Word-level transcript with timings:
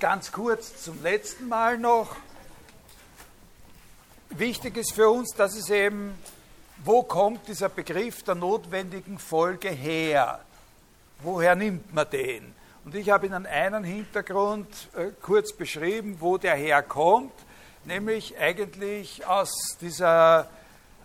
ganz 0.00 0.30
kurz 0.30 0.82
zum 0.82 1.02
letzten 1.02 1.48
Mal 1.48 1.78
noch. 1.78 2.14
Wichtig 4.30 4.76
ist 4.76 4.92
für 4.92 5.08
uns, 5.08 5.34
dass 5.34 5.56
es 5.56 5.70
eben, 5.70 6.16
wo 6.84 7.02
kommt 7.02 7.48
dieser 7.48 7.68
Begriff 7.68 8.22
der 8.22 8.36
notwendigen 8.36 9.18
Folge 9.18 9.70
her? 9.70 10.40
Woher 11.20 11.56
nimmt 11.56 11.92
man 11.92 12.08
den? 12.10 12.54
Und 12.84 12.94
ich 12.94 13.10
habe 13.10 13.26
Ihnen 13.26 13.46
einen 13.46 13.82
Hintergrund 13.82 14.68
äh, 14.94 15.10
kurz 15.20 15.52
beschrieben, 15.52 16.18
wo 16.20 16.38
der 16.38 16.54
herkommt, 16.54 17.32
nämlich 17.84 18.38
eigentlich 18.38 19.26
aus 19.26 19.50
dieser 19.80 20.48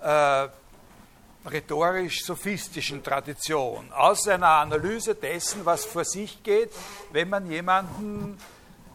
äh, 0.02 0.48
rhetorisch-sophistischen 1.50 3.04
Tradition, 3.04 3.92
aus 3.92 4.28
einer 4.28 4.48
Analyse 4.48 5.16
dessen, 5.16 5.66
was 5.66 5.84
vor 5.84 6.06
sich 6.06 6.44
geht, 6.44 6.72
wenn 7.12 7.30
man 7.30 7.50
jemanden 7.50 8.38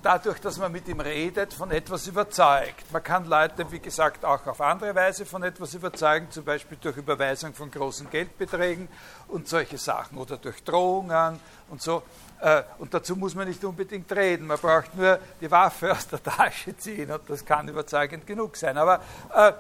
dadurch, 0.03 0.41
dass 0.41 0.59
man 0.59 0.71
mit 0.71 0.89
ihm 0.89 1.01
redet, 1.01 1.53
von 1.53 1.71
etwas 1.71 2.07
überzeugt. 2.07 2.93
Man 2.93 3.03
kann 3.03 3.25
Leute, 3.27 3.71
wie 3.71 3.81
gesagt, 3.81 4.25
auch 4.25 4.47
auf 4.47 4.61
andere 4.61 4.95
Weise 4.95 5.27
von 5.27 5.43
etwas 5.43 5.75
überzeugen, 5.75 6.31
zum 6.31 6.45
Beispiel 6.45 6.79
durch 6.81 6.97
Überweisung 6.97 7.55
von 7.55 7.71
großen 7.71 8.09
Geldbeträgen 8.11 8.89
und 9.29 9.49
solche 9.49 9.79
Sachen 9.79 10.19
oder 10.19 10.37
durch 10.37 10.63
Drohungen 10.63 11.41
und 11.69 11.83
so. 11.83 12.03
Äh, 12.41 12.63
und 12.79 12.95
dazu 12.95 13.17
muss 13.17 13.35
man 13.35 13.49
nicht 13.49 13.65
unbedingt 13.65 14.11
reden. 14.13 14.47
Man 14.47 14.59
braucht 14.59 14.95
nur 14.97 15.19
die 15.41 15.51
Waffe 15.51 15.93
aus 15.93 16.07
der 16.07 16.23
Tasche 16.23 16.77
ziehen 16.77 17.11
und 17.11 17.29
das 17.29 17.45
kann 17.45 17.69
überzeugend 17.69 18.27
genug 18.27 18.57
sein. 18.57 18.79
Aber 18.79 19.01
äh, 19.35 19.53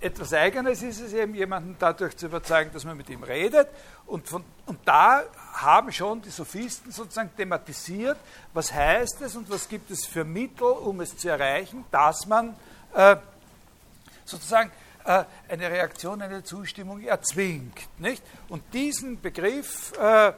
etwas 0.00 0.32
Eigenes 0.32 0.82
ist 0.82 1.00
es 1.00 1.12
eben, 1.12 1.34
jemanden 1.34 1.76
dadurch 1.78 2.16
zu 2.16 2.26
überzeugen, 2.26 2.70
dass 2.72 2.84
man 2.84 2.96
mit 2.96 3.08
ihm 3.10 3.22
redet. 3.22 3.68
Und, 4.06 4.28
von, 4.28 4.44
und 4.66 4.78
da 4.84 5.22
haben 5.52 5.92
schon 5.92 6.22
die 6.22 6.30
Sophisten 6.30 6.90
sozusagen 6.90 7.30
thematisiert, 7.36 8.16
was 8.54 8.72
heißt 8.72 9.20
es 9.20 9.36
und 9.36 9.50
was 9.50 9.68
gibt 9.68 9.90
es 9.90 10.06
für 10.06 10.24
Mittel, 10.24 10.66
um 10.66 11.00
es 11.00 11.16
zu 11.16 11.28
erreichen, 11.28 11.84
dass 11.90 12.26
man 12.26 12.56
äh, 12.94 13.16
sozusagen 14.24 14.70
äh, 15.04 15.24
eine 15.48 15.70
Reaktion, 15.70 16.22
eine 16.22 16.42
Zustimmung 16.42 17.02
erzwingt. 17.02 17.78
Nicht? 17.98 18.22
Und 18.48 18.62
diesen 18.72 19.20
Begriff 19.20 19.92
äh, 19.98 20.32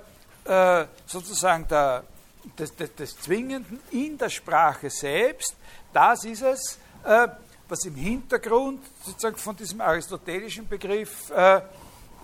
äh 0.44 0.86
sozusagen 1.06 1.68
der, 1.68 2.04
des, 2.58 2.74
des, 2.74 2.94
des, 2.94 3.16
Zwingenden 3.16 3.80
in 3.90 4.18
der 4.18 4.30
Sprache 4.30 4.90
selbst, 4.90 5.54
das 5.92 6.24
ist 6.24 6.42
es, 6.42 6.78
äh, 7.04 7.28
was 7.68 7.84
im 7.84 7.94
Hintergrund 7.94 8.84
sozusagen 9.04 9.36
von 9.36 9.56
diesem 9.56 9.80
aristotelischen 9.80 10.68
Begriff 10.68 11.30
äh, 11.30 11.60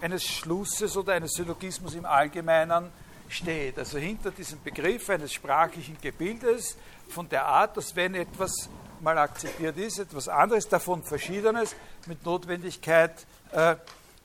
eines 0.01 0.25
Schlusses 0.25 0.97
oder 0.97 1.15
eines 1.15 1.33
Syllogismus 1.33 1.95
im 1.95 2.05
Allgemeinen 2.05 2.91
steht. 3.29 3.79
Also 3.79 3.99
hinter 3.99 4.31
diesem 4.31 4.63
Begriff 4.63 5.09
eines 5.11 5.33
sprachlichen 5.33 5.97
Gebildes 6.01 6.77
von 7.09 7.29
der 7.29 7.45
Art, 7.45 7.77
dass 7.77 7.95
wenn 7.95 8.15
etwas 8.15 8.69
mal 9.01 9.17
akzeptiert 9.19 9.77
ist, 9.79 9.99
etwas 9.99 10.29
anderes 10.29 10.69
davon 10.69 11.03
Verschiedenes 11.03 11.75
mit 12.07 12.25
Notwendigkeit 12.25 13.27
äh, 13.53 13.77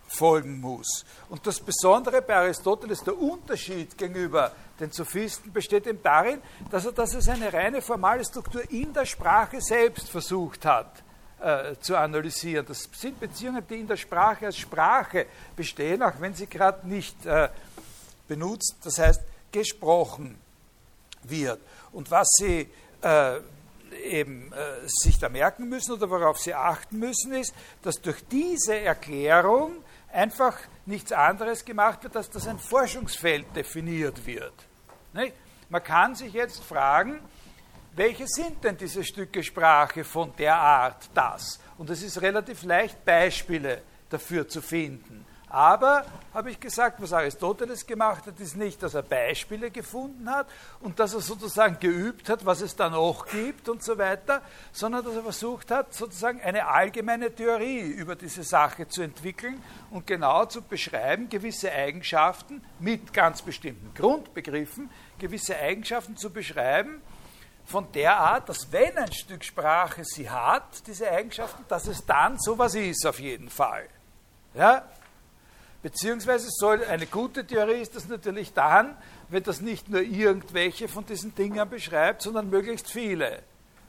folgen 0.08 0.59
muss. 0.59 1.06
Und 1.30 1.45
das 1.48 1.59
Besondere 1.59 2.22
bei 2.22 2.36
Aristoteles, 2.36 3.04
der 3.04 3.17
Unterschied 3.17 3.98
gegenüber 3.98 4.52
den 4.80 4.92
Sophisten 4.92 5.54
besteht 5.54 5.88
eben 5.88 6.02
darin, 6.04 6.42
dass 6.70 6.86
er 6.86 6.92
das 6.92 7.16
als 7.16 7.30
eine 7.30 7.52
reine 7.52 7.82
formale 7.82 8.23
Struktur 8.26 8.70
in 8.70 8.94
der 8.94 9.06
Sprache 9.06 9.62
selbst 9.62 10.10
versucht 10.10 10.66
hat 10.66 11.05
äh, 11.39 11.75
zu 11.81 11.97
analysieren. 11.97 12.66
Das 12.66 12.89
sind 12.94 13.19
Beziehungen, 13.19 13.66
die 13.67 13.80
in 13.80 13.88
der 13.88 13.97
Sprache 13.97 14.45
als 14.45 14.58
Sprache 14.58 15.28
bestehen, 15.55 16.02
auch 16.03 16.19
wenn 16.19 16.33
sie 16.33 16.47
gerade 16.47 16.88
nicht 16.88 17.25
äh, 17.25 17.50
benutzt, 18.27 18.75
das 18.83 19.00
heißt 19.00 19.22
gesprochen 19.52 20.38
wird. 21.23 21.59
Und 21.92 22.11
was 22.11 22.27
Sie 22.38 22.69
äh, 23.02 23.39
eben 24.03 24.52
äh, 24.52 24.88
sich 24.88 25.17
da 25.17 25.30
merken 25.30 25.69
müssen 25.69 25.94
oder 25.94 26.09
worauf 26.09 26.39
Sie 26.39 26.53
achten 26.53 27.00
müssen, 27.00 27.33
ist, 27.33 27.53
dass 27.81 28.02
durch 28.02 28.23
diese 28.30 28.77
Erklärung 28.77 29.77
einfach 30.11 30.58
nichts 30.86 31.11
anderes 31.11 31.64
gemacht 31.64 32.04
wird, 32.04 32.15
als 32.17 32.30
dass 32.30 32.48
ein 32.48 32.60
Forschungsfeld 32.60 33.55
definiert 33.55 34.26
wird. 34.26 34.54
Nicht? 35.14 35.33
Man 35.70 35.83
kann 35.83 36.15
sich 36.15 36.33
jetzt 36.33 36.64
fragen, 36.64 37.20
welche 37.95 38.28
sind 38.28 38.64
denn 38.64 38.78
diese 38.78 39.04
Stücke 39.04 39.44
Sprache 39.44 40.04
von 40.04 40.33
der 40.38 40.56
Art 40.56 41.10
das? 41.14 41.60
Und 41.78 41.89
es 41.89 42.04
ist 42.04 42.22
relativ 42.22 42.64
leicht, 42.64 43.04
Beispiele 43.06 43.82
dafür 44.10 44.48
zu 44.48 44.61
finden. 44.61 45.26
Aber, 45.48 46.05
habe 46.34 46.52
ich 46.52 46.60
gesagt, 46.60 47.02
was 47.02 47.14
Aristoteles 47.14 47.88
gemacht 47.88 48.26
hat, 48.26 48.38
ist 48.42 48.58
nicht, 48.58 48.84
dass 48.84 48.94
er 48.94 49.04
Beispiele 49.04 49.72
gefunden 49.72 50.30
hat 50.30 50.48
und 50.82 51.00
dass 51.00 51.14
er 51.14 51.22
sozusagen 51.22 51.80
geübt 51.80 52.28
hat, 52.28 52.45
was 52.45 52.60
es 52.60 52.76
da 52.76 52.89
noch 52.89 53.26
gibt 53.28 53.70
und 53.70 53.82
so 53.82 53.98
weiter, 53.98 54.42
sondern 54.73 55.05
dass 55.05 55.16
er 55.16 55.23
versucht 55.23 55.72
hat, 55.72 55.94
sozusagen 55.94 56.42
eine 56.42 56.67
allgemeine 56.67 57.34
Theorie 57.34 57.80
über 57.80 58.17
diese 58.17 58.44
Sache 58.44 58.89
zu 58.89 59.02
entwickeln 59.02 59.64
und 59.92 60.05
genau 60.05 60.45
zu 60.45 60.61
beschreiben, 60.61 61.30
gewisse 61.30 61.72
Eigenschaften 61.72 62.61
mit 62.80 63.14
ganz 63.14 63.42
bestimmten 63.42 63.94
Grundbegriffen, 63.94 64.89
gewisse 65.20 65.55
Eigenschaften 65.55 66.17
zu 66.17 66.32
beschreiben, 66.32 67.02
von 67.65 67.92
der 67.93 68.17
Art, 68.17 68.48
dass 68.48 68.71
wenn 68.71 68.98
ein 68.98 69.11
Stück 69.11 69.43
Sprache 69.43 70.03
sie 70.05 70.30
hat, 70.30 70.86
diese 70.87 71.09
Eigenschaften, 71.09 71.65
dass 71.67 71.87
es 71.87 72.05
dann 72.05 72.37
sowas 72.39 72.76
ist 72.76 73.05
auf 73.05 73.20
jeden 73.20 73.49
Fall. 73.49 73.87
Ja? 74.53 74.83
Beziehungsweise 75.81 76.48
soll 76.49 76.83
eine 76.86 77.05
gute 77.08 77.45
Theorie 77.45 77.81
ist 77.81 77.95
das 77.95 78.08
natürlich 78.08 78.54
dann, 78.54 78.98
wenn 79.30 79.43
das 79.43 79.61
nicht 79.61 79.89
nur 79.89 80.02
irgendwelche 80.02 80.87
von 80.87 81.05
diesen 81.05 81.33
Dingen 81.36 81.67
beschreibt, 81.70 82.21
sondern 82.21 82.49
möglichst 82.49 82.89
viele, 82.89 83.42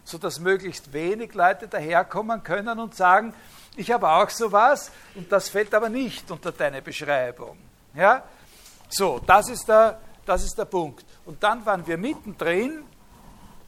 sodass 0.05 0.41
möglichst 0.41 0.93
wenig 0.93 1.35
Leute 1.35 1.69
daherkommen 1.69 2.43
können 2.43 2.79
und 2.79 2.95
sagen, 2.95 3.35
ich 3.77 3.91
habe 3.91 4.09
auch 4.09 4.31
sowas 4.31 4.91
und 5.15 5.31
das 5.31 5.51
fällt 5.51 5.75
aber 5.75 5.91
nicht 5.91 6.31
unter 6.31 6.53
deine 6.53 6.81
Beschreibung. 6.81 7.59
Ja? 7.95 8.25
So, 8.89 9.21
das 9.27 9.51
ist 9.51 9.69
der, 9.69 10.01
das 10.25 10.45
ist 10.45 10.57
der 10.57 10.65
Punkt. 10.65 11.05
Und 11.27 11.43
dann 11.43 11.65
waren 11.67 11.87
wir 11.87 11.99
mittendrin 11.99 12.85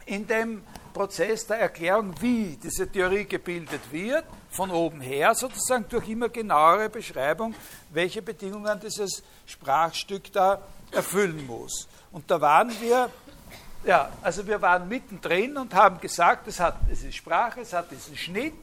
in 0.09 0.27
dem 0.27 0.63
Prozess 0.93 1.47
der 1.47 1.61
Erklärung, 1.61 2.15
wie 2.21 2.59
diese 2.61 2.91
Theorie 2.91 3.25
gebildet 3.25 3.81
wird, 3.93 4.25
von 4.51 4.71
oben 4.71 5.01
her 5.01 5.35
sozusagen 5.35 5.85
durch 5.89 6.09
immer 6.09 6.29
genauere 6.29 6.89
Beschreibung, 6.89 7.55
welche 7.91 8.23
Bedingungen 8.23 8.81
dieses 8.81 9.23
Sprachstück 9.47 10.33
da 10.33 10.63
erfüllen 10.91 11.47
muss. 11.47 11.87
Und 12.11 12.31
da 12.31 12.41
waren 12.41 12.73
wir, 12.81 13.11
ja, 13.85 14.11
also 14.23 14.47
wir 14.47 14.61
waren 14.63 14.89
mittendrin 14.89 15.57
und 15.57 15.75
haben 15.75 16.01
gesagt, 16.01 16.49
es, 16.49 16.59
hat, 16.59 16.77
es 16.91 17.05
ist 17.05 17.17
Sprache, 17.17 17.61
es 17.61 17.73
hat 17.73 17.91
diesen 17.91 18.17
Schnitt 18.17 18.55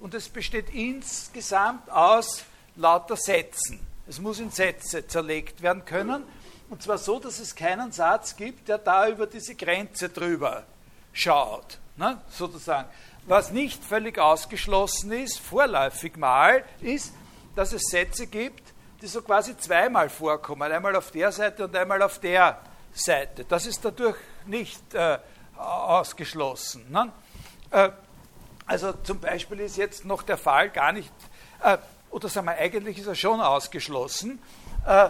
und 0.00 0.14
es 0.14 0.28
besteht 0.28 0.70
insgesamt 0.72 1.90
aus 1.90 2.44
lauter 2.76 3.16
Sätzen. 3.16 3.80
Es 4.06 4.20
muss 4.20 4.38
in 4.38 4.50
Sätze 4.50 5.06
zerlegt 5.06 5.62
werden 5.62 5.84
können. 5.84 6.22
Und 6.70 6.82
zwar 6.82 6.96
so, 6.96 7.18
dass 7.18 7.38
es 7.38 7.54
keinen 7.54 7.92
Satz 7.92 8.34
gibt, 8.36 8.68
der 8.68 8.78
da 8.78 9.08
über 9.08 9.26
diese 9.26 9.54
Grenze 9.54 10.08
drüber 10.08 10.64
schaut, 11.12 11.78
ne, 11.96 12.20
sozusagen. 12.30 12.88
Was 13.26 13.52
nicht 13.52 13.84
völlig 13.84 14.18
ausgeschlossen 14.18 15.12
ist, 15.12 15.38
vorläufig 15.38 16.16
mal, 16.16 16.64
ist, 16.80 17.14
dass 17.54 17.72
es 17.72 17.82
Sätze 17.82 18.26
gibt, 18.26 18.62
die 19.00 19.06
so 19.06 19.22
quasi 19.22 19.56
zweimal 19.56 20.08
vorkommen, 20.08 20.70
einmal 20.70 20.96
auf 20.96 21.10
der 21.10 21.30
Seite 21.30 21.64
und 21.64 21.76
einmal 21.76 22.02
auf 22.02 22.18
der 22.18 22.58
Seite. 22.92 23.44
Das 23.44 23.66
ist 23.66 23.84
dadurch 23.84 24.16
nicht 24.46 24.94
äh, 24.94 25.18
ausgeschlossen. 25.56 26.90
Ne? 26.90 27.12
Äh, 27.70 27.90
also 28.66 28.92
zum 28.92 29.20
Beispiel 29.20 29.60
ist 29.60 29.76
jetzt 29.76 30.04
noch 30.04 30.22
der 30.22 30.38
Fall 30.38 30.70
gar 30.70 30.92
nicht, 30.92 31.12
äh, 31.62 31.78
oder 32.10 32.28
sagen 32.28 32.46
wir, 32.46 32.56
eigentlich 32.56 32.98
ist 32.98 33.06
er 33.06 33.14
schon 33.14 33.40
ausgeschlossen, 33.40 34.40
äh, 34.86 35.08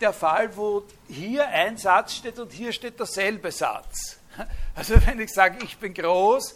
der 0.00 0.12
Fall, 0.12 0.54
wo 0.56 0.82
hier 1.08 1.46
ein 1.48 1.76
Satz 1.76 2.14
steht 2.14 2.38
und 2.38 2.52
hier 2.52 2.72
steht 2.72 2.98
derselbe 2.98 3.50
Satz. 3.50 4.17
Also 4.74 4.94
wenn 5.06 5.20
ich 5.20 5.32
sage, 5.32 5.58
ich 5.64 5.76
bin 5.78 5.94
groß 5.94 6.54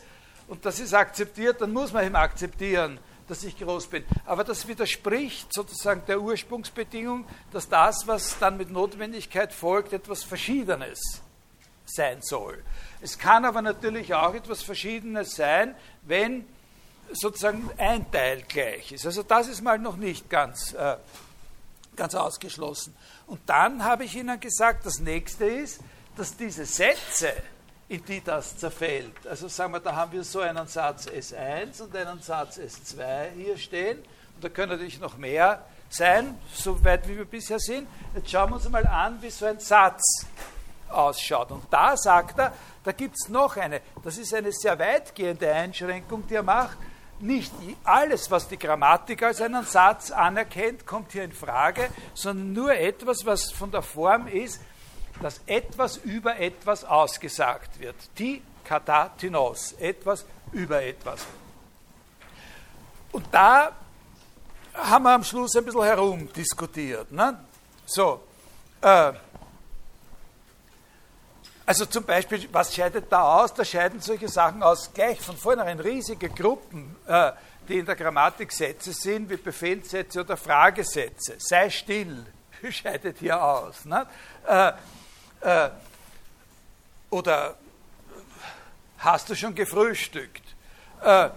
und 0.49 0.65
das 0.65 0.81
ist 0.81 0.95
akzeptiert, 0.95 1.61
dann 1.61 1.73
muss 1.73 1.93
man 1.93 2.05
eben 2.05 2.17
akzeptieren, 2.17 2.99
dass 3.29 3.45
ich 3.45 3.59
groß 3.59 3.87
bin. 3.87 4.05
Aber 4.27 4.45
das 4.45 4.67
widerspricht 4.69 5.53
sozusagen 5.53 6.03
der 6.07 6.21
Ursprungsbedingung, 6.21 7.27
dass 7.53 7.69
das, 7.69 8.07
was 8.07 8.39
dann 8.39 8.57
mit 8.57 8.71
Notwendigkeit 8.71 9.53
folgt, 9.53 9.93
etwas 9.93 10.23
Verschiedenes 10.23 11.01
sein 11.87 12.19
soll. 12.23 12.63
Es 13.01 13.19
kann 13.19 13.45
aber 13.45 13.63
natürlich 13.63 14.15
auch 14.15 14.35
etwas 14.35 14.63
Verschiedenes 14.63 15.35
sein, 15.35 15.75
wenn 16.03 16.45
sozusagen 17.13 17.71
ein 17.79 18.11
Teil 18.11 18.43
gleich 18.49 18.93
ist. 18.93 19.07
Also 19.07 19.23
das 19.23 19.49
ist 19.49 19.63
mal 19.63 19.79
noch 19.79 19.97
nicht 19.97 20.31
ganz, 20.31 20.73
äh, 20.73 20.97
ganz 21.97 22.15
ausgeschlossen. 22.15 22.95
Und 23.27 23.41
dann 23.47 23.85
habe 23.85 24.05
ich 24.05 24.15
Ihnen 24.15 24.39
gesagt, 24.41 24.87
das 24.87 24.99
nächste 25.01 25.45
ist, 25.45 25.81
dass 26.17 26.37
diese 26.37 26.65
Sätze, 26.65 27.33
in 27.93 28.03
die 28.07 28.23
das 28.25 28.57
zerfällt. 28.57 29.27
Also 29.29 29.49
sagen 29.49 29.75
wir, 29.75 29.81
da 29.81 29.95
haben 29.95 30.13
wir 30.13 30.25
so 30.25 30.41
einen 30.41 30.67
Satz 30.67 31.07
S1 31.07 31.83
und 31.83 31.95
einen 31.95 32.23
Satz 32.23 32.59
S2 32.59 33.33
hier 33.37 33.59
stehen. 33.59 33.99
Und 33.99 34.43
da 34.43 34.49
können 34.49 34.73
natürlich 34.73 34.99
noch 34.99 35.19
mehr 35.19 35.63
sein, 35.91 36.39
so 36.55 36.83
weit 36.83 37.07
wie 37.07 37.19
wir 37.19 37.27
bisher 37.27 37.59
sind. 37.59 37.87
Jetzt 38.15 38.31
schauen 38.31 38.49
wir 38.49 38.57
uns 38.57 38.69
mal 38.71 38.87
an, 38.87 39.21
wie 39.21 39.29
so 39.29 39.45
ein 39.45 39.61
Satz 39.61 40.25
ausschaut. 40.89 41.51
Und 41.51 41.65
da 41.71 41.95
sagt 41.95 42.39
er, 42.39 42.55
da 42.83 42.93
gibt 42.93 43.15
es 43.15 43.29
noch 43.29 43.59
eine, 43.59 43.83
das 44.03 44.17
ist 44.17 44.33
eine 44.33 44.53
sehr 44.53 44.79
weitgehende 44.79 45.53
Einschränkung, 45.53 46.27
die 46.27 46.37
er 46.37 46.43
macht. 46.43 46.79
Nicht 47.21 47.53
alles, 47.85 48.31
was 48.31 48.49
die 48.49 48.59
Grammatik 48.59 49.23
als 49.23 49.43
einen 49.43 49.65
Satz 49.65 50.11
anerkennt, 50.11 50.87
kommt 50.87 51.13
hier 51.13 51.25
in 51.25 51.33
Frage, 51.33 51.91
sondern 52.15 52.55
nur 52.55 52.73
etwas, 52.73 53.19
was 53.27 53.53
von 53.53 53.71
der 53.71 53.83
Form 53.83 54.29
ist, 54.29 54.63
dass 55.23 55.41
etwas 55.47 55.97
über 55.99 56.39
etwas 56.39 56.85
ausgesagt 56.85 57.79
wird. 57.81 57.97
Die 58.19 58.43
katatinos, 58.65 59.73
etwas 59.75 60.25
über 60.53 60.83
etwas. 60.83 61.27
Und 63.13 63.27
da 63.31 63.73
haben 64.75 65.05
wir 65.05 65.13
am 65.13 65.25
Schluss 65.25 65.55
ein 65.57 65.65
bisschen 65.65 65.83
herumdiskutiert. 65.83 67.13
Ne? 67.13 67.39
So, 67.85 68.23
äh, 68.81 69.13
also 71.65 71.87
zum 71.87 72.05
Beispiel, 72.05 72.49
was 72.53 72.75
scheidet 72.75 73.11
da 73.11 73.41
aus? 73.41 73.55
Da 73.55 73.65
scheiden 73.65 74.01
solche 74.01 74.29
Sachen 74.29 74.63
aus, 74.63 74.93
gleich 74.93 75.21
von 75.21 75.37
vornherein 75.37 75.79
riesige 75.79 76.29
Gruppen, 76.29 76.97
äh, 77.07 77.33
die 77.69 77.79
in 77.79 77.87
der 77.87 77.95
Grammatik 77.95 78.51
Sätze 78.51 78.93
sind, 78.93 79.31
wie 79.31 79.37
Befehlssätze 79.37 80.21
oder 80.21 80.37
Fragesätze. 80.37 81.37
Sei 81.39 81.71
still, 81.71 82.27
scheidet 82.71 83.19
hier 83.19 83.43
aus. 83.43 83.85
Ne? 83.85 84.07
Äh, 84.47 84.73
äh, 85.43 85.71
oder 87.11 87.57
hast 88.99 89.29
du 89.29 89.35
schon 89.35 89.55
gefrühstückt? 89.55 90.43
Äh, 91.03 91.31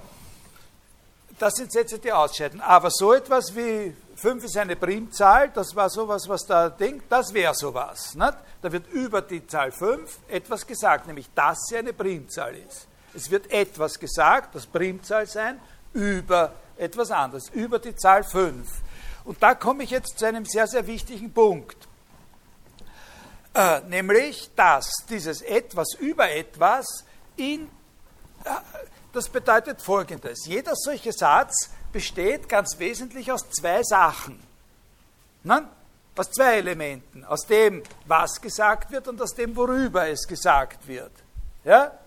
das 1.37 1.55
sind 1.55 1.71
Sätze, 1.71 1.99
die 1.99 2.11
ausscheiden. 2.11 2.61
Aber 2.61 2.89
so 2.89 3.13
etwas 3.13 3.53
wie 3.55 3.93
5 4.15 4.45
ist 4.45 4.57
eine 4.57 4.75
Primzahl, 4.75 5.49
das 5.49 5.75
war 5.75 5.89
sowas, 5.89 6.29
was 6.29 6.45
da 6.45 6.69
denkt, 6.69 7.11
das 7.11 7.33
wäre 7.33 7.53
sowas. 7.53 8.15
Nicht? 8.15 8.33
Da 8.61 8.71
wird 8.71 8.87
über 8.87 9.21
die 9.21 9.45
Zahl 9.45 9.71
5 9.71 10.19
etwas 10.29 10.65
gesagt, 10.65 11.07
nämlich 11.07 11.29
dass 11.35 11.65
sie 11.67 11.77
eine 11.77 11.91
Primzahl 11.91 12.55
ist. 12.55 12.87
Es 13.13 13.29
wird 13.29 13.51
etwas 13.51 13.99
gesagt, 13.99 14.55
das 14.55 14.65
Primzahl 14.65 15.27
sein, 15.27 15.59
über 15.93 16.53
etwas 16.77 17.11
anderes, 17.11 17.49
über 17.49 17.79
die 17.79 17.95
Zahl 17.95 18.23
5. 18.23 18.67
Und 19.25 19.41
da 19.41 19.55
komme 19.55 19.83
ich 19.83 19.89
jetzt 19.89 20.19
zu 20.19 20.25
einem 20.25 20.45
sehr, 20.45 20.67
sehr 20.67 20.87
wichtigen 20.87 21.33
Punkt. 21.33 21.87
Äh, 23.55 23.79
nämlich, 23.87 24.49
dass 24.57 24.91
dieses 25.09 25.41
etwas 25.41 25.93
über 25.97 26.29
etwas 26.29 27.05
in, 27.37 27.69
äh, 28.43 28.49
das 29.13 29.29
bedeutet 29.29 29.81
folgendes. 29.81 30.45
Jeder 30.45 30.73
solche 30.75 31.13
Satz 31.13 31.69
besteht 31.93 32.49
ganz 32.49 32.77
wesentlich 32.79 33.31
aus 33.31 33.49
zwei 33.51 33.81
Sachen. 33.81 34.43
Nein? 35.43 35.69
Aus 36.17 36.31
zwei 36.31 36.57
Elementen. 36.57 37.23
Aus 37.23 37.47
dem, 37.47 37.81
was 38.05 38.41
gesagt 38.41 38.91
wird 38.91 39.07
und 39.07 39.21
aus 39.21 39.33
dem, 39.33 39.55
worüber 39.55 40.05
es 40.09 40.27
gesagt 40.27 40.85
wird. 40.85 41.13
Ja? 41.63 41.97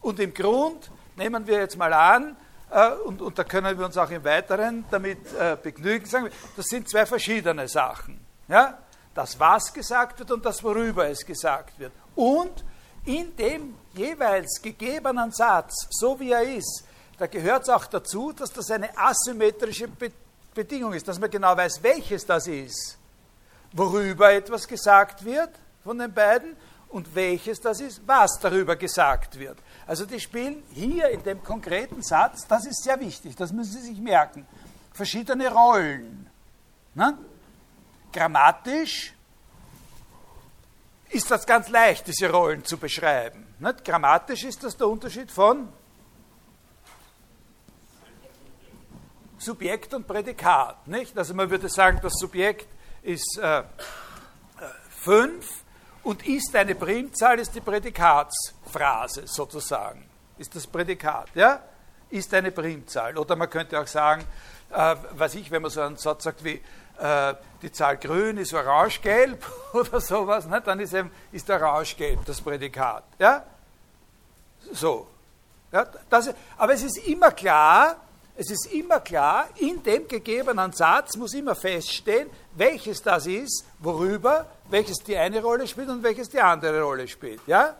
Und 0.00 0.20
im 0.20 0.32
Grund 0.32 0.90
nehmen 1.16 1.46
wir 1.46 1.58
jetzt 1.58 1.76
mal 1.76 1.92
an, 1.92 2.34
äh, 2.70 2.92
und, 3.04 3.20
und, 3.20 3.38
da 3.38 3.44
können 3.44 3.78
wir 3.78 3.84
uns 3.84 3.98
auch 3.98 4.10
im 4.10 4.24
Weiteren 4.24 4.86
damit 4.90 5.18
äh, 5.34 5.58
begnügen, 5.62 6.06
sagen 6.06 6.24
wir, 6.24 6.32
das 6.56 6.64
sind 6.64 6.88
zwei 6.88 7.04
verschiedene 7.04 7.68
Sachen. 7.68 8.24
Ja? 8.48 8.78
Das, 9.14 9.38
was 9.38 9.72
gesagt 9.72 10.18
wird 10.18 10.30
und 10.30 10.44
das, 10.44 10.62
worüber 10.62 11.08
es 11.08 11.24
gesagt 11.24 11.78
wird. 11.78 11.92
Und 12.14 12.64
in 13.04 13.34
dem 13.36 13.74
jeweils 13.94 14.60
gegebenen 14.62 15.32
Satz, 15.32 15.86
so 15.90 16.18
wie 16.18 16.30
er 16.30 16.42
ist, 16.42 16.84
da 17.18 17.26
gehört 17.26 17.62
es 17.62 17.68
auch 17.68 17.86
dazu, 17.86 18.32
dass 18.32 18.52
das 18.52 18.70
eine 18.70 18.96
asymmetrische 18.96 19.88
Be 19.88 20.10
Bedingung 20.54 20.92
ist, 20.92 21.08
dass 21.08 21.18
man 21.18 21.30
genau 21.30 21.56
weiß, 21.56 21.82
welches 21.82 22.26
das 22.26 22.46
ist, 22.46 22.98
worüber 23.72 24.30
etwas 24.30 24.68
gesagt 24.68 25.24
wird 25.24 25.48
von 25.82 25.98
den 25.98 26.12
beiden 26.12 26.56
und 26.90 27.14
welches 27.14 27.58
das 27.58 27.80
ist, 27.80 28.02
was 28.06 28.38
darüber 28.38 28.76
gesagt 28.76 29.38
wird. 29.38 29.56
Also 29.86 30.04
die 30.04 30.20
spielen 30.20 30.62
hier 30.72 31.08
in 31.08 31.22
dem 31.22 31.42
konkreten 31.42 32.02
Satz, 32.02 32.46
das 32.46 32.66
ist 32.66 32.82
sehr 32.82 33.00
wichtig, 33.00 33.34
das 33.34 33.50
müssen 33.50 33.72
Sie 33.72 33.88
sich 33.88 33.98
merken, 33.98 34.46
verschiedene 34.92 35.50
Rollen. 35.50 36.28
Ne? 36.94 37.16
Grammatisch 38.12 39.14
ist 41.08 41.30
das 41.30 41.46
ganz 41.46 41.68
leicht, 41.68 42.06
diese 42.06 42.30
Rollen 42.30 42.64
zu 42.64 42.76
beschreiben. 42.76 43.54
Nicht? 43.58 43.84
Grammatisch 43.84 44.44
ist 44.44 44.62
das 44.64 44.76
der 44.76 44.88
Unterschied 44.88 45.30
von 45.30 45.68
Subjekt 49.38 49.92
und 49.94 50.06
Prädikat. 50.06 50.86
Nicht? 50.86 51.16
Also 51.18 51.34
man 51.34 51.50
würde 51.50 51.68
sagen, 51.68 51.98
das 52.02 52.12
Subjekt 52.14 52.68
ist 53.02 53.40
5 55.00 55.44
äh, 55.44 55.52
und 56.04 56.26
ist 56.26 56.54
eine 56.54 56.74
Primzahl, 56.74 57.38
ist 57.38 57.54
die 57.54 57.60
Prädikatsphrase 57.60 59.26
sozusagen. 59.26 60.08
Ist 60.38 60.54
das 60.54 60.66
Prädikat, 60.66 61.30
ja? 61.34 61.60
Ist 62.10 62.32
eine 62.34 62.52
Primzahl. 62.52 63.16
Oder 63.18 63.36
man 63.36 63.50
könnte 63.50 63.80
auch 63.80 63.86
sagen, 63.86 64.24
äh, 64.70 64.96
was 65.12 65.34
ich, 65.34 65.50
wenn 65.50 65.62
man 65.62 65.70
so 65.70 65.80
einen 65.80 65.96
Satz 65.96 66.24
sagt 66.24 66.44
wie, 66.44 66.60
äh, 66.98 67.34
die 67.62 67.70
Zahl 67.70 67.96
grün 67.96 68.38
ist 68.38 68.52
orange-gelb 68.52 69.44
oder 69.72 70.00
sowas, 70.00 70.46
ne? 70.46 70.60
dann 70.60 70.80
ist, 70.80 70.94
eben, 70.94 71.10
ist 71.30 71.48
orange-gelb 71.48 72.24
das 72.24 72.40
Prädikat. 72.40 73.04
Ja? 73.18 73.44
So. 74.72 75.06
Ja, 75.72 75.86
das, 76.10 76.30
aber 76.58 76.74
es 76.74 76.82
ist 76.82 76.98
immer 76.98 77.30
klar, 77.30 77.96
es 78.36 78.50
ist 78.50 78.72
immer 78.72 79.00
klar, 79.00 79.48
in 79.56 79.82
dem 79.82 80.06
gegebenen 80.08 80.72
Satz 80.72 81.16
muss 81.16 81.34
immer 81.34 81.54
feststehen, 81.54 82.28
welches 82.54 83.02
das 83.02 83.26
ist, 83.26 83.64
worüber, 83.78 84.46
welches 84.68 84.98
die 84.98 85.16
eine 85.16 85.42
Rolle 85.42 85.66
spielt 85.66 85.88
und 85.88 86.02
welches 86.02 86.28
die 86.28 86.40
andere 86.40 86.82
Rolle 86.82 87.08
spielt. 87.08 87.40
Ja? 87.46 87.74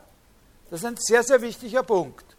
Das 0.69 0.79
ist 0.79 0.85
ein 0.85 0.97
sehr, 0.97 1.23
sehr 1.23 1.41
wichtiger 1.41 1.83
Punkt. 1.83 2.32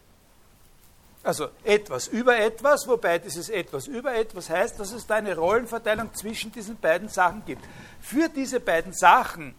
Also 1.25 1.49
etwas 1.63 2.07
über 2.07 2.37
etwas, 2.37 2.87
wobei 2.87 3.19
dieses 3.19 3.49
etwas 3.49 3.87
über 3.87 4.13
etwas 4.13 4.49
heißt, 4.49 4.79
dass 4.79 4.91
es 4.91 5.07
da 5.07 5.15
eine 5.15 5.35
Rollenverteilung 5.35 6.13
zwischen 6.13 6.51
diesen 6.51 6.77
beiden 6.77 7.09
Sachen 7.09 7.43
gibt. 7.45 7.63
Für 7.99 8.29
diese 8.29 8.59
beiden 8.59 8.93
Sachen 8.93 9.55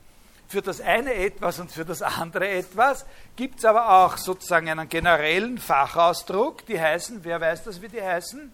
für 0.48 0.62
das 0.62 0.80
eine 0.80 1.14
etwas 1.14 1.58
und 1.58 1.72
für 1.72 1.84
das 1.84 2.02
andere 2.02 2.48
etwas, 2.48 3.04
gibt 3.34 3.58
es 3.58 3.64
aber 3.64 4.04
auch 4.04 4.16
sozusagen 4.16 4.68
einen 4.68 4.88
generellen 4.88 5.58
Fachausdruck, 5.58 6.64
die 6.66 6.80
heißen, 6.80 7.24
wer 7.24 7.40
weiß 7.40 7.64
das, 7.64 7.82
wie 7.82 7.88
die 7.88 8.02
heißen? 8.02 8.52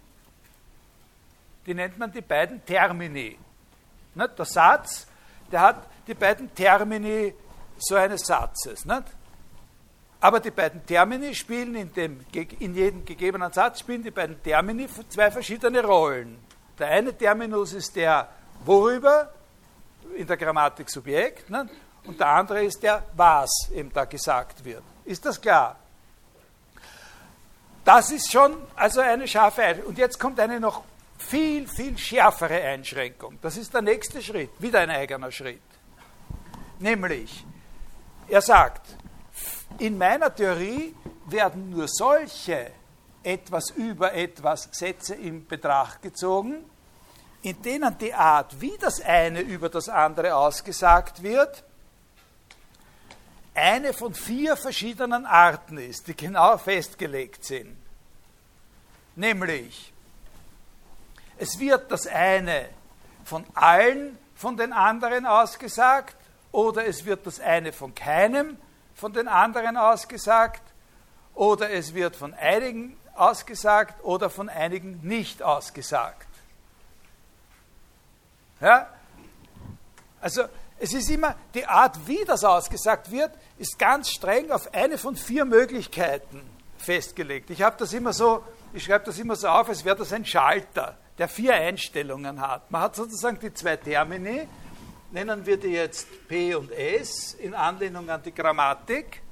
Die 1.66 1.74
nennt 1.74 1.98
man 1.98 2.10
die 2.10 2.22
beiden 2.22 2.64
Termini. 2.64 3.38
Der 4.14 4.44
Satz, 4.44 5.06
der 5.50 5.60
hat 5.60 5.86
die 6.06 6.14
beiden 6.14 6.54
Termini 6.54 7.34
so 7.78 7.94
eines 7.94 8.26
Satzes. 8.26 8.84
Nicht? 8.84 9.04
Aber 10.22 10.38
die 10.38 10.52
beiden 10.52 10.86
Termini 10.86 11.34
spielen 11.34 11.74
in, 11.74 11.92
dem, 11.92 12.24
in 12.60 12.76
jedem 12.76 13.04
gegebenen 13.04 13.52
Satz 13.52 13.80
spielen 13.80 14.04
die 14.04 14.12
beiden 14.12 14.40
Termini 14.40 14.86
zwei 15.08 15.32
verschiedene 15.32 15.82
Rollen. 15.82 16.38
Der 16.78 16.86
eine 16.90 17.12
Terminus 17.12 17.72
ist 17.72 17.96
der 17.96 18.28
worüber, 18.64 19.32
in 20.16 20.24
der 20.24 20.36
Grammatik 20.36 20.88
Subjekt, 20.88 21.50
ne? 21.50 21.68
und 22.04 22.20
der 22.20 22.28
andere 22.28 22.62
ist 22.62 22.80
der 22.84 23.02
was 23.16 23.50
eben 23.74 23.92
da 23.92 24.04
gesagt 24.04 24.64
wird. 24.64 24.84
Ist 25.04 25.26
das 25.26 25.40
klar? 25.40 25.76
Das 27.84 28.12
ist 28.12 28.30
schon 28.30 28.56
also 28.76 29.00
eine 29.00 29.26
scharfe 29.26 29.62
Einschränkung. 29.62 29.90
Und 29.90 29.98
jetzt 29.98 30.20
kommt 30.20 30.38
eine 30.38 30.60
noch 30.60 30.84
viel, 31.18 31.66
viel 31.66 31.98
schärfere 31.98 32.62
Einschränkung. 32.62 33.40
Das 33.42 33.56
ist 33.56 33.74
der 33.74 33.82
nächste 33.82 34.22
Schritt, 34.22 34.50
wieder 34.60 34.78
ein 34.78 34.90
eigener 34.90 35.32
Schritt. 35.32 35.60
Nämlich, 36.78 37.44
er 38.28 38.40
sagt, 38.40 38.82
in 39.82 39.98
meiner 39.98 40.32
Theorie 40.32 40.94
werden 41.26 41.70
nur 41.70 41.88
solche 41.88 42.70
etwas 43.24 43.70
über 43.70 44.12
etwas 44.12 44.68
Sätze 44.70 45.16
in 45.16 45.44
Betracht 45.44 46.02
gezogen, 46.02 46.64
in 47.42 47.60
denen 47.62 47.98
die 47.98 48.14
Art, 48.14 48.60
wie 48.60 48.78
das 48.78 49.00
eine 49.00 49.40
über 49.40 49.68
das 49.68 49.88
andere 49.88 50.36
ausgesagt 50.36 51.24
wird, 51.24 51.64
eine 53.54 53.92
von 53.92 54.14
vier 54.14 54.56
verschiedenen 54.56 55.26
Arten 55.26 55.78
ist, 55.78 56.06
die 56.06 56.16
genau 56.16 56.56
festgelegt 56.58 57.44
sind. 57.44 57.76
Nämlich, 59.16 59.92
es 61.38 61.58
wird 61.58 61.90
das 61.90 62.06
eine 62.06 62.68
von 63.24 63.44
allen 63.54 64.16
von 64.36 64.56
den 64.56 64.72
anderen 64.72 65.26
ausgesagt 65.26 66.16
oder 66.52 66.86
es 66.86 67.04
wird 67.04 67.26
das 67.26 67.40
eine 67.40 67.72
von 67.72 67.92
keinem 67.96 68.58
von 69.02 69.12
den 69.12 69.26
anderen 69.26 69.76
ausgesagt 69.76 70.62
oder 71.34 71.70
es 71.70 71.92
wird 71.92 72.14
von 72.14 72.34
einigen 72.34 72.96
ausgesagt 73.16 74.04
oder 74.04 74.30
von 74.30 74.48
einigen 74.48 75.00
nicht 75.02 75.42
ausgesagt. 75.42 76.28
Ja? 78.60 78.86
Also 80.20 80.44
es 80.78 80.94
ist 80.94 81.10
immer 81.10 81.34
die 81.52 81.66
Art, 81.66 82.06
wie 82.06 82.24
das 82.24 82.44
ausgesagt 82.44 83.10
wird, 83.10 83.32
ist 83.58 83.76
ganz 83.76 84.08
streng 84.08 84.52
auf 84.52 84.72
eine 84.72 84.96
von 84.98 85.16
vier 85.16 85.46
Möglichkeiten 85.46 86.40
festgelegt. 86.78 87.50
Ich 87.50 87.60
habe 87.60 87.74
das 87.80 87.92
immer 87.92 88.12
so, 88.12 88.44
ich 88.72 88.84
schreibe 88.84 89.06
das 89.06 89.18
immer 89.18 89.34
so 89.34 89.48
auf, 89.48 89.68
als 89.68 89.84
wäre 89.84 89.96
das 89.96 90.12
ein 90.12 90.24
Schalter, 90.24 90.96
der 91.18 91.28
vier 91.28 91.54
Einstellungen 91.54 92.40
hat. 92.40 92.70
Man 92.70 92.82
hat 92.82 92.94
sozusagen 92.94 93.40
die 93.40 93.52
zwei 93.52 93.76
Termini, 93.76 94.46
nennen 95.12 95.44
wir 95.44 95.56
die 95.58 95.68
jetzt 95.68 96.06
P 96.26 96.54
und 96.54 96.72
S 96.72 97.34
in 97.34 97.54
Anlehnung 97.54 98.08
an 98.08 98.22
die 98.22 98.34
Grammatik. 98.34 99.22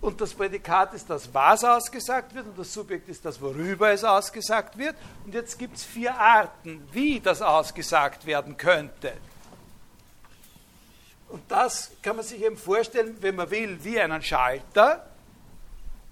Und 0.00 0.18
das 0.20 0.32
Prädikat 0.32 0.94
ist 0.94 1.10
das, 1.10 1.32
was 1.34 1.62
ausgesagt 1.62 2.34
wird, 2.34 2.46
und 2.46 2.58
das 2.58 2.72
Subjekt 2.72 3.08
ist 3.10 3.22
das, 3.22 3.38
worüber 3.40 3.90
es 3.90 4.02
ausgesagt 4.02 4.78
wird. 4.78 4.96
Und 5.26 5.34
jetzt 5.34 5.58
gibt 5.58 5.76
es 5.76 5.84
vier 5.84 6.18
Arten, 6.18 6.88
wie 6.92 7.20
das 7.20 7.42
ausgesagt 7.42 8.24
werden 8.24 8.56
könnte. 8.56 9.12
Und 11.28 11.42
das 11.48 11.90
kann 12.02 12.16
man 12.16 12.24
sich 12.24 12.42
eben 12.42 12.56
vorstellen, 12.56 13.16
wenn 13.20 13.36
man 13.36 13.50
will, 13.50 13.78
wie 13.84 14.00
einen 14.00 14.22
Schalter. 14.22 15.06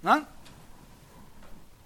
Na? 0.01 0.27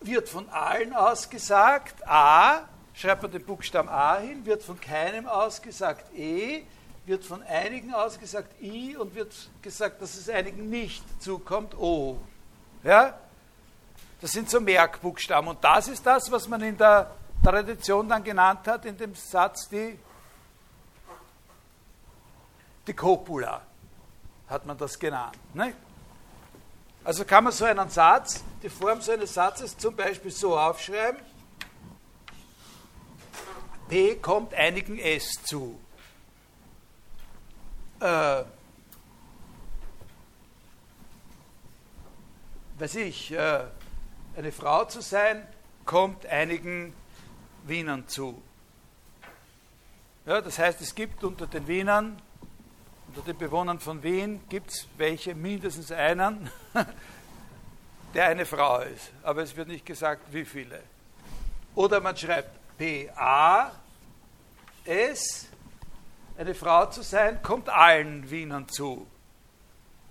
Wird 0.01 0.27
von 0.27 0.49
allen 0.49 0.93
ausgesagt, 0.93 2.05
A, 2.05 2.67
schreibt 2.93 3.23
man 3.23 3.31
den 3.31 3.43
Buchstaben 3.43 3.89
A 3.89 4.17
hin, 4.17 4.45
wird 4.45 4.63
von 4.63 4.79
keinem 4.79 5.27
ausgesagt, 5.27 6.13
E, 6.15 6.63
wird 7.05 7.23
von 7.25 7.43
einigen 7.43 7.93
ausgesagt 7.93 8.61
I 8.61 8.95
und 8.95 9.13
wird 9.15 9.33
gesagt, 9.61 10.01
dass 10.01 10.15
es 10.15 10.29
einigen 10.29 10.69
nicht 10.69 11.03
zukommt 11.21 11.75
O. 11.75 12.17
Ja? 12.83 13.17
Das 14.21 14.31
sind 14.31 14.49
so 14.49 14.61
Merkbuchstaben. 14.61 15.49
Und 15.49 15.63
das 15.63 15.89
ist 15.89 16.05
das, 16.05 16.31
was 16.31 16.47
man 16.47 16.61
in 16.61 16.77
der 16.77 17.11
Tradition 17.43 18.07
dann 18.07 18.23
genannt 18.23 18.65
hat, 18.67 18.85
in 18.85 18.97
dem 18.97 19.13
Satz 19.15 19.67
die, 19.67 19.99
die 22.87 22.93
Copula, 22.93 23.61
hat 24.47 24.65
man 24.65 24.77
das 24.77 24.97
genannt. 24.97 25.37
Ne? 25.53 25.73
Also 27.03 27.25
kann 27.25 27.43
man 27.43 27.51
so 27.51 27.65
einen 27.65 27.89
Satz, 27.89 28.41
die 28.61 28.69
Form 28.69 29.01
so 29.01 29.11
eines 29.11 29.33
Satzes 29.33 29.77
zum 29.77 29.93
Beispiel 29.93 30.31
so 30.31 30.57
aufschreiben, 30.57 31.19
P 33.89 34.15
kommt 34.15 34.53
einigen 34.53 34.97
S 34.99 35.43
zu 35.43 35.79
äh, 38.03 38.43
weiß 42.77 42.95
ich, 42.95 43.31
äh, 43.31 43.61
eine 44.35 44.51
Frau 44.51 44.85
zu 44.85 45.01
sein, 45.01 45.47
kommt 45.85 46.25
einigen 46.25 46.93
Wienern 47.65 48.07
zu. 48.07 48.41
Ja, 50.25 50.41
das 50.41 50.59
heißt, 50.59 50.81
es 50.81 50.93
gibt 50.93 51.23
unter 51.23 51.47
den 51.47 51.67
Wienern, 51.67 52.21
unter 53.07 53.21
den 53.21 53.37
Bewohnern 53.37 53.79
von 53.79 54.03
Wien, 54.03 54.41
gibt 54.49 54.71
es 54.71 54.87
welche, 54.97 55.35
mindestens 55.35 55.91
einen, 55.91 56.49
der 58.13 58.27
eine 58.27 58.45
Frau 58.45 58.79
ist. 58.79 59.11
Aber 59.21 59.43
es 59.43 59.55
wird 59.55 59.67
nicht 59.69 59.85
gesagt, 59.85 60.33
wie 60.33 60.45
viele. 60.45 60.81
Oder 61.75 62.01
man 62.01 62.17
schreibt 62.17 62.62
P-A-S 62.77 63.73
eine 66.37 66.55
Frau 66.55 66.85
zu 66.87 67.01
sein, 67.03 67.41
kommt 67.41 67.69
allen 67.69 68.29
Wienern 68.29 68.67
zu. 68.67 69.07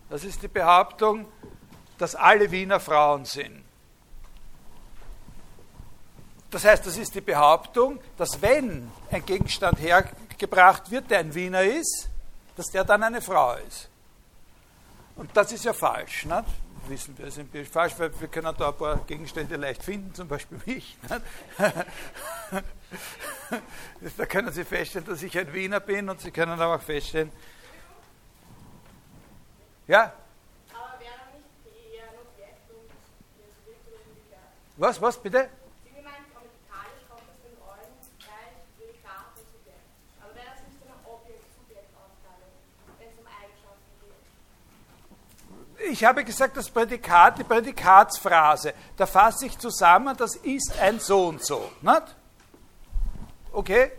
Das 0.09 0.25
ist 0.25 0.43
die 0.43 0.49
Behauptung, 0.49 1.27
dass 1.99 2.15
alle 2.15 2.51
Wiener 2.51 2.81
Frauen 2.81 3.25
sind. 3.25 3.65
Das 6.51 6.65
heißt, 6.65 6.87
das 6.87 6.99
ist 6.99 7.15
die 7.15 7.23
Behauptung, 7.23 7.99
dass 8.19 8.43
wenn 8.43 8.91
ein 9.11 9.25
Gegenstand 9.25 9.81
hergebracht 9.81 10.91
wird, 10.91 11.11
der 11.11 11.21
ein 11.21 11.35
Wiener 11.35 11.63
ist, 11.63 12.11
dass 12.57 12.67
der 12.67 12.85
dann 12.85 13.03
eine 13.03 13.23
Frau 13.23 13.55
ist. 13.55 13.89
Und 15.17 15.35
das 15.35 15.53
ist 15.53 15.65
ja 15.65 15.73
falsch. 15.73 16.27
Nicht? 16.27 16.45
Wissen 16.89 17.17
wir, 17.17 17.27
es 17.27 17.39
empirisch 17.39 17.69
falsch, 17.69 17.95
weil 17.99 18.11
wir 18.21 18.27
können 18.29 18.55
da 18.59 18.69
ein 18.69 18.77
paar 18.77 18.99
Gegenstände 19.07 19.57
leicht 19.57 19.83
finden, 19.83 20.15
zum 20.15 20.29
Beispiel 20.29 20.61
mich. 20.67 20.99
da 24.17 24.27
können 24.27 24.53
Sie 24.53 24.65
feststellen, 24.65 25.07
dass 25.07 25.23
ich 25.23 25.39
ein 25.39 25.51
Wiener 25.53 25.81
bin 25.81 26.09
und 26.11 26.21
Sie 26.21 26.31
können 26.31 26.61
aber 26.61 26.77
auch 26.77 26.83
feststellen. 26.83 27.33
Ja? 29.87 30.13
Aber 30.73 30.99
wäre 30.99 31.13
nicht 31.35 31.47
eher 31.95 32.05
ein 32.05 32.15
wird 33.67 33.79
Was, 34.77 35.01
was 35.01 35.23
bitte? 35.23 35.49
Ich 45.91 46.05
habe 46.05 46.25
gesagt, 46.25 46.57
das 46.57 46.71
Prädikat, 46.71 47.39
die 47.39 47.45
Prädikatsphrase, 47.45 48.75
da 48.97 49.07
fasse 49.07 49.47
ich 49.47 49.59
zusammen, 49.59 50.17
das 50.17 50.37
ist 50.37 50.79
ein 50.81 51.01
so 51.01 51.29
und 51.29 51.45
so. 51.45 51.71
Nicht? 51.81 52.17
Okay? 53.53 53.93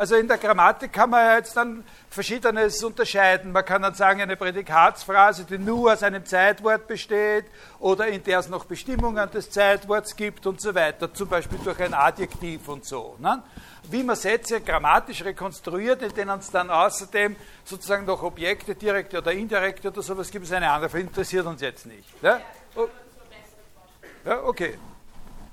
Also 0.00 0.16
in 0.16 0.26
der 0.26 0.38
Grammatik 0.38 0.94
kann 0.94 1.10
man 1.10 1.22
ja 1.22 1.36
jetzt 1.36 1.54
dann 1.58 1.84
Verschiedenes 2.08 2.82
unterscheiden. 2.82 3.52
Man 3.52 3.66
kann 3.66 3.82
dann 3.82 3.92
sagen, 3.92 4.22
eine 4.22 4.34
Prädikatsphrase, 4.34 5.44
die 5.44 5.58
nur 5.58 5.92
aus 5.92 6.02
einem 6.02 6.24
Zeitwort 6.24 6.86
besteht 6.86 7.44
oder 7.80 8.06
in 8.06 8.24
der 8.24 8.38
es 8.38 8.48
noch 8.48 8.64
Bestimmungen 8.64 9.30
des 9.30 9.50
Zeitworts 9.50 10.16
gibt 10.16 10.46
und 10.46 10.58
so 10.58 10.74
weiter, 10.74 11.12
zum 11.12 11.28
Beispiel 11.28 11.58
durch 11.62 11.78
ein 11.82 11.92
Adjektiv 11.92 12.66
und 12.68 12.86
so. 12.86 13.16
Ne? 13.18 13.42
Wie 13.90 14.02
man 14.02 14.16
Sätze 14.16 14.62
grammatisch 14.62 15.22
rekonstruiert, 15.22 16.00
in 16.00 16.14
denen 16.14 16.38
es 16.38 16.50
dann 16.50 16.70
außerdem 16.70 17.36
sozusagen 17.66 18.06
noch 18.06 18.22
Objekte, 18.22 18.74
direkte 18.74 19.18
oder 19.18 19.32
indirekte 19.32 19.88
oder 19.88 20.00
sowas 20.00 20.30
gibt, 20.30 20.46
ist 20.46 20.52
eine 20.54 20.70
andere, 20.70 20.98
interessiert 20.98 21.44
uns 21.44 21.60
jetzt 21.60 21.84
nicht. 21.84 22.08
Ja, 22.22 22.40
oh. 22.74 22.88
ja 24.24 24.42
okay. 24.44 24.78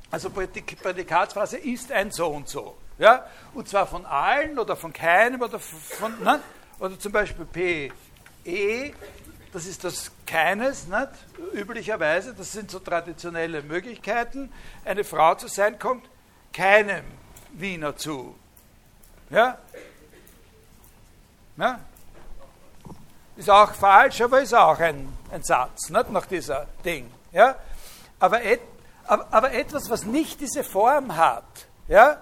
Also 0.09 0.29
Prädikatsphrase 0.29 1.57
ist 1.57 1.91
ein 1.91 2.11
so 2.11 2.27
und 2.27 2.47
so. 2.47 2.77
Ja? 2.97 3.25
Und 3.53 3.67
zwar 3.67 3.87
von 3.87 4.05
allen 4.05 4.57
oder 4.59 4.75
von 4.75 4.93
keinem 4.93 5.41
oder 5.41 5.59
von, 5.59 6.23
ne? 6.23 6.39
oder 6.79 6.99
zum 6.99 7.11
Beispiel 7.11 7.45
P, 7.45 7.91
E, 8.45 8.93
das 9.51 9.65
ist 9.65 9.83
das 9.83 10.11
keines, 10.25 10.87
nicht? 10.87 11.09
üblicherweise, 11.53 12.33
das 12.33 12.51
sind 12.51 12.71
so 12.71 12.79
traditionelle 12.79 13.61
Möglichkeiten. 13.61 14.51
Eine 14.85 15.03
Frau 15.03 15.35
zu 15.35 15.47
sein 15.47 15.79
kommt 15.79 16.07
keinem 16.53 17.03
Wiener 17.53 17.95
zu. 17.95 18.35
Ja? 19.29 19.57
ja? 21.57 21.79
Ist 23.35 23.49
auch 23.49 23.73
falsch, 23.73 24.21
aber 24.21 24.41
ist 24.41 24.53
auch 24.53 24.79
ein, 24.79 25.11
ein 25.31 25.43
Satz, 25.43 25.89
nicht? 25.89 26.11
nach 26.11 26.25
dieser 26.25 26.67
Ding. 26.83 27.11
Ja? 27.31 27.55
Aber, 28.19 28.43
et, 28.43 28.61
aber, 29.05 29.27
aber 29.31 29.51
etwas, 29.51 29.89
was 29.89 30.03
nicht 30.03 30.39
diese 30.41 30.63
Form 30.63 31.15
hat, 31.15 31.67
ja? 31.87 32.21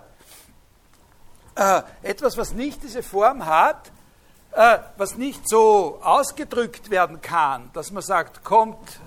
Äh, 1.56 1.82
etwas, 2.04 2.38
was 2.38 2.54
nicht 2.54 2.84
diese 2.84 3.04
Form 3.04 3.46
hat, 3.46 3.92
äh, 4.52 4.80
was 4.98 5.18
nicht 5.18 5.48
so 5.48 6.00
ausgedrückt 6.04 6.90
werden 6.90 7.22
kann, 7.22 7.70
dass 7.74 7.92
man 7.92 8.04
sagt, 8.04 8.44
kommt 8.44 9.00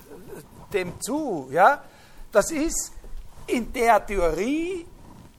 dem 0.73 1.01
zu, 1.01 1.49
ja, 1.51 1.83
das 2.33 2.51
ist 2.51 2.93
in 3.47 3.73
der 3.73 4.05
Theorie 4.05 4.87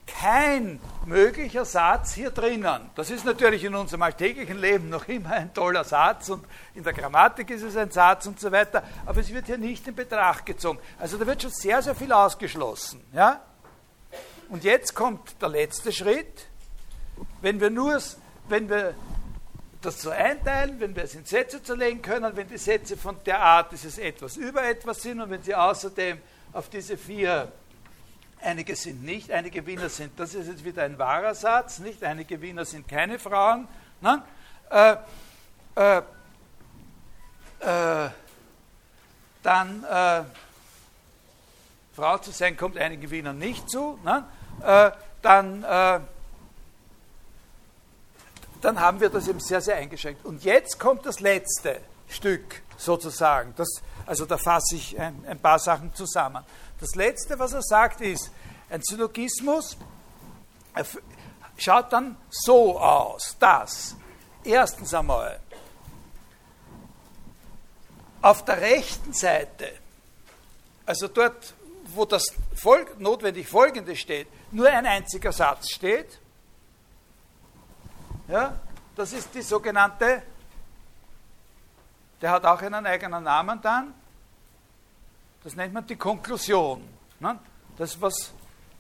kein 0.08 0.80
möglicher 1.06 1.66
Satz 1.66 2.14
hier 2.14 2.32
drinnen. 2.32 2.90
Das 2.96 3.12
ist 3.12 3.26
natürlich 3.26 3.64
in 3.64 3.76
unserem 3.76 4.02
alltäglichen 4.02 4.58
Leben 4.60 4.90
noch 4.90 5.08
immer 5.08 5.32
ein 5.32 5.54
toller 5.54 5.84
Satz 5.84 6.30
und 6.30 6.44
in 6.74 6.84
der 6.84 6.94
Grammatik 6.94 7.52
ist 7.52 7.62
es 7.62 7.78
ein 7.78 7.92
Satz 7.92 8.26
und 8.26 8.40
so 8.40 8.52
weiter, 8.52 8.84
aber 9.06 9.22
es 9.22 9.32
wird 9.32 9.46
hier 9.46 9.58
nicht 9.58 9.88
in 9.88 9.96
Betracht 9.96 10.46
gezogen. 10.46 10.80
Also 10.98 11.18
da 11.18 11.28
wird 11.28 11.42
schon 11.42 11.52
sehr, 11.52 11.82
sehr 11.82 11.96
viel 11.96 12.12
ausgeschlossen. 12.12 13.04
Ja? 13.14 13.42
Und 14.50 14.64
jetzt 14.64 14.96
kommt 14.96 15.40
der 15.42 15.50
letzte 15.50 15.92
Schritt, 15.92 16.48
wenn 17.42 17.60
wir 17.60 17.70
nur, 17.70 18.00
wenn 18.48 18.70
wir 18.70 18.96
das 19.82 20.02
so 20.02 20.10
einteilen, 20.10 20.80
wenn 20.80 20.96
wir 20.96 21.04
es 21.04 21.16
in 21.16 21.26
Sätze 21.26 21.64
zerlegen 21.64 22.02
können, 22.02 22.36
wenn 22.36 22.48
die 22.48 22.58
Sätze 22.58 22.98
von 22.98 23.18
der 23.26 23.40
Art 23.40 23.72
dieses 23.72 23.98
etwas 23.98 24.36
über 24.36 24.64
etwas 24.64 25.02
sind 25.02 25.22
und 25.22 25.30
wenn 25.30 25.42
sie 25.42 25.56
außerdem 25.56 26.20
auf 26.52 26.70
diese 26.70 26.98
vier, 26.98 27.52
einige 28.42 28.76
sind 28.76 29.04
nicht, 29.04 29.32
einige 29.32 29.66
Wiener 29.66 29.90
sind, 29.90 30.20
das 30.20 30.34
ist 30.34 30.48
jetzt 30.48 30.66
wieder 30.66 30.84
ein 30.84 30.98
wahrer 30.98 31.34
Satz, 31.34 31.80
nicht, 31.80 32.04
einige 32.04 32.42
Wiener 32.42 32.66
sind 32.66 32.88
keine 32.88 33.20
Frauen, 33.20 33.68
ne? 34.02 34.22
äh, 34.70 34.96
äh, 35.76 36.02
äh, 37.60 38.10
dann 39.44 39.84
äh, 39.84 40.24
Frau 41.96 42.18
zu 42.18 42.32
sein 42.32 42.56
kommt 42.58 42.78
einigen 42.78 43.10
Wienern 43.10 43.38
nicht 43.38 43.70
zu, 43.70 44.00
ne? 44.04 44.26
Äh, 44.64 44.92
dann 45.22 45.64
äh, 45.64 46.00
dann 48.62 48.80
haben 48.80 49.00
wir 49.00 49.10
das 49.10 49.28
eben 49.28 49.40
sehr, 49.40 49.62
sehr 49.62 49.76
eingeschränkt. 49.76 50.26
Und 50.26 50.44
jetzt 50.44 50.80
kommt 50.80 51.06
das 51.06 51.20
letzte 51.20 51.80
Stück 52.08 52.62
sozusagen. 52.78 53.54
Das, 53.56 53.70
also 54.06 54.26
da 54.26 54.38
fasse 54.38 54.76
ich 54.76 55.00
ein, 55.00 55.24
ein 55.28 55.40
paar 55.40 55.60
Sachen 55.60 55.94
zusammen. 55.94 56.44
Das 56.80 56.96
letzte, 56.96 57.38
was 57.40 57.54
er 57.54 57.62
sagt, 57.62 58.02
ist, 58.02 58.32
ein 58.70 58.82
Syllogismus 58.84 59.78
schaut 61.58 61.92
dann 61.92 62.16
so 62.30 62.80
aus, 62.80 63.36
dass 63.40 63.96
erstens 64.44 64.94
einmal 64.94 65.40
auf 68.22 68.44
der 68.46 68.62
rechten 68.62 69.14
Seite, 69.14 69.72
also 70.86 71.08
dort, 71.08 71.54
wo 71.94 72.06
das 72.06 72.26
notwendig 72.98 73.48
Folgende 73.48 73.96
steht, 73.96 74.28
nur 74.52 74.68
ein 74.68 74.86
einziger 74.86 75.32
Satz 75.32 75.70
steht 75.72 76.20
ja? 78.30 78.56
das 78.96 79.14
ist 79.14 79.34
die 79.34 79.42
sogenannte, 79.42 80.24
der 82.22 82.32
hat 82.32 82.46
auch 82.46 82.62
einen 82.62 82.86
eigenen 82.86 83.24
Namen 83.24 83.62
dann, 83.62 83.94
das 85.44 85.56
nennt 85.56 85.74
man 85.74 85.86
die 85.88 85.96
Konklusion. 85.96 86.88
Ne? 87.20 87.40
Das, 87.78 88.00
was, 88.02 88.34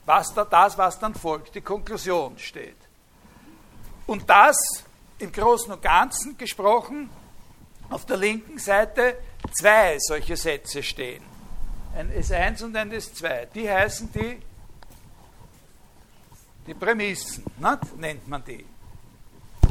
was 0.05 0.33
da, 0.33 0.43
das, 0.43 0.77
was 0.77 0.99
dann 0.99 1.15
folgt, 1.15 1.55
die 1.55 1.61
Konklusion 1.61 2.37
steht. 2.37 2.75
Und 4.05 4.29
das 4.29 4.57
im 5.19 5.31
Großen 5.31 5.71
und 5.71 5.81
Ganzen 5.81 6.37
gesprochen 6.37 7.09
auf 7.89 8.05
der 8.05 8.17
linken 8.17 8.59
Seite 8.59 9.17
zwei 9.57 9.97
solche 9.99 10.35
Sätze 10.35 10.83
stehen. 10.83 11.23
Ein 11.95 12.11
S1 12.11 12.63
und 12.63 12.75
ein 12.75 12.91
S2. 12.91 13.45
Die 13.47 13.69
heißen 13.69 14.11
die, 14.11 14.41
die 16.67 16.73
Prämissen, 16.73 17.45
ne? 17.57 17.79
nennt 17.97 18.27
man 18.27 18.43
die. 18.43 18.65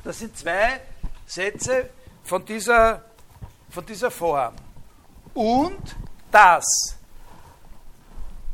Das 0.08 0.20
sind 0.20 0.34
zwei 0.38 0.80
Sätze 1.26 1.90
von 2.24 2.42
dieser, 2.42 3.04
von 3.68 3.84
dieser 3.84 4.10
Form. 4.10 4.54
Und 5.34 5.96
dass 6.30 6.96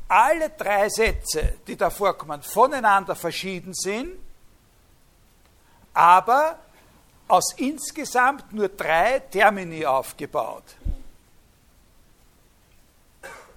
alle 0.08 0.50
drei 0.50 0.88
Sätze, 0.88 1.58
die 1.64 1.76
da 1.76 1.90
vorkommen, 1.90 2.42
voneinander 2.42 3.14
verschieden 3.14 3.72
sind, 3.72 4.18
aber 5.92 6.58
aus 7.28 7.54
insgesamt 7.56 8.52
nur 8.52 8.70
drei 8.70 9.20
Termini 9.20 9.86
aufgebaut. 9.86 10.74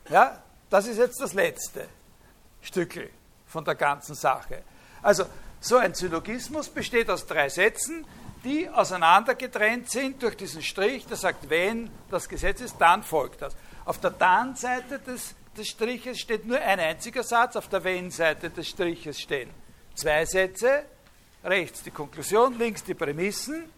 Ja, 0.08 0.44
das 0.70 0.86
ist 0.86 0.98
jetzt 0.98 1.20
das 1.20 1.34
letzte 1.34 1.90
Stückel 2.62 3.10
von 3.48 3.66
der 3.66 3.74
ganzen 3.74 4.14
Sache. 4.14 4.62
Also, 5.02 5.26
so 5.60 5.78
ein 5.78 5.94
Syllogismus 5.94 6.70
besteht 6.70 7.10
aus 7.10 7.26
drei 7.26 7.50
Sätzen, 7.50 8.06
die 8.44 8.70
auseinandergetrennt 8.70 9.90
sind 9.90 10.22
durch 10.22 10.38
diesen 10.38 10.62
Strich, 10.62 11.06
der 11.08 11.18
sagt, 11.18 11.50
wenn 11.50 11.90
das 12.10 12.30
Gesetz 12.30 12.62
ist, 12.62 12.78
dann 12.80 13.04
folgt 13.04 13.42
das. 13.42 13.56
Auf 13.86 14.00
der 14.00 14.12
Dann-Seite 14.12 15.00
des, 15.00 15.34
des 15.58 15.68
Striches 15.68 16.20
steht 16.20 16.46
nur 16.46 16.60
ein 16.60 16.80
einziger 16.80 17.24
Satz, 17.24 17.56
auf 17.56 17.68
der 17.68 17.84
Wenn-Seite 17.84 18.50
des 18.50 18.70
Striches 18.70 19.20
stehen 19.20 19.50
zwei 19.98 20.26
Sätze, 20.26 20.86
rechts 21.44 21.84
die 21.84 21.92
Konklusion, 21.92 22.58
links 22.58 22.84
die 22.84 22.94
Prämissen. 22.94 23.70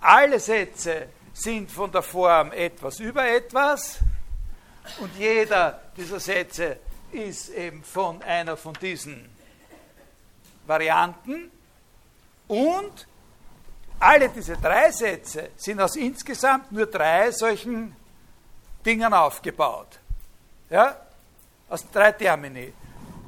Alle 0.00 0.38
Sätze 0.38 1.08
sind 1.32 1.70
von 1.70 1.90
der 1.90 2.02
Form 2.02 2.52
etwas 2.52 3.00
über 3.00 3.26
etwas 3.28 3.98
und 5.00 5.10
jeder 5.18 5.80
dieser 5.96 6.20
Sätze 6.20 6.78
ist 7.10 7.48
eben 7.50 7.82
von 7.82 8.22
einer 8.22 8.56
von 8.56 8.74
diesen 8.74 9.28
Varianten 10.66 11.50
und 12.48 13.06
alle 13.98 14.28
diese 14.28 14.56
drei 14.56 14.90
Sätze 14.90 15.50
sind 15.56 15.80
aus 15.80 15.96
insgesamt 15.96 16.70
nur 16.72 16.86
drei 16.86 17.30
solchen 17.30 17.94
Dingen 18.84 19.12
aufgebaut. 19.12 19.98
Ja? 20.68 20.96
Aus 21.68 21.88
drei 21.90 22.12
Termini. 22.12 22.72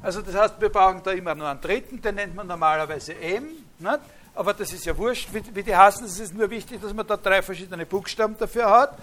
Also 0.01 0.21
das 0.21 0.35
heißt, 0.35 0.61
wir 0.61 0.69
brauchen 0.69 1.01
da 1.03 1.11
immer 1.11 1.33
nur 1.33 1.47
einen 1.47 1.59
dritten, 1.59 2.01
den 2.01 2.15
nennt 2.15 2.35
man 2.35 2.45
normalerweise 2.47 3.15
M. 3.15 3.47
Nicht? 3.79 3.99
Aber 4.35 4.53
das 4.53 4.71
ist 4.71 4.85
ja 4.85 4.95
wurscht, 4.95 5.29
wie, 5.33 5.43
wie 5.55 5.63
die 5.63 5.75
heißen. 5.75 6.05
Es 6.05 6.19
ist 6.19 6.33
nur 6.33 6.49
wichtig, 6.49 6.79
dass 6.79 6.93
man 6.93 7.07
da 7.07 7.17
drei 7.17 7.41
verschiedene 7.41 7.85
Buchstaben 7.85 8.37
dafür 8.37 8.69
hat. 8.69 8.97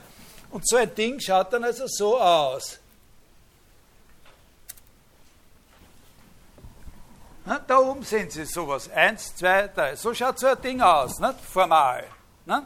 Und 0.50 0.66
so 0.68 0.76
ein 0.76 0.94
Ding 0.94 1.18
schaut 1.18 1.52
dann 1.52 1.64
also 1.64 1.84
so 1.88 2.20
aus. 2.20 2.78
Na, 7.46 7.58
da 7.58 7.78
oben 7.78 8.02
sehen 8.02 8.30
Sie 8.30 8.46
sowas. 8.46 8.90
Eins, 8.90 9.36
zwei, 9.36 9.68
drei. 9.68 9.96
So 9.96 10.14
schaut 10.14 10.38
so 10.38 10.46
ein 10.46 10.60
Ding 10.62 10.80
aus, 10.80 11.18
nicht? 11.18 11.40
formal. 11.40 12.06
Nicht? 12.46 12.62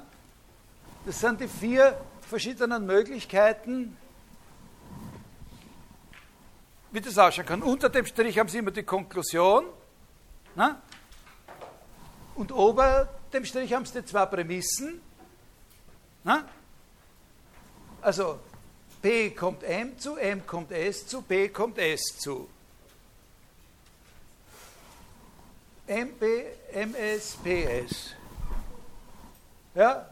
Das 1.04 1.18
sind 1.20 1.40
die 1.40 1.48
vier 1.48 1.98
verschiedenen 2.20 2.86
Möglichkeiten, 2.86 3.96
wie 6.92 7.00
das 7.00 7.18
ausschauen 7.18 7.46
kann. 7.46 7.62
Unter 7.62 7.88
dem 7.88 8.06
Strich 8.06 8.38
haben 8.38 8.48
Sie 8.48 8.58
immer 8.58 8.70
die 8.70 8.82
Konklusion. 8.82 9.64
Ne? 10.54 10.76
Und 12.36 12.52
ober 12.52 13.08
dem 13.32 13.44
Strich 13.44 13.72
haben 13.72 13.84
Sie 13.84 14.00
die 14.00 14.06
zwei 14.06 14.26
Prämissen. 14.26 15.00
Ne? 16.22 16.44
Also 18.00 18.38
P 19.02 19.30
kommt 19.30 19.64
M 19.64 19.98
zu, 19.98 20.16
M 20.16 20.46
kommt 20.46 20.70
S 20.70 21.06
zu, 21.06 21.22
P 21.22 21.48
kommt 21.48 21.78
S 21.78 22.00
zu. 22.18 22.48
MP, 25.88 26.44
MS, 26.72 27.38
PS. 27.42 28.14
Ja? 29.74 30.06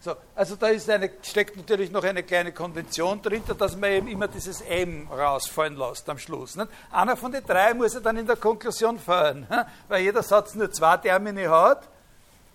So, 0.00 0.14
also 0.36 0.54
da 0.54 0.68
ist 0.68 0.88
eine, 0.88 1.10
steckt 1.22 1.56
natürlich 1.56 1.90
noch 1.90 2.04
eine 2.04 2.22
kleine 2.22 2.52
Konvention 2.52 3.20
drin, 3.20 3.42
dass 3.58 3.76
man 3.76 3.90
eben 3.90 4.06
immer 4.06 4.28
dieses 4.28 4.60
M 4.60 5.08
rausfallen 5.08 5.76
lässt 5.76 6.08
am 6.08 6.18
Schluss. 6.18 6.54
Nicht? 6.54 6.68
Einer 6.92 7.16
von 7.16 7.32
den 7.32 7.44
drei 7.44 7.74
muss 7.74 7.94
ja 7.94 8.00
dann 8.00 8.16
in 8.16 8.26
der 8.26 8.36
Konklusion 8.36 8.98
fallen, 8.98 9.46
weil 9.88 10.02
jeder 10.02 10.22
Satz 10.22 10.54
nur 10.54 10.70
zwei 10.70 10.98
Termini 10.98 11.44
hat, 11.44 11.88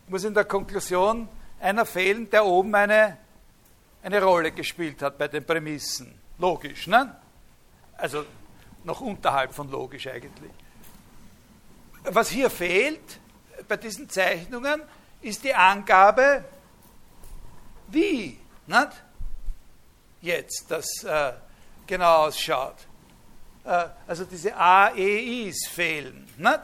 muss 0.07 0.23
in 0.23 0.33
der 0.33 0.45
Konklusion 0.45 1.27
einer 1.59 1.85
fehlen, 1.85 2.29
der 2.29 2.45
oben 2.45 2.73
eine, 2.75 3.17
eine 4.03 4.23
Rolle 4.23 4.51
gespielt 4.51 5.01
hat 5.01 5.17
bei 5.17 5.27
den 5.27 5.45
Prämissen. 5.45 6.13
Logisch, 6.37 6.87
ne? 6.87 7.15
Also 7.97 8.23
noch 8.85 9.01
unterhalb 9.01 9.53
von 9.53 9.69
logisch 9.69 10.07
eigentlich. 10.07 10.51
Was 12.03 12.29
hier 12.29 12.49
fehlt 12.49 13.19
bei 13.67 13.77
diesen 13.77 14.09
Zeichnungen, 14.09 14.81
ist 15.21 15.43
die 15.43 15.53
Angabe, 15.53 16.43
wie 17.87 18.37
nicht? 18.67 19.03
jetzt 20.23 20.65
das 20.69 20.85
äh, 21.03 21.33
genau 21.85 22.25
ausschaut. 22.25 22.75
Äh, 23.65 23.85
also 24.07 24.25
diese 24.25 24.55
AEIs 24.55 25.67
fehlen. 25.67 26.27
Nicht? 26.37 26.59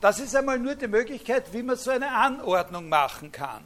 Das 0.00 0.20
ist 0.20 0.34
einmal 0.34 0.58
nur 0.58 0.76
die 0.76 0.86
Möglichkeit, 0.86 1.52
wie 1.52 1.62
man 1.62 1.76
so 1.76 1.90
eine 1.90 2.10
Anordnung 2.10 2.88
machen 2.88 3.32
kann. 3.32 3.64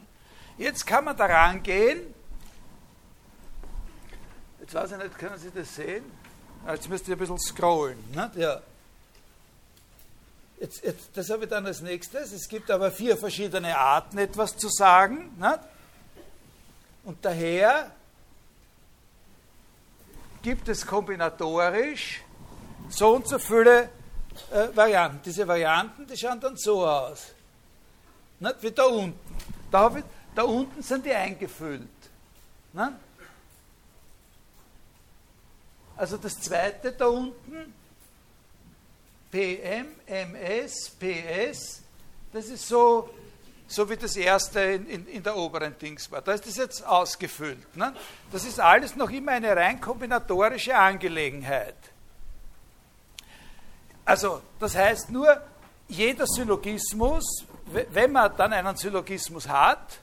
Jetzt 0.57 0.85
kann 0.85 1.05
man 1.05 1.15
daran 1.15 1.61
gehen. 1.61 2.13
Jetzt 4.59 4.73
weiß 4.73 4.91
ich 4.93 4.97
nicht, 4.97 5.17
können 5.17 5.37
Sie 5.37 5.51
das 5.51 5.75
sehen? 5.75 6.03
Jetzt 6.67 6.89
müsst 6.89 7.07
ihr 7.07 7.15
ein 7.15 7.19
bisschen 7.19 7.39
scrollen. 7.39 7.97
Nicht? 8.11 8.35
Ja. 8.35 8.61
Jetzt, 10.63 10.81
jetzt, 10.81 11.09
das 11.13 11.29
habe 11.29 11.43
ich 11.43 11.49
dann 11.49 11.65
als 11.65 11.81
nächstes. 11.81 12.31
Es 12.31 12.47
gibt 12.47 12.71
aber 12.71 12.89
vier 12.89 13.17
verschiedene 13.17 13.77
Arten, 13.77 14.17
etwas 14.17 14.55
zu 14.55 14.69
sagen. 14.69 15.35
Nicht? 15.37 15.59
Und 17.03 17.17
daher 17.25 17.91
gibt 20.41 20.69
es 20.69 20.87
kombinatorisch 20.87 22.21
so 22.87 23.13
und 23.15 23.27
so 23.27 23.39
viele 23.39 23.89
äh, 24.53 24.69
Varianten. 24.73 25.19
Diese 25.25 25.45
Varianten, 25.45 26.07
die 26.07 26.15
schauen 26.15 26.39
dann 26.39 26.55
so 26.55 26.87
aus. 26.87 27.33
Nicht 28.39 28.63
wie 28.63 28.71
da 28.71 28.85
unten. 28.85 29.19
Da, 29.69 29.93
ich, 29.97 30.05
da 30.33 30.43
unten 30.43 30.81
sind 30.81 31.05
die 31.05 31.11
eingefüllt. 31.11 31.89
Nicht? 32.71 32.91
Also 35.97 36.15
das 36.15 36.39
zweite 36.39 36.93
da 36.93 37.07
unten, 37.07 37.73
PM, 39.33 39.87
MS, 40.05 40.91
PS, 40.91 41.81
das 42.31 42.45
ist 42.45 42.67
so 42.67 43.09
so 43.67 43.89
wie 43.89 43.97
das 43.97 44.15
erste 44.15 44.59
in, 44.59 44.87
in, 44.87 45.07
in, 45.07 45.23
der 45.23 45.35
oberen 45.35 45.75
Dings 45.79 46.11
war. 46.11 46.21
Da 46.21 46.33
ist 46.33 46.45
das 46.45 46.57
jetzt 46.57 46.85
ausgefüllt. 46.85 47.75
Ne? 47.75 47.95
Das 48.31 48.45
ist 48.45 48.59
alles 48.59 48.95
noch 48.95 49.09
immer 49.09 49.31
eine 49.31 49.55
rein 49.55 49.81
kombinatorische 49.81 50.75
Angelegenheit. 50.77 51.75
Also, 54.05 54.41
das 54.59 54.75
heißt 54.75 55.09
nur, 55.09 55.41
jeder 55.87 56.27
Syllogismus, 56.27 57.45
wenn 57.65 58.11
man 58.11 58.35
dann 58.37 58.53
einen 58.53 58.75
Syllogismus 58.75 59.47
hat, 59.47 59.97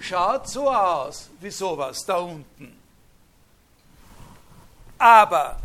schaut 0.00 0.48
so 0.48 0.68
aus 0.68 1.30
wie 1.40 1.50
sowas 1.50 2.04
da 2.04 2.16
unten. 2.16 2.76
Aber 4.98 5.60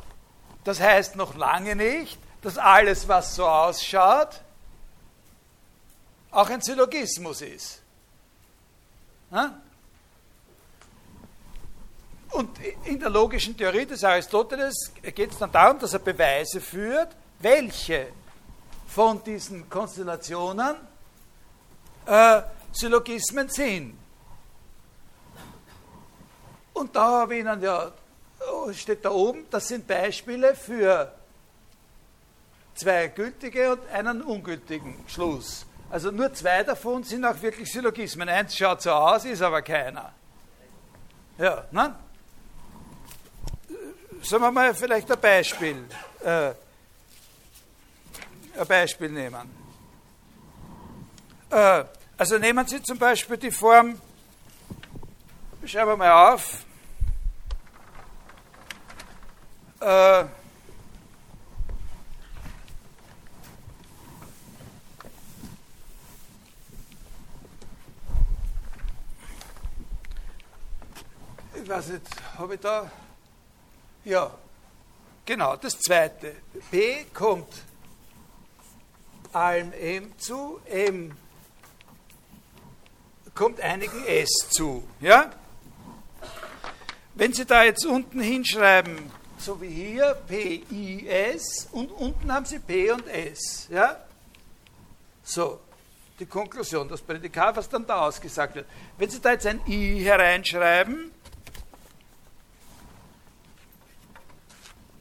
das 0.64 0.80
heißt 0.80 1.16
noch 1.16 1.36
lange 1.36 1.76
nicht, 1.76 2.20
dass 2.46 2.60
alles, 2.60 3.08
was 3.08 3.36
so 3.36 3.48
ausschaut, 3.48 4.40
auch 6.30 6.48
ein 6.48 6.62
Syllogismus 6.62 7.42
ist. 7.42 7.82
Und 12.30 12.60
in 12.84 13.00
der 13.00 13.10
logischen 13.10 13.58
Theorie 13.58 13.88
des 13.88 14.04
Aristoteles 14.04 14.92
geht 15.02 15.32
es 15.32 15.40
dann 15.40 15.52
darum, 15.52 15.80
dass 15.80 15.94
er 15.94 16.00
Beweise 16.00 16.62
führt, 16.62 17.16
welche 17.40 18.10
von 18.90 19.24
diesen 19.24 19.68
Konstellationen 19.68 20.76
äh, 22.06 22.44
Syllogismen 22.72 23.50
sind. 23.50 23.98
Und 26.74 26.96
da 26.96 27.22
habe 27.22 27.38
ich 27.38 27.42
Ihnen 27.42 27.64
ja, 27.64 27.92
steht 28.72 29.04
da 29.04 29.10
oben, 29.10 29.48
das 29.50 29.68
sind 29.68 29.88
Beispiele 29.88 30.54
für 30.54 31.12
zwei 32.76 33.08
gültige 33.08 33.74
und 33.74 33.90
einen 33.90 34.22
ungültigen 34.22 35.04
Schluss. 35.08 35.66
Also 35.90 36.12
nur 36.12 36.34
zwei 36.34 36.64
davon 36.64 37.04
sind 37.04 37.26
auch 37.26 37.42
wirklich 37.42 37.72
Syllogismen. 37.72 38.28
Eins 38.28 38.56
schaut 38.56 38.82
so 38.82 38.92
aus, 38.92 39.26
ist 39.26 39.42
aber 39.42 39.62
keiner. 39.62 40.14
Ja, 41.38 41.66
ne? 41.72 41.96
Sagen 44.22 44.44
wir 44.44 44.52
mal 44.52 44.74
vielleicht 44.74 45.12
ein 45.12 45.20
Beispiel. 45.20 45.86
Äh, 46.24 46.52
ein 48.58 48.68
Beispiel 48.68 49.10
nehmen. 49.10 49.50
Äh, 51.50 51.84
also 52.18 52.38
nehmen 52.38 52.66
Sie 52.66 52.82
zum 52.82 52.98
Beispiel 52.98 53.38
die 53.38 53.52
Form, 53.52 54.00
schreiben 55.66 55.92
wir 55.92 55.98
mal 55.98 56.34
auf, 56.34 56.66
äh, 59.82 60.26
ich 71.65 71.71
weiß 71.71 71.88
nicht, 71.88 72.06
habe 72.38 72.54
ich 72.54 72.60
da, 72.60 72.91
ja, 74.04 74.32
genau, 75.25 75.56
das 75.56 75.80
zweite. 75.80 76.36
B 76.69 77.06
kommt 77.06 77.51
allem 79.34 79.73
M 79.73 80.13
zu, 80.19 80.62
M 80.65 81.12
kommt 83.34 83.60
einigen 83.62 84.06
S 84.06 84.30
zu. 84.51 84.88
Ja? 84.99 85.32
Wenn 87.15 87.34
Sie 87.34 87.45
da 87.45 87.63
jetzt 87.63 87.84
unten 87.84 88.21
hinschreiben, 88.21 89.12
so 89.39 89.60
wie 89.60 89.69
hier, 89.69 90.13
P, 90.28 90.63
I, 90.71 91.08
S, 91.08 91.67
und 91.71 91.89
unten 91.89 92.32
haben 92.32 92.45
Sie 92.45 92.60
P 92.60 92.91
und 92.91 93.08
S. 93.08 93.67
Ja? 93.71 94.06
So, 95.23 95.60
die 96.19 96.28
Konklusion, 96.28 96.88
das 96.88 97.01
Prädikat, 97.01 97.56
was 97.56 97.67
dann 97.67 97.88
da 97.88 98.06
ausgesagt 98.06 98.54
wird. 98.54 98.67
Wenn 98.99 99.10
Sie 99.10 99.19
da 99.19 99.32
jetzt 99.32 99.47
ein 99.47 99.60
I 99.65 100.04
hereinschreiben, 100.04 101.14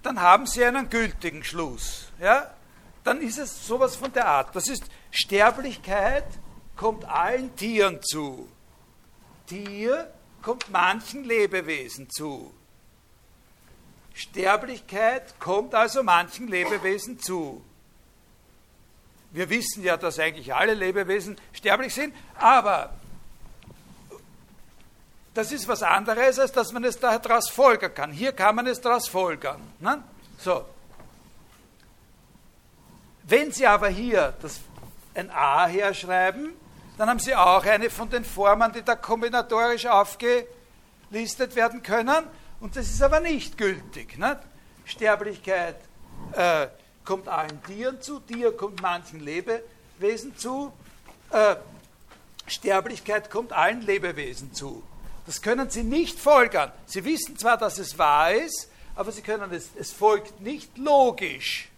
dann 0.04 0.20
haben 0.20 0.46
Sie 0.46 0.64
einen 0.64 0.90
gültigen 0.90 1.44
Schluss. 1.44 2.12
Ja? 2.20 2.50
Dann 3.02 3.20
ist 3.20 3.38
es 3.38 3.66
sowas 3.66 3.96
von 3.96 4.12
der 4.12 4.26
Art. 4.26 4.54
Das 4.54 4.68
ist 4.68 4.84
Sterblichkeit 5.10 6.24
kommt 6.76 7.04
allen 7.04 7.54
Tieren 7.56 8.02
zu. 8.02 8.48
Tier 9.46 10.12
kommt 10.42 10.70
manchen 10.70 11.24
Lebewesen 11.24 12.08
zu. 12.10 12.52
Sterblichkeit 14.14 15.38
kommt 15.40 15.74
also 15.74 16.02
manchen 16.02 16.48
Lebewesen 16.48 17.18
zu. 17.18 17.62
Wir 19.32 19.50
wissen 19.50 19.82
ja, 19.82 19.96
dass 19.96 20.18
eigentlich 20.18 20.54
alle 20.54 20.74
Lebewesen 20.74 21.36
sterblich 21.52 21.92
sind, 21.92 22.14
aber 22.36 22.94
das 25.34 25.50
ist 25.50 25.66
was 25.66 25.82
anderes, 25.82 26.38
als 26.38 26.52
dass 26.52 26.72
man 26.72 26.84
es 26.84 26.98
daraus 26.98 27.50
folgern 27.50 27.92
kann. 27.92 28.12
Hier 28.12 28.32
kann 28.32 28.54
man 28.54 28.66
es 28.68 28.80
daraus 28.80 29.08
folgern. 29.08 29.60
Ne? 29.80 30.02
So. 30.38 30.64
Wenn 33.24 33.50
Sie 33.50 33.66
aber 33.66 33.88
hier 33.88 34.34
das, 34.40 34.60
ein 35.14 35.30
A 35.30 35.66
herschreiben, 35.66 36.52
dann 36.96 37.08
haben 37.08 37.18
Sie 37.18 37.34
auch 37.34 37.64
eine 37.64 37.90
von 37.90 38.08
den 38.08 38.24
Formen, 38.24 38.72
die 38.72 38.82
da 38.82 38.94
kombinatorisch 38.94 39.86
aufgelistet 39.86 41.56
werden 41.56 41.82
können. 41.82 42.24
Und 42.60 42.76
das 42.76 42.86
ist 42.86 43.02
aber 43.02 43.18
nicht 43.18 43.58
gültig. 43.58 44.16
Nicht? 44.16 44.38
Sterblichkeit 44.84 45.76
äh, 46.32 46.68
kommt 47.04 47.26
allen 47.28 47.60
Tieren 47.64 48.00
zu, 48.00 48.20
Tier 48.20 48.56
kommt 48.56 48.80
manchen 48.82 49.20
Lebewesen 49.20 50.36
zu, 50.36 50.72
äh, 51.30 51.56
Sterblichkeit 52.46 53.30
kommt 53.30 53.52
allen 53.52 53.80
Lebewesen 53.82 54.52
zu. 54.52 54.82
Das 55.26 55.40
können 55.40 55.70
Sie 55.70 55.82
nicht 55.82 56.18
folgern. 56.18 56.72
Sie 56.86 57.04
wissen 57.04 57.36
zwar, 57.38 57.56
dass 57.56 57.78
es 57.78 57.98
wahr 57.98 58.32
ist, 58.32 58.70
aber 58.94 59.10
Sie 59.10 59.22
können 59.22 59.50
es, 59.52 59.70
es 59.78 59.92
folgt 59.92 60.40
nicht 60.40 60.76
logisch. 60.78 61.68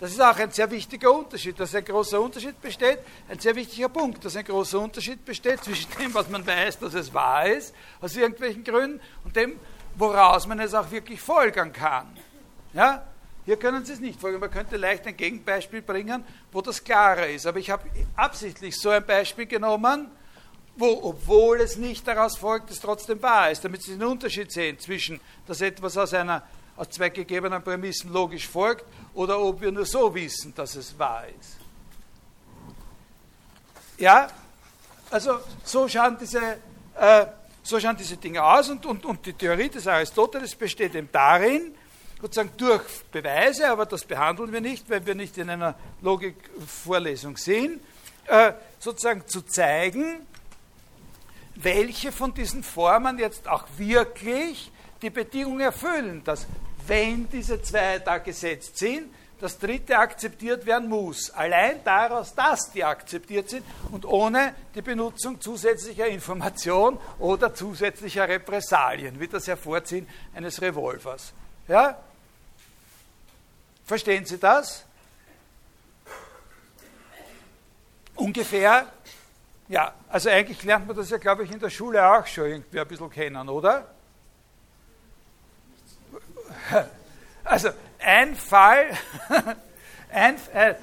Das 0.00 0.10
ist 0.10 0.20
auch 0.20 0.36
ein 0.36 0.50
sehr 0.50 0.68
wichtiger 0.68 1.12
Unterschied, 1.12 1.60
dass 1.60 1.76
ein 1.76 1.84
großer 1.84 2.20
Unterschied 2.20 2.60
besteht, 2.60 2.98
ein 3.28 3.38
sehr 3.38 3.54
wichtiger 3.54 3.88
Punkt, 3.88 4.24
dass 4.24 4.34
ein 4.34 4.44
großer 4.44 4.80
Unterschied 4.80 5.24
besteht 5.24 5.62
zwischen 5.62 5.88
dem, 5.96 6.12
was 6.12 6.28
man 6.28 6.44
weiß, 6.44 6.80
dass 6.80 6.94
es 6.94 7.14
wahr 7.14 7.46
ist, 7.46 7.72
aus 8.00 8.16
irgendwelchen 8.16 8.64
Gründen, 8.64 9.00
und 9.24 9.36
dem, 9.36 9.60
woraus 9.94 10.48
man 10.48 10.58
es 10.58 10.74
auch 10.74 10.90
wirklich 10.90 11.20
folgern 11.20 11.72
kann. 11.72 12.08
Ja? 12.72 13.06
Hier 13.44 13.56
können 13.56 13.84
Sie 13.84 13.92
es 13.92 14.00
nicht 14.00 14.20
folgern. 14.20 14.40
Man 14.40 14.50
könnte 14.50 14.76
leicht 14.76 15.06
ein 15.06 15.16
Gegenbeispiel 15.16 15.82
bringen, 15.82 16.24
wo 16.50 16.60
das 16.60 16.82
klarer 16.82 17.28
ist. 17.28 17.46
Aber 17.46 17.58
ich 17.60 17.70
habe 17.70 17.88
absichtlich 18.16 18.76
so 18.80 18.90
ein 18.90 19.06
Beispiel 19.06 19.46
genommen, 19.46 20.10
wo, 20.76 21.00
obwohl 21.02 21.60
es 21.60 21.76
nicht 21.76 22.06
daraus 22.06 22.38
folgt, 22.38 22.70
es 22.70 22.80
trotzdem 22.80 23.20
wahr 23.22 23.50
ist, 23.50 23.64
damit 23.64 23.82
Sie 23.82 23.92
den 23.92 24.04
Unterschied 24.04 24.50
sehen 24.50 24.78
zwischen, 24.78 25.20
dass 25.46 25.60
etwas 25.60 25.96
aus, 25.96 26.14
einer, 26.14 26.42
aus 26.76 26.88
zwei 26.90 27.10
gegebenen 27.10 27.62
Prämissen 27.62 28.12
logisch 28.12 28.48
folgt 28.48 28.84
oder 29.14 29.38
ob 29.38 29.60
wir 29.60 29.70
nur 29.70 29.84
so 29.84 30.14
wissen, 30.14 30.54
dass 30.54 30.74
es 30.74 30.98
wahr 30.98 31.24
ist. 31.28 31.58
Ja, 33.98 34.28
also 35.10 35.40
so 35.62 35.86
schauen 35.88 36.16
diese, 36.18 36.40
äh, 36.98 37.26
so 37.62 37.78
schauen 37.78 37.96
diese 37.96 38.16
Dinge 38.16 38.42
aus 38.42 38.70
und, 38.70 38.84
und, 38.86 39.04
und 39.04 39.24
die 39.26 39.34
Theorie 39.34 39.68
des 39.68 39.86
Aristoteles 39.86 40.54
besteht 40.56 40.94
eben 40.94 41.08
darin, 41.12 41.74
sozusagen 42.20 42.52
durch 42.56 42.82
Beweise, 43.10 43.68
aber 43.68 43.84
das 43.84 44.04
behandeln 44.04 44.52
wir 44.52 44.60
nicht, 44.60 44.88
weil 44.88 45.04
wir 45.04 45.14
nicht 45.14 45.36
in 45.38 45.50
einer 45.50 45.74
Logikvorlesung 46.00 47.36
sind, 47.36 47.80
äh, 48.26 48.52
sozusagen 48.78 49.26
zu 49.26 49.42
zeigen, 49.42 50.26
welche 51.54 52.12
von 52.12 52.34
diesen 52.34 52.62
Formen 52.62 53.18
jetzt 53.18 53.48
auch 53.48 53.66
wirklich 53.76 54.70
die 55.02 55.10
Bedingung 55.10 55.60
erfüllen, 55.60 56.22
dass 56.24 56.46
wenn 56.86 57.28
diese 57.28 57.60
zwei 57.62 57.98
da 57.98 58.18
gesetzt 58.18 58.78
sind, 58.78 59.12
das 59.42 59.58
dritte 59.58 59.98
akzeptiert 59.98 60.66
werden 60.66 60.88
muss. 60.88 61.30
Allein 61.30 61.82
daraus, 61.82 62.32
dass 62.32 62.70
die 62.70 62.84
akzeptiert 62.84 63.50
sind 63.50 63.64
und 63.90 64.04
ohne 64.04 64.54
die 64.72 64.82
Benutzung 64.82 65.40
zusätzlicher 65.40 66.06
Information 66.06 66.96
oder 67.18 67.52
zusätzlicher 67.52 68.28
Repressalien, 68.28 69.18
wie 69.18 69.26
das 69.26 69.48
Hervorziehen 69.48 70.08
eines 70.32 70.62
Revolvers. 70.62 71.32
Ja? 71.66 71.98
Verstehen 73.84 74.24
Sie 74.24 74.38
das? 74.38 74.84
Ungefähr 78.14 78.86
ja, 79.72 79.94
also 80.10 80.28
eigentlich 80.28 80.62
lernt 80.64 80.86
man 80.86 80.94
das 80.94 81.08
ja, 81.08 81.16
glaube 81.16 81.44
ich, 81.44 81.50
in 81.50 81.58
der 81.58 81.70
Schule 81.70 82.06
auch 82.06 82.26
schon 82.26 82.44
irgendwie 82.44 82.78
ein 82.78 82.86
bisschen 82.86 83.10
kennen, 83.10 83.48
oder? 83.48 83.86
Also 87.44 87.70
ein 87.98 88.36
Fall, 88.36 88.96
ein, 90.12 90.36
äh, 90.54 90.76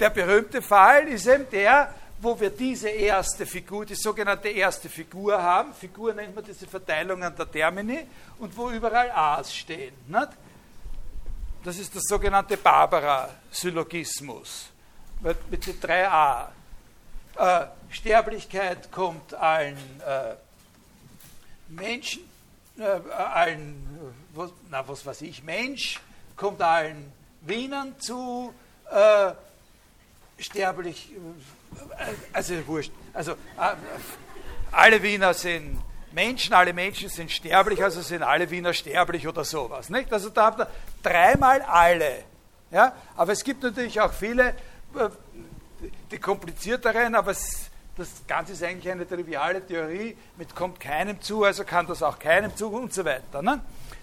der 0.00 0.10
berühmte 0.10 0.60
Fall 0.60 1.06
ist 1.06 1.28
eben 1.28 1.48
der, 1.48 1.94
wo 2.18 2.40
wir 2.40 2.50
diese 2.50 2.88
erste 2.88 3.46
Figur, 3.46 3.86
die 3.86 3.94
sogenannte 3.94 4.48
erste 4.48 4.88
Figur 4.88 5.40
haben. 5.40 5.72
Figur 5.72 6.12
nennt 6.12 6.34
man 6.34 6.44
diese 6.44 6.66
Verteilungen 6.66 7.32
der 7.36 7.48
Termini 7.48 8.08
und 8.40 8.56
wo 8.56 8.70
überall 8.70 9.08
A's 9.12 9.54
stehen. 9.54 9.94
Nicht? 10.08 10.30
Das 11.62 11.78
ist 11.78 11.94
das 11.94 12.02
sogenannte 12.08 12.56
Barbara-Syllogismus 12.56 14.70
mit 15.20 15.64
den 15.64 15.80
drei 15.80 16.08
A. 16.08 16.50
Äh, 17.36 17.66
Sterblichkeit 17.90 18.90
kommt 18.92 19.34
allen 19.34 19.76
äh, 20.06 20.34
Menschen, 21.68 22.22
äh, 22.78 22.82
allen, 23.12 24.14
was, 24.34 24.50
na, 24.70 24.86
was 24.86 25.04
weiß 25.04 25.22
ich, 25.22 25.42
Mensch, 25.42 26.00
kommt 26.36 26.62
allen 26.62 27.12
Wienern 27.42 27.98
zu, 27.98 28.52
äh, 28.90 29.32
sterblich, 30.38 31.12
äh, 31.12 32.12
also 32.32 32.66
wurscht, 32.66 32.92
also 33.12 33.32
äh, 33.32 33.74
alle 34.70 35.02
Wiener 35.02 35.34
sind 35.34 35.80
Menschen, 36.12 36.54
alle 36.54 36.72
Menschen 36.72 37.08
sind 37.08 37.30
sterblich, 37.30 37.82
also 37.82 38.00
sind 38.00 38.22
alle 38.22 38.48
Wiener 38.50 38.72
sterblich 38.72 39.26
oder 39.26 39.44
sowas. 39.44 39.90
Nicht? 39.90 40.12
Also 40.12 40.30
da 40.30 40.46
habt 40.46 40.60
ihr 40.60 40.68
dreimal 41.02 41.62
alle. 41.62 42.24
Ja? 42.70 42.94
Aber 43.16 43.32
es 43.32 43.42
gibt 43.42 43.62
natürlich 43.62 44.00
auch 44.00 44.12
viele 44.12 44.54
die 46.10 46.18
komplizierteren, 46.18 47.14
aber 47.14 47.32
das 47.96 48.08
Ganze 48.26 48.52
ist 48.52 48.62
eigentlich 48.62 48.90
eine 48.90 49.06
triviale 49.06 49.64
Theorie, 49.64 50.16
mit 50.36 50.54
kommt 50.54 50.80
keinem 50.80 51.20
zu, 51.20 51.44
also 51.44 51.64
kann 51.64 51.86
das 51.86 52.02
auch 52.02 52.18
keinem 52.18 52.54
zu 52.56 52.68
und 52.68 52.92
so 52.92 53.04
weiter. 53.04 53.40
Ne? 53.40 53.60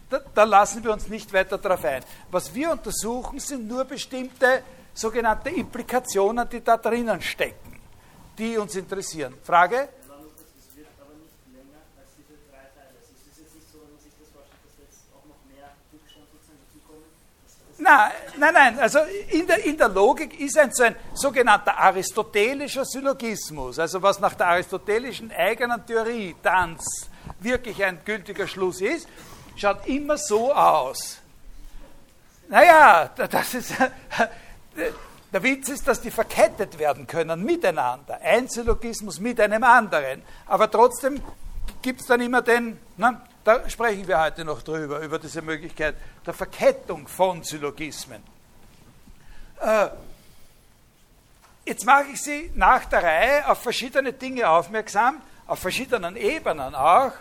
Da, 0.09 0.21
da 0.33 0.43
lassen 0.43 0.83
wir 0.83 0.91
uns 0.91 1.07
nicht 1.07 1.31
weiter 1.33 1.57
darauf 1.57 1.83
ein. 1.83 2.03
Was 2.29 2.53
wir 2.53 2.71
untersuchen, 2.71 3.39
sind 3.39 3.67
nur 3.67 3.85
bestimmte 3.85 4.63
sogenannte 4.93 5.49
Implikationen, 5.49 6.47
die 6.49 6.63
da 6.63 6.77
drinnen 6.77 7.21
stecken, 7.21 7.79
die 8.37 8.57
uns 8.57 8.75
interessieren. 8.75 9.33
Frage? 9.43 9.89
Nein, 17.81 18.11
nein, 18.37 18.53
nein. 18.53 18.79
Also 18.79 18.99
in 19.29 19.47
der, 19.47 19.65
in 19.65 19.75
der 19.75 19.89
Logik 19.89 20.39
ist 20.39 20.55
ein 20.57 20.71
so 20.71 20.83
ein 20.83 20.95
sogenannter 21.15 21.75
aristotelischer 21.75 22.85
Syllogismus, 22.85 23.79
also 23.79 23.99
was 24.03 24.19
nach 24.19 24.35
der 24.35 24.47
aristotelischen 24.49 25.31
eigenen 25.31 25.83
Theorie 25.83 26.35
dann 26.43 26.77
wirklich 27.39 27.83
ein 27.83 27.99
gültiger 28.05 28.47
Schluss 28.47 28.81
ist, 28.81 29.07
schaut 29.55 29.87
immer 29.87 30.17
so 30.17 30.53
aus. 30.53 31.17
Naja, 32.49 33.09
das 33.15 33.53
ist, 33.55 33.73
der 35.33 35.43
Witz 35.43 35.69
ist, 35.69 35.87
dass 35.87 36.01
die 36.01 36.11
verkettet 36.11 36.77
werden 36.77 37.07
können 37.07 37.43
miteinander. 37.43 38.19
Ein 38.21 38.47
Syllogismus 38.47 39.19
mit 39.19 39.39
einem 39.39 39.63
anderen. 39.63 40.21
Aber 40.45 40.69
trotzdem 40.69 41.19
gibt 41.81 42.01
es 42.01 42.07
dann 42.07 42.21
immer 42.21 42.43
den, 42.43 42.77
na, 42.97 43.23
da 43.43 43.67
sprechen 43.69 44.07
wir 44.07 44.19
heute 44.19 44.45
noch 44.45 44.61
drüber, 44.61 44.99
über 44.99 45.17
diese 45.17 45.41
Möglichkeit 45.41 45.95
der 46.25 46.33
Verkettung 46.33 47.07
von 47.07 47.43
Syllogismen. 47.43 48.23
Äh, 49.59 49.89
jetzt 51.65 51.85
mache 51.85 52.05
ich 52.13 52.21
Sie 52.21 52.51
nach 52.55 52.85
der 52.85 53.03
Reihe 53.03 53.49
auf 53.49 53.61
verschiedene 53.61 54.13
Dinge 54.13 54.47
aufmerksam, 54.49 55.21
auf 55.47 55.59
verschiedenen 55.59 56.15
Ebenen 56.15 56.75
auch, 56.75 57.13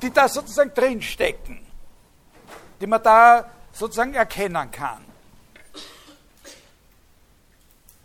die 0.00 0.10
da 0.10 0.28
sozusagen 0.28 0.72
drinstecken, 0.74 1.64
die 2.80 2.86
man 2.86 3.02
da 3.02 3.50
sozusagen 3.72 4.14
erkennen 4.14 4.70
kann. 4.70 5.04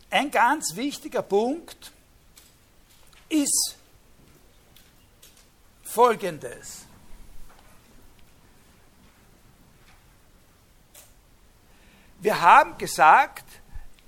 Ein 0.10 0.32
ganz 0.32 0.76
wichtiger 0.76 1.22
Punkt 1.22 1.92
ist 3.30 3.78
folgendes. 5.84 6.89
Wir 12.22 12.42
haben 12.42 12.78
gesagt, 12.78 13.46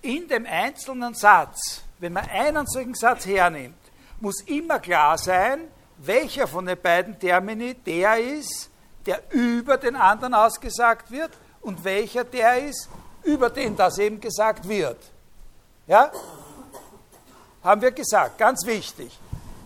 in 0.02 0.28
dem 0.28 0.46
einzelnen 0.46 1.14
Satz, 1.14 1.82
wenn 2.00 2.14
man 2.14 2.28
einen 2.28 2.68
solchen 2.68 2.94
Satz 2.94 3.26
hernimmt, 3.26 3.76
muss 4.20 4.42
immer 4.42 4.80
klar 4.80 5.18
sein, 5.18 5.68
welcher 5.98 6.48
von 6.48 6.66
den 6.66 6.80
beiden 6.82 7.18
Termini 7.18 7.74
der 7.74 8.18
ist, 8.18 8.70
der 9.06 9.22
über 9.32 9.78
den 9.78 9.96
anderen 9.96 10.34
ausgesagt 10.34 11.10
wird 11.10 11.32
und 11.62 11.84
welcher 11.84 12.24
der 12.24 12.68
ist, 12.68 12.90
über 13.24 13.50
den 13.50 13.76
das 13.76 13.98
eben 13.98 14.20
gesagt 14.20 14.68
wird. 14.68 15.00
Ja? 15.88 16.12
Haben 17.64 17.82
wir 17.82 17.92
gesagt, 17.92 18.38
ganz 18.38 18.66
wichtig. 18.66 19.18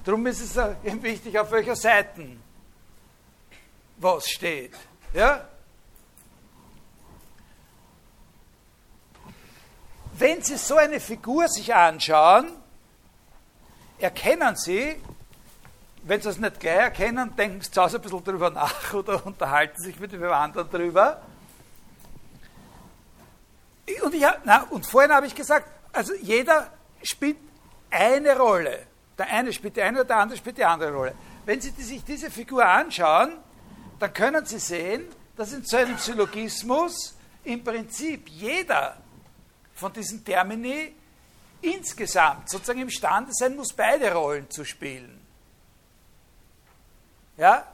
Darum 0.03 0.25
ist 0.27 0.41
es 0.41 0.58
eben 0.84 1.01
wichtig, 1.01 1.39
auf 1.39 1.51
welcher 1.51 1.75
Seite 1.75 2.27
was 3.97 4.27
steht. 4.27 4.73
Ja? 5.13 5.47
Wenn 10.17 10.41
Sie 10.41 10.56
so 10.56 10.78
eine 10.78 11.01
Figur 11.01 11.49
sich 11.49 11.75
anschauen, 11.75 12.49
erkennen 13.99 14.56
Sie, 14.56 14.95
wenn 16.04 16.21
Sie 16.21 16.30
es 16.30 16.38
nicht 16.38 16.60
gleich 16.62 16.78
erkennen, 16.78 17.36
denken 17.36 17.60
Sie 17.60 17.69
zu 17.69 17.82
Hause 17.82 17.97
ein 17.97 18.01
bisschen 18.01 18.23
drüber 18.23 18.49
nach 18.49 18.93
oder 18.93 19.25
unterhalten 19.25 19.82
sich 19.82 19.99
mit 19.99 20.13
dem 20.13 20.23
anderen 20.23 20.69
drüber. 20.69 21.21
Und, 24.04 24.15
ich, 24.15 24.25
na, 24.45 24.63
und 24.69 24.86
vorhin 24.86 25.12
habe 25.12 25.28
ich 25.28 25.36
gesagt, 25.36 25.67
also 25.91 26.13
jeder 26.21 26.71
spielt 27.04 27.38
eine 27.91 28.38
Rolle. 28.38 28.88
Der 29.17 29.28
eine 29.28 29.51
spielt 29.51 29.75
die 29.75 29.82
eine 29.82 29.99
oder 29.99 30.06
der 30.06 30.17
andere 30.17 30.38
spielt 30.38 30.58
die 30.58 30.65
andere 30.65 30.93
Rolle. 30.93 31.15
Wenn 31.45 31.60
Sie 31.60 31.71
sich 31.71 32.04
diese 32.06 32.32
Figur 32.32 32.65
anschauen, 32.65 33.34
dann 33.99 34.13
können 34.13 34.45
Sie 34.45 34.60
sehen, 34.60 35.04
dass 35.36 35.51
in 35.51 35.65
so 35.65 35.75
einem 35.75 35.97
Syllogismus 35.97 37.17
im 37.43 37.63
Prinzip 37.63 38.30
jeder 38.30 38.97
von 39.75 39.93
diesen 39.93 40.23
Termini 40.23 40.95
insgesamt 41.61 42.49
sozusagen 42.49 42.81
imstande 42.81 43.31
sein 43.33 43.55
muss, 43.55 43.73
beide 43.73 44.13
Rollen 44.13 44.49
zu 44.49 44.65
spielen. 44.65 45.19
Ja? 47.38 47.65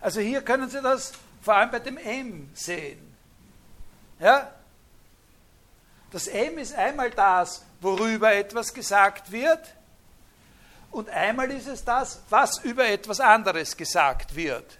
Also 0.00 0.20
hier 0.20 0.42
können 0.42 0.68
Sie 0.70 0.80
das 0.80 1.12
vor 1.42 1.54
allem 1.56 1.70
bei 1.70 1.78
dem 1.78 1.98
M 1.98 2.50
sehen. 2.54 3.14
Ja? 4.18 4.50
Das 6.10 6.26
M 6.26 6.58
ist 6.58 6.74
einmal 6.74 7.10
das, 7.10 7.64
worüber 7.80 8.32
etwas 8.32 8.72
gesagt 8.72 9.30
wird, 9.30 9.74
und 10.90 11.08
einmal 11.10 11.50
ist 11.50 11.66
es 11.66 11.84
das, 11.84 12.22
was 12.30 12.58
über 12.58 12.86
etwas 12.86 13.18
anderes 13.18 13.76
gesagt 13.76 14.36
wird. 14.36 14.78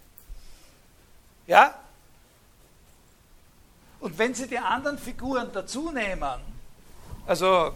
Ja? 1.49 1.75
Und 3.99 4.17
wenn 4.17 4.33
Sie 4.33 4.47
die 4.47 4.59
anderen 4.59 4.97
Figuren 4.97 5.51
dazu 5.53 5.91
nehmen, 5.91 6.54
also 7.27 7.73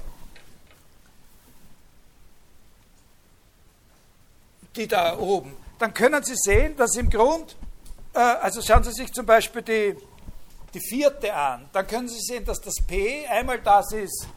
die 4.76 4.86
da 4.86 5.18
oben, 5.18 5.56
dann 5.78 5.92
können 5.94 6.22
Sie 6.22 6.36
sehen, 6.36 6.76
dass 6.76 6.96
im 6.96 7.10
Grund, 7.10 7.56
äh, 8.14 8.18
also 8.18 8.60
schauen 8.62 8.84
Sie 8.84 8.92
sich 8.92 9.12
zum 9.12 9.26
Beispiel 9.26 9.62
die, 9.62 9.96
die 10.74 10.80
vierte 10.80 11.34
an, 11.34 11.68
dann 11.72 11.86
können 11.86 12.08
Sie 12.08 12.20
sehen, 12.20 12.44
dass 12.44 12.60
das 12.60 12.74
P 12.86 13.26
einmal 13.26 13.60
das 13.60 13.92
ist, 13.92 14.28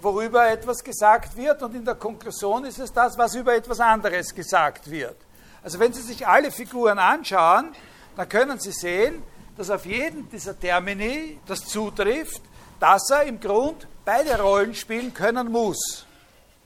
worüber 0.00 0.48
etwas 0.48 0.84
gesagt 0.84 1.36
wird 1.36 1.62
und 1.62 1.74
in 1.74 1.84
der 1.84 1.94
Konklusion 1.94 2.64
ist 2.64 2.78
es 2.78 2.92
das, 2.92 3.16
was 3.18 3.34
über 3.34 3.54
etwas 3.54 3.80
anderes 3.80 4.34
gesagt 4.34 4.90
wird. 4.90 5.16
Also 5.62 5.78
wenn 5.78 5.92
Sie 5.92 6.02
sich 6.02 6.26
alle 6.26 6.50
Figuren 6.50 6.98
anschauen, 6.98 7.72
dann 8.16 8.28
können 8.28 8.60
Sie 8.60 8.72
sehen, 8.72 9.22
dass 9.56 9.70
auf 9.70 9.86
jeden 9.86 10.28
dieser 10.28 10.58
Termini 10.58 11.38
das 11.46 11.64
zutrifft, 11.66 12.42
dass 12.80 13.08
er 13.10 13.24
im 13.24 13.40
Grund 13.40 13.86
beide 14.04 14.40
Rollen 14.40 14.74
spielen 14.74 15.12
können 15.12 15.50
muss. 15.50 16.06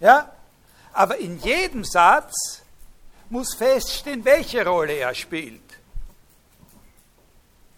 Ja? 0.00 0.32
Aber 0.92 1.16
in 1.18 1.38
jedem 1.40 1.84
Satz 1.84 2.62
muss 3.30 3.54
feststehen, 3.54 4.24
welche 4.24 4.64
Rolle 4.66 4.94
er 4.94 5.14
spielt. 5.14 5.62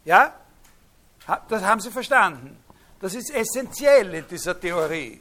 Ja? 0.05 0.35
Das 1.49 1.63
haben 1.63 1.81
Sie 1.81 1.91
verstanden. 1.91 2.63
Das 3.01 3.15
ist 3.15 3.31
essentiell 3.31 4.15
in 4.15 4.29
dieser 4.29 4.59
Theorie. 4.59 5.21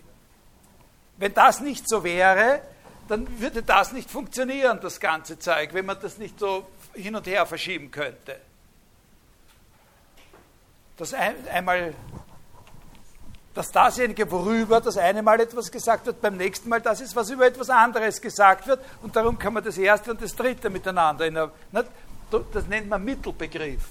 Wenn 1.17 1.33
das 1.33 1.59
nicht 1.61 1.87
so 1.87 2.03
wäre, 2.03 2.61
dann 3.07 3.39
würde 3.39 3.63
das 3.63 3.91
nicht 3.91 4.09
funktionieren, 4.09 4.79
das 4.81 4.99
ganze 4.99 5.39
Zeug, 5.39 5.73
wenn 5.73 5.85
man 5.85 5.99
das 5.99 6.17
nicht 6.17 6.39
so 6.39 6.67
hin 6.93 7.15
und 7.15 7.25
her 7.25 7.45
verschieben 7.45 7.89
könnte. 7.89 8.39
Das 10.97 11.13
ein, 11.13 11.35
einmal, 11.47 11.93
dass 13.59 13.73
dasjenige, 13.73 14.31
worüber 14.31 14.79
das 14.79 14.95
eine 14.95 15.21
Mal 15.21 15.41
etwas 15.41 15.69
gesagt 15.69 16.05
wird, 16.05 16.21
beim 16.21 16.37
nächsten 16.37 16.69
Mal 16.69 16.79
das 16.79 17.01
ist, 17.01 17.13
was 17.13 17.29
über 17.29 17.45
etwas 17.45 17.69
anderes 17.69 18.21
gesagt 18.21 18.65
wird, 18.67 18.81
und 19.01 19.13
darum 19.13 19.37
kann 19.37 19.51
man 19.51 19.61
das 19.61 19.77
erste 19.77 20.11
und 20.11 20.21
das 20.21 20.33
dritte 20.33 20.69
miteinander, 20.69 21.27
in 21.27 21.35
einer, 21.35 21.51
das 22.53 22.67
nennt 22.67 22.87
man 22.87 23.03
Mittelbegriff. 23.03 23.81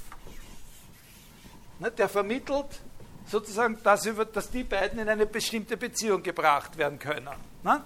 Der 1.98 2.08
vermittelt 2.08 2.80
sozusagen, 3.26 3.78
dass, 3.82 4.08
dass 4.32 4.50
die 4.50 4.64
beiden 4.64 5.00
in 5.00 5.08
eine 5.10 5.26
bestimmte 5.26 5.76
Beziehung 5.76 6.22
gebracht 6.22 6.78
werden 6.78 6.98
können. 6.98 7.28
Ne? 7.62 7.82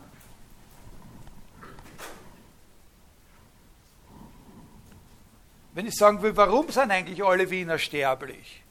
Wenn 5.74 5.86
ich 5.86 5.96
sagen 5.96 6.22
will, 6.22 6.36
warum 6.36 6.70
sind 6.70 6.92
eigentlich 6.92 7.24
alle 7.24 7.50
Wiener 7.50 7.76
sterblich? 7.76 8.62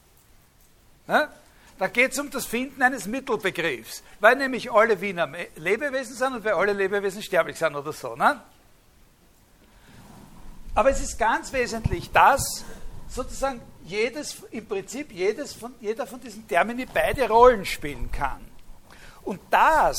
Da 1.82 1.88
geht 1.88 2.12
es 2.12 2.18
um 2.20 2.30
das 2.30 2.46
Finden 2.46 2.80
eines 2.80 3.06
Mittelbegriffs, 3.06 4.04
weil 4.20 4.36
nämlich 4.36 4.70
alle 4.70 5.00
Wiener 5.00 5.28
Lebewesen 5.56 6.14
sind 6.14 6.32
und 6.32 6.44
weil 6.44 6.52
alle 6.52 6.74
Lebewesen 6.74 7.20
sterblich 7.20 7.58
sind 7.58 7.74
oder 7.74 7.92
so. 7.92 8.14
Ne? 8.14 8.40
Aber 10.76 10.90
es 10.90 11.00
ist 11.00 11.18
ganz 11.18 11.52
wesentlich, 11.52 12.12
dass 12.12 12.64
sozusagen 13.08 13.60
jedes, 13.82 14.44
im 14.52 14.64
Prinzip 14.64 15.10
jedes 15.10 15.54
von, 15.54 15.74
jeder 15.80 16.06
von 16.06 16.20
diesen 16.20 16.46
Termini 16.46 16.86
beide 16.86 17.26
Rollen 17.26 17.64
spielen 17.64 18.12
kann. 18.12 18.46
Und 19.24 19.40
das, 19.50 19.98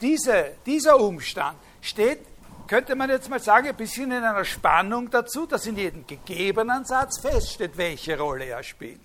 diese, 0.00 0.52
dieser 0.64 1.00
Umstand 1.00 1.58
steht, 1.80 2.20
könnte 2.68 2.94
man 2.94 3.10
jetzt 3.10 3.28
mal 3.28 3.40
sagen, 3.40 3.66
ein 3.66 3.74
bisschen 3.74 4.12
in 4.12 4.22
einer 4.22 4.44
Spannung 4.44 5.10
dazu, 5.10 5.46
dass 5.46 5.66
in 5.66 5.76
jedem 5.76 6.06
gegebenen 6.06 6.84
Satz 6.84 7.18
feststeht, 7.20 7.76
welche 7.76 8.16
Rolle 8.16 8.44
er 8.44 8.62
spielt. 8.62 9.00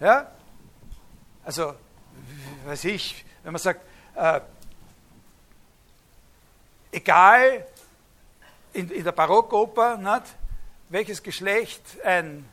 Ja? 0.00 0.30
Also, 1.44 1.74
weiß 2.66 2.84
ich, 2.84 3.24
wenn 3.42 3.52
man 3.52 3.60
sagt, 3.60 3.80
äh, 4.14 4.40
egal, 6.92 7.66
in, 8.72 8.90
in 8.90 9.04
der 9.04 9.12
Barockoper, 9.12 9.96
nicht, 9.96 10.34
welches 10.88 11.22
Geschlecht 11.22 11.82
ein, 12.04 12.48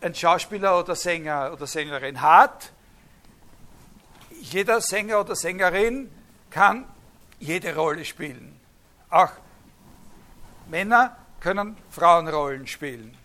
ein 0.00 0.14
Schauspieler 0.14 0.78
oder 0.78 0.94
Sänger 0.94 1.52
oder 1.52 1.66
Sängerin 1.66 2.20
hat. 2.20 2.70
Jeder 4.40 4.80
Sänger 4.80 5.20
oder 5.20 5.36
Sängerin 5.36 6.10
kann 6.50 6.86
jede 7.38 7.74
Rolle 7.74 8.04
spielen. 8.04 8.58
Auch 9.10 9.30
Männer 10.68 11.16
können 11.40 11.76
Frauenrollen 11.90 12.66
spielen. 12.66 13.16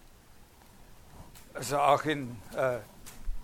Also 1.56 1.80
auch 1.80 2.04
in, 2.06 2.38
äh, 2.56 2.80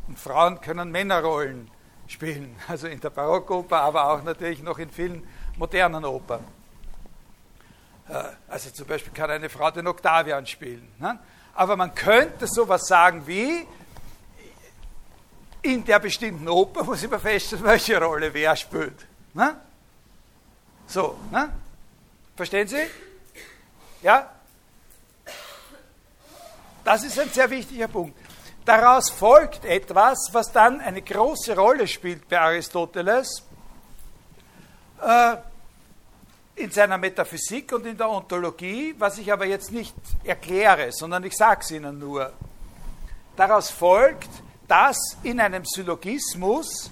in 0.08 0.15
Frauen 0.17 0.60
können 0.62 0.91
Männerrollen 0.91 1.69
spielen, 2.08 2.56
also 2.67 2.88
in 2.88 3.00
der 3.00 3.10
Barockoper, 3.10 3.82
aber 3.82 4.12
auch 4.12 4.24
natürlich 4.24 4.62
noch 4.62 4.78
in 4.78 4.89
vielen 4.89 5.28
modernen 5.58 6.06
Opern. 6.06 6.43
Äh, 8.10 8.24
also 8.50 8.69
zum 8.69 8.88
Beispiel 8.88 9.13
kann 9.13 9.32
eine 9.32 9.50
Frau 9.50 9.71
den 9.71 9.88
Octavian 9.88 10.45
spielen. 10.45 10.88
Ne? 11.00 11.17
Aber 11.56 11.76
man 11.76 11.95
könnte 11.95 12.47
sowas 12.47 12.88
sagen 12.88 13.26
wie, 13.26 13.65
in 15.62 15.86
der 15.86 16.00
bestimmten 16.00 16.50
Oper 16.50 16.84
muss 16.84 17.04
ich 17.04 17.10
mir 17.10 17.19
feststellen, 17.19 17.63
welche 17.63 18.02
Rolle 18.02 18.34
wer 18.34 18.56
spielt. 18.56 19.06
Ne? 19.34 19.56
So, 20.88 21.17
ne? 21.32 21.52
verstehen 22.36 22.67
Sie? 22.67 22.82
Ja? 24.02 24.30
Das 26.84 27.04
ist 27.04 27.20
ein 27.20 27.30
sehr 27.30 27.50
wichtiger 27.50 27.88
Punkt. 27.88 28.17
Daraus 28.65 29.10
folgt 29.10 29.65
etwas, 29.65 30.30
was 30.32 30.52
dann 30.52 30.82
eine 30.82 31.02
große 31.02 31.56
Rolle 31.56 31.88
spielt 31.88 32.28
bei 32.30 32.39
Aristoteles 32.39 33.44
äh, 35.02 35.36
in 36.56 36.70
seiner 36.70 36.98
Metaphysik 36.98 37.74
und 37.74 37.86
in 37.86 37.98
der 37.98 38.10
Ontologie, 38.10 38.94
was 38.98 39.17
ich 39.17 39.32
aber 39.32 39.46
jetzt 39.46 39.72
nicht 39.72 39.96
erkläre, 40.24 40.91
sondern 40.91 41.24
ich 41.24 41.36
sage 41.36 41.62
es 41.62 41.72
Ihnen 41.72 41.98
nur. 41.98 42.32
Daraus 43.36 43.72
folgt, 43.72 44.30
dass 44.67 45.17
in 45.24 45.39
einem 45.39 45.65
Syllogismus 45.65 46.91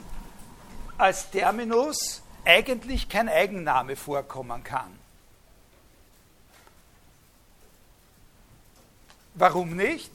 als 0.98 1.30
Terminus 1.30 2.22
eigentlich 2.44 3.08
kein 3.08 3.30
Eigenname 3.30 3.96
vorkommen 3.96 4.64
kann. 4.64 4.99
Warum 9.40 9.78
nicht? 9.78 10.12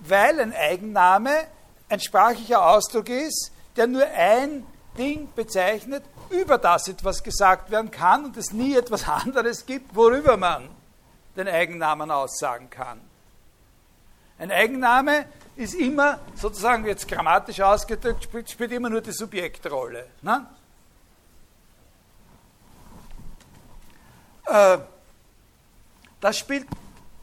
Weil 0.00 0.38
ein 0.38 0.54
Eigenname 0.54 1.46
ein 1.88 1.98
sprachlicher 1.98 2.64
Ausdruck 2.64 3.08
ist, 3.08 3.50
der 3.76 3.86
nur 3.86 4.06
ein 4.06 4.66
Ding 4.98 5.32
bezeichnet, 5.34 6.04
über 6.28 6.58
das 6.58 6.88
etwas 6.88 7.22
gesagt 7.22 7.70
werden 7.70 7.90
kann 7.90 8.26
und 8.26 8.36
es 8.36 8.52
nie 8.52 8.76
etwas 8.76 9.08
anderes 9.08 9.64
gibt, 9.64 9.96
worüber 9.96 10.36
man 10.36 10.68
den 11.36 11.48
Eigennamen 11.48 12.10
aussagen 12.10 12.68
kann. 12.68 13.00
Ein 14.38 14.50
Eigenname 14.50 15.24
ist 15.56 15.72
immer, 15.74 16.18
sozusagen 16.34 16.84
jetzt 16.84 17.08
grammatisch 17.08 17.62
ausgedrückt, 17.62 18.24
spielt, 18.24 18.50
spielt 18.50 18.72
immer 18.72 18.90
nur 18.90 19.00
die 19.00 19.12
Subjektrolle. 19.12 20.06
Ne? 20.20 20.46
Äh, 24.44 24.78
das 26.20 26.36
spielt 26.36 26.66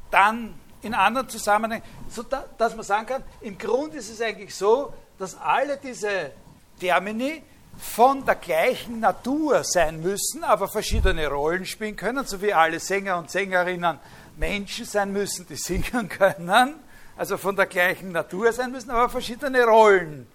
dann 0.10 0.56
in 0.81 0.93
anderen 0.93 1.29
Zusammenhängen, 1.29 1.83
so 2.09 2.23
da, 2.23 2.45
dass 2.57 2.75
man 2.75 2.83
sagen 2.83 3.05
kann, 3.05 3.23
im 3.41 3.57
Grunde 3.57 3.97
ist 3.97 4.09
es 4.09 4.21
eigentlich 4.21 4.55
so, 4.55 4.93
dass 5.17 5.37
alle 5.39 5.77
diese 5.77 6.31
Termini 6.79 7.43
von 7.77 8.25
der 8.25 8.35
gleichen 8.35 8.99
Natur 8.99 9.63
sein 9.63 10.01
müssen, 10.01 10.43
aber 10.43 10.67
verschiedene 10.67 11.27
Rollen 11.27 11.65
spielen 11.65 11.95
können, 11.95 12.25
so 12.25 12.41
wie 12.41 12.53
alle 12.53 12.79
Sänger 12.79 13.17
und 13.17 13.29
Sängerinnen 13.31 13.99
Menschen 14.37 14.85
sein 14.85 15.11
müssen, 15.11 15.45
die 15.47 15.55
singen 15.57 16.09
können, 16.09 16.75
also 17.17 17.37
von 17.37 17.55
der 17.55 17.65
gleichen 17.65 18.11
Natur 18.11 18.51
sein 18.53 18.71
müssen, 18.71 18.89
aber 18.89 19.09
verschiedene 19.09 19.63
Rollen 19.65 20.27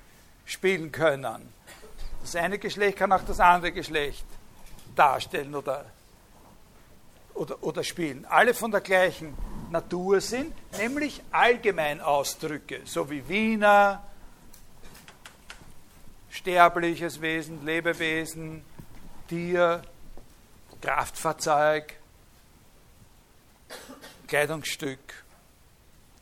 spielen 0.44 0.92
können. 0.92 1.52
Das 2.22 2.36
eine 2.36 2.58
Geschlecht 2.58 2.98
kann 2.98 3.12
auch 3.12 3.24
das 3.26 3.40
andere 3.40 3.72
Geschlecht 3.72 4.24
darstellen 4.94 5.54
oder, 5.54 5.84
oder, 7.34 7.62
oder 7.62 7.84
spielen. 7.84 8.24
Alle 8.26 8.54
von 8.54 8.70
der 8.70 8.80
gleichen 8.80 9.34
Natur 9.74 10.20
sind, 10.20 10.54
nämlich 10.78 11.20
Allgemeinausdrücke, 11.32 12.82
so 12.84 13.10
wie 13.10 13.28
Wiener, 13.28 14.04
sterbliches 16.30 17.20
Wesen, 17.20 17.64
Lebewesen, 17.64 18.64
Tier, 19.28 19.82
Kraftfahrzeug, 20.80 21.98
Kleidungsstück 24.28 25.24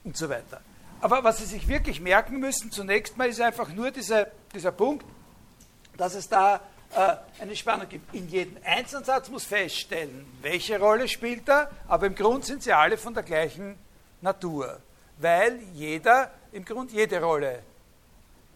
und 0.04 0.16
so 0.16 0.30
weiter. 0.30 0.62
Aber 1.02 1.22
was 1.22 1.38
Sie 1.38 1.44
sich 1.44 1.68
wirklich 1.68 2.00
merken 2.00 2.38
müssen, 2.40 2.70
zunächst 2.70 3.18
mal 3.18 3.28
ist 3.28 3.40
einfach 3.40 3.68
nur 3.68 3.90
dieser, 3.90 4.28
dieser 4.54 4.72
Punkt, 4.72 5.04
dass 5.98 6.14
es 6.14 6.26
da 6.26 6.60
eine 6.94 7.56
Spannung 7.56 7.88
gibt. 7.88 8.14
In 8.14 8.28
jedem 8.28 8.56
einzelnen 8.64 9.04
Satz 9.04 9.28
muss 9.28 9.44
feststellen, 9.44 10.26
welche 10.42 10.78
Rolle 10.78 11.08
spielt 11.08 11.48
er, 11.48 11.70
aber 11.88 12.06
im 12.06 12.14
Grunde 12.14 12.46
sind 12.46 12.62
sie 12.62 12.72
alle 12.72 12.98
von 12.98 13.14
der 13.14 13.22
gleichen 13.22 13.76
Natur, 14.20 14.78
weil 15.18 15.58
jeder 15.72 16.30
im 16.52 16.64
Grunde 16.64 16.92
jede 16.94 17.22
Rolle 17.22 17.60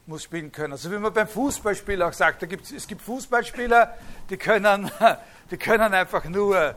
muss 0.06 0.22
spielen 0.22 0.52
können. 0.52 0.72
Also 0.72 0.90
wie 0.92 0.98
man 0.98 1.12
beim 1.12 1.26
Fußballspiel 1.26 2.00
auch 2.02 2.12
sagt, 2.12 2.42
da 2.42 2.46
gibt's, 2.46 2.70
es 2.70 2.86
gibt 2.86 3.02
Fußballspieler, 3.02 3.96
die 4.30 4.36
können, 4.36 4.90
die 5.50 5.56
können 5.56 5.94
einfach 5.94 6.24
nur 6.24 6.74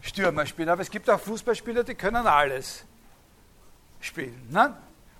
Stürmer 0.00 0.46
spielen, 0.46 0.68
aber 0.68 0.82
es 0.82 0.90
gibt 0.90 1.10
auch 1.10 1.20
Fußballspieler, 1.20 1.84
die 1.84 1.94
können 1.94 2.26
alles 2.26 2.84
spielen. 4.00 4.48
Ne? 4.50 4.74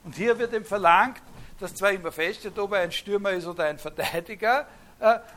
Und 0.04 0.14
hier 0.14 0.38
wird 0.38 0.52
ihm 0.52 0.64
verlangt, 0.64 1.20
dass 1.60 1.74
zwar 1.74 1.92
immer 1.92 2.10
feststeht, 2.10 2.58
ob 2.58 2.72
er 2.72 2.80
ein 2.80 2.92
Stürmer 2.92 3.30
ist 3.30 3.46
oder 3.46 3.64
ein 3.64 3.78
Verteidiger, 3.78 4.60
äh, 4.60 4.81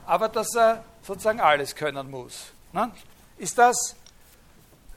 aber 0.05 0.29
dass 0.29 0.55
er 0.55 0.83
sozusagen 1.01 1.39
alles 1.39 1.75
können 1.75 2.09
muss. 2.09 2.51
Ne? 2.73 2.91
Ist 3.37 3.57
das, 3.57 3.95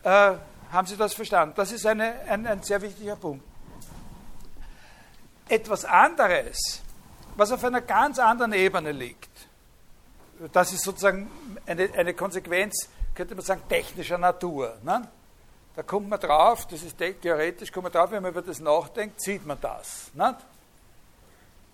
äh, 0.02 0.34
haben 0.72 0.86
Sie 0.86 0.96
das 0.96 1.14
verstanden? 1.14 1.54
Das 1.56 1.72
ist 1.72 1.86
eine, 1.86 2.20
ein, 2.28 2.46
ein 2.46 2.62
sehr 2.62 2.80
wichtiger 2.82 3.16
Punkt. 3.16 3.44
Etwas 5.48 5.84
anderes, 5.84 6.82
was 7.36 7.52
auf 7.52 7.64
einer 7.64 7.80
ganz 7.80 8.18
anderen 8.18 8.52
Ebene 8.52 8.92
liegt, 8.92 9.30
das 10.52 10.72
ist 10.72 10.84
sozusagen 10.84 11.30
eine, 11.66 11.90
eine 11.94 12.14
Konsequenz, 12.14 12.88
könnte 13.14 13.34
man 13.34 13.44
sagen, 13.44 13.62
technischer 13.68 14.18
Natur. 14.18 14.76
Ne? 14.82 15.08
Da 15.74 15.82
kommt 15.82 16.08
man 16.08 16.20
drauf, 16.20 16.66
das 16.66 16.82
ist 16.82 16.96
theoretisch, 16.98 17.72
kommt 17.72 17.84
man 17.84 17.92
drauf, 17.92 18.10
wenn 18.10 18.22
man 18.22 18.32
über 18.32 18.42
das 18.42 18.60
nachdenkt, 18.60 19.20
sieht 19.20 19.46
man 19.46 19.58
das. 19.60 20.10
Nicht? 20.14 20.36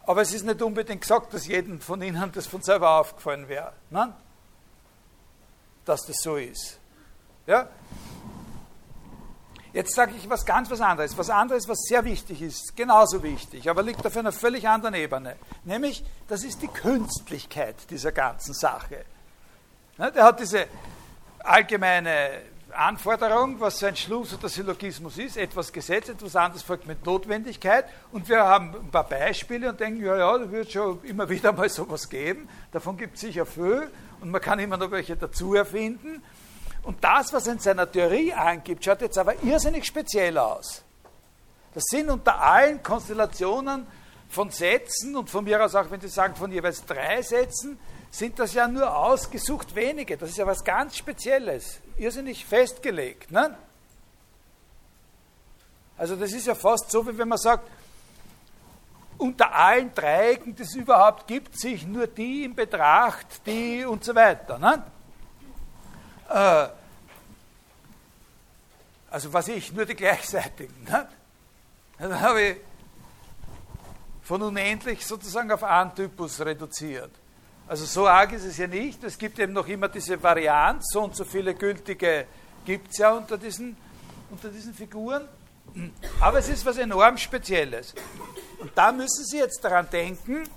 Aber 0.06 0.22
es 0.22 0.32
ist 0.32 0.44
nicht 0.44 0.60
unbedingt 0.60 1.00
gesagt, 1.00 1.32
dass 1.32 1.46
jedem 1.46 1.80
von 1.80 2.02
Ihnen 2.02 2.30
das 2.32 2.46
von 2.46 2.62
selber 2.62 3.00
aufgefallen 3.00 3.48
wäre. 3.48 3.72
Ne? 3.90 4.12
Dass 5.84 6.04
das 6.06 6.16
so 6.22 6.36
ist. 6.36 6.78
Ja? 7.46 7.68
Jetzt 9.72 9.94
sage 9.94 10.14
ich 10.16 10.30
was 10.30 10.46
ganz 10.46 10.70
was 10.70 10.80
anderes. 10.80 11.18
Was 11.18 11.30
anderes, 11.30 11.68
was 11.68 11.78
sehr 11.88 12.04
wichtig 12.04 12.42
ist, 12.42 12.76
genauso 12.76 13.22
wichtig, 13.22 13.68
aber 13.68 13.82
liegt 13.82 14.06
auf 14.06 14.16
einer 14.16 14.30
völlig 14.30 14.68
anderen 14.68 14.94
Ebene. 14.94 15.36
Nämlich, 15.64 16.04
das 16.28 16.44
ist 16.44 16.62
die 16.62 16.68
Künstlichkeit 16.68 17.90
dieser 17.90 18.12
ganzen 18.12 18.54
Sache. 18.54 19.04
Ne? 19.98 20.12
Der 20.12 20.24
hat 20.24 20.38
diese 20.38 20.66
allgemeine 21.40 22.42
Anforderung, 22.74 23.60
was 23.60 23.78
so 23.78 23.86
ein 23.86 23.96
Schluss 23.96 24.34
oder 24.34 24.48
Syllogismus 24.48 25.18
ist, 25.18 25.36
etwas 25.36 25.72
Gesetz, 25.72 26.08
etwas 26.08 26.36
anderes 26.36 26.62
folgt 26.62 26.86
mit 26.86 27.04
Notwendigkeit 27.06 27.86
und 28.12 28.28
wir 28.28 28.44
haben 28.44 28.74
ein 28.74 28.90
paar 28.90 29.08
Beispiele 29.08 29.70
und 29.70 29.80
denken, 29.80 30.04
ja, 30.04 30.16
ja, 30.16 30.38
da 30.38 30.50
wird 30.50 30.70
schon 30.70 31.02
immer 31.04 31.28
wieder 31.28 31.52
mal 31.52 31.68
sowas 31.68 32.08
geben, 32.08 32.48
davon 32.72 32.96
gibt 32.96 33.14
es 33.14 33.20
sicher 33.20 33.46
viel 33.46 33.90
und 34.20 34.30
man 34.30 34.40
kann 34.40 34.58
immer 34.58 34.76
noch 34.76 34.90
welche 34.90 35.16
dazu 35.16 35.54
erfinden. 35.54 36.22
Und 36.82 37.02
das, 37.02 37.32
was 37.32 37.46
in 37.46 37.58
seiner 37.58 37.90
Theorie 37.90 38.32
angibt, 38.32 38.84
schaut 38.84 39.00
jetzt 39.00 39.16
aber 39.16 39.42
irrsinnig 39.42 39.86
speziell 39.86 40.36
aus. 40.36 40.82
Das 41.72 41.84
sind 41.84 42.10
unter 42.10 42.40
allen 42.40 42.82
Konstellationen 42.82 43.86
von 44.28 44.50
Sätzen 44.50 45.16
und 45.16 45.30
von 45.30 45.44
mir 45.44 45.64
aus 45.64 45.74
auch, 45.74 45.90
wenn 45.90 46.00
Sie 46.00 46.08
sagen, 46.08 46.34
von 46.34 46.52
jeweils 46.52 46.84
drei 46.84 47.22
Sätzen, 47.22 47.78
sind 48.10 48.38
das 48.38 48.54
ja 48.54 48.68
nur 48.68 48.94
ausgesucht 48.96 49.74
wenige. 49.74 50.16
Das 50.16 50.30
ist 50.30 50.38
ja 50.38 50.46
was 50.46 50.62
ganz 50.62 50.96
Spezielles, 50.96 51.80
irrsinnig 51.96 52.44
festgelegt. 52.44 53.30
Ne? 53.30 53.56
Also 55.96 56.16
das 56.16 56.32
ist 56.32 56.46
ja 56.46 56.54
fast 56.54 56.90
so, 56.90 57.06
wie 57.06 57.16
wenn 57.16 57.28
man 57.28 57.38
sagt, 57.38 57.70
unter 59.18 59.54
allen 59.54 59.94
Dreiecken, 59.94 60.54
die 60.54 60.62
es 60.62 60.74
überhaupt 60.74 61.26
gibt, 61.26 61.58
sich 61.58 61.86
nur 61.86 62.06
die 62.06 62.44
in 62.44 62.54
Betracht, 62.54 63.46
die 63.46 63.84
und 63.84 64.04
so 64.04 64.14
weiter. 64.14 64.58
Ne? 64.58 64.82
Äh, 66.28 66.68
also 69.10 69.32
was 69.32 69.48
ich, 69.48 69.72
nur 69.72 69.86
die 69.86 69.94
gleichseitigen. 69.94 70.84
Ne? 70.84 71.08
Dann 71.98 72.20
habe 72.20 72.42
ich 72.42 72.56
von 74.22 74.42
unendlich 74.42 75.06
sozusagen 75.06 75.52
auf 75.52 75.62
einen 75.62 75.94
Typus 75.94 76.40
reduziert. 76.40 77.12
Also 77.66 77.84
so 77.86 78.06
arg 78.06 78.32
ist 78.32 78.44
es 78.44 78.58
ja 78.58 78.66
nicht. 78.66 79.02
Es 79.04 79.16
gibt 79.16 79.38
eben 79.38 79.52
noch 79.52 79.66
immer 79.66 79.88
diese 79.88 80.22
Varianz, 80.22 80.86
so 80.92 81.02
und 81.02 81.16
so 81.16 81.24
viele 81.24 81.54
gültige 81.54 82.26
gibt 82.64 82.92
es 82.92 82.98
ja 82.98 83.12
unter 83.12 83.38
diesen, 83.38 83.76
unter 84.30 84.48
diesen 84.48 84.74
Figuren. 84.74 85.26
Aber 86.20 86.38
es 86.38 86.48
ist 86.48 86.64
was 86.64 86.78
enorm 86.78 87.16
Spezielles. 87.16 87.94
Und 88.58 88.70
da 88.74 88.92
müssen 88.92 89.24
Sie 89.24 89.38
jetzt 89.38 89.62
daran 89.64 89.88
denken, 89.90 90.48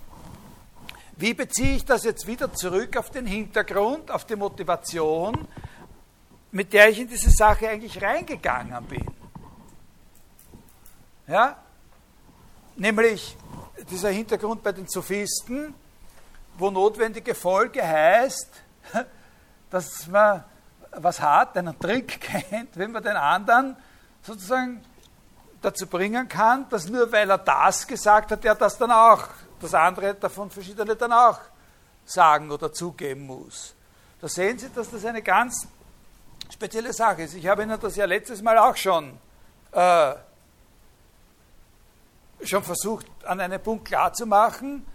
wie 1.16 1.34
beziehe 1.34 1.78
ich 1.78 1.86
das 1.86 2.04
jetzt 2.04 2.28
wieder 2.28 2.54
zurück 2.54 2.96
auf 2.98 3.10
den 3.10 3.26
Hintergrund, 3.26 4.12
auf 4.12 4.26
die 4.26 4.36
Motivation, 4.36 5.48
mit 6.52 6.74
der 6.74 6.90
ich 6.90 7.00
in 7.00 7.08
diese 7.08 7.32
Sache 7.32 7.68
eigentlich 7.68 8.02
reingegangen 8.02 8.84
bin. 8.86 9.06
Ja? 11.28 11.58
nämlich 12.78 13.36
dieser 13.90 14.10
Hintergrund 14.10 14.64
bei 14.64 14.72
den 14.72 14.88
Sophisten, 14.88 15.74
wo 16.58 16.72
notwendige 16.72 17.36
Folge 17.36 17.86
heißt, 17.86 18.50
dass 19.70 20.08
man 20.08 20.44
was 20.92 21.22
hat, 21.22 21.58
einen 21.58 21.78
Trick 21.80 22.20
kennt, 22.50 22.78
wenn 22.78 22.92
man 22.92 23.04
den 23.04 23.16
anderen 23.16 23.76
sozusagen 24.22 24.84
dazu 25.62 25.88
bringen 25.88 26.28
kann, 26.28 26.68
dass 26.70 26.88
nur 26.90 27.12
weil 27.12 27.30
er 27.30 27.38
das 27.38 27.88
gesagt 27.88 28.32
hat, 28.32 28.44
er 28.46 28.56
das 28.56 28.78
dann 28.78 28.92
auch, 28.92 29.28
das 29.60 29.74
andere 29.74 30.14
davon 30.16 30.50
verschiedene 30.50 30.96
dann 30.96 31.14
auch 31.14 31.40
sagen 32.06 32.52
oder 32.52 32.72
zugeben 32.72 33.26
muss. 33.26 33.74
Da 34.22 34.28
sehen 34.28 34.58
Sie, 34.58 34.70
dass 34.70 34.90
das 34.90 35.06
eine 35.06 35.22
ganz 35.22 35.68
spezielle 36.52 36.94
Sache 36.94 37.24
ist. 37.24 37.34
Ich 37.36 37.48
habe 37.48 37.64
Ihnen 37.64 37.80
das 37.80 37.96
ja 37.96 38.06
letztes 38.06 38.42
Mal 38.42 38.58
auch 38.58 38.76
schon, 38.76 39.18
äh, 39.72 40.14
schon 42.44 42.64
versucht, 42.64 43.08
an 43.26 43.40
einem 43.40 43.62
Punkt 43.62 43.86
klarzumachen, 43.86 44.86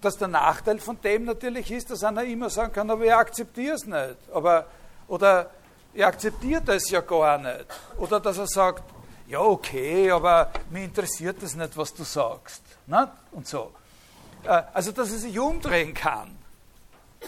dass 0.00 0.16
der 0.16 0.28
Nachteil 0.28 0.78
von 0.78 1.00
dem 1.00 1.24
natürlich 1.24 1.70
ist, 1.70 1.90
dass 1.90 2.04
einer 2.04 2.24
immer 2.24 2.50
sagen 2.50 2.72
kann, 2.72 2.90
aber 2.90 3.04
ich 3.04 3.14
akzeptiere 3.14 3.74
es 3.74 3.86
nicht. 3.86 4.16
Aber, 4.32 4.66
oder 5.08 5.50
ich 5.92 6.04
akzeptiere 6.04 6.62
das 6.62 6.90
ja 6.90 7.00
gar 7.00 7.38
nicht. 7.38 7.66
Oder 7.98 8.20
dass 8.20 8.38
er 8.38 8.46
sagt, 8.46 8.82
ja 9.26 9.40
okay, 9.40 10.10
aber 10.10 10.50
mir 10.70 10.84
interessiert 10.84 11.42
das 11.42 11.54
nicht, 11.54 11.76
was 11.76 11.94
du 11.94 12.04
sagst. 12.04 12.62
Ne? 12.86 13.10
Und 13.32 13.46
so. 13.46 13.72
Äh, 14.44 14.62
also, 14.72 14.92
dass 14.92 15.10
er 15.10 15.18
sich 15.18 15.38
umdrehen 15.38 15.94
kann. 15.94 16.36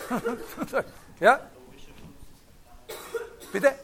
ja? 1.20 1.40
Bitte? 3.52 3.74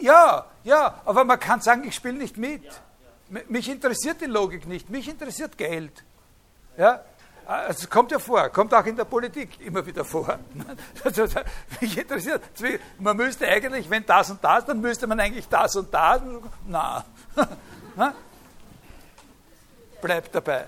Ja, 0.00 0.46
ja, 0.64 1.02
aber 1.04 1.24
man 1.24 1.38
kann 1.38 1.60
sagen, 1.60 1.84
ich 1.84 1.94
spiele 1.94 2.14
nicht 2.14 2.38
mit. 2.38 2.64
Mich 3.48 3.68
interessiert 3.68 4.20
die 4.20 4.26
Logik 4.26 4.66
nicht, 4.66 4.90
mich 4.90 5.08
interessiert 5.08 5.56
Geld. 5.56 6.04
Ja? 6.76 7.04
Also 7.46 7.84
es 7.84 7.90
kommt 7.90 8.10
ja 8.10 8.18
vor, 8.18 8.48
kommt 8.50 8.74
auch 8.74 8.84
in 8.86 8.96
der 8.96 9.04
Politik 9.04 9.60
immer 9.60 9.84
wieder 9.86 10.04
vor. 10.04 10.38
Also, 11.04 11.26
mich 11.80 11.96
interessiert, 11.96 12.42
man 12.98 13.16
müsste 13.16 13.46
eigentlich, 13.48 13.88
wenn 13.88 14.04
das 14.04 14.30
und 14.30 14.42
das, 14.42 14.64
dann 14.64 14.80
müsste 14.80 15.06
man 15.06 15.18
eigentlich 15.18 15.48
das 15.48 15.74
und 15.76 15.92
das. 15.92 16.20
Na, 16.66 17.04
bleibt 20.00 20.34
dabei. 20.34 20.66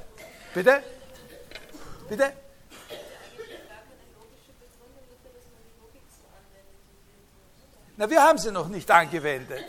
Bitte? 0.54 0.82
Bitte? 2.08 2.32
Na, 7.96 8.08
wir 8.08 8.22
haben 8.22 8.38
sie 8.38 8.50
noch 8.50 8.68
nicht 8.68 8.90
angewendet. 8.90 9.64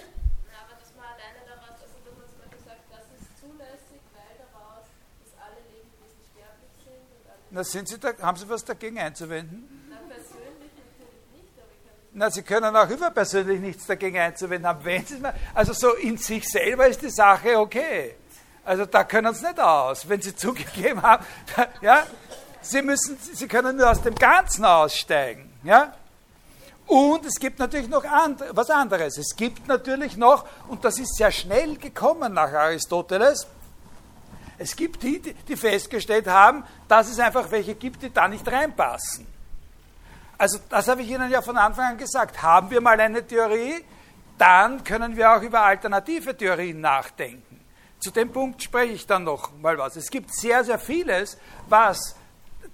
Na, 7.56 7.64
sind 7.64 7.88
Sie 7.88 8.00
da, 8.00 8.14
haben 8.20 8.36
Sie 8.36 8.50
was 8.50 8.66
dagegen 8.66 8.98
einzuwenden? 8.98 9.88
Na, 9.88 9.98
persönlich 10.08 10.72
natürlich 10.76 11.22
nicht, 11.32 11.54
aber 11.56 11.70
ich 11.72 11.86
kann 11.86 12.08
Na, 12.14 12.32
Sie 12.32 12.42
können 12.42 12.76
auch 12.76 12.90
über 12.90 13.12
persönlich 13.12 13.60
nichts 13.60 13.86
dagegen 13.86 14.18
einzuwenden 14.18 14.68
haben, 14.68 14.84
wenn 14.84 15.06
Sie. 15.06 15.22
Also 15.54 15.74
so 15.74 15.94
in 15.94 16.18
sich 16.18 16.50
selber 16.50 16.88
ist 16.88 17.04
die 17.04 17.12
Sache 17.12 17.60
okay. 17.60 18.16
Also 18.66 18.88
da 18.88 19.04
können 19.04 19.36
Sie 19.36 19.46
nicht 19.46 19.60
aus. 19.60 20.10
Wenn 20.10 20.20
Sie 20.20 20.36
zugegeben 20.36 21.00
haben, 21.04 21.24
ja, 21.82 22.08
Sie 22.64 22.82
müssen, 22.82 23.20
Sie 23.20 23.48
können 23.48 23.78
nur 23.78 23.88
aus 23.88 24.02
dem 24.02 24.16
Ganzen 24.16 24.66
aussteigen, 24.66 25.54
ja. 25.62 25.94
Und 26.88 27.24
es 27.24 27.36
gibt 27.36 27.60
natürlich 27.60 27.88
noch 27.88 28.04
and, 28.04 28.44
was 28.50 28.72
anderes. 28.72 29.20
Es 29.20 29.36
gibt 29.36 29.68
natürlich 29.68 30.18
noch, 30.18 30.48
und 30.70 30.84
das 30.84 30.98
ist 30.98 31.18
sehr 31.18 31.32
schnell 31.32 31.78
gekommen 31.78 32.34
nach 32.34 32.52
Aristoteles, 32.52 33.46
es 34.58 34.76
gibt 34.76 35.04
die, 35.04 35.20
die 35.20 35.56
festgestellt 35.56 36.28
haben, 36.28 36.64
dass 36.88 37.10
es 37.10 37.20
einfach 37.20 37.50
welche 37.52 37.76
gibt, 37.76 38.04
die 38.04 38.14
da 38.14 38.28
nicht 38.28 38.48
reinpassen. 38.50 39.28
Also 40.38 40.60
das 40.70 40.88
habe 40.88 41.02
ich 41.02 41.10
Ihnen 41.10 41.30
ja 41.32 41.42
von 41.42 41.58
Anfang 41.58 41.92
an 41.92 41.98
gesagt. 41.98 42.42
Haben 42.42 42.70
wir 42.70 42.82
mal 42.82 43.00
eine 43.00 43.26
Theorie, 43.26 43.84
dann 44.38 44.84
können 44.84 45.16
wir 45.16 45.32
auch 45.32 45.42
über 45.42 45.62
alternative 45.62 46.36
Theorien 46.36 46.82
nachdenken. 46.82 47.62
Zu 48.00 48.12
dem 48.12 48.32
Punkt 48.32 48.62
spreche 48.62 48.94
ich 48.94 49.08
dann 49.08 49.24
noch 49.24 49.58
mal 49.60 49.78
was. 49.78 49.96
Es 49.96 50.10
gibt 50.10 50.34
sehr, 50.34 50.64
sehr 50.64 50.80
vieles, 50.80 51.38
was 51.70 52.16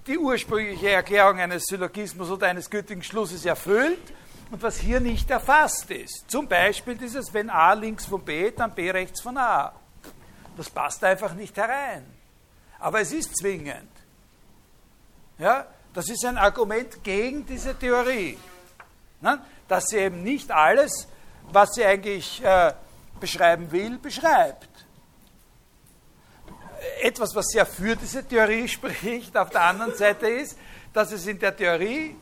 die 0.06 0.18
ursprüngliche 0.18 0.90
Erklärung 0.90 1.38
eines 1.38 1.66
Syllogismus 1.66 2.30
oder 2.30 2.48
eines 2.48 2.68
gültigen 2.68 3.02
Schlusses 3.02 3.44
erfüllt 3.44 4.12
und 4.50 4.62
was 4.62 4.78
hier 4.78 4.98
nicht 4.98 5.30
erfasst 5.30 5.90
ist. 5.90 6.24
Zum 6.28 6.48
Beispiel 6.48 6.96
dieses, 6.96 7.32
wenn 7.32 7.50
A 7.50 7.74
links 7.74 8.06
von 8.06 8.24
B, 8.24 8.50
dann 8.50 8.74
B 8.74 8.90
rechts 8.90 9.20
von 9.20 9.38
A. 9.38 9.72
Das 10.56 10.68
passt 10.70 11.02
einfach 11.04 11.34
nicht 11.34 11.56
herein. 11.56 12.06
Aber 12.78 13.00
es 13.00 13.12
ist 13.12 13.36
zwingend. 13.36 13.90
Ja, 15.38 15.66
das 15.94 16.08
ist 16.08 16.24
ein 16.24 16.38
Argument 16.38 17.02
gegen 17.02 17.46
diese 17.46 17.78
Theorie. 17.78 18.38
Ne? 19.20 19.40
Dass 19.68 19.86
sie 19.86 19.98
eben 19.98 20.22
nicht 20.22 20.50
alles, 20.50 21.08
was 21.52 21.74
sie 21.74 21.84
eigentlich 21.84 22.42
äh, 22.42 22.72
beschreiben 23.18 23.70
will, 23.70 23.98
beschreibt. 23.98 24.68
Etwas, 27.02 27.34
was 27.34 27.52
ja 27.52 27.64
für 27.64 27.96
diese 27.96 28.26
Theorie 28.26 28.66
spricht, 28.68 29.36
auf 29.36 29.50
der 29.50 29.62
anderen 29.62 29.94
Seite 29.94 30.28
ist, 30.28 30.58
dass 30.92 31.12
es 31.12 31.26
in 31.26 31.38
der 31.38 31.56
Theorie, 31.56 32.16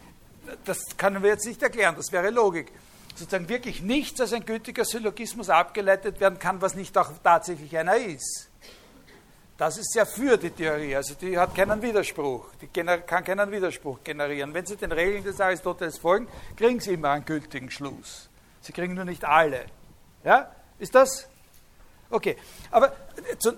das 0.65 0.79
können 0.97 1.23
wir 1.23 1.31
jetzt 1.31 1.47
nicht 1.47 1.63
erklären, 1.63 1.95
das 1.97 2.11
wäre 2.11 2.31
Logik, 2.31 2.73
sozusagen 3.19 3.49
wirklich 3.49 3.83
nichts 3.83 4.21
als 4.21 4.33
ein 4.33 4.45
gültiger 4.45 4.85
Syllogismus 4.85 5.51
abgeleitet 5.51 6.21
werden 6.21 6.39
kann, 6.39 6.61
was 6.63 6.75
nicht 6.75 6.97
auch 6.97 7.11
tatsächlich 7.23 7.77
einer 7.77 7.97
ist. 7.97 8.49
Das 9.57 9.77
ist 9.77 9.93
ja 9.97 10.05
für 10.05 10.37
die 10.37 10.51
Theorie, 10.51 10.95
also 10.95 11.15
die 11.15 11.37
hat 11.37 11.53
keinen 11.53 11.83
Widerspruch, 11.83 12.47
die 12.61 12.69
kann 12.69 13.25
keinen 13.25 13.51
Widerspruch 13.51 13.99
generieren. 14.05 14.55
Wenn 14.55 14.65
Sie 14.65 14.77
den 14.77 14.93
Regeln 14.93 15.25
des 15.25 15.41
Aristoteles 15.41 15.99
folgen, 15.99 16.29
kriegen 16.57 16.79
Sie 16.79 16.93
immer 16.93 17.11
einen 17.11 17.25
gültigen 17.25 17.69
Schluss. 17.69 18.29
Sie 18.61 18.73
kriegen 18.73 18.95
nur 18.95 19.05
nicht 19.05 19.25
alle. 19.25 19.67
Ja? 20.23 20.53
Ist 20.79 20.95
das? 20.95 21.29
Okay, 22.09 22.37
aber 22.71 22.95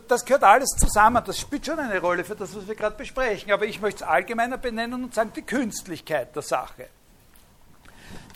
das 0.09 0.25
gehört 0.25 0.43
alles 0.43 0.71
zusammen, 0.71 1.23
das 1.25 1.39
spielt 1.39 1.67
schon 1.67 1.79
eine 1.79 2.01
Rolle 2.01 2.25
für 2.25 2.35
das, 2.35 2.57
was 2.57 2.67
wir 2.67 2.75
gerade 2.75 2.97
besprechen, 2.97 3.53
aber 3.53 3.67
ich 3.67 3.81
möchte 3.81 4.03
es 4.03 4.09
allgemeiner 4.09 4.57
benennen 4.57 5.05
und 5.05 5.15
sagen, 5.15 5.33
die 5.37 5.43
Künstlichkeit 5.43 6.35
der 6.35 6.43
Sache. 6.43 6.89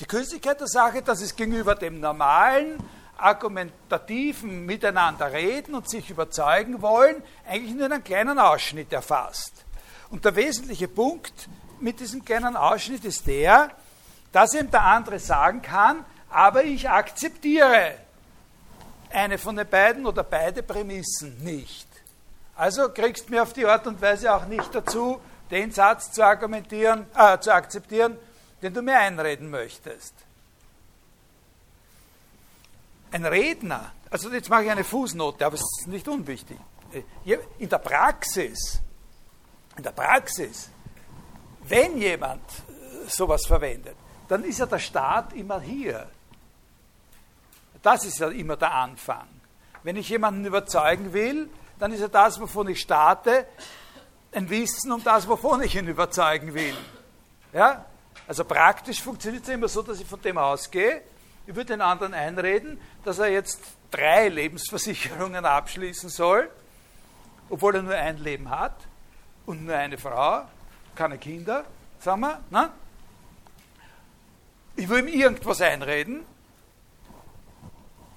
Die 0.00 0.06
Künstlichkeit 0.06 0.60
der 0.60 0.66
Sache, 0.66 1.02
das 1.02 1.20
ist 1.20 1.36
gegenüber 1.36 1.74
dem 1.74 2.00
normalen, 2.00 2.78
argumentativen 3.16 4.66
Miteinander 4.66 5.32
reden 5.32 5.74
und 5.74 5.88
sich 5.88 6.10
überzeugen 6.10 6.82
wollen, 6.82 7.22
eigentlich 7.48 7.74
nur 7.74 7.86
einen 7.86 8.02
kleinen 8.02 8.38
Ausschnitt 8.38 8.92
erfasst. 8.92 9.64
Und 10.10 10.24
der 10.24 10.36
wesentliche 10.36 10.88
Punkt 10.88 11.48
mit 11.80 12.00
diesem 12.00 12.24
kleinen 12.24 12.56
Ausschnitt 12.56 13.04
ist 13.04 13.26
der, 13.26 13.70
dass 14.32 14.54
eben 14.54 14.70
der 14.70 14.82
andere 14.82 15.18
sagen 15.18 15.62
kann, 15.62 16.04
aber 16.28 16.64
ich 16.64 16.88
akzeptiere 16.90 17.94
eine 19.10 19.38
von 19.38 19.54
den 19.54 19.68
beiden 19.68 20.06
oder 20.06 20.24
beide 20.24 20.62
Prämissen 20.62 21.38
nicht. 21.44 21.86
Also 22.56 22.88
kriegst 22.88 23.28
du 23.28 23.32
mir 23.32 23.42
auf 23.42 23.52
die 23.52 23.66
Art 23.66 23.86
und 23.86 24.00
Weise 24.02 24.34
auch 24.34 24.46
nicht 24.46 24.74
dazu, 24.74 25.20
den 25.50 25.70
Satz 25.70 26.12
zu 26.12 26.24
argumentieren, 26.24 27.06
äh, 27.16 27.38
zu 27.38 27.52
akzeptieren, 27.52 28.16
den 28.64 28.72
du 28.72 28.80
mir 28.80 28.98
einreden 28.98 29.50
möchtest. 29.50 30.14
Ein 33.10 33.26
Redner, 33.26 33.92
also 34.10 34.32
jetzt 34.32 34.48
mache 34.48 34.64
ich 34.64 34.70
eine 34.70 34.84
Fußnote, 34.84 35.44
aber 35.44 35.56
es 35.56 35.60
ist 35.60 35.86
nicht 35.86 36.08
unwichtig. 36.08 36.56
In 37.58 37.68
der 37.68 37.78
Praxis, 37.78 38.80
in 39.76 39.82
der 39.82 39.92
Praxis, 39.92 40.70
wenn 41.64 41.98
jemand 41.98 42.40
äh, 42.40 43.06
sowas 43.06 43.44
verwendet, 43.44 43.96
dann 44.28 44.44
ist 44.44 44.58
ja 44.60 44.66
der 44.66 44.78
Staat 44.78 45.34
immer 45.34 45.60
hier. 45.60 46.08
Das 47.82 48.06
ist 48.06 48.18
ja 48.18 48.28
immer 48.28 48.56
der 48.56 48.72
Anfang. 48.72 49.28
Wenn 49.82 49.96
ich 49.96 50.08
jemanden 50.08 50.46
überzeugen 50.46 51.12
will, 51.12 51.50
dann 51.78 51.92
ist 51.92 52.00
ja 52.00 52.08
das, 52.08 52.40
wovon 52.40 52.68
ich 52.68 52.80
starte, 52.80 53.46
ein 54.32 54.48
Wissen 54.48 54.90
um 54.90 55.04
das, 55.04 55.28
wovon 55.28 55.60
ich 55.60 55.76
ihn 55.76 55.86
überzeugen 55.86 56.54
will. 56.54 56.76
Ja? 57.52 57.84
Also 58.26 58.44
praktisch 58.44 59.02
funktioniert 59.02 59.42
es 59.42 59.48
immer 59.50 59.68
so, 59.68 59.82
dass 59.82 60.00
ich 60.00 60.06
von 60.06 60.20
dem 60.22 60.38
ausgehe, 60.38 61.02
ich 61.46 61.54
würde 61.54 61.74
den 61.74 61.82
anderen 61.82 62.14
einreden, 62.14 62.80
dass 63.04 63.18
er 63.18 63.28
jetzt 63.28 63.60
drei 63.90 64.28
Lebensversicherungen 64.28 65.44
abschließen 65.44 66.08
soll, 66.08 66.50
obwohl 67.50 67.76
er 67.76 67.82
nur 67.82 67.94
ein 67.94 68.16
Leben 68.18 68.48
hat 68.48 68.76
und 69.44 69.64
nur 69.66 69.76
eine 69.76 69.98
Frau, 69.98 70.46
keine 70.94 71.18
Kinder, 71.18 71.64
sagen 72.00 72.22
wir. 72.22 72.40
Ne? 72.50 72.70
Ich 74.76 74.88
will 74.88 75.00
ihm 75.00 75.08
irgendwas 75.08 75.60
einreden 75.60 76.24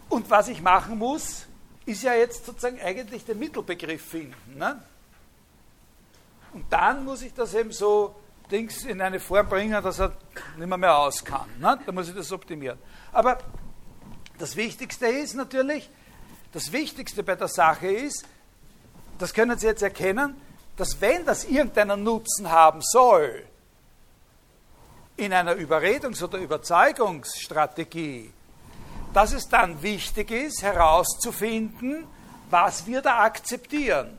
und 0.10 0.30
was 0.30 0.48
ich 0.48 0.62
machen 0.62 0.98
muss, 0.98 1.46
ist 1.86 2.04
ja 2.04 2.14
jetzt 2.14 2.46
sozusagen 2.46 2.80
eigentlich 2.82 3.26
den 3.26 3.40
Mittelbegriff 3.40 4.04
finden. 4.04 4.58
Ne? 4.58 4.82
Und 6.54 6.66
dann 6.72 7.04
muss 7.04 7.22
ich 7.22 7.34
das 7.34 7.54
eben 7.54 7.72
so 7.72 8.16
Dings 8.52 8.86
in 8.86 9.02
eine 9.02 9.20
Form 9.20 9.48
bringen, 9.48 9.82
dass 9.84 10.00
er 10.00 10.14
nicht 10.58 10.68
mehr, 10.68 10.78
mehr 10.78 10.98
aus 10.98 11.24
kann. 11.24 11.50
Ne? 11.60 11.80
Da 11.86 11.92
muss 11.92 12.10
ich 12.10 12.16
das 12.16 12.32
optimieren. 12.32 12.78
Aber 13.12 13.38
Das 14.38 14.56
Wichtigste 14.56 15.08
ist 15.08 15.34
natürlich, 15.34 15.90
das 16.54 16.72
Wichtigste 16.72 17.24
bei 17.24 17.36
der 17.36 17.48
Sache 17.48 17.88
ist, 17.88 18.24
das 19.18 19.34
können 19.34 19.58
Sie 19.58 19.66
jetzt 19.66 19.82
erkennen, 19.82 20.40
dass 20.76 21.02
wenn 21.02 21.26
das 21.26 21.46
irgendeinen 21.46 22.04
Nutzen 22.04 22.50
haben 22.52 22.82
soll, 22.82 23.44
in 25.16 25.34
einer 25.34 25.54
Überredungs- 25.54 26.24
oder 26.24 26.38
Überzeugungsstrategie, 26.38 28.32
dass 29.12 29.34
es 29.34 29.50
dann 29.50 29.82
wichtig 29.82 30.30
ist, 30.30 30.62
herauszufinden, 30.62 32.06
was 32.52 32.86
wir 32.86 33.02
da 33.02 33.24
akzeptieren. 33.24 34.16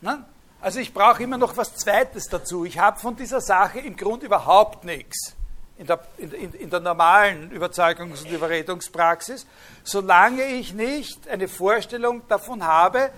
Na? 0.00 0.24
Also 0.60 0.78
ich 0.78 0.92
brauche 0.92 1.22
immer 1.22 1.38
noch 1.38 1.56
was 1.56 1.74
Zweites 1.74 2.26
dazu. 2.26 2.64
Ich 2.64 2.78
habe 2.78 3.00
von 3.00 3.16
dieser 3.16 3.40
Sache 3.40 3.80
im 3.80 3.96
Grunde 3.96 4.26
überhaupt 4.26 4.84
nichts 4.84 5.34
in 5.80 5.86
der, 5.86 6.00
in, 6.18 6.52
in 6.52 6.68
der 6.68 6.80
normalen 6.80 7.50
Überzeugungs- 7.50 8.22
und 8.22 8.30
Überredungspraxis, 8.30 9.46
solange 9.82 10.44
ich 10.44 10.74
nicht 10.74 11.26
eine 11.26 11.48
Vorstellung 11.48 12.28
davon 12.28 12.62
habe, 12.62 13.10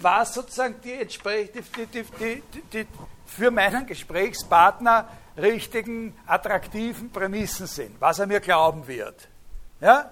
was 0.00 0.34
sozusagen 0.34 0.80
die, 0.82 0.98
die, 1.06 2.02
die, 2.18 2.42
die 2.72 2.86
für 3.24 3.52
meinen 3.52 3.86
Gesprächspartner 3.86 5.08
richtigen, 5.36 6.18
attraktiven 6.26 7.12
Prämissen 7.12 7.68
sind, 7.68 8.00
was 8.00 8.18
er 8.18 8.26
mir 8.26 8.40
glauben 8.40 8.88
wird. 8.88 9.28
Ja? 9.80 10.10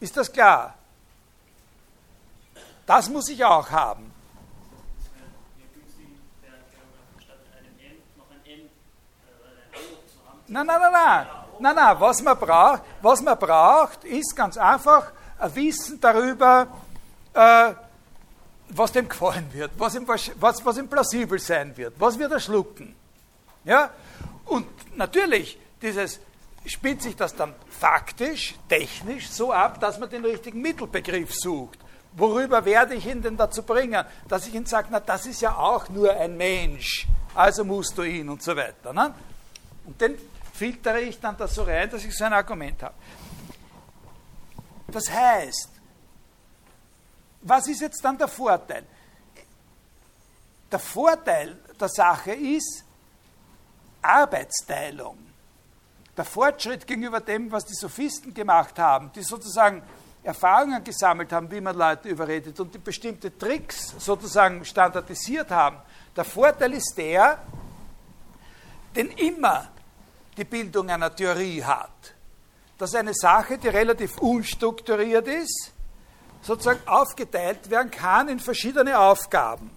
Ist 0.00 0.16
das 0.16 0.32
klar? 0.32 0.74
Das 2.86 3.10
muss 3.10 3.28
ich 3.28 3.44
auch 3.44 3.70
haben. 3.70 4.17
Nein, 10.48 10.66
nein, 10.66 10.80
nein, 10.80 10.92
nein. 10.92 11.26
Nein, 11.60 11.74
nein, 11.74 11.96
was 11.98 12.22
man 12.22 12.38
braucht, 12.38 12.82
was 13.02 13.20
man 13.20 13.38
braucht 13.38 14.04
ist 14.04 14.34
ganz 14.34 14.56
einfach 14.56 15.10
ein 15.38 15.54
Wissen 15.54 16.00
darüber, 16.00 16.68
äh, 17.34 17.72
was 18.70 18.92
dem 18.92 19.08
gefallen 19.08 19.48
wird, 19.52 19.72
was 19.76 19.94
ihm, 19.94 20.06
was, 20.06 20.64
was 20.64 20.78
ihm 20.78 20.88
plausibel 20.88 21.38
sein 21.38 21.76
wird, 21.76 21.94
was 21.98 22.18
wird 22.18 22.32
er 22.32 22.40
schlucken. 22.40 22.94
Ja? 23.64 23.90
Und 24.44 24.66
natürlich, 24.96 25.58
dieses, 25.82 26.20
spielt 26.64 27.02
sich 27.02 27.16
das 27.16 27.34
dann 27.34 27.54
faktisch, 27.68 28.54
technisch 28.68 29.28
so 29.28 29.52
ab, 29.52 29.80
dass 29.80 29.98
man 29.98 30.10
den 30.10 30.24
richtigen 30.24 30.60
Mittelbegriff 30.60 31.34
sucht. 31.34 31.78
Worüber 32.12 32.64
werde 32.64 32.94
ich 32.94 33.06
ihn 33.06 33.22
denn 33.22 33.36
dazu 33.36 33.62
bringen, 33.62 34.04
dass 34.28 34.46
ich 34.46 34.54
ihn 34.54 34.66
sage, 34.66 34.88
na, 34.90 35.00
das 35.00 35.26
ist 35.26 35.40
ja 35.40 35.56
auch 35.56 35.88
nur 35.88 36.12
ein 36.12 36.36
Mensch, 36.36 37.06
also 37.34 37.64
musst 37.64 37.96
du 37.98 38.02
ihn 38.02 38.28
und 38.28 38.42
so 38.42 38.56
weiter. 38.56 38.92
Ne? 38.92 39.14
Und 39.86 40.00
den 40.00 40.16
filtere 40.58 41.00
ich 41.02 41.20
dann 41.20 41.36
da 41.36 41.46
so 41.46 41.62
rein, 41.62 41.88
dass 41.88 42.04
ich 42.04 42.16
so 42.16 42.24
ein 42.24 42.32
Argument 42.32 42.82
habe. 42.82 42.94
Das 44.88 45.08
heißt, 45.08 45.68
was 47.42 47.68
ist 47.68 47.80
jetzt 47.80 48.04
dann 48.04 48.18
der 48.18 48.28
Vorteil? 48.28 48.84
Der 50.70 50.78
Vorteil 50.78 51.56
der 51.80 51.88
Sache 51.88 52.32
ist 52.32 52.84
Arbeitsteilung. 54.02 55.18
Der 56.16 56.24
Fortschritt 56.24 56.86
gegenüber 56.86 57.20
dem, 57.20 57.52
was 57.52 57.64
die 57.64 57.74
Sophisten 57.74 58.34
gemacht 58.34 58.78
haben, 58.78 59.12
die 59.12 59.22
sozusagen 59.22 59.82
Erfahrungen 60.24 60.82
gesammelt 60.82 61.32
haben, 61.32 61.48
wie 61.50 61.60
man 61.60 61.76
Leute 61.76 62.08
überredet 62.08 62.58
und 62.58 62.74
die 62.74 62.78
bestimmte 62.78 63.38
Tricks 63.38 63.94
sozusagen 63.98 64.64
standardisiert 64.64 65.50
haben. 65.52 65.78
Der 66.16 66.24
Vorteil 66.24 66.72
ist 66.72 66.94
der, 66.96 67.38
den 68.96 69.10
immer 69.12 69.68
die 70.38 70.44
Bildung 70.44 70.88
einer 70.88 71.14
Theorie 71.14 71.62
hat. 71.62 72.14
Dass 72.78 72.94
eine 72.94 73.12
Sache, 73.12 73.58
die 73.58 73.68
relativ 73.68 74.18
unstrukturiert 74.18 75.26
ist, 75.26 75.72
sozusagen 76.40 76.86
aufgeteilt 76.86 77.68
werden 77.68 77.90
kann 77.90 78.28
in 78.28 78.38
verschiedene 78.38 78.98
Aufgaben. 78.98 79.70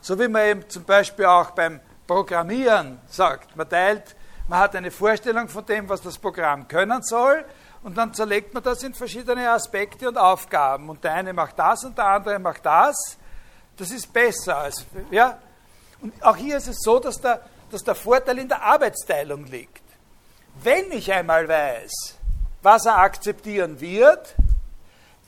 So 0.00 0.18
wie 0.18 0.28
man 0.28 0.46
eben 0.46 0.68
zum 0.68 0.84
Beispiel 0.84 1.26
auch 1.26 1.50
beim 1.50 1.80
Programmieren 2.06 2.98
sagt, 3.06 3.54
man 3.54 3.68
teilt, 3.68 4.16
man 4.48 4.60
hat 4.60 4.74
eine 4.74 4.90
Vorstellung 4.90 5.48
von 5.48 5.66
dem, 5.66 5.88
was 5.88 6.00
das 6.00 6.18
Programm 6.18 6.66
können 6.66 7.02
soll, 7.02 7.44
und 7.82 7.96
dann 7.96 8.12
zerlegt 8.12 8.54
man 8.54 8.62
das 8.62 8.82
in 8.82 8.92
verschiedene 8.92 9.50
Aspekte 9.50 10.08
und 10.08 10.18
Aufgaben. 10.18 10.88
Und 10.88 11.04
der 11.04 11.14
eine 11.14 11.32
macht 11.32 11.58
das 11.58 11.84
und 11.84 11.96
der 11.96 12.06
andere 12.06 12.38
macht 12.38 12.66
das. 12.66 13.16
Das 13.76 13.90
ist 13.90 14.12
besser 14.12 14.58
als, 14.58 14.84
ja. 15.10 15.38
Und 16.00 16.20
auch 16.24 16.36
hier 16.36 16.56
ist 16.56 16.66
es 16.66 16.78
so, 16.80 16.98
dass 16.98 17.20
der 17.20 17.40
dass 17.70 17.84
der 17.84 17.94
Vorteil 17.94 18.38
in 18.38 18.48
der 18.48 18.62
Arbeitsteilung 18.62 19.44
liegt. 19.46 19.82
Wenn 20.62 20.90
ich 20.92 21.12
einmal 21.12 21.48
weiß, 21.48 22.18
was 22.62 22.86
er 22.86 22.98
akzeptieren 22.98 23.80
wird, 23.80 24.34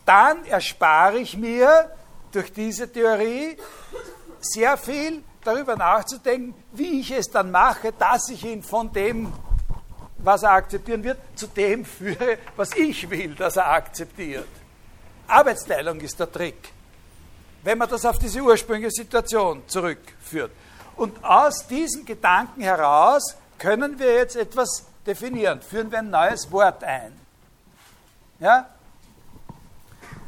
dann 0.04 0.44
erspare 0.46 1.18
ich 1.18 1.36
mir 1.36 1.90
durch 2.32 2.52
diese 2.52 2.90
Theorie 2.90 3.56
sehr 4.40 4.76
viel 4.76 5.22
darüber 5.44 5.76
nachzudenken, 5.76 6.54
wie 6.72 7.00
ich 7.00 7.10
es 7.10 7.30
dann 7.30 7.50
mache, 7.50 7.92
dass 7.92 8.28
ich 8.28 8.44
ihn 8.44 8.62
von 8.62 8.92
dem, 8.92 9.32
was 10.18 10.42
er 10.42 10.52
akzeptieren 10.52 11.02
wird, 11.02 11.18
zu 11.34 11.46
dem 11.46 11.84
führe, 11.84 12.38
was 12.56 12.74
ich 12.74 13.08
will, 13.08 13.34
dass 13.34 13.56
er 13.56 13.70
akzeptiert. 13.70 14.48
Arbeitsteilung 15.26 16.00
ist 16.00 16.18
der 16.18 16.30
Trick, 16.30 16.72
wenn 17.62 17.78
man 17.78 17.88
das 17.88 18.04
auf 18.04 18.18
diese 18.18 18.40
ursprüngliche 18.40 18.90
Situation 18.90 19.62
zurückführt. 19.66 20.50
Und 21.00 21.24
aus 21.24 21.66
diesem 21.66 22.04
Gedanken 22.04 22.60
heraus 22.60 23.34
können 23.56 23.98
wir 23.98 24.16
jetzt 24.16 24.36
etwas 24.36 24.84
definieren. 25.06 25.62
Führen 25.62 25.90
wir 25.90 26.00
ein 26.00 26.10
neues 26.10 26.52
Wort 26.52 26.84
ein. 26.84 27.18
Ja? 28.38 28.68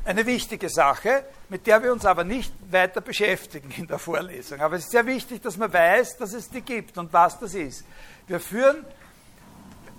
Eine 0.06 0.24
wichtige 0.24 0.70
Sache, 0.70 1.26
mit 1.50 1.66
der 1.66 1.82
wir 1.82 1.92
uns 1.92 2.06
aber 2.06 2.24
nicht 2.24 2.54
weiter 2.70 3.02
beschäftigen 3.02 3.70
in 3.76 3.86
der 3.86 3.98
Vorlesung. 3.98 4.62
Aber 4.62 4.76
es 4.76 4.84
ist 4.84 4.92
sehr 4.92 5.04
wichtig, 5.04 5.42
dass 5.42 5.58
man 5.58 5.70
weiß, 5.70 6.16
dass 6.16 6.32
es 6.32 6.48
die 6.48 6.62
gibt 6.62 6.96
und 6.96 7.12
was 7.12 7.38
das 7.38 7.52
ist. 7.52 7.84
Wir 8.26 8.40
führen, 8.40 8.86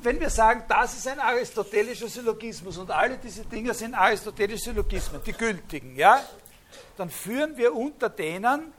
wenn 0.01 0.19
wir 0.19 0.31
sagen, 0.31 0.63
das 0.67 0.97
ist 0.97 1.07
ein 1.07 1.19
aristotelischer 1.19 2.07
Syllogismus 2.07 2.79
und 2.79 2.89
alle 2.89 3.19
diese 3.19 3.45
Dinge 3.45 3.75
sind 3.75 3.93
aristotelische 3.93 4.71
Syllogismen, 4.71 5.21
die 5.23 5.33
gültigen, 5.33 5.95
ja, 5.95 6.19
dann 6.97 7.11
führen 7.11 7.57
wir 7.57 7.75
unter 7.75 8.09
denen 8.09 8.73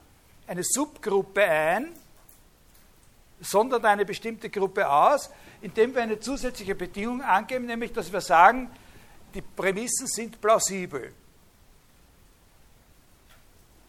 eine 0.47 0.63
Subgruppe 0.63 1.43
ein, 1.43 1.91
sondert 3.39 3.85
eine 3.85 4.05
bestimmte 4.05 4.49
Gruppe 4.49 4.89
aus, 4.89 5.29
indem 5.61 5.93
wir 5.93 6.03
eine 6.03 6.19
zusätzliche 6.19 6.75
Bedingung 6.75 7.21
angeben, 7.21 7.65
nämlich 7.65 7.91
dass 7.91 8.11
wir 8.11 8.21
sagen, 8.21 8.69
die 9.33 9.41
Prämissen 9.41 10.07
sind 10.07 10.39
plausibel. 10.39 11.13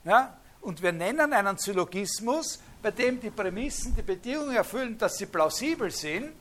Ja? 0.04 0.36
Und 0.61 0.82
wir 0.82 0.92
nennen 0.92 1.32
einen 1.32 1.59
Syllogismus, 1.59 2.59
bei 2.82 2.90
dem 2.90 3.20
die 3.20 3.30
Prämissen 3.30 3.94
die 3.94 4.02
Bedingung 4.02 4.52
erfüllen, 4.52 4.98
dass 4.98 5.16
sie 5.16 5.26
plausibel 5.26 5.90
sind, 5.90 6.32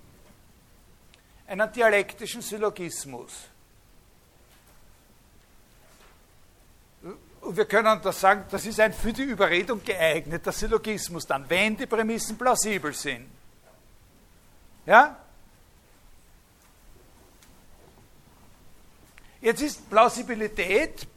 einen 1.48 1.72
dialektischen 1.72 2.42
Syllogismus. 2.42 3.50
Und 7.46 7.56
wir 7.56 7.66
können 7.66 8.02
das 8.02 8.20
sagen, 8.20 8.44
das 8.50 8.66
ist 8.66 8.80
ein 8.80 8.92
für 8.92 9.14
die 9.14 9.22
Überredung 9.22 9.84
geeigneter 9.84 10.52
Syllogismus 10.52 11.28
dann, 11.28 11.48
wenn 11.48 11.78
die 11.78 11.86
Prämissen 11.86 12.36
plausibel 12.36 12.92
sind. 12.92 13.28
Ja? 14.88 15.16
Jetzt 19.42 19.62
ist 19.62 19.88
Plausibilität 19.88 21.08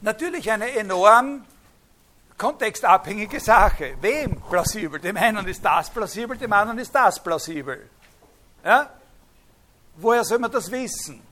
natürlich 0.00 0.48
eine 0.48 0.70
enorm 0.70 1.44
kontextabhängige 2.38 3.40
Sache. 3.40 3.96
Wem 4.00 4.40
plausibel? 4.42 5.00
Dem 5.00 5.16
einen 5.16 5.48
ist 5.48 5.64
das 5.64 5.90
plausibel, 5.90 6.36
dem 6.36 6.52
anderen 6.52 6.78
ist 6.78 6.94
das 6.94 7.20
plausibel. 7.20 7.90
Ja? 8.64 8.90
Woher 9.96 10.22
soll 10.22 10.38
man 10.38 10.52
das 10.52 10.70
wissen? 10.70 11.25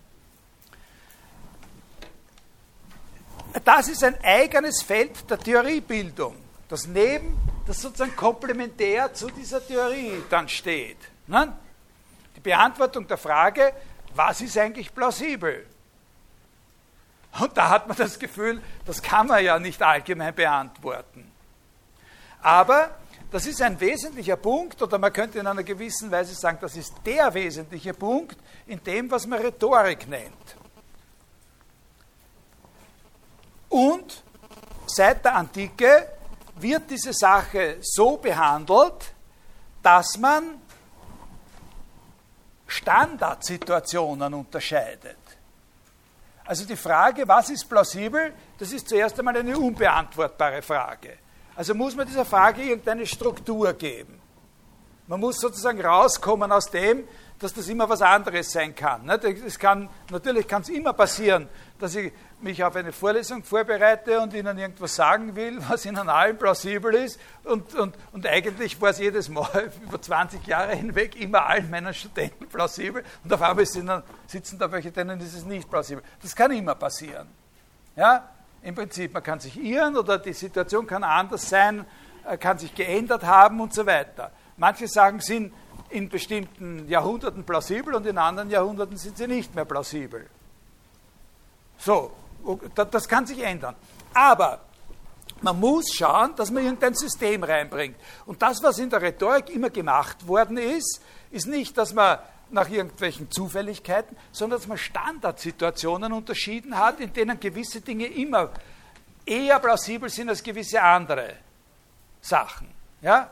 Das 3.65 3.89
ist 3.89 4.03
ein 4.03 4.17
eigenes 4.23 4.83
Feld 4.83 5.29
der 5.31 5.39
Theoriebildung, 5.39 6.37
das 6.69 6.87
neben, 6.87 7.37
das 7.67 7.81
sozusagen 7.81 8.17
komplementär 8.17 9.13
zu 9.13 9.29
dieser 9.31 9.65
Theorie 9.65 10.23
dann 10.29 10.49
steht. 10.49 10.99
Ne? 11.27 11.53
Die 12.37 12.41
Beantwortung 12.41 13.07
der 13.07 13.19
Frage, 13.19 13.73
was 14.15 14.41
ist 14.41 14.59
eigentlich 14.59 14.95
plausibel? 14.95 15.67
Und 17.41 17.57
da 17.57 17.69
hat 17.69 17.89
man 17.89 17.97
das 17.97 18.19
Gefühl, 18.19 18.61
das 18.85 19.03
kann 19.03 19.27
man 19.27 19.45
ja 19.45 19.59
nicht 19.59 19.83
allgemein 19.83 20.35
beantworten. 20.35 21.31
Aber 22.41 22.91
das 23.31 23.47
ist 23.47 23.61
ein 23.63 23.81
wesentlicher 23.81 24.37
Punkt, 24.37 24.81
oder 24.81 24.99
man 24.99 25.13
könnte 25.13 25.41
in 25.41 25.47
einer 25.47 25.65
gewissen 25.65 26.11
Weise 26.11 26.35
sagen, 26.35 26.59
das 26.61 26.77
ist 26.77 26.95
der 27.05 27.35
wesentliche 27.35 27.93
Punkt 27.93 28.37
in 28.67 28.83
dem, 28.85 29.11
was 29.11 29.27
man 29.27 29.41
Rhetorik 29.41 30.07
nennt. 30.09 30.57
Und 33.75 34.22
seit 34.87 35.25
der 35.25 35.35
Antike 35.35 36.07
wird 36.55 36.89
diese 36.89 37.12
Sache 37.12 37.79
so 37.81 38.18
behandelt, 38.18 39.12
dass 39.83 40.16
man 40.16 40.61
Standardsituationen 42.68 44.33
unterscheidet. 44.33 45.18
Also 46.45 46.64
die 46.64 46.77
Frage, 46.77 47.27
was 47.27 47.51
ist 47.51 47.68
plausibel, 47.68 48.33
das 48.61 48.70
ist 48.70 48.89
zuerst 48.89 49.18
einmal 49.18 49.37
eine 49.37 49.59
unbeantwortbare 49.59 50.62
Frage. 50.62 51.18
Also 51.57 51.75
muss 51.75 51.97
man 51.97 52.07
dieser 52.07 52.25
Frage 52.25 52.62
irgendeine 52.62 53.05
Struktur 53.05 53.72
geben. 53.72 54.20
Man 55.09 55.18
muss 55.18 55.41
sozusagen 55.41 55.85
rauskommen 55.85 56.53
aus 56.53 56.70
dem, 56.70 57.09
dass 57.45 57.53
das 57.53 57.69
immer 57.69 57.87
was 57.87 58.01
anderes 58.01 58.51
sein 58.51 58.75
kann. 58.75 59.07
Es 59.47 59.59
kann 59.59 59.91
natürlich 60.11 60.49
kann 60.49 60.63
es 60.63 60.71
immer 60.71 60.95
passieren, 60.95 61.47
dass 61.79 61.95
ich 61.95 62.11
mich 62.41 62.65
auf 62.65 62.75
eine 62.75 62.91
Vorlesung 62.91 63.45
vorbereite 63.45 64.19
und 64.19 64.33
Ihnen 64.33 64.57
irgendwas 64.57 64.95
sagen 64.95 65.37
will, 65.37 65.59
was 65.69 65.85
Ihnen 65.85 66.09
allen 66.09 66.39
plausibel 66.39 66.95
ist. 66.95 67.21
Und, 67.45 67.75
und, 67.75 67.97
und 68.13 68.27
eigentlich 68.27 68.81
war 68.81 68.91
es 68.91 68.99
jedes 68.99 69.29
Mal 69.29 69.71
über 69.87 70.01
20 70.01 70.47
Jahre 70.47 70.75
hinweg 70.75 71.21
immer 71.21 71.45
allen 71.45 71.69
meinen 71.69 71.93
Studenten 71.93 72.47
plausibel. 72.49 73.05
Und 73.23 73.31
auf 73.31 73.43
einmal 73.43 73.67
dann, 73.67 74.03
sitzen 74.27 74.59
da 74.59 74.73
welche, 74.73 74.91
denen 74.91 75.21
ist 75.21 75.35
es 75.35 75.45
nicht 75.45 75.69
plausibel. 75.69 76.03
Das 76.23 76.35
kann 76.35 76.51
immer 76.51 76.75
passieren. 76.75 77.29
Ja? 77.95 78.27
Im 78.63 78.75
Prinzip, 78.75 79.13
man 79.13 79.23
kann 79.23 79.39
sich 79.39 79.63
irren 79.63 79.99
oder 79.99 80.17
die 80.17 80.33
Situation 80.33 80.87
kann 80.87 81.05
anders 81.05 81.47
sein, 81.47 81.85
äh, 82.27 82.39
kann 82.39 82.57
sich 82.57 82.75
geändert 82.75 83.23
haben 83.23 83.61
und 83.61 83.75
so 83.75 83.85
weiter. 83.85 84.31
Manche 84.57 84.89
Sachen 84.89 85.21
sind 85.21 85.53
in 85.95 86.09
bestimmten 86.09 86.89
Jahrhunderten 86.89 87.45
plausibel 87.45 87.95
und 87.95 88.05
in 88.05 88.19
anderen 88.19 88.51
Jahrhunderten 88.51 88.97
sind 88.97 89.17
sie 89.17 89.29
nicht 89.29 89.55
mehr 89.55 89.65
plausibel. 89.65 90.27
So, 91.79 92.11
das 92.75 93.09
kann 93.09 93.27
sich 93.27 93.41
ändern. 93.41 93.77
Aber 94.13 94.61
man 95.41 95.61
muss 95.61 95.95
schauen, 95.95 96.35
dass 96.35 96.51
man 96.51 96.65
irgendein 96.65 96.95
System 96.95 97.45
reinbringt. 97.45 97.97
Und 98.27 98.43
das, 98.43 98.61
was 98.63 98.79
in 98.79 98.91
der 98.91 99.03
Rhetorik 99.03 99.51
immer 99.51 99.71
gemacht 99.71 100.27
worden 100.27 100.57
ist, 100.57 101.01
ist 101.31 101.47
nicht, 101.47 101.79
dass 101.79 101.95
man 101.95 102.19
nach 102.51 102.69
irgendwelchen 102.69 103.31
Zufälligkeiten, 103.31 104.17
sondern 104.33 104.59
dass 104.59 104.67
man 104.67 104.79
Standardsituationen 104.79 106.13
unterschieden 106.13 106.77
hat, 106.77 106.99
in 106.99 107.13
denen 107.13 107.39
gewisse 107.39 107.81
Dinge 107.81 108.07
immer 108.07 108.51
eher 109.25 109.61
plausibel 109.61 110.09
sind 110.09 110.29
als 110.29 110.43
gewisse 110.43 110.83
andere 110.83 111.35
Sachen. 112.21 112.69
Ja? 113.01 113.31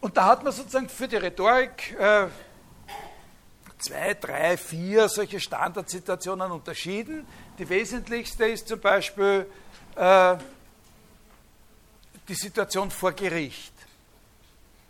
Und 0.00 0.16
da 0.16 0.26
hat 0.26 0.42
man 0.42 0.52
sozusagen 0.52 0.88
für 0.88 1.06
die 1.06 1.16
Rhetorik 1.16 1.94
äh, 1.98 2.26
zwei, 3.78 4.14
drei, 4.14 4.56
vier 4.56 5.08
solche 5.08 5.40
Standardsituationen 5.40 6.50
unterschieden. 6.50 7.26
Die 7.58 7.68
wesentlichste 7.68 8.46
ist 8.46 8.68
zum 8.68 8.80
Beispiel 8.80 9.46
äh, 9.96 10.36
die 12.28 12.34
Situation 12.34 12.90
vor 12.90 13.12
Gericht. 13.12 13.74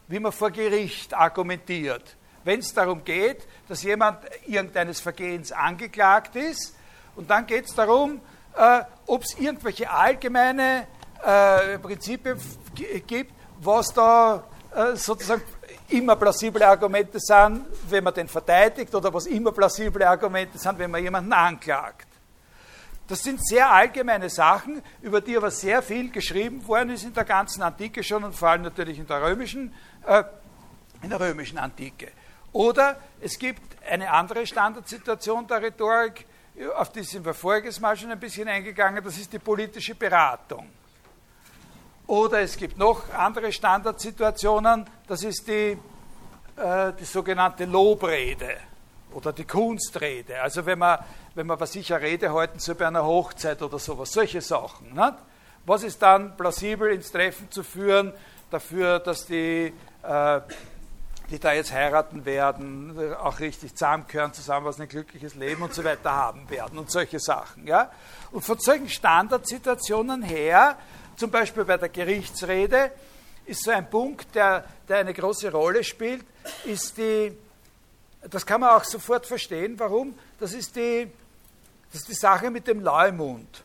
Wie 0.06 0.20
man 0.20 0.32
vor 0.32 0.50
Gericht 0.50 1.12
argumentiert. 1.14 2.16
Wenn 2.44 2.60
es 2.60 2.72
darum 2.72 3.04
geht, 3.04 3.46
dass 3.68 3.82
jemand 3.82 4.18
irgendeines 4.46 5.00
Vergehens 5.00 5.52
angeklagt 5.52 6.36
ist, 6.36 6.74
und 7.16 7.28
dann 7.28 7.46
geht 7.46 7.66
es 7.66 7.74
darum, 7.74 8.20
äh, 8.56 8.82
ob 9.06 9.24
es 9.24 9.38
irgendwelche 9.38 9.90
allgemeine 9.90 10.86
äh, 11.22 11.78
Prinzipien 11.78 12.40
gibt, 13.06 13.32
was 13.60 13.92
da 13.92 14.44
sozusagen 14.94 15.42
immer 15.88 16.16
plausible 16.16 16.66
Argumente 16.66 17.18
sind, 17.18 17.66
wenn 17.88 18.04
man 18.04 18.14
den 18.14 18.28
verteidigt 18.28 18.94
oder 18.94 19.12
was 19.12 19.26
immer 19.26 19.52
plausible 19.52 20.06
Argumente 20.06 20.58
sind, 20.58 20.78
wenn 20.78 20.90
man 20.90 21.02
jemanden 21.02 21.32
anklagt. 21.32 22.06
Das 23.08 23.24
sind 23.24 23.44
sehr 23.44 23.68
allgemeine 23.68 24.30
Sachen, 24.30 24.82
über 25.02 25.20
die 25.20 25.36
aber 25.36 25.50
sehr 25.50 25.82
viel 25.82 26.10
geschrieben 26.12 26.64
worden 26.68 26.90
ist 26.90 27.02
in 27.02 27.12
der 27.12 27.24
ganzen 27.24 27.62
Antike 27.62 28.04
schon 28.04 28.22
und 28.22 28.36
vor 28.36 28.50
allem 28.50 28.62
natürlich 28.62 28.98
in 29.00 29.06
der 29.06 29.20
römischen, 29.20 29.74
äh, 30.06 30.22
in 31.02 31.10
der 31.10 31.18
römischen 31.18 31.58
Antike. 31.58 32.12
Oder 32.52 33.00
es 33.20 33.36
gibt 33.36 33.62
eine 33.84 34.10
andere 34.10 34.46
Standardsituation 34.46 35.46
der 35.48 35.62
Rhetorik, 35.62 36.26
auf 36.76 36.92
die 36.92 37.02
sind 37.02 37.24
wir 37.24 37.34
voriges 37.34 37.80
Mal 37.80 37.96
schon 37.96 38.12
ein 38.12 38.20
bisschen 38.20 38.46
eingegangen, 38.46 39.02
das 39.02 39.18
ist 39.18 39.32
die 39.32 39.38
politische 39.38 39.96
Beratung. 39.96 40.68
Oder 42.10 42.40
es 42.40 42.56
gibt 42.56 42.76
noch 42.76 43.08
andere 43.16 43.52
Standardsituationen, 43.52 44.84
das 45.06 45.22
ist 45.22 45.46
die, 45.46 45.78
äh, 46.56 46.92
die 46.98 47.04
sogenannte 47.04 47.66
Lobrede 47.66 48.56
oder 49.12 49.32
die 49.32 49.44
Kunstrede. 49.44 50.42
Also 50.42 50.66
wenn 50.66 50.80
man, 50.80 50.98
wenn 51.36 51.46
man 51.46 51.60
was 51.60 51.76
ich 51.76 51.94
eine 51.94 52.02
Rede 52.02 52.32
halten 52.32 52.58
soll 52.58 52.74
bei 52.74 52.88
einer 52.88 53.04
Hochzeit 53.04 53.62
oder 53.62 53.78
sowas, 53.78 54.10
solche 54.10 54.40
Sachen. 54.40 54.92
Nicht? 54.92 55.14
Was 55.66 55.84
ist 55.84 56.02
dann 56.02 56.36
plausibel 56.36 56.90
ins 56.90 57.12
Treffen 57.12 57.48
zu 57.48 57.62
führen 57.62 58.12
dafür, 58.50 58.98
dass 58.98 59.26
die, 59.26 59.72
äh, 60.02 60.40
die 61.30 61.38
da 61.38 61.52
jetzt 61.52 61.72
heiraten 61.72 62.24
werden, 62.24 63.14
auch 63.22 63.38
richtig 63.38 63.76
zusammengehören, 63.76 64.32
zusammen 64.32 64.66
was 64.66 64.80
ein 64.80 64.88
glückliches 64.88 65.36
Leben 65.36 65.62
und 65.62 65.72
so 65.72 65.84
weiter 65.84 66.10
haben 66.10 66.50
werden 66.50 66.76
und 66.76 66.90
solche 66.90 67.20
Sachen. 67.20 67.68
Ja? 67.68 67.92
Und 68.32 68.44
von 68.44 68.58
solchen 68.58 68.88
Standardsituationen 68.88 70.22
her 70.22 70.76
zum 71.20 71.30
Beispiel 71.30 71.66
bei 71.66 71.76
der 71.76 71.90
Gerichtsrede 71.90 72.92
ist 73.44 73.64
so 73.64 73.70
ein 73.72 73.90
Punkt, 73.90 74.34
der, 74.34 74.64
der 74.88 75.00
eine 75.00 75.12
große 75.12 75.52
Rolle 75.52 75.84
spielt, 75.84 76.24
ist 76.64 76.96
die, 76.96 77.36
das 78.22 78.46
kann 78.46 78.62
man 78.62 78.70
auch 78.70 78.84
sofort 78.84 79.26
verstehen, 79.26 79.78
warum, 79.78 80.18
das 80.38 80.54
ist 80.54 80.76
die, 80.76 81.10
das 81.92 82.00
ist 82.00 82.08
die 82.08 82.14
Sache 82.14 82.50
mit 82.50 82.66
dem 82.66 82.80
Leumund. 82.80 83.64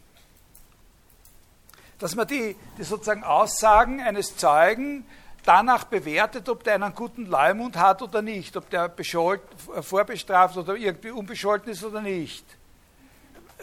Dass 1.98 2.14
man 2.14 2.28
die, 2.28 2.58
die 2.78 2.84
sozusagen 2.84 3.24
Aussagen 3.24 4.02
eines 4.02 4.36
Zeugen 4.36 5.06
danach 5.46 5.86
bewertet, 5.86 6.50
ob 6.50 6.62
der 6.66 6.76
einen 6.76 6.94
guten 6.94 7.26
Leumund 7.26 7.78
hat 7.78 8.02
oder 8.02 8.22
nicht, 8.22 8.58
ob 8.58 8.70
der 8.70 8.92
vorbestraft 9.80 10.58
oder 10.58 10.76
irgendwie 10.76 11.12
unbescholten 11.12 11.72
ist 11.72 11.86
oder 11.86 12.02
nicht. 12.02 12.44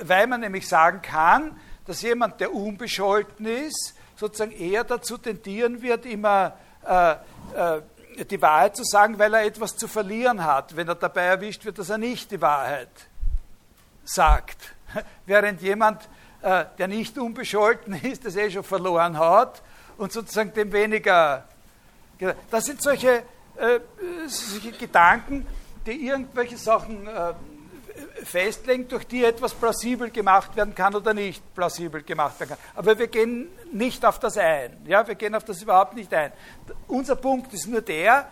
Weil 0.01 0.27
man 0.29 0.41
nämlich 0.41 0.67
sagen 0.67 1.03
kann, 1.03 1.61
dass 1.87 2.03
jemand, 2.03 2.41
der 2.41 2.55
unbescholten 2.55 3.47
ist, 3.47 3.95
sozusagen 4.17 4.53
eher 4.53 4.85
dazu 4.85 5.19
tendieren 5.19 5.83
wird, 5.83 6.07
immer 6.07 6.57
äh, 6.87 7.13
äh, 7.13 7.83
die 8.31 8.41
Wahrheit 8.41 8.77
zu 8.77 8.85
sagen, 8.85 9.19
weil 9.19 9.35
er 9.35 9.45
etwas 9.45 9.77
zu 9.77 9.89
verlieren 9.89 10.45
hat, 10.45 10.77
wenn 10.77 10.87
er 10.87 10.95
dabei 10.95 11.23
erwischt 11.23 11.65
wird, 11.65 11.79
dass 11.79 11.91
er 11.91 11.99
nicht 11.99 12.31
die 12.31 12.41
Wahrheit 12.41 12.91
sagt. 14.05 14.75
Während 15.27 15.63
jemand, 15.63 16.09
äh, 16.43 16.67
der 16.79 16.89
nicht 16.89 17.19
unbescholten 17.19 17.95
ist, 18.03 18.25
das 18.25 18.37
eh 18.37 18.51
schon 18.51 18.65
verloren 18.65 19.19
hat 19.19 19.63
und 19.97 20.13
sozusagen 20.13 20.53
dem 20.53 20.73
weniger. 20.73 21.45
Das 22.51 22.67
sind 22.67 22.83
solche, 22.83 23.23
äh, 23.57 23.81
solche 24.27 24.73
Gedanken, 24.73 25.47
die 25.87 26.07
irgendwelche 26.07 26.57
Sachen 26.57 27.07
äh, 27.07 27.33
festlegen, 28.25 28.89
durch 28.89 29.07
die 29.07 29.25
etwas 29.25 29.55
plausibel 29.55 30.11
gemacht 30.11 30.55
werden 30.57 30.75
kann 30.75 30.95
oder 30.95 31.15
nicht 31.15 31.55
plausibel 31.55 32.03
gemacht 32.03 32.39
werden 32.41 32.51
kann. 32.51 32.59
Aber 32.75 32.99
wir 32.99 33.09
gehen 33.09 33.49
nicht 33.73 34.05
auf 34.05 34.19
das 34.19 34.37
ein. 34.37 34.77
Ja, 34.87 35.07
wir 35.07 35.15
gehen 35.15 35.35
auf 35.35 35.45
das 35.45 35.63
überhaupt 35.63 35.95
nicht 35.95 36.13
ein. 36.13 36.33
Unser 36.89 37.17
Punkt 37.17 37.53
ist 37.53 37.67
nur 37.67 37.81
der, 37.81 38.29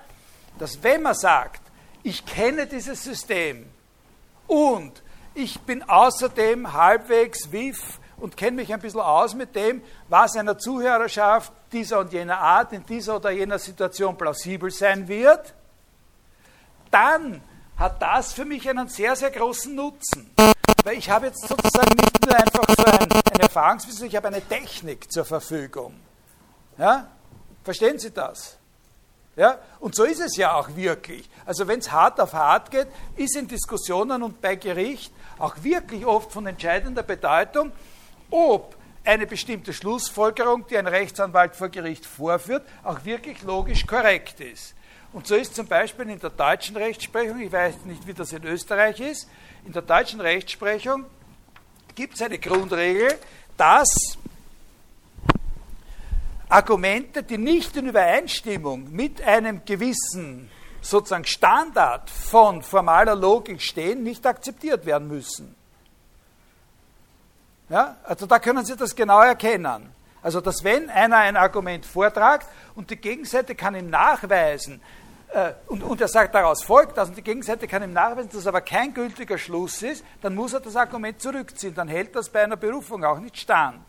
dass 0.58 0.82
wenn 0.82 1.02
man 1.02 1.14
sagt, 1.14 1.62
ich 2.02 2.24
kenne 2.24 2.66
dieses 2.66 3.02
System 3.02 3.66
und 4.46 5.02
ich 5.34 5.60
bin 5.60 5.82
außerdem 5.82 6.72
halbwegs 6.72 7.52
WIF 7.52 8.00
und 8.16 8.36
kenne 8.36 8.56
mich 8.56 8.72
ein 8.72 8.80
bisschen 8.80 9.00
aus 9.00 9.34
mit 9.34 9.54
dem, 9.54 9.82
was 10.08 10.36
einer 10.36 10.58
Zuhörerschaft 10.58 11.52
dieser 11.72 12.00
und 12.00 12.12
jener 12.12 12.38
Art 12.38 12.72
in 12.72 12.84
dieser 12.84 13.16
oder 13.16 13.30
jener 13.30 13.58
Situation 13.58 14.16
plausibel 14.16 14.70
sein 14.70 15.08
wird, 15.08 15.54
dann 16.90 17.42
hat 17.80 18.00
das 18.02 18.34
für 18.34 18.44
mich 18.44 18.68
einen 18.68 18.88
sehr, 18.88 19.16
sehr 19.16 19.30
großen 19.30 19.74
Nutzen. 19.74 20.30
Weil 20.84 20.98
ich 20.98 21.08
habe 21.08 21.26
jetzt 21.26 21.48
sozusagen 21.48 21.96
nicht 21.96 22.24
nur 22.24 22.36
einfach 22.36 22.66
so 22.76 22.84
ein, 22.84 23.10
ein 23.10 23.40
Erfahrungswissen, 23.40 24.06
ich 24.06 24.14
habe 24.14 24.28
eine 24.28 24.42
Technik 24.42 25.10
zur 25.10 25.24
Verfügung. 25.24 25.94
Ja? 26.78 27.08
Verstehen 27.64 27.98
Sie 27.98 28.10
das? 28.10 28.58
Ja? 29.34 29.58
Und 29.78 29.94
so 29.94 30.04
ist 30.04 30.20
es 30.20 30.36
ja 30.36 30.54
auch 30.54 30.76
wirklich. 30.76 31.28
Also 31.46 31.66
wenn 31.66 31.78
es 31.78 31.90
hart 31.90 32.20
auf 32.20 32.34
hart 32.34 32.70
geht, 32.70 32.88
ist 33.16 33.34
in 33.34 33.48
Diskussionen 33.48 34.22
und 34.22 34.42
bei 34.42 34.56
Gericht 34.56 35.12
auch 35.38 35.56
wirklich 35.62 36.04
oft 36.04 36.30
von 36.32 36.46
entscheidender 36.46 37.02
Bedeutung, 37.02 37.72
ob 38.30 38.76
eine 39.04 39.26
bestimmte 39.26 39.72
Schlussfolgerung, 39.72 40.66
die 40.66 40.76
ein 40.76 40.86
Rechtsanwalt 40.86 41.56
vor 41.56 41.70
Gericht 41.70 42.04
vorführt, 42.04 42.62
auch 42.84 43.06
wirklich 43.06 43.42
logisch 43.42 43.86
korrekt 43.86 44.40
ist. 44.40 44.74
Und 45.12 45.26
so 45.26 45.34
ist 45.34 45.54
zum 45.54 45.66
Beispiel 45.66 46.08
in 46.08 46.20
der 46.20 46.30
deutschen 46.30 46.76
Rechtsprechung, 46.76 47.40
ich 47.40 47.50
weiß 47.50 47.84
nicht, 47.84 48.06
wie 48.06 48.14
das 48.14 48.32
in 48.32 48.44
Österreich 48.44 49.00
ist, 49.00 49.28
in 49.66 49.72
der 49.72 49.82
deutschen 49.82 50.20
Rechtsprechung 50.20 51.04
gibt 51.94 52.14
es 52.14 52.22
eine 52.22 52.38
Grundregel, 52.38 53.18
dass 53.56 53.88
Argumente, 56.48 57.22
die 57.22 57.38
nicht 57.38 57.76
in 57.76 57.86
Übereinstimmung 57.86 58.90
mit 58.92 59.22
einem 59.22 59.64
gewissen 59.64 60.50
sozusagen 60.80 61.24
Standard 61.24 62.08
von 62.08 62.62
formaler 62.62 63.14
Logik 63.14 63.60
stehen, 63.60 64.02
nicht 64.02 64.26
akzeptiert 64.26 64.86
werden 64.86 65.08
müssen. 65.08 65.54
Ja, 67.68 67.96
also 68.02 68.26
da 68.26 68.38
können 68.38 68.64
Sie 68.64 68.76
das 68.76 68.94
genau 68.94 69.20
erkennen. 69.20 69.92
Also, 70.22 70.40
dass 70.40 70.64
wenn 70.64 70.90
einer 70.90 71.16
ein 71.18 71.36
Argument 71.36 71.86
vortragt 71.86 72.46
und 72.74 72.90
die 72.90 72.96
Gegenseite 72.96 73.54
kann 73.54 73.74
ihm 73.74 73.88
nachweisen, 73.88 74.82
und, 75.68 75.82
und 75.84 76.00
er 76.00 76.08
sagt, 76.08 76.34
daraus 76.34 76.62
folgt 76.62 76.96
das, 76.96 77.08
und 77.08 77.16
die 77.16 77.22
Gegenseite 77.22 77.68
kann 77.68 77.82
ihm 77.82 77.92
nachweisen, 77.92 78.30
dass 78.32 78.46
aber 78.46 78.60
kein 78.60 78.92
gültiger 78.92 79.38
Schluss 79.38 79.82
ist, 79.82 80.04
dann 80.22 80.34
muss 80.34 80.52
er 80.52 80.60
das 80.60 80.74
Argument 80.74 81.20
zurückziehen. 81.22 81.74
Dann 81.74 81.86
hält 81.88 82.16
das 82.16 82.28
bei 82.28 82.42
einer 82.42 82.56
Berufung 82.56 83.04
auch 83.04 83.18
nicht 83.20 83.36
stand. 83.36 83.82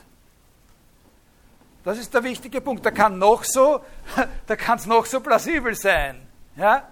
Das 1.83 1.97
ist 1.97 2.13
der 2.13 2.23
wichtige 2.23 2.61
Punkt. 2.61 2.85
Da 2.85 2.91
kann 2.91 3.17
noch 3.17 3.43
so, 3.43 3.83
da 4.47 4.55
kann 4.55 4.77
es 4.77 4.85
noch 4.85 5.05
so 5.05 5.19
plausibel 5.19 5.73
sein. 5.73 6.21
Ja? 6.55 6.87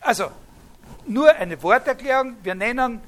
Also, 0.00 0.32
nur 1.06 1.32
eine 1.32 1.62
Worterklärung. 1.62 2.36
Wir 2.42 2.56
nennen 2.56 3.00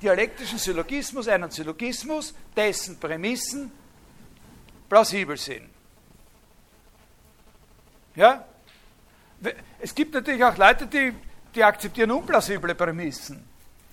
dialektischen 0.00 0.58
Syllogismus 0.58 1.26
einen 1.26 1.50
Syllogismus, 1.50 2.32
dessen 2.54 2.98
Prämissen 3.00 3.72
plausibel 4.88 5.36
sind. 5.36 5.75
Ja? 8.16 8.44
Es 9.78 9.94
gibt 9.94 10.14
natürlich 10.14 10.42
auch 10.42 10.56
Leute, 10.56 10.86
die, 10.86 11.12
die 11.54 11.62
akzeptieren 11.62 12.10
unplausible 12.10 12.74
Prämissen. 12.74 13.44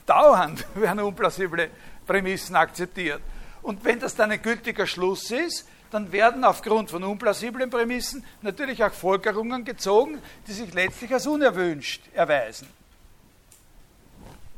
Dauernd 0.06 0.66
werden 0.76 1.02
unplausible 1.02 1.70
Prämissen 2.08 2.56
akzeptiert. 2.56 3.22
Und 3.62 3.84
wenn 3.84 4.00
das 4.00 4.16
dann 4.16 4.32
ein 4.32 4.42
gültiger 4.42 4.88
Schluss 4.88 5.32
ist, 5.32 5.68
dann 5.92 6.12
werden 6.12 6.44
aufgrund 6.44 6.90
von 6.90 7.04
unplausiblen 7.04 7.70
Prämissen 7.70 8.26
natürlich 8.42 8.84
auch 8.84 8.92
Folgerungen 8.92 9.64
gezogen, 9.64 10.20
die 10.48 10.54
sich 10.54 10.74
letztlich 10.74 11.14
als 11.14 11.28
unerwünscht 11.28 12.02
erweisen. 12.14 12.68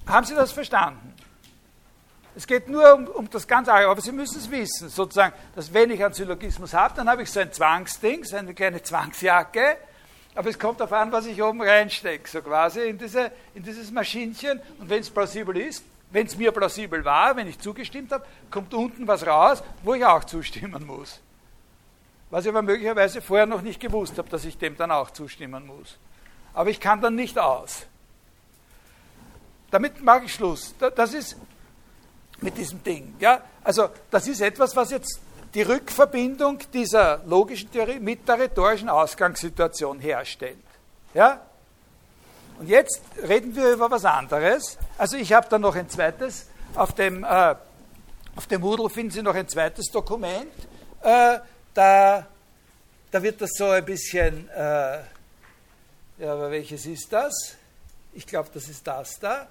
Haben 0.08 0.26
Sie 0.26 0.34
das 0.34 0.54
verstanden? 0.54 1.14
Es 2.36 2.46
geht 2.46 2.68
nur 2.68 2.94
um, 2.94 3.08
um 3.08 3.30
das 3.30 3.48
ganz 3.48 3.70
Arge, 3.70 3.88
aber 3.88 4.02
Sie 4.02 4.12
müssen 4.12 4.38
es 4.38 4.52
wissen, 4.52 4.90
sozusagen, 4.90 5.34
dass 5.56 5.74
wenn 5.74 5.90
ich 5.90 6.04
einen 6.04 6.14
Syllogismus 6.14 6.74
habe, 6.74 6.94
dann 6.96 7.10
habe 7.10 7.24
ich 7.24 7.32
so 7.32 7.40
ein 7.40 7.52
Zwangsding, 7.52 8.26
so 8.26 8.36
eine 8.36 8.54
kleine 8.54 8.84
Zwangsjacke, 8.84 9.78
aber 10.36 10.50
es 10.50 10.60
kommt 10.60 10.82
darauf 10.82 10.92
an, 10.92 11.14
was 11.14 11.26
ich 11.28 11.42
oben 11.42 11.62
reinstecke, 11.62 12.30
so 12.30 12.42
quasi 12.42 12.82
in, 12.82 12.98
diese, 12.98 13.32
in 13.54 13.64
dieses 13.64 13.90
Maschinchen. 13.90 14.60
Und 14.80 14.90
wenn 14.90 15.00
es 15.00 15.10
plausibel 15.10 15.56
ist, 15.56 15.86
wenn 16.12 16.28
es 16.28 16.36
mir 16.38 16.52
plausibel 16.52 17.06
war, 17.06 17.38
wenn 17.38 17.48
ich 17.48 17.58
zugestimmt 17.60 18.12
habe, 18.12 18.26
kommt 18.52 18.74
unten 18.74 19.08
was 19.08 19.26
raus, 19.26 19.64
wo 19.84 19.94
ich 19.94 20.04
auch 20.06 20.26
zustimmen 20.26 20.86
muss. 20.86 21.22
Was 22.30 22.44
ich 22.44 22.50
aber 22.50 22.62
möglicherweise 22.64 23.22
vorher 23.22 23.46
noch 23.46 23.62
nicht 23.62 23.80
gewusst 23.80 24.18
habe, 24.18 24.28
dass 24.28 24.44
ich 24.44 24.58
dem 24.58 24.76
dann 24.76 24.92
auch 24.92 25.12
zustimmen 25.12 25.66
muss. 25.66 25.98
Aber 26.54 26.70
ich 26.70 26.82
kann 26.82 27.00
dann 27.00 27.16
nicht 27.16 27.40
aus. 27.40 27.86
Damit 29.72 30.04
mache 30.04 30.26
ich 30.26 30.34
Schluss. 30.34 30.76
Das 30.96 31.14
ist 31.14 31.38
mit 32.42 32.58
diesem 32.58 32.84
Ding. 32.84 33.16
Ja? 33.20 33.42
Also 33.64 33.90
das 34.12 34.28
ist 34.28 34.42
etwas, 34.42 34.76
was 34.76 34.92
jetzt 34.92 35.20
die 35.54 35.62
Rückverbindung 35.62 36.60
dieser 36.74 37.22
logischen 37.26 37.72
Theorie 37.72 38.00
mit 38.00 38.28
der 38.28 38.40
rhetorischen 38.40 38.90
Ausgangssituation 38.90 40.00
herstellt. 40.00 40.58
Ja? 41.14 41.42
Und 42.60 42.68
jetzt 42.68 43.02
reden 43.28 43.56
wir 43.56 43.72
über 43.72 43.90
was 43.92 44.06
anderes. 44.06 44.78
Also 44.98 45.18
ich 45.18 45.34
habe 45.34 45.48
da 45.50 45.58
noch 45.58 45.76
ein 45.76 45.90
zweites, 45.90 46.48
auf 46.76 46.94
dem, 46.94 47.24
äh, 47.24 47.56
auf 48.36 48.48
dem 48.48 48.62
Moodle 48.62 48.90
finden 48.90 49.12
Sie 49.12 49.22
noch 49.22 49.36
ein 49.36 49.48
zweites 49.48 49.88
Dokument. 49.92 50.52
Äh, 51.02 51.40
da, 51.74 52.26
da 53.12 53.24
wird 53.24 53.42
das 53.42 53.52
so 53.58 53.70
ein 53.70 53.86
bisschen, 53.86 54.50
äh, 54.50 55.00
ja, 56.18 56.34
aber 56.34 56.52
welches 56.52 56.86
ist 56.86 57.12
das? 57.12 57.56
Ich 58.14 58.26
glaube, 58.26 58.50
das 58.54 58.70
ist 58.70 58.86
das 58.88 59.20
da. 59.20 59.48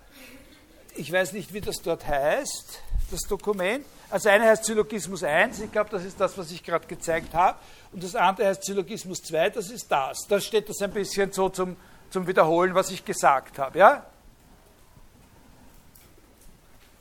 Ich 0.96 1.10
weiß 1.10 1.32
nicht, 1.32 1.52
wie 1.52 1.60
das 1.60 1.76
dort 1.82 2.06
heißt, 2.06 2.80
das 3.10 3.20
Dokument. 3.22 3.84
Also 4.10 4.28
eine 4.28 4.44
heißt 4.44 4.64
Syllogismus 4.64 5.24
1, 5.24 5.60
ich 5.60 5.72
glaube, 5.72 5.90
das 5.90 6.04
ist 6.04 6.20
das, 6.20 6.38
was 6.38 6.50
ich 6.52 6.62
gerade 6.62 6.86
gezeigt 6.86 7.34
habe. 7.34 7.58
Und 7.92 8.02
das 8.02 8.14
andere 8.14 8.48
heißt 8.48 8.64
Syllogismus 8.64 9.22
2, 9.22 9.50
das 9.50 9.70
ist 9.70 9.90
das. 9.90 10.26
Da 10.28 10.40
steht 10.40 10.68
das 10.68 10.80
ein 10.82 10.92
bisschen 10.92 11.32
so 11.32 11.48
zum, 11.48 11.76
zum 12.10 12.26
Wiederholen, 12.26 12.74
was 12.74 12.90
ich 12.90 13.04
gesagt 13.04 13.58
habe. 13.58 13.78
Ja? 13.78 14.06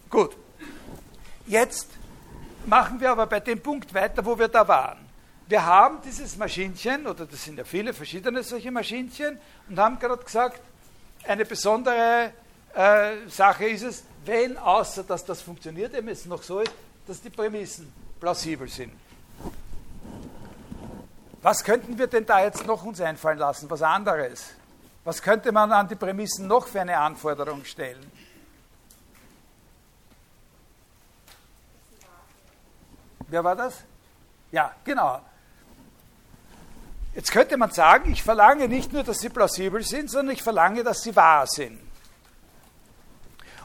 Gut. 0.10 0.36
Jetzt 1.46 1.90
machen 2.66 3.00
wir 3.00 3.12
aber 3.12 3.28
bei 3.28 3.42
dem 3.42 3.62
Punkt 3.62 3.94
weiter, 3.94 4.26
wo 4.26 4.38
wir 4.40 4.48
da 4.48 4.68
waren. 4.68 5.00
Wir 5.48 5.66
haben 5.66 6.00
dieses 6.04 6.38
Maschinchen, 6.38 7.06
oder 7.06 7.26
das 7.26 7.44
sind 7.44 7.58
ja 7.58 7.64
viele 7.64 7.94
verschiedene 7.94 8.42
solche 8.44 8.72
Maschinchen, 8.72 9.38
und 9.70 9.78
haben 9.78 10.00
gerade 10.00 10.24
gesagt, 10.24 10.62
eine 11.26 11.46
besondere 11.46 12.32
äh, 12.74 13.28
Sache 13.30 13.68
ist 13.68 13.84
es, 13.84 14.04
wenn, 14.26 14.58
außer 14.58 15.04
dass 15.04 15.26
das 15.26 15.42
funktioniert, 15.42 15.94
eben 15.94 16.08
es 16.08 16.26
noch 16.26 16.44
so 16.44 16.60
ist, 16.60 16.72
dass 17.08 17.22
die 17.22 17.30
Prämissen 17.30 17.92
plausibel 18.20 18.68
sind. 18.68 18.94
Was 21.42 21.64
könnten 21.64 21.98
wir 21.98 22.08
denn 22.08 22.26
da 22.26 22.42
jetzt 22.42 22.66
noch 22.66 22.84
uns 22.84 23.02
einfallen 23.02 23.38
lassen? 23.38 23.70
Was 23.70 23.82
anderes? 23.82 24.52
Was 25.04 25.22
könnte 25.22 25.52
man 25.52 25.72
an 25.74 25.90
die 25.90 25.96
Prämissen 25.96 26.48
noch 26.48 26.68
für 26.68 26.80
eine 26.80 26.98
Anforderung 26.98 27.66
stellen? 27.66 28.10
Wer 33.28 33.44
war 33.44 33.56
das? 33.56 33.76
Ja, 34.52 34.74
genau. 34.86 35.20
Jetzt 37.14 37.32
könnte 37.32 37.58
man 37.58 37.72
sagen, 37.72 38.12
ich 38.12 38.24
verlange 38.24 38.68
nicht 38.68 38.94
nur, 38.94 39.04
dass 39.04 39.20
sie 39.20 39.30
plausibel 39.30 39.84
sind, 39.84 40.10
sondern 40.10 40.34
ich 40.34 40.44
verlange, 40.44 40.84
dass 40.84 41.02
sie 41.02 41.16
wahr 41.16 41.46
sind. 41.46 41.80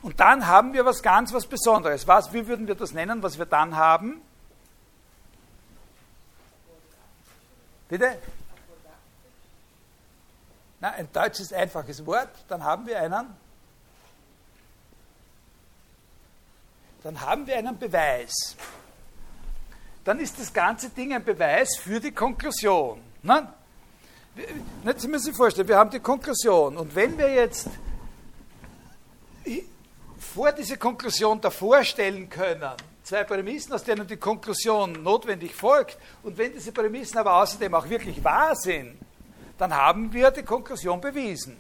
Und 0.03 0.21
dann 0.21 0.47
haben 0.47 0.73
wir 0.73 0.85
was 0.85 1.03
ganz 1.03 1.33
was 1.33 1.47
Besonderes. 1.47 2.07
Was, 2.07 2.33
wie 2.33 2.47
würden 2.47 2.67
wir 2.67 2.75
das 2.75 2.93
nennen, 2.93 3.23
was 3.23 3.39
wir 3.39 3.47
dann 3.47 3.77
haben? 3.77 4.21
Bitte? 7.89 8.19
Na, 10.81 10.91
ein 10.91 11.09
deutsches 11.13 11.53
einfaches 11.53 12.05
Wort, 12.07 12.31
dann 12.47 12.63
haben 12.63 12.87
wir 12.87 13.01
einen. 13.01 13.37
Dann 17.03 17.21
haben 17.21 17.47
wir 17.47 17.57
einen 17.57 17.79
Beweis. 17.79 18.57
Dann 20.05 20.21
ist 20.21 20.39
das 20.39 20.53
ganze 20.53 20.91
Ding 20.91 21.13
ein 21.13 21.25
Beweis 21.25 21.77
für 21.77 22.01
die 22.01 22.13
Konklusion. 22.13 23.01
Nein? 23.23 23.49
Jetzt 24.85 25.07
müssen 25.07 25.19
Sie 25.19 25.31
sich 25.31 25.37
vorstellen, 25.37 25.67
wir 25.67 25.77
haben 25.77 25.91
die 25.91 26.01
Konklusion. 26.01 26.77
Und 26.77 26.95
wenn 26.95 27.19
wir 27.19 27.33
jetzt 27.33 27.69
vor 30.39 30.53
diese 30.53 30.77
Konklusion 30.77 31.41
davor 31.41 31.83
stellen 31.83 32.31
können, 32.31 32.71
zwei 33.03 33.25
Prämissen, 33.25 33.73
aus 33.73 33.83
denen 33.83 34.07
die 34.07 34.19
Konklusion 34.19 34.93
notwendig 35.03 35.53
folgt, 35.53 35.99
und 36.23 36.39
wenn 36.39 36.53
diese 36.53 36.71
Prämissen 36.71 37.19
aber 37.19 37.43
außerdem 37.43 37.75
auch 37.75 37.89
wirklich 37.89 38.23
wahr 38.23 38.55
sind, 38.55 39.01
dann 39.59 39.75
haben 39.75 40.13
wir 40.13 40.31
die 40.31 40.45
Konklusion 40.45 41.01
bewiesen. 41.01 41.57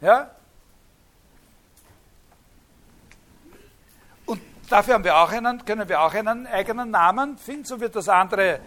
Ja? 0.00 0.32
Und 4.26 4.40
dafür 4.68 4.94
haben 4.94 5.04
wir 5.04 5.16
auch 5.16 5.30
einen, 5.30 5.64
können 5.64 5.88
wir 5.88 6.00
auch 6.00 6.14
einen 6.14 6.48
eigenen 6.48 6.90
Namen 6.90 7.38
finden, 7.38 7.66
so 7.66 7.78
wird 7.78 7.94
das 7.94 8.08
andere 8.08 8.58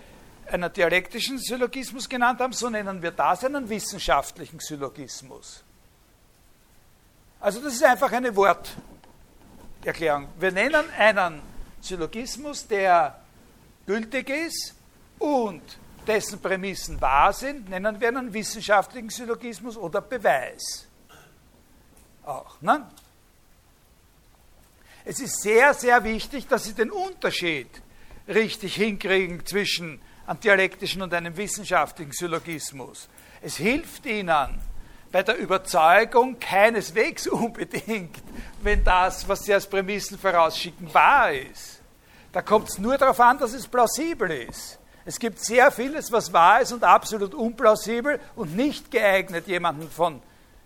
einen 0.49 0.72
dialektischen 0.72 1.39
Syllogismus 1.39 2.08
genannt 2.08 2.39
haben, 2.39 2.53
so 2.53 2.70
nennen 2.70 3.01
wir 3.01 3.12
das 3.12 3.43
einen 3.43 3.68
wissenschaftlichen 3.68 4.62
Syllogismus. 4.62 5.66
Also 7.46 7.62
das 7.62 7.76
ist 7.76 7.84
einfach 7.84 8.12
eine 8.12 8.36
Worterklärung. 8.36 10.30
Wir 10.39 10.52
nennen 10.52 10.84
einen 10.98 11.43
Syllogismus, 11.80 12.68
der 12.68 13.20
gültig 13.86 14.32
ist 14.32 14.74
und 15.20 15.62
dessen 16.08 16.41
Prämissen 16.41 17.00
wahr 17.00 17.32
sind, 17.34 17.70
nennen 17.70 18.02
wir 18.02 18.08
einen 18.08 18.34
wissenschaftlichen 18.34 19.12
Syllogismus 19.12 19.78
oder 19.78 20.02
Beweis. 20.02 20.88
Auch. 22.24 22.60
Ne? 22.62 22.89
Es 25.04 25.20
ist 25.20 25.43
sehr, 25.43 25.76
sehr 25.76 26.04
wichtig, 26.04 26.48
dass 26.48 26.64
Sie 26.64 26.74
den 26.74 26.89
Unterschied 26.89 27.70
richtig 28.28 28.74
hinkriegen 28.74 29.46
zwischen 29.46 30.02
einem 30.26 30.39
dialektischen 30.39 31.04
und 31.04 31.14
einem 31.14 31.38
wissenschaftlichen 31.38 32.12
Syllogismus. 32.12 33.08
Es 33.43 33.58
hilft 33.58 34.08
Ihnen, 34.08 34.60
bei 35.16 35.24
der 35.24 35.38
Überzeugung 35.38 36.38
keineswegs 36.41 37.26
unbedingt, 37.28 38.18
wenn 38.61 38.84
das, 38.84 39.26
was 39.30 39.45
Sie 39.45 39.53
als 39.53 39.66
Prämissen 39.66 40.20
vorausschicken, 40.20 40.93
wahr 40.93 41.32
ist. 41.32 41.80
Da 42.34 42.41
kommt 42.41 42.68
es 42.68 42.78
nur 42.80 42.97
darauf 42.97 43.22
an, 43.22 43.39
dass 43.39 43.53
es 43.53 43.66
plausibel 43.66 44.30
ist. 44.30 44.78
Es 45.05 45.18
gibt 45.18 45.39
sehr 45.39 45.72
vieles, 45.72 46.11
was 46.11 46.34
wahr 46.34 46.59
ist 46.59 46.74
und 46.74 46.84
absolut 46.84 47.34
unplausibel 47.34 48.20
und 48.36 48.57
nicht 48.57 48.91
geeignet, 48.91 49.47
jemanden 49.47 49.89
von 49.89 50.22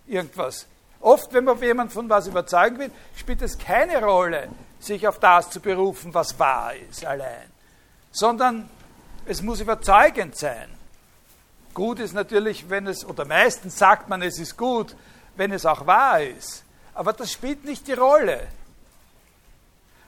irgendwas. 0.08 0.66
Oft, 0.98 1.32
wenn 1.32 1.44
man 1.44 1.62
jemanden 1.62 1.92
von 1.92 2.10
was 2.10 2.26
überzeugen 2.26 2.80
will, 2.80 2.90
spielt 3.14 3.42
es 3.42 3.56
keine 3.56 4.02
Rolle, 4.02 4.48
sich 4.80 5.06
auf 5.06 5.20
das 5.20 5.48
zu 5.50 5.60
berufen, 5.60 6.12
was 6.12 6.36
wahr 6.40 6.72
ist 6.90 7.06
allein, 7.06 7.46
sondern 8.10 8.68
es 9.26 9.42
muss 9.42 9.60
überzeugend 9.60 10.34
sein. 10.36 10.79
Gut 11.74 12.00
ist 12.00 12.14
natürlich, 12.14 12.68
wenn 12.68 12.86
es, 12.86 13.04
oder 13.04 13.24
meistens 13.24 13.78
sagt 13.78 14.08
man, 14.08 14.22
es 14.22 14.38
ist 14.38 14.56
gut, 14.56 14.96
wenn 15.36 15.52
es 15.52 15.64
auch 15.64 15.86
wahr 15.86 16.20
ist. 16.20 16.64
Aber 16.94 17.12
das 17.12 17.32
spielt 17.32 17.64
nicht 17.64 17.86
die 17.86 17.92
Rolle. 17.92 18.48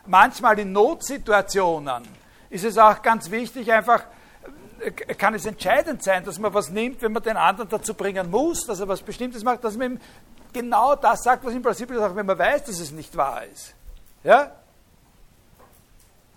manchmal 0.07 0.59
in 0.59 0.73
Notsituationen 0.73 2.03
ist 2.51 2.65
es 2.65 2.77
auch 2.77 3.01
ganz 3.03 3.31
wichtig, 3.31 3.73
einfach 3.73 4.05
äh, 4.81 4.91
kann 4.91 5.35
es 5.35 5.47
entscheidend 5.47 6.03
sein, 6.03 6.25
dass 6.25 6.39
man 6.39 6.53
was 6.53 6.71
nimmt, 6.71 7.01
wenn 7.03 7.13
man 7.13 7.23
den 7.23 7.37
anderen 7.37 7.69
dazu 7.69 7.95
bringen 7.95 8.31
muss, 8.31 8.67
dass 8.67 8.81
er 8.81 8.89
was 8.89 9.01
Bestimmtes 9.01 9.45
macht, 9.45 9.65
dass 9.65 9.77
man 9.77 9.93
ihm 9.93 10.01
genau 10.53 10.97
das 10.97 11.23
sagt, 11.23 11.45
was 11.45 11.55
im 11.55 11.63
Prinzip 11.63 11.91
ist, 11.91 12.01
auch 12.01 12.15
wenn 12.15 12.27
man 12.27 12.39
weiß, 12.39 12.65
dass 12.65 12.81
es 12.81 12.91
nicht 12.91 13.17
wahr 13.17 13.45
ist. 13.45 13.75
Ja? 14.25 14.51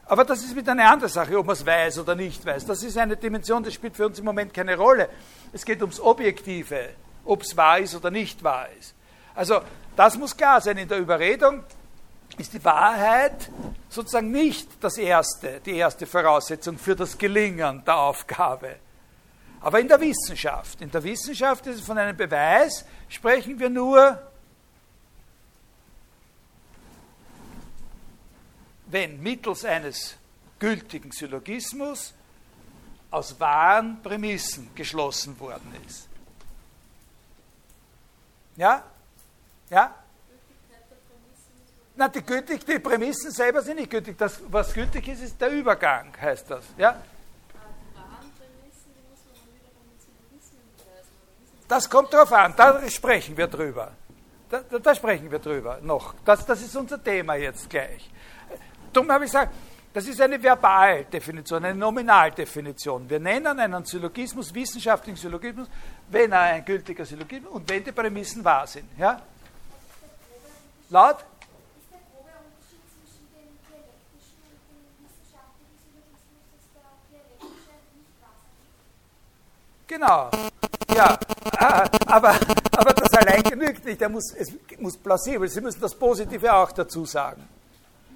Aber 0.07 0.23
das 0.23 0.43
ist 0.43 0.55
wieder 0.55 0.73
eine 0.73 0.87
andere 0.87 1.09
Sache, 1.09 1.37
ob 1.37 1.47
man 1.47 1.53
es 1.53 1.65
weiß 1.65 1.99
oder 1.99 2.15
nicht 2.15 2.45
weiß. 2.45 2.65
Das 2.65 2.83
ist 2.83 2.97
eine 2.97 3.17
Dimension, 3.17 3.63
die 3.63 3.71
spielt 3.71 3.95
für 3.95 4.05
uns 4.05 4.19
im 4.19 4.25
Moment 4.25 4.53
keine 4.53 4.77
Rolle. 4.77 5.09
Es 5.51 5.65
geht 5.65 5.81
ums 5.81 5.99
Objektive, 5.99 6.89
ob 7.23 7.41
es 7.41 7.57
wahr 7.57 7.79
ist 7.79 7.95
oder 7.95 8.11
nicht 8.11 8.43
wahr 8.43 8.67
ist. 8.79 8.93
Also 9.33 9.61
das 9.95 10.17
muss 10.17 10.37
klar 10.37 10.61
sein. 10.61 10.77
In 10.77 10.87
der 10.87 10.99
Überredung 10.99 11.63
ist 12.37 12.53
die 12.53 12.63
Wahrheit 12.63 13.49
sozusagen 13.89 14.29
nicht 14.29 14.67
das 14.81 14.97
erste, 14.97 15.59
die 15.65 15.75
erste 15.77 16.05
Voraussetzung 16.05 16.77
für 16.77 16.95
das 16.95 17.17
Gelingen 17.17 17.83
der 17.85 17.97
Aufgabe. 17.97 18.75
Aber 19.61 19.79
in 19.79 19.87
der 19.87 19.99
Wissenschaft, 19.99 20.81
in 20.81 20.91
der 20.91 21.03
Wissenschaft 21.03 21.65
ist 21.65 21.83
von 21.83 21.97
einem 21.97 22.15
Beweis, 22.15 22.85
sprechen 23.09 23.57
wir 23.57 23.69
nur, 23.69 24.19
wenn 28.95 29.21
mittels 29.21 29.65
eines 29.65 30.15
gültigen 30.57 31.11
Syllogismus 31.11 32.13
aus 33.11 33.37
wahren 33.37 34.01
Prämissen 34.01 34.73
geschlossen 34.73 35.37
worden 35.37 35.75
ist. 35.85 36.07
Ja? 38.55 38.83
Ja? 39.69 39.93
Na, 41.97 42.07
die, 42.07 42.21
gültig, 42.21 42.65
die 42.65 42.79
Prämissen 42.79 43.31
selber 43.31 43.61
sind 43.61 43.79
nicht 43.79 43.89
gültig. 43.89 44.17
Das, 44.17 44.39
was 44.47 44.73
gültig 44.73 45.05
ist, 45.09 45.21
ist 45.21 45.41
der 45.41 45.49
Übergang, 45.49 46.13
heißt 46.21 46.51
das. 46.51 46.63
Ja? 46.77 47.01
Das 51.67 51.89
kommt 51.89 52.13
darauf 52.13 52.31
an, 52.31 52.53
da 52.55 52.89
sprechen 52.89 53.35
wir 53.35 53.47
drüber. 53.47 53.91
Da, 54.49 54.61
da, 54.61 54.79
da, 54.79 54.95
sprechen 54.95 55.29
wir 55.29 55.39
drüber 55.39 55.79
noch. 55.81 56.13
Das, 56.23 56.45
das 56.45 56.61
ist 56.61 56.77
unser 56.77 57.03
Thema 57.03 57.35
jetzt 57.35 57.69
gleich. 57.69 58.09
Darum 58.95 59.11
habe 59.11 59.25
ich 59.25 59.31
gesagt, 59.31 59.53
das 59.93 60.07
ist 60.07 60.21
eine 60.21 60.39
Verbaldefinition, 60.39 61.65
eine 61.65 61.77
Nominaldefinition. 61.77 63.09
Wir 63.09 63.19
nennen 63.19 63.59
einen 63.59 63.83
Syllogismus, 63.83 64.53
wissenschaftlichen 64.53 65.17
Syllogismus, 65.17 65.67
wenn 66.09 66.31
er 66.31 66.39
ein 66.39 66.63
gültiger 66.63 67.05
Syllogismus 67.05 67.51
und 67.51 67.69
wenn 67.69 67.83
die 67.83 67.91
Prämissen 67.91 68.43
wahr 68.43 68.65
sind. 68.65 68.87
Ja? 68.97 69.21
Laut? 70.89 71.17
Genau. 79.87 80.31
Ja, 80.95 81.19
aber, 82.07 82.35
aber 82.71 82.93
das 82.93 83.13
allein 83.13 83.43
genügt 83.43 83.83
nicht. 83.83 84.01
Er 84.01 84.09
muss, 84.09 84.33
es 84.33 84.53
muss 84.79 84.97
plausibel. 84.97 85.49
Sie 85.49 85.59
müssen 85.59 85.81
das 85.81 85.93
Positive 85.93 86.53
auch 86.53 86.71
dazu 86.71 87.05
sagen. 87.05 87.54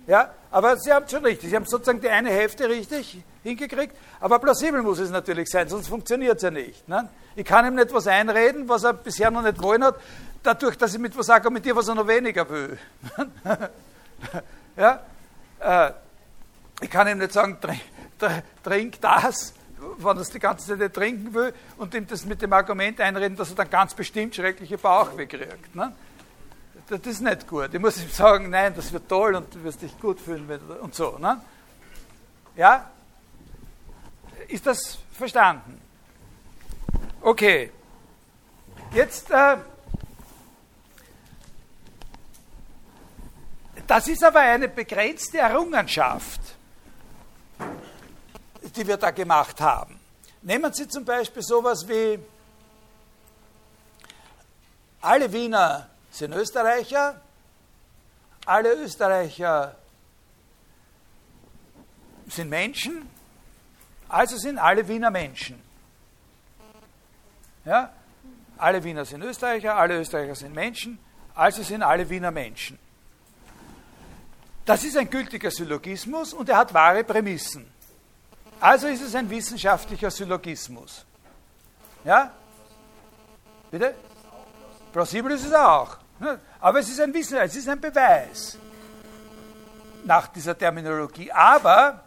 Ja, 0.10 0.32
aber 0.49 0.76
Sie 0.78 0.91
haben 0.91 1.07
schon 1.07 1.24
richtig. 1.24 1.51
Sie 1.51 1.55
haben 1.55 1.68
sozusagen 1.68 2.01
die 2.01 2.10
eine 2.10 2.32
Hälfte 2.32 2.68
richtig 2.68 3.22
hingekriegt, 3.43 3.95
aber 4.20 4.39
plausibel 4.39 4.82
muss 4.82 4.97
es 4.97 5.12
natürlich 5.12 5.47
sein, 5.47 5.70
sonst 5.70 5.88
funktioniert 5.88 6.38
es 6.38 6.41
ja 6.41 6.49
nicht. 6.49 6.88
Ne? 6.88 7.07
Ich 7.36 7.45
kann 7.45 7.64
ihm 7.68 7.76
nicht 7.76 7.93
was 7.93 8.07
einreden, 8.07 8.68
was 8.68 8.84
er 8.84 8.93
bisher 8.93 9.30
noch 9.30 9.43
nicht 9.43 9.62
wollen 9.62 9.84
hat, 9.84 9.97
dadurch, 10.41 10.80
dass 10.80 10.95
ich 10.95 10.99
mit 10.99 11.16
was 11.16 11.30
argumentiere, 11.30 11.76
was 11.76 11.88
er 11.89 11.95
noch 11.95 12.07
weniger 12.07 12.49
will. 12.49 12.80
ja? 14.76 14.99
Äh, 15.60 15.91
ich 16.82 16.89
kann 16.89 17.07
ihm 17.07 17.20
nicht 17.20 17.32
sagen, 17.32 17.60
trink, 17.62 17.82
trink 18.64 18.99
das, 19.01 19.53
wenn 19.78 20.18
er 20.18 20.22
es 20.22 20.32
die 20.32 20.39
ganze 20.39 20.70
Zeit 20.70 20.80
nicht 20.80 20.93
trinken 20.95 21.32
will, 21.36 21.53
und 21.78 21.93
ihm 21.93 22.07
das 22.07 22.26
mit 22.26 22.41
dem 22.41 22.51
Argument 22.51 22.99
einreden, 22.99 23.38
dass 23.38 23.51
er 23.51 23.57
dann 23.57 23.70
ganz 23.70 23.93
bestimmt 23.93 24.34
schreckliche 24.34 24.80
Bauchweh 24.80 25.28
kriegt. 25.28 25.76
Ne? 25.76 25.93
Das 26.89 27.05
ist 27.05 27.21
nicht 27.21 27.47
gut. 27.47 27.71
Ich 27.71 27.79
muss 27.79 28.01
ihm 28.01 28.09
sagen, 28.09 28.49
nein, 28.49 28.73
das 28.75 28.91
wird 28.91 29.07
toll 29.07 29.35
und 29.35 29.53
du 29.53 29.63
wirst 29.63 29.81
dich 29.81 29.97
gut 29.99 30.19
fühlen 30.19 30.49
und 30.81 30.95
so. 30.95 31.17
Ne? 31.19 31.39
Ja? 32.55 32.89
Ist 34.47 34.65
das 34.65 34.97
verstanden? 35.11 35.79
Okay. 37.21 37.71
Jetzt, 38.91 39.29
äh, 39.29 39.57
das 43.85 44.07
ist 44.07 44.23
aber 44.23 44.39
eine 44.39 44.67
begrenzte 44.67 45.37
Errungenschaft, 45.37 46.41
die 48.75 48.87
wir 48.87 48.97
da 48.97 49.11
gemacht 49.11 49.61
haben. 49.61 49.99
Nehmen 50.41 50.73
Sie 50.73 50.87
zum 50.87 51.05
Beispiel 51.05 51.43
sowas 51.43 51.87
wie 51.87 52.17
alle 55.01 55.31
Wiener 55.31 55.87
sind 56.20 56.34
Österreicher. 56.34 57.20
Alle 58.45 58.74
Österreicher 58.74 59.76
sind 62.28 62.49
Menschen, 62.49 63.09
also 64.07 64.38
sind 64.38 64.59
alle 64.59 64.88
Wiener 64.88 65.09
Menschen. 65.09 65.61
Ja? 67.65 67.91
Alle 68.57 68.84
Wiener 68.84 69.05
sind 69.05 69.24
Österreicher, 69.24 69.76
alle 69.76 69.99
Österreicher 69.99 70.36
sind 70.36 70.53
Menschen, 70.53 70.99
also 71.34 71.63
sind 71.63 71.82
alle 71.82 72.09
Wiener 72.09 72.32
Menschen. 72.32 72.78
Das 74.65 74.84
ist 74.84 74.97
ein 74.97 75.09
gültiger 75.09 75.49
Syllogismus 75.49 76.34
und 76.34 76.49
er 76.49 76.57
hat 76.57 76.74
wahre 76.74 77.03
Prämissen. 77.03 77.72
Also 78.59 78.88
ist 78.88 79.01
es 79.01 79.15
ein 79.15 79.30
wissenschaftlicher 79.30 80.11
Syllogismus. 80.11 81.05
Ja? 82.03 82.32
Bitte? 83.72 83.95
Plausibel 84.91 85.32
ist 85.32 85.45
es 85.45 85.53
auch. 85.53 85.97
Ne? 86.20 86.39
Aber 86.59 86.80
es 86.80 86.89
ist 86.89 86.99
ein 86.99 87.13
Wissen, 87.13 87.38
es 87.38 87.55
ist 87.55 87.70
ein 87.70 87.80
Beweis 87.80 88.57
nach 90.03 90.28
dieser 90.28 90.57
Terminologie. 90.57 91.32
Aber 91.32 92.03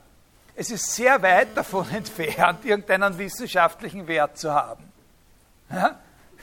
es 0.54 0.70
ist 0.70 0.92
sehr 0.92 1.20
weit 1.22 1.56
davon 1.56 1.88
entfernt, 1.94 2.64
irgendeinen 2.64 3.16
wissenschaftlichen 3.16 4.06
Wert 4.06 4.38
zu 4.38 4.52
haben. 4.52 4.92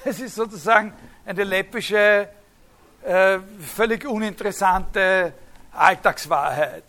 Es 0.03 0.19
ist 0.19 0.35
sozusagen 0.35 0.93
eine 1.25 1.43
läppische, 1.43 2.29
äh, 3.03 3.39
völlig 3.75 4.05
uninteressante 4.05 5.33
Alltagswahrheit. 5.71 6.85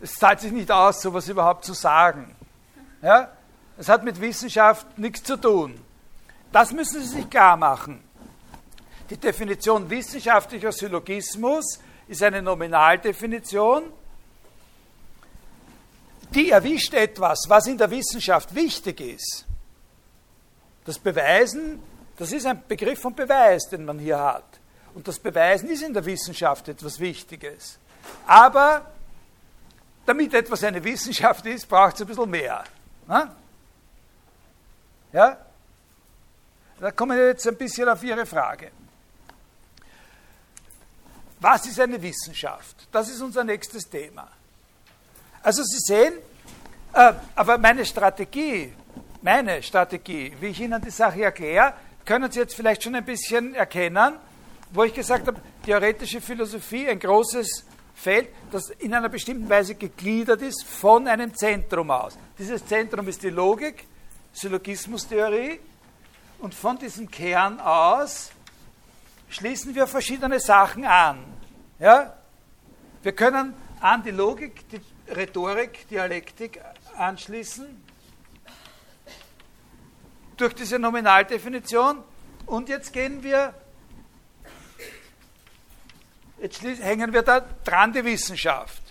Es 0.00 0.14
zahlt 0.14 0.40
sich 0.40 0.52
nicht 0.52 0.70
aus, 0.70 1.00
sowas 1.00 1.28
überhaupt 1.28 1.64
zu 1.64 1.72
sagen. 1.72 2.36
Es 3.76 3.88
hat 3.88 4.04
mit 4.04 4.20
Wissenschaft 4.20 4.98
nichts 4.98 5.22
zu 5.22 5.36
tun. 5.36 5.80
Das 6.52 6.72
müssen 6.72 7.00
Sie 7.00 7.08
sich 7.08 7.30
klar 7.30 7.56
machen. 7.56 8.03
Die 9.10 9.16
Definition 9.18 9.88
wissenschaftlicher 9.90 10.72
Syllogismus 10.72 11.78
ist 12.08 12.22
eine 12.22 12.40
Nominaldefinition, 12.40 13.92
die 16.30 16.50
erwischt 16.50 16.94
etwas, 16.94 17.44
was 17.48 17.66
in 17.66 17.76
der 17.76 17.90
Wissenschaft 17.90 18.54
wichtig 18.54 19.00
ist. 19.00 19.44
Das 20.84 20.98
Beweisen, 20.98 21.82
das 22.16 22.32
ist 22.32 22.46
ein 22.46 22.62
Begriff 22.66 23.00
von 23.00 23.14
Beweis, 23.14 23.68
den 23.68 23.84
man 23.84 23.98
hier 23.98 24.18
hat. 24.18 24.60
Und 24.94 25.06
das 25.06 25.18
Beweisen 25.18 25.68
ist 25.68 25.82
in 25.82 25.92
der 25.92 26.04
Wissenschaft 26.04 26.68
etwas 26.68 26.98
Wichtiges. 26.98 27.78
Aber 28.26 28.90
damit 30.06 30.34
etwas 30.34 30.64
eine 30.64 30.82
Wissenschaft 30.82 31.44
ist, 31.46 31.68
braucht 31.68 31.96
es 31.96 32.00
ein 32.02 32.06
bisschen 32.06 32.30
mehr. 32.30 32.64
Na? 33.06 33.34
Ja? 35.12 35.38
Da 36.80 36.90
kommen 36.90 37.16
wir 37.16 37.28
jetzt 37.28 37.46
ein 37.46 37.56
bisschen 37.56 37.88
auf 37.88 38.02
Ihre 38.02 38.26
Frage. 38.26 38.70
Was 41.44 41.66
ist 41.66 41.78
eine 41.78 42.00
Wissenschaft? 42.00 42.88
Das 42.90 43.10
ist 43.10 43.20
unser 43.20 43.44
nächstes 43.44 43.84
Thema. 43.90 44.26
Also 45.42 45.62
Sie 45.62 45.78
sehen, 45.78 46.14
äh, 46.94 47.12
aber 47.34 47.58
meine 47.58 47.84
Strategie, 47.84 48.72
meine 49.20 49.62
Strategie, 49.62 50.32
wie 50.40 50.46
ich 50.46 50.60
Ihnen 50.62 50.80
die 50.80 50.88
Sache 50.88 51.22
erkläre, 51.22 51.74
können 52.02 52.32
Sie 52.32 52.38
jetzt 52.38 52.54
vielleicht 52.54 52.82
schon 52.82 52.94
ein 52.94 53.04
bisschen 53.04 53.54
erkennen, 53.54 54.14
wo 54.70 54.84
ich 54.84 54.94
gesagt 54.94 55.26
habe, 55.26 55.38
theoretische 55.62 56.22
Philosophie, 56.22 56.88
ein 56.88 56.98
großes 56.98 57.66
Feld, 57.94 58.30
das 58.50 58.70
in 58.70 58.94
einer 58.94 59.10
bestimmten 59.10 59.46
Weise 59.46 59.74
gegliedert 59.74 60.40
ist 60.40 60.64
von 60.64 61.06
einem 61.06 61.34
Zentrum 61.34 61.90
aus. 61.90 62.16
Dieses 62.38 62.64
Zentrum 62.64 63.06
ist 63.06 63.22
die 63.22 63.28
Logik, 63.28 63.86
Syllogismustheorie 64.32 65.60
und 66.38 66.54
von 66.54 66.78
diesem 66.78 67.10
Kern 67.10 67.60
aus 67.60 68.30
schließen 69.28 69.74
wir 69.74 69.86
verschiedene 69.86 70.40
Sachen 70.40 70.84
an. 70.84 71.24
Ja? 71.78 72.16
Wir 73.02 73.12
können 73.12 73.54
an 73.80 74.02
die 74.02 74.10
Logik, 74.10 74.68
die 74.70 74.80
Rhetorik, 75.12 75.88
Dialektik 75.88 76.60
anschließen 76.96 77.66
durch 80.36 80.54
diese 80.54 80.78
Nominaldefinition. 80.78 82.02
Und 82.46 82.68
jetzt 82.68 82.92
gehen 82.92 83.22
wir, 83.22 83.54
jetzt 86.40 86.62
hängen 86.62 87.12
wir 87.12 87.22
da 87.22 87.40
dran 87.40 87.92
die 87.92 88.04
Wissenschaft. 88.04 88.83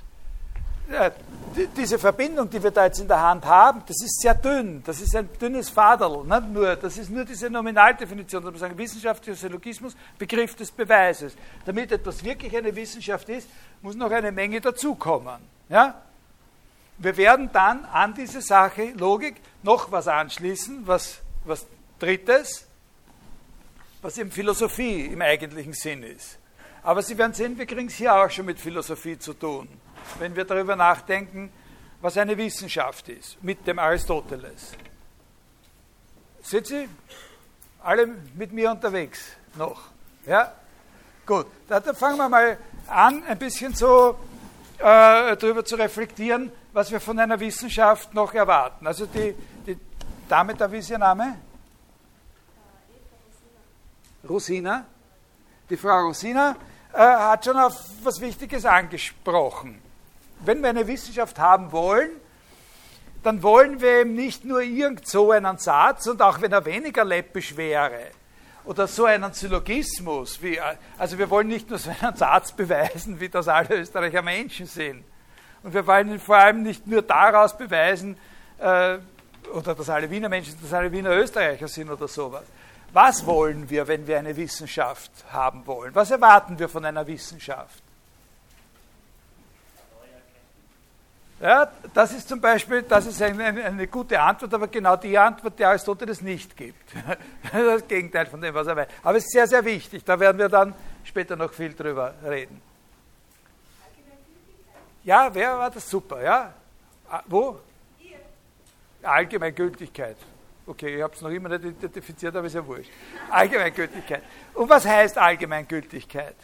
Diese 1.77 1.99
Verbindung, 1.99 2.49
die 2.49 2.61
wir 2.61 2.71
da 2.71 2.85
jetzt 2.85 2.99
in 2.99 3.07
der 3.07 3.21
Hand 3.21 3.45
haben, 3.45 3.83
das 3.85 4.01
ist 4.01 4.21
sehr 4.21 4.33
dünn. 4.33 4.81
Das 4.85 4.99
ist 5.01 5.15
ein 5.15 5.29
dünnes 5.39 5.69
Faderl. 5.69 6.23
Nicht 6.23 6.49
nur, 6.49 6.75
das 6.75 6.97
ist 6.97 7.09
nur 7.09 7.25
diese 7.25 7.49
Nominaldefinition, 7.49 8.43
man 8.43 8.55
sagen, 8.57 8.77
wissenschaftlicher 8.77 9.37
Syllogismus, 9.37 9.95
Begriff 10.17 10.55
des 10.55 10.71
Beweises. 10.71 11.35
Damit 11.65 11.91
etwas 11.91 12.23
wirklich 12.23 12.55
eine 12.55 12.75
Wissenschaft 12.75 13.29
ist, 13.29 13.47
muss 13.81 13.95
noch 13.95 14.11
eine 14.11 14.31
Menge 14.31 14.61
dazukommen. 14.61 15.41
Ja? 15.69 16.01
Wir 16.97 17.17
werden 17.17 17.49
dann 17.51 17.85
an 17.85 18.13
diese 18.13 18.41
Sache 18.41 18.93
Logik 18.95 19.35
noch 19.61 19.91
was 19.91 20.07
anschließen, 20.07 20.85
was, 20.85 21.19
was 21.43 21.65
Drittes, 21.99 22.65
was 24.01 24.17
eben 24.17 24.31
Philosophie 24.31 25.05
im 25.05 25.21
eigentlichen 25.21 25.73
Sinn 25.73 26.03
ist. 26.03 26.37
Aber 26.83 27.01
Sie 27.01 27.17
werden 27.17 27.33
sehen, 27.33 27.57
wir 27.57 27.65
kriegen 27.65 27.87
es 27.87 27.95
hier 27.95 28.13
auch 28.13 28.29
schon 28.29 28.45
mit 28.45 28.59
Philosophie 28.59 29.17
zu 29.17 29.33
tun, 29.33 29.69
wenn 30.19 30.35
wir 30.35 30.45
darüber 30.45 30.75
nachdenken, 30.75 31.51
was 32.01 32.17
eine 32.17 32.37
Wissenschaft 32.37 33.09
ist, 33.09 33.41
mit 33.43 33.65
dem 33.65 33.79
Aristoteles. 33.79 34.73
Sind 36.41 36.67
Sie 36.67 36.89
alle 37.81 38.07
mit 38.35 38.51
mir 38.51 38.71
unterwegs 38.71 39.21
noch? 39.55 39.83
Ja? 40.25 40.53
Gut, 41.25 41.47
dann 41.67 41.95
fangen 41.95 42.17
wir 42.17 42.27
mal 42.27 42.57
an, 42.87 43.23
ein 43.23 43.37
bisschen 43.37 43.73
so 43.73 44.19
äh, 44.77 45.37
darüber 45.37 45.63
zu 45.63 45.75
reflektieren, 45.75 46.51
was 46.73 46.91
wir 46.91 46.99
von 46.99 47.17
einer 47.17 47.39
Wissenschaft 47.39 48.13
noch 48.13 48.33
erwarten. 48.33 48.85
Also 48.85 49.05
die, 49.05 49.33
die 49.65 49.77
Dame, 50.27 50.55
da 50.55 50.69
wie 50.69 50.79
ist 50.79 50.89
Ihr 50.89 50.97
Name? 50.97 51.37
Rosina. 54.27 54.85
Die 55.69 55.77
Frau 55.77 56.07
Rosina 56.07 56.55
äh, 56.93 56.97
hat 56.97 57.45
schon 57.45 57.57
auf 57.57 57.79
was 58.03 58.19
Wichtiges 58.19 58.65
angesprochen. 58.65 59.81
Wenn 60.45 60.61
wir 60.61 60.69
eine 60.69 60.87
Wissenschaft 60.87 61.39
haben 61.39 61.71
wollen, 61.71 62.11
dann 63.23 63.41
wollen 63.41 63.81
wir 63.81 64.01
eben 64.01 64.15
nicht 64.15 64.43
nur 64.43 64.61
irgend 64.61 65.07
so 65.07 65.31
einen 65.31 65.57
Satz 65.57 66.07
und 66.07 66.21
auch 66.21 66.41
wenn 66.41 66.51
er 66.51 66.65
weniger 66.65 67.05
läppisch 67.05 67.55
wäre 67.55 68.11
oder 68.65 68.87
so 68.87 69.05
einen 69.05 69.33
Syllogismus, 69.33 70.41
wie, 70.41 70.59
also 70.97 71.17
wir 71.17 71.29
wollen 71.29 71.47
nicht 71.47 71.69
nur 71.69 71.79
so 71.79 71.89
einen 72.01 72.15
Satz 72.15 72.51
beweisen, 72.51 73.19
wie 73.19 73.29
das 73.29 73.47
alle 73.47 73.75
Österreicher 73.75 74.21
Menschen 74.21 74.65
sind. 74.65 75.03
Und 75.63 75.73
wir 75.73 75.85
wollen 75.87 76.19
vor 76.19 76.37
allem 76.37 76.63
nicht 76.63 76.85
nur 76.87 77.01
daraus 77.01 77.57
beweisen, 77.57 78.17
äh, 78.57 78.97
oder 79.53 79.75
dass 79.75 79.89
alle 79.89 80.09
Wiener 80.09 80.29
Menschen, 80.29 80.55
dass 80.61 80.73
alle 80.73 80.91
Wiener 80.91 81.11
Österreicher 81.11 81.67
sind 81.67 81.89
oder 81.89 82.07
sowas. 82.07 82.43
Was 82.93 83.25
wollen 83.25 83.69
wir, 83.69 83.87
wenn 83.87 84.05
wir 84.07 84.19
eine 84.19 84.35
Wissenschaft 84.35 85.11
haben 85.31 85.65
wollen? 85.65 85.93
Was 85.95 86.11
erwarten 86.11 86.59
wir 86.59 86.69
von 86.69 86.85
einer 86.85 87.05
Wissenschaft? 87.07 87.82
Ja, 91.39 91.69
das 91.93 92.13
ist 92.13 92.29
zum 92.29 92.39
Beispiel, 92.39 92.83
das 92.83 93.05
ist 93.05 93.21
eine, 93.21 93.43
eine, 93.43 93.87
gute 93.87 94.19
Antwort, 94.19 94.53
aber 94.53 94.67
genau 94.67 94.95
die 94.95 95.17
Antwort, 95.17 95.59
die 95.59 95.65
Aristoteles 95.65 96.21
nicht 96.21 96.55
gibt. 96.55 96.93
Das 97.51 97.87
Gegenteil 97.87 98.25
von 98.27 98.39
dem, 98.39 98.53
was 98.53 98.65
er 98.67 98.75
weiß. 98.75 98.87
Aber 99.03 99.17
es 99.17 99.25
ist 99.25 99.31
sehr, 99.31 99.47
sehr 99.47 99.63
wichtig. 99.65 100.03
Da 100.05 100.19
werden 100.19 100.37
wir 100.37 100.49
dann 100.49 100.73
später 101.03 101.35
noch 101.35 101.51
viel 101.51 101.73
drüber 101.73 102.13
reden. 102.23 102.61
Ja, 105.03 105.29
wer 105.33 105.57
war 105.57 105.69
das? 105.69 105.89
Super, 105.89 106.23
ja? 106.23 106.53
Ah, 107.09 107.21
wo? 107.27 107.59
Allgemeingültigkeit. 109.03 110.17
Okay, 110.65 110.95
ich 110.95 111.01
habe 111.01 111.13
es 111.13 111.21
noch 111.21 111.29
immer 111.29 111.49
nicht 111.49 111.65
identifiziert, 111.65 112.35
aber 112.35 112.47
ist 112.47 112.55
ja 112.55 112.65
wurscht. 112.65 112.89
Allgemeingültigkeit. 113.29 114.23
Und 114.53 114.69
was 114.69 114.85
heißt 114.85 115.17
Allgemeingültigkeit? 115.17 116.35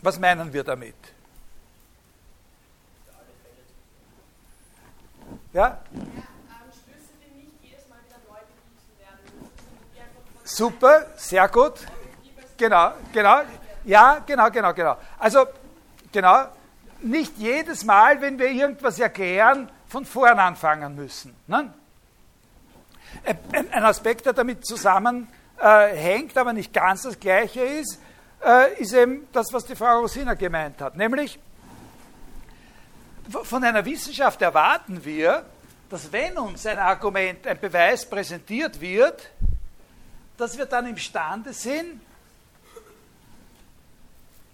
Was 0.00 0.20
meinen 0.20 0.52
wir 0.52 0.62
damit? 0.62 0.94
Ja? 5.54 5.78
Super, 10.42 11.06
sehr 11.16 11.48
gut. 11.48 11.74
Genau, 12.56 12.92
genau. 13.12 13.42
Ja, 13.84 14.18
genau, 14.26 14.50
genau, 14.50 14.74
genau. 14.74 14.96
Also, 15.18 15.46
genau, 16.12 16.46
nicht 17.02 17.38
jedes 17.38 17.84
Mal, 17.84 18.20
wenn 18.20 18.38
wir 18.38 18.48
irgendwas 18.48 18.98
erklären, 18.98 19.70
von 19.86 20.04
vorn 20.04 20.38
anfangen 20.38 20.96
müssen. 20.96 21.34
Ne? 21.46 21.72
Ein 23.52 23.84
Aspekt, 23.84 24.26
der 24.26 24.32
damit 24.32 24.66
zusammenhängt, 24.66 26.36
aber 26.36 26.52
nicht 26.52 26.72
ganz 26.72 27.02
das 27.02 27.18
gleiche 27.18 27.60
ist, 27.60 28.00
äh, 28.44 28.74
ist 28.82 28.92
eben 28.92 29.28
das, 29.32 29.52
was 29.52 29.64
die 29.64 29.76
Frau 29.76 30.00
Rosina 30.00 30.34
gemeint 30.34 30.80
hat. 30.80 30.96
Nämlich, 30.96 31.38
von 33.30 33.64
einer 33.64 33.84
Wissenschaft 33.84 34.40
erwarten 34.42 35.04
wir, 35.04 35.44
dass 35.88 36.10
wenn 36.10 36.36
uns 36.38 36.66
ein 36.66 36.78
Argument, 36.78 37.46
ein 37.46 37.58
Beweis 37.60 38.08
präsentiert 38.08 38.80
wird, 38.80 39.30
dass 40.36 40.58
wir 40.58 40.66
dann 40.66 40.86
imstande 40.86 41.52
sind, 41.52 42.00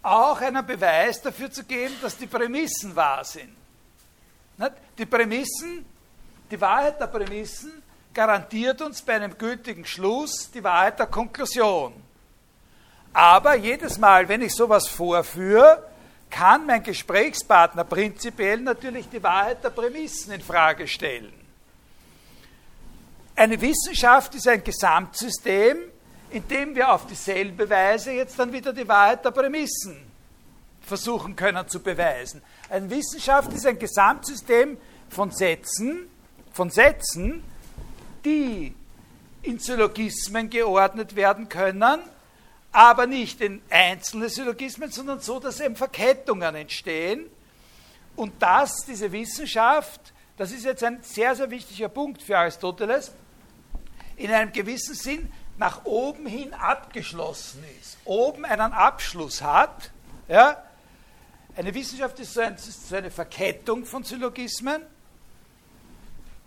auch 0.02 0.40
einen 0.40 0.64
Beweis 0.64 1.20
dafür 1.20 1.50
zu 1.50 1.64
geben, 1.64 1.94
dass 2.00 2.16
die 2.16 2.26
Prämissen 2.26 2.94
wahr 2.94 3.24
sind. 3.24 3.54
Die 4.98 5.06
Prämissen, 5.06 5.84
die 6.50 6.60
Wahrheit 6.60 7.00
der 7.00 7.06
Prämissen 7.06 7.82
garantiert 8.12 8.82
uns 8.82 9.02
bei 9.02 9.14
einem 9.14 9.36
gültigen 9.38 9.84
Schluss 9.84 10.50
die 10.50 10.62
Wahrheit 10.62 10.98
der 10.98 11.06
Konklusion. 11.06 11.94
Aber 13.12 13.56
jedes 13.56 13.98
Mal, 13.98 14.28
wenn 14.28 14.42
ich 14.42 14.54
sowas 14.54 14.88
vorführe, 14.88 15.89
kann 16.30 16.66
mein 16.66 16.82
Gesprächspartner 16.82 17.84
prinzipiell 17.84 18.60
natürlich 18.60 19.08
die 19.08 19.22
Wahrheit 19.22 19.62
der 19.62 19.70
Prämissen 19.70 20.32
in 20.32 20.40
Frage 20.40 20.86
stellen. 20.86 21.32
Eine 23.36 23.60
Wissenschaft 23.60 24.34
ist 24.34 24.46
ein 24.48 24.62
Gesamtsystem, 24.62 25.78
in 26.30 26.46
dem 26.48 26.74
wir 26.74 26.92
auf 26.92 27.06
dieselbe 27.06 27.68
Weise 27.68 28.12
jetzt 28.12 28.38
dann 28.38 28.52
wieder 28.52 28.72
die 28.72 28.86
Wahrheit 28.86 29.24
der 29.24 29.30
Prämissen 29.30 29.96
versuchen 30.80 31.36
können 31.36 31.68
zu 31.68 31.80
beweisen. 31.80 32.42
Eine 32.68 32.88
Wissenschaft 32.90 33.52
ist 33.52 33.66
ein 33.66 33.78
Gesamtsystem 33.78 34.76
von 35.08 35.30
Sätzen, 35.30 36.08
von 36.52 36.70
Sätzen, 36.70 37.42
die 38.24 38.74
in 39.42 39.58
Syllogismen 39.58 40.50
geordnet 40.50 41.16
werden 41.16 41.48
können 41.48 42.00
aber 42.72 43.06
nicht 43.06 43.40
in 43.40 43.62
einzelne 43.70 44.28
Syllogismen, 44.28 44.90
sondern 44.90 45.20
so, 45.20 45.40
dass 45.40 45.60
eben 45.60 45.76
Verkettungen 45.76 46.54
entstehen. 46.54 47.26
Und 48.16 48.40
dass 48.42 48.84
diese 48.86 49.10
Wissenschaft, 49.12 50.00
das 50.36 50.52
ist 50.52 50.64
jetzt 50.64 50.84
ein 50.84 51.02
sehr, 51.02 51.34
sehr 51.34 51.50
wichtiger 51.50 51.88
Punkt 51.88 52.22
für 52.22 52.38
Aristoteles, 52.38 53.12
in 54.16 54.30
einem 54.30 54.52
gewissen 54.52 54.94
Sinn 54.94 55.32
nach 55.56 55.84
oben 55.84 56.26
hin 56.26 56.54
abgeschlossen 56.54 57.64
ist, 57.80 57.98
oben 58.04 58.44
einen 58.44 58.72
Abschluss 58.72 59.42
hat. 59.42 59.90
Ja? 60.28 60.62
Eine 61.56 61.74
Wissenschaft 61.74 62.18
ist 62.20 62.34
so, 62.34 62.40
ein, 62.40 62.56
so 62.58 62.96
eine 62.96 63.10
Verkettung 63.10 63.84
von 63.84 64.04
Syllogismen, 64.04 64.82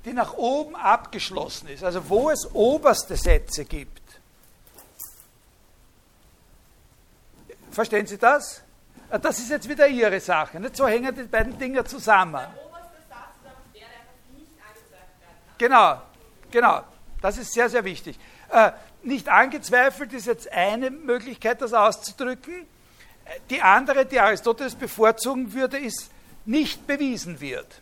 die 0.06 0.14
nach 0.14 0.34
oben 0.34 0.76
abgeschlossen 0.76 1.70
ist, 1.70 1.84
also 1.84 2.10
wo 2.10 2.30
es 2.30 2.50
oberste 2.54 3.16
Sätze 3.16 3.66
gibt. 3.66 4.03
Verstehen 7.74 8.06
Sie 8.06 8.18
das? 8.18 8.62
Ah, 9.10 9.18
das 9.18 9.40
ist 9.40 9.50
jetzt 9.50 9.68
wieder 9.68 9.88
Ihre 9.88 10.20
Sache. 10.20 10.60
Nicht? 10.60 10.76
So 10.76 10.88
hängen 10.88 11.14
die 11.14 11.24
beiden 11.24 11.58
Dinge 11.58 11.84
zusammen. 11.84 12.46
Genau, 15.58 16.02
genau. 16.52 16.84
Das 17.22 17.38
ist 17.38 17.54
sehr, 17.54 17.70
sehr 17.70 17.84
wichtig. 17.84 18.20
Äh, 18.50 18.72
nicht 19.02 19.30
angezweifelt 19.30 20.14
ist 20.14 20.28
jetzt 20.28 20.52
eine 20.52 20.92
Möglichkeit, 20.92 21.62
das 21.62 21.74
auszudrücken. 21.74 22.68
Die 23.50 23.62
andere, 23.62 24.06
die 24.06 24.20
Aristoteles 24.20 24.76
bevorzugen 24.76 25.54
würde, 25.54 25.78
ist 25.78 26.12
nicht 26.46 26.86
bewiesen 26.86 27.40
wird. 27.40 27.82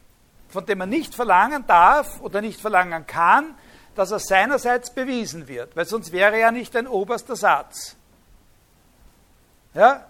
Von 0.49 0.65
dem 0.65 0.77
man 0.77 0.89
nicht 0.89 1.15
verlangen 1.15 1.65
darf 1.65 2.21
oder 2.21 2.41
nicht 2.41 2.61
verlangen 2.61 3.07
kann, 3.07 3.55
dass 3.95 4.11
er 4.11 4.19
seinerseits 4.19 4.93
bewiesen 4.93 5.47
wird, 5.47 5.75
weil 5.75 5.85
sonst 5.85 6.11
wäre 6.11 6.37
er 6.37 6.51
nicht 6.51 6.75
ein 6.75 6.87
oberster 6.87 7.35
Satz. 7.35 7.95
Ja? 9.73 10.05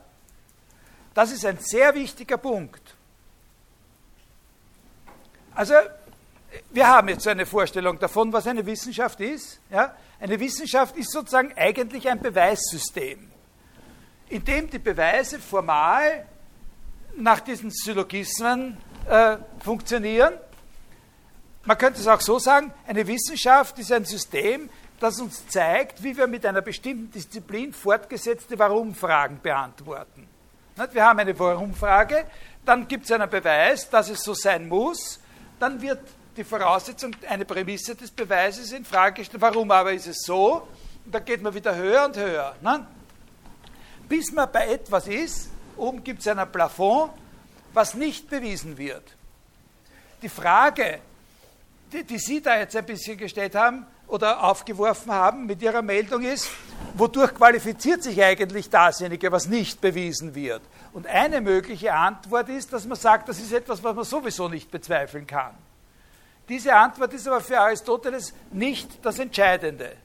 Das 1.13 1.31
ist 1.31 1.45
ein 1.45 1.57
sehr 1.57 1.93
wichtiger 1.93 2.37
Punkt. 2.37 2.95
Also, 5.53 5.73
wir 6.69 6.87
haben 6.87 7.09
jetzt 7.09 7.27
eine 7.27 7.45
Vorstellung 7.45 7.99
davon, 7.99 8.31
was 8.31 8.47
eine 8.47 8.65
Wissenschaft 8.65 9.19
ist. 9.19 9.59
Ja? 9.69 9.95
Eine 10.19 10.39
Wissenschaft 10.39 10.95
ist 10.95 11.11
sozusagen 11.11 11.53
eigentlich 11.55 12.07
ein 12.09 12.19
Beweissystem, 12.19 13.29
in 14.29 14.43
dem 14.43 14.69
die 14.69 14.79
Beweise 14.79 15.39
formal 15.39 16.25
nach 17.15 17.41
diesen 17.41 17.71
Syllogismen 17.71 18.77
äh, 19.09 19.37
funktionieren. 19.63 20.33
Man 21.63 21.77
könnte 21.77 21.99
es 21.99 22.07
auch 22.07 22.21
so 22.21 22.39
sagen, 22.39 22.73
eine 22.87 23.05
Wissenschaft 23.05 23.77
ist 23.79 23.91
ein 23.91 24.05
System, 24.05 24.69
das 25.01 25.19
uns 25.19 25.47
zeigt, 25.47 26.03
wie 26.03 26.15
wir 26.15 26.27
mit 26.27 26.45
einer 26.45 26.61
bestimmten 26.61 27.11
Disziplin 27.11 27.73
fortgesetzte 27.73 28.57
Warum-Fragen 28.57 29.41
beantworten. 29.41 30.27
Wir 30.91 31.03
haben 31.03 31.19
eine 31.19 31.37
Warum-Frage, 31.37 32.25
dann 32.63 32.87
gibt 32.87 33.05
es 33.05 33.11
einen 33.11 33.27
Beweis, 33.27 33.89
dass 33.89 34.09
es 34.09 34.23
so 34.23 34.35
sein 34.35 34.69
muss, 34.69 35.19
dann 35.59 35.81
wird 35.81 35.99
die 36.37 36.43
Voraussetzung, 36.43 37.15
eine 37.27 37.45
Prämisse 37.45 37.95
des 37.95 38.11
Beweises 38.11 38.71
in 38.71 38.85
Frage 38.85 39.21
gestellt. 39.21 39.41
Warum 39.41 39.71
aber 39.71 39.91
ist 39.91 40.07
es 40.07 40.21
so? 40.23 40.67
Und 41.03 41.13
dann 41.13 41.25
geht 41.25 41.41
man 41.41 41.53
wieder 41.53 41.75
höher 41.75 42.05
und 42.05 42.15
höher. 42.15 42.55
Bis 44.07 44.31
man 44.31 44.51
bei 44.51 44.67
etwas 44.67 45.07
ist, 45.07 45.49
oben 45.77 46.03
gibt 46.03 46.19
es 46.19 46.27
ein 46.27 46.51
Plafond, 46.51 47.11
was 47.73 47.95
nicht 47.95 48.29
bewiesen 48.29 48.77
wird. 48.77 49.03
Die 50.21 50.29
Frage, 50.29 50.99
die, 51.91 52.03
die 52.03 52.19
Sie 52.19 52.39
da 52.39 52.57
jetzt 52.59 52.75
ein 52.75 52.85
bisschen 52.85 53.17
gestellt 53.17 53.55
haben 53.55 53.85
oder 54.11 54.43
aufgeworfen 54.43 55.11
haben 55.11 55.45
mit 55.45 55.61
Ihrer 55.61 55.81
Meldung 55.81 56.23
ist, 56.23 56.49
wodurch 56.95 57.33
qualifiziert 57.33 58.03
sich 58.03 58.21
eigentlich 58.21 58.69
dasjenige, 58.69 59.31
was 59.31 59.47
nicht 59.47 59.79
bewiesen 59.79 60.35
wird? 60.35 60.61
Und 60.91 61.07
eine 61.07 61.39
mögliche 61.39 61.93
Antwort 61.93 62.49
ist, 62.49 62.73
dass 62.73 62.85
man 62.85 62.97
sagt, 62.97 63.29
das 63.29 63.39
ist 63.39 63.53
etwas, 63.53 63.81
was 63.81 63.95
man 63.95 64.03
sowieso 64.03 64.49
nicht 64.49 64.69
bezweifeln 64.69 65.25
kann. 65.25 65.55
Diese 66.49 66.75
Antwort 66.75 67.13
ist 67.13 67.25
aber 67.25 67.39
für 67.39 67.57
Aristoteles 67.57 68.33
nicht 68.51 69.05
das 69.05 69.17
Entscheidende, 69.17 69.95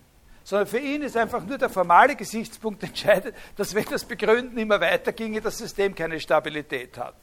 sondern 0.44 0.68
für 0.68 0.78
ihn 0.78 1.02
ist 1.02 1.16
einfach 1.16 1.44
nur 1.44 1.58
der 1.58 1.68
formale 1.68 2.14
Gesichtspunkt 2.14 2.82
entscheidend, 2.84 3.34
dass 3.56 3.74
wenn 3.74 3.86
das 3.86 4.04
Begründen 4.04 4.56
immer 4.56 4.80
weiterginge, 4.80 5.40
das 5.40 5.58
System 5.58 5.92
keine 5.96 6.20
Stabilität 6.20 6.96
hat. 6.96 7.16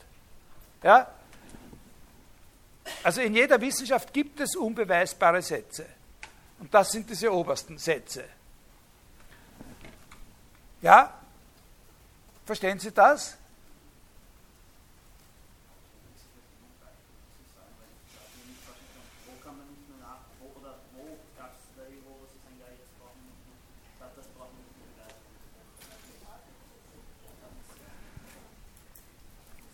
Ja? 0.84 1.08
Also 3.04 3.22
in 3.22 3.34
jeder 3.34 3.62
Wissenschaft 3.62 4.14
gibt 4.14 4.42
es 4.42 4.58
unbeweisbare 4.58 5.42
Sätze. 5.42 5.86
Und 6.64 6.74
das 6.74 6.94
sind 6.94 7.10
diese 7.10 7.30
obersten 7.30 7.78
Sätze. 7.78 8.24
Ja? 10.82 11.14
Verstehen 12.46 12.80
Sie 12.80 12.90
das? 12.90 13.38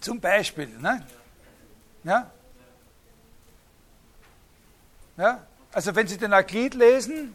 Zum 0.02 0.20
Beispiel, 0.20 0.70
ne? 0.80 1.06
Ja? 2.04 2.32
Ja? 5.18 5.49
Also 5.72 5.96
wenn 5.96 6.08
Sie 6.08 6.18
den 6.18 6.34
Euklid 6.34 6.74
lesen, 6.74 7.34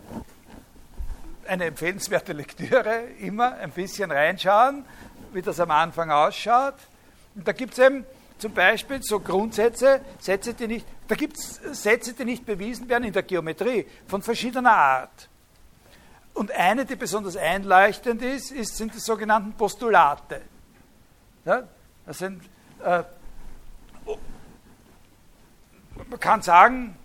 eine 1.46 1.66
empfehlenswerte 1.66 2.32
Lektüre, 2.32 3.04
immer 3.20 3.54
ein 3.54 3.70
bisschen 3.70 4.10
reinschauen, 4.10 4.84
wie 5.32 5.42
das 5.42 5.60
am 5.60 5.70
Anfang 5.70 6.10
ausschaut. 6.10 6.74
Und 7.34 7.46
da 7.46 7.52
gibt 7.52 7.74
es 7.74 7.78
eben 7.78 8.04
zum 8.38 8.52
Beispiel 8.52 9.02
so 9.02 9.20
Grundsätze, 9.20 10.00
Sätze, 10.18 10.54
die 10.54 10.66
nicht, 10.66 10.86
da 11.06 11.14
gibt 11.14 11.36
es 11.36 11.60
Sätze, 11.82 12.14
die 12.14 12.24
nicht 12.24 12.44
bewiesen 12.44 12.88
werden 12.88 13.04
in 13.04 13.12
der 13.12 13.22
Geometrie, 13.22 13.86
von 14.06 14.22
verschiedener 14.22 14.76
Art. 14.76 15.28
Und 16.32 16.50
eine, 16.50 16.84
die 16.84 16.96
besonders 16.96 17.36
einleuchtend 17.36 18.22
ist, 18.22 18.50
ist 18.50 18.76
sind 18.76 18.92
die 18.94 18.98
sogenannten 18.98 19.52
Postulate. 19.52 20.42
Ja, 21.44 21.68
das 22.06 22.18
sind 22.18 22.42
äh, 22.82 23.04
man 26.10 26.20
kann 26.20 26.42
sagen, 26.42 26.96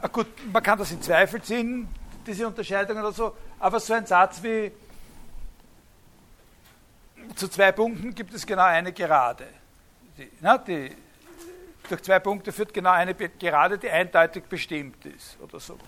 ah 0.00 0.08
gut, 0.08 0.26
man 0.52 0.62
kann 0.62 0.78
das 0.78 0.90
in 0.92 1.02
Zweifel 1.02 1.42
ziehen, 1.42 1.88
diese 2.26 2.46
Unterscheidung 2.46 2.98
oder 2.98 3.12
so, 3.12 3.36
aber 3.58 3.80
so 3.80 3.94
ein 3.94 4.06
Satz 4.06 4.42
wie 4.42 4.72
zu 7.34 7.48
zwei 7.48 7.72
Punkten 7.72 8.14
gibt 8.14 8.34
es 8.34 8.46
genau 8.46 8.64
eine 8.64 8.92
Gerade. 8.92 9.46
Die, 10.18 10.30
na, 10.40 10.58
die, 10.58 10.94
durch 11.88 12.02
zwei 12.02 12.18
Punkte 12.18 12.52
führt 12.52 12.72
genau 12.72 12.90
eine 12.90 13.14
Gerade, 13.14 13.78
die 13.78 13.90
eindeutig 13.90 14.44
bestimmt 14.44 15.04
ist 15.06 15.38
oder 15.40 15.60
so. 15.60 15.78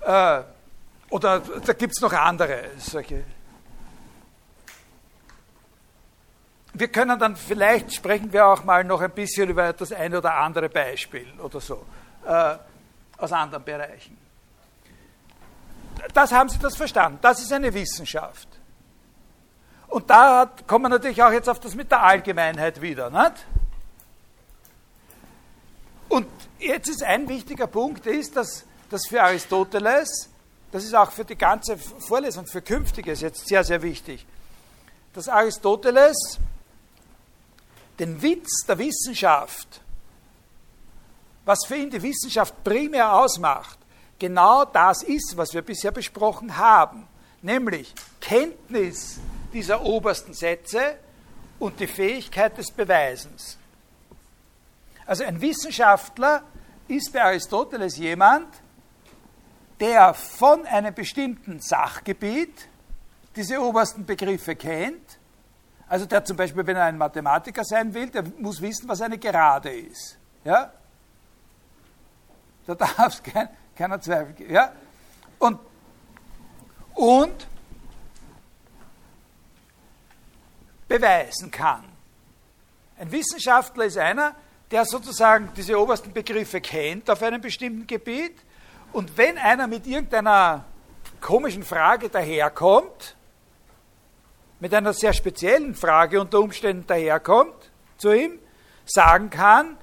Äh, 0.00 0.42
oder 1.10 1.40
da 1.40 1.72
gibt 1.72 1.94
es 1.94 2.00
noch 2.00 2.12
andere 2.12 2.70
solche 2.78 3.24
wir 6.78 6.88
können 6.88 7.18
dann 7.18 7.36
vielleicht 7.36 7.94
sprechen 7.94 8.32
wir 8.32 8.46
auch 8.46 8.64
mal 8.64 8.84
noch 8.84 9.00
ein 9.00 9.12
bisschen 9.12 9.48
über 9.48 9.72
das 9.72 9.92
eine 9.92 10.18
oder 10.18 10.34
andere 10.34 10.68
Beispiel 10.68 11.26
oder 11.38 11.60
so 11.60 11.86
äh, 12.26 12.56
aus 13.18 13.32
anderen 13.32 13.64
Bereichen. 13.64 14.16
Das 16.12 16.32
haben 16.32 16.48
Sie 16.48 16.58
das 16.58 16.76
verstanden. 16.76 17.18
Das 17.22 17.40
ist 17.40 17.52
eine 17.52 17.72
Wissenschaft. 17.72 18.48
Und 19.88 20.10
da 20.10 20.40
hat, 20.40 20.66
kommen 20.66 20.84
wir 20.84 20.88
natürlich 20.90 21.22
auch 21.22 21.32
jetzt 21.32 21.48
auf 21.48 21.60
das 21.60 21.74
mit 21.74 21.90
der 21.90 22.02
Allgemeinheit 22.02 22.80
wieder. 22.80 23.10
Nicht? 23.10 23.46
Und 26.08 26.28
jetzt 26.58 26.88
ist 26.88 27.02
ein 27.02 27.28
wichtiger 27.28 27.66
Punkt, 27.66 28.06
ist, 28.06 28.36
dass, 28.36 28.64
dass 28.90 29.06
für 29.06 29.22
Aristoteles, 29.22 30.30
das 30.72 30.84
ist 30.84 30.94
auch 30.94 31.10
für 31.10 31.24
die 31.24 31.36
ganze 31.36 31.76
Vorlesung, 31.76 32.46
für 32.46 32.62
Künftiges 32.62 33.20
jetzt 33.20 33.46
sehr, 33.46 33.64
sehr 33.64 33.82
wichtig, 33.82 34.26
dass 35.14 35.28
Aristoteles 35.28 36.38
den 37.98 38.20
Witz 38.20 38.66
der 38.66 38.78
Wissenschaft, 38.78 39.80
was 41.46 41.64
für 41.64 41.76
ihn 41.76 41.88
die 41.88 42.02
Wissenschaft 42.02 42.62
primär 42.62 43.14
ausmacht, 43.14 43.78
genau 44.18 44.66
das 44.66 45.02
ist, 45.02 45.34
was 45.36 45.54
wir 45.54 45.62
bisher 45.62 45.92
besprochen 45.92 46.58
haben, 46.58 47.08
nämlich 47.40 47.94
Kenntnis 48.20 49.18
dieser 49.54 49.82
obersten 49.82 50.34
Sätze 50.34 50.98
und 51.58 51.80
die 51.80 51.86
Fähigkeit 51.86 52.58
des 52.58 52.70
Beweisens. 52.70 53.56
Also 55.06 55.24
ein 55.24 55.40
Wissenschaftler 55.40 56.42
ist 56.88 57.10
bei 57.10 57.22
Aristoteles 57.22 57.96
jemand, 57.96 58.48
der 59.80 60.12
von 60.12 60.66
einem 60.66 60.92
bestimmten 60.92 61.60
Sachgebiet 61.60 62.68
diese 63.34 63.58
obersten 63.60 64.04
Begriffe 64.04 64.56
kennt 64.56 65.18
also 65.88 66.06
der 66.06 66.24
zum 66.24 66.36
Beispiel, 66.36 66.66
wenn 66.66 66.76
er 66.76 66.84
ein 66.84 66.98
Mathematiker 66.98 67.64
sein 67.64 67.94
will, 67.94 68.08
der 68.10 68.24
muss 68.38 68.60
wissen, 68.60 68.88
was 68.88 69.00
eine 69.00 69.18
Gerade 69.18 69.70
ist. 69.70 70.18
Ja? 70.44 70.72
Da 72.66 72.74
darf 72.74 72.98
es 73.08 73.22
kein, 73.22 73.48
keiner 73.76 74.00
Zweifel 74.00 74.32
geben. 74.34 74.52
Ja? 74.52 74.72
Und, 75.38 75.58
und 76.94 77.46
beweisen 80.88 81.50
kann. 81.50 81.84
Ein 82.98 83.12
Wissenschaftler 83.12 83.84
ist 83.84 83.98
einer, 83.98 84.34
der 84.70 84.84
sozusagen 84.84 85.50
diese 85.56 85.78
obersten 85.78 86.12
Begriffe 86.12 86.60
kennt 86.60 87.08
auf 87.10 87.22
einem 87.22 87.40
bestimmten 87.40 87.86
Gebiet. 87.86 88.34
Und 88.92 89.16
wenn 89.16 89.38
einer 89.38 89.66
mit 89.66 89.86
irgendeiner 89.86 90.64
komischen 91.20 91.62
Frage 91.62 92.08
daherkommt, 92.08 93.16
mit 94.58 94.72
einer 94.72 94.92
sehr 94.92 95.12
speziellen 95.12 95.74
Frage 95.74 96.20
unter 96.20 96.40
Umständen 96.40 96.86
daherkommt 96.86 97.70
zu 97.98 98.12
ihm, 98.12 98.38
sagen 98.86 99.30
kann, 99.30 99.76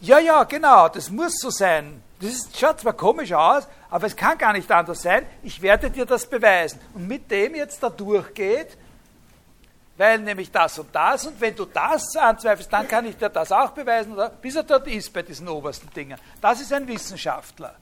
ja, 0.00 0.18
ja, 0.18 0.44
genau, 0.44 0.88
das 0.88 1.10
muss 1.10 1.38
so 1.38 1.50
sein. 1.50 2.02
Das 2.20 2.30
ist, 2.30 2.58
schaut 2.58 2.80
zwar 2.80 2.94
komisch 2.94 3.32
aus, 3.32 3.66
aber 3.90 4.06
es 4.06 4.16
kann 4.16 4.38
gar 4.38 4.52
nicht 4.52 4.70
anders 4.70 5.02
sein. 5.02 5.26
Ich 5.42 5.60
werde 5.60 5.90
dir 5.90 6.06
das 6.06 6.28
beweisen. 6.28 6.80
Und 6.94 7.06
mit 7.06 7.30
dem 7.30 7.54
jetzt 7.54 7.82
da 7.82 7.90
durchgeht, 7.90 8.76
weil 9.96 10.18
nämlich 10.18 10.50
das 10.50 10.78
und 10.78 10.94
das, 10.94 11.26
und 11.26 11.40
wenn 11.40 11.54
du 11.54 11.64
das 11.64 12.14
anzweifelst, 12.16 12.72
dann 12.72 12.86
kann 12.86 13.06
ich 13.06 13.16
dir 13.16 13.30
das 13.30 13.50
auch 13.50 13.70
beweisen, 13.70 14.12
oder? 14.12 14.28
bis 14.28 14.56
er 14.56 14.62
dort 14.62 14.86
ist 14.86 15.12
bei 15.12 15.22
diesen 15.22 15.48
obersten 15.48 15.90
Dingen. 15.90 16.18
Das 16.40 16.60
ist 16.60 16.72
ein 16.72 16.86
Wissenschaftler. 16.86 17.74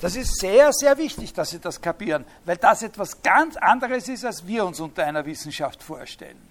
Das 0.00 0.14
ist 0.14 0.38
sehr, 0.40 0.72
sehr 0.72 0.98
wichtig, 0.98 1.32
dass 1.32 1.50
Sie 1.50 1.58
das 1.58 1.80
kapieren, 1.80 2.26
weil 2.44 2.58
das 2.58 2.82
etwas 2.82 3.22
ganz 3.22 3.56
anderes 3.56 4.08
ist, 4.08 4.24
als 4.24 4.46
wir 4.46 4.64
uns 4.64 4.78
unter 4.78 5.04
einer 5.04 5.24
Wissenschaft 5.24 5.82
vorstellen. 5.82 6.45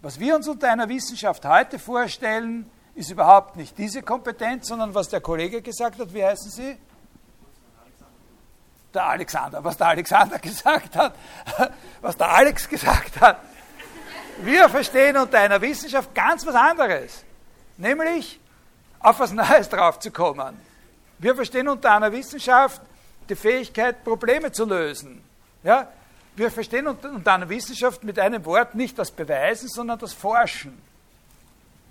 Was 0.00 0.20
wir 0.20 0.36
uns 0.36 0.46
unter 0.46 0.70
einer 0.70 0.88
Wissenschaft 0.88 1.44
heute 1.44 1.78
vorstellen, 1.78 2.70
ist 2.94 3.10
überhaupt 3.10 3.56
nicht 3.56 3.76
diese 3.76 4.02
Kompetenz, 4.02 4.68
sondern 4.68 4.94
was 4.94 5.08
der 5.08 5.20
Kollege 5.20 5.60
gesagt 5.60 5.98
hat, 5.98 6.14
wie 6.14 6.24
heißen 6.24 6.50
Sie? 6.50 6.78
Der 8.94 9.06
Alexander, 9.06 9.62
was 9.62 9.76
der 9.76 9.88
Alexander 9.88 10.38
gesagt 10.40 10.96
hat, 10.96 11.14
was 12.00 12.16
der 12.16 12.30
Alex 12.30 12.68
gesagt 12.68 13.20
hat. 13.20 13.38
Wir 14.38 14.68
verstehen 14.68 15.16
unter 15.16 15.40
einer 15.40 15.60
Wissenschaft 15.60 16.14
ganz 16.14 16.46
was 16.46 16.54
anderes, 16.54 17.24
nämlich 17.76 18.40
auf 19.00 19.18
was 19.18 19.32
Neues 19.32 19.68
draufzukommen. 19.68 20.56
Wir 21.18 21.34
verstehen 21.34 21.68
unter 21.68 21.92
einer 21.92 22.12
Wissenschaft 22.12 22.80
die 23.28 23.34
Fähigkeit, 23.34 24.04
Probleme 24.04 24.52
zu 24.52 24.64
lösen. 24.64 25.22
Ja? 25.64 25.88
Wir 26.38 26.50
verstehen 26.50 26.86
unter 26.86 27.32
einer 27.34 27.48
Wissenschaft 27.48 28.04
mit 28.04 28.18
einem 28.18 28.44
Wort 28.44 28.74
nicht 28.74 28.98
das 28.98 29.10
Beweisen, 29.10 29.68
sondern 29.68 29.98
das 29.98 30.12
Forschen. 30.12 30.80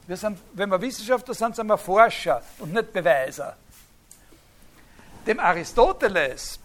Wir 0.07 0.17
sind, 0.17 0.39
wenn 0.53 0.69
wir 0.69 0.81
Wissenschaftler 0.81 1.33
sind, 1.33 1.55
sind 1.55 1.67
wir 1.67 1.77
Forscher 1.77 2.41
und 2.59 2.73
nicht 2.73 2.93
Beweiser. 2.93 3.57
Dem 5.25 5.39
Aristoteles 5.39 6.59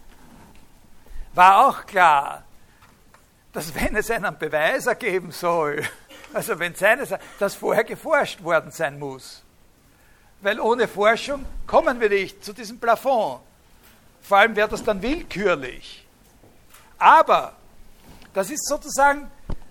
war 1.33 1.67
auch 1.67 1.85
klar, 1.85 2.43
dass 3.51 3.75
wenn 3.75 3.95
es 3.97 4.09
einen 4.09 4.37
Beweiser 4.37 4.95
geben 4.95 5.31
soll, 5.31 5.83
Also 6.33 6.57
wenn 6.57 6.73
seine, 6.73 7.07
dass 7.37 7.55
vorher 7.55 7.83
geforscht 7.83 8.43
worden 8.43 8.71
sein 8.71 8.97
muss. 8.97 9.43
Weil 10.41 10.59
ohne 10.59 10.87
Forschung 10.87 11.45
kommen 11.67 11.99
wir 12.01 12.09
nicht 12.09 12.43
zu 12.43 12.53
diesem 12.53 12.79
Plafond. 12.79 13.39
Vor 14.21 14.37
allem 14.37 14.55
wäre 14.55 14.67
das 14.67 14.83
dann 14.83 15.01
willkürlich. 15.01 16.05
Aber 16.97 17.53
das 18.33 18.49
ist 18.49 18.67
sozusagen 18.67 19.29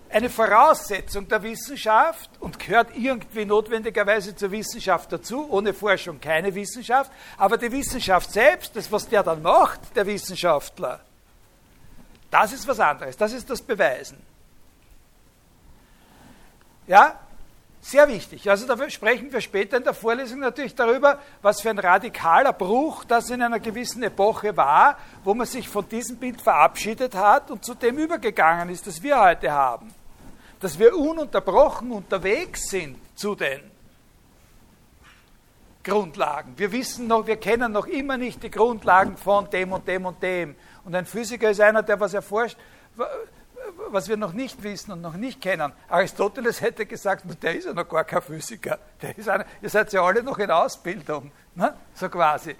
eine 0.09 0.29
Voraussetzung 0.29 1.27
der 1.27 1.41
Wissenschaft 1.41 2.29
und 2.39 2.59
gehört 2.59 2.95
irgendwie 2.95 3.45
notwendigerweise 3.45 4.35
zur 4.35 4.51
Wissenschaft 4.51 5.11
dazu. 5.11 5.49
Ohne 5.49 5.73
Forschung 5.73 6.21
keine 6.21 6.53
Wissenschaft. 6.53 7.11
Aber 7.37 7.57
die 7.57 7.71
Wissenschaft 7.71 8.31
selbst, 8.31 8.75
das, 8.75 8.91
was 8.91 9.07
der 9.09 9.23
dann 9.23 9.41
macht, 9.41 9.95
der 9.95 10.05
Wissenschaftler, 10.05 10.99
das 12.29 12.53
ist 12.53 12.67
was 12.67 12.79
anderes. 12.79 13.17
Das 13.17 13.33
ist 13.33 13.49
das 13.49 13.61
Beweisen. 13.61 14.21
Ja, 16.85 17.19
sehr 17.83 18.07
wichtig. 18.07 18.49
Also 18.49 18.65
da 18.65 18.89
sprechen 18.89 19.31
wir 19.31 19.41
später 19.41 19.75
in 19.75 19.83
der 19.83 19.93
Vorlesung 19.93 20.39
natürlich 20.39 20.73
darüber, 20.73 21.19
was 21.41 21.61
für 21.61 21.69
ein 21.69 21.79
radikaler 21.79 22.53
Bruch 22.53 23.03
das 23.03 23.29
in 23.29 23.41
einer 23.41 23.59
gewissen 23.59 24.01
Epoche 24.03 24.55
war, 24.55 24.97
wo 25.25 25.33
man 25.33 25.45
sich 25.45 25.67
von 25.67 25.87
diesem 25.89 26.15
Bild 26.15 26.41
verabschiedet 26.41 27.13
hat 27.13 27.51
und 27.51 27.65
zu 27.65 27.75
dem 27.75 27.97
übergegangen 27.97 28.69
ist, 28.69 28.87
das 28.87 29.03
wir 29.03 29.19
heute 29.19 29.51
haben. 29.51 29.93
Dass 30.61 30.79
wir 30.79 30.95
ununterbrochen 30.97 31.91
unterwegs 31.91 32.69
sind 32.69 32.97
zu 33.15 33.35
den 33.35 33.59
Grundlagen. 35.83 36.53
Wir 36.55 36.71
wissen 36.71 37.07
noch, 37.07 37.27
wir 37.27 37.35
kennen 37.35 37.73
noch 37.73 37.87
immer 37.87 38.15
nicht 38.15 38.41
die 38.41 38.49
Grundlagen 38.49 39.17
von 39.17 39.49
dem 39.49 39.73
und 39.73 39.85
dem 39.85 40.05
und 40.05 40.23
dem. 40.23 40.55
Und 40.85 40.95
ein 40.95 41.05
Physiker 41.05 41.49
ist 41.49 41.59
einer, 41.59 41.83
der 41.83 41.99
was 41.99 42.13
erforscht, 42.13 42.57
was 43.89 44.07
wir 44.07 44.17
noch 44.17 44.33
nicht 44.33 44.61
wissen 44.63 44.91
und 44.91 45.01
noch 45.01 45.15
nicht 45.15 45.41
kennen. 45.41 45.71
Aristoteles 45.89 46.61
hätte 46.61 46.85
gesagt, 46.85 47.25
der 47.41 47.55
ist 47.55 47.65
ja 47.65 47.73
noch 47.73 47.87
gar 47.87 48.03
kein 48.03 48.21
Physiker. 48.21 48.79
Der 49.01 49.17
ist 49.17 49.29
einer, 49.29 49.45
ihr 49.61 49.69
seid 49.69 49.91
ja 49.93 50.01
alle 50.01 50.23
noch 50.23 50.37
in 50.39 50.49
Ausbildung, 50.51 51.31
ne? 51.55 51.75
so 51.93 52.09
quasi. 52.09 52.55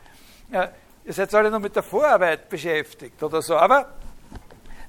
Ja, 0.51 0.71
ihr 1.03 1.13
seid 1.13 1.33
alle 1.33 1.49
noch 1.49 1.59
mit 1.59 1.75
der 1.75 1.83
Vorarbeit 1.83 2.49
beschäftigt 2.49 3.21
oder 3.21 3.41
so. 3.41 3.55
Aber 3.55 3.93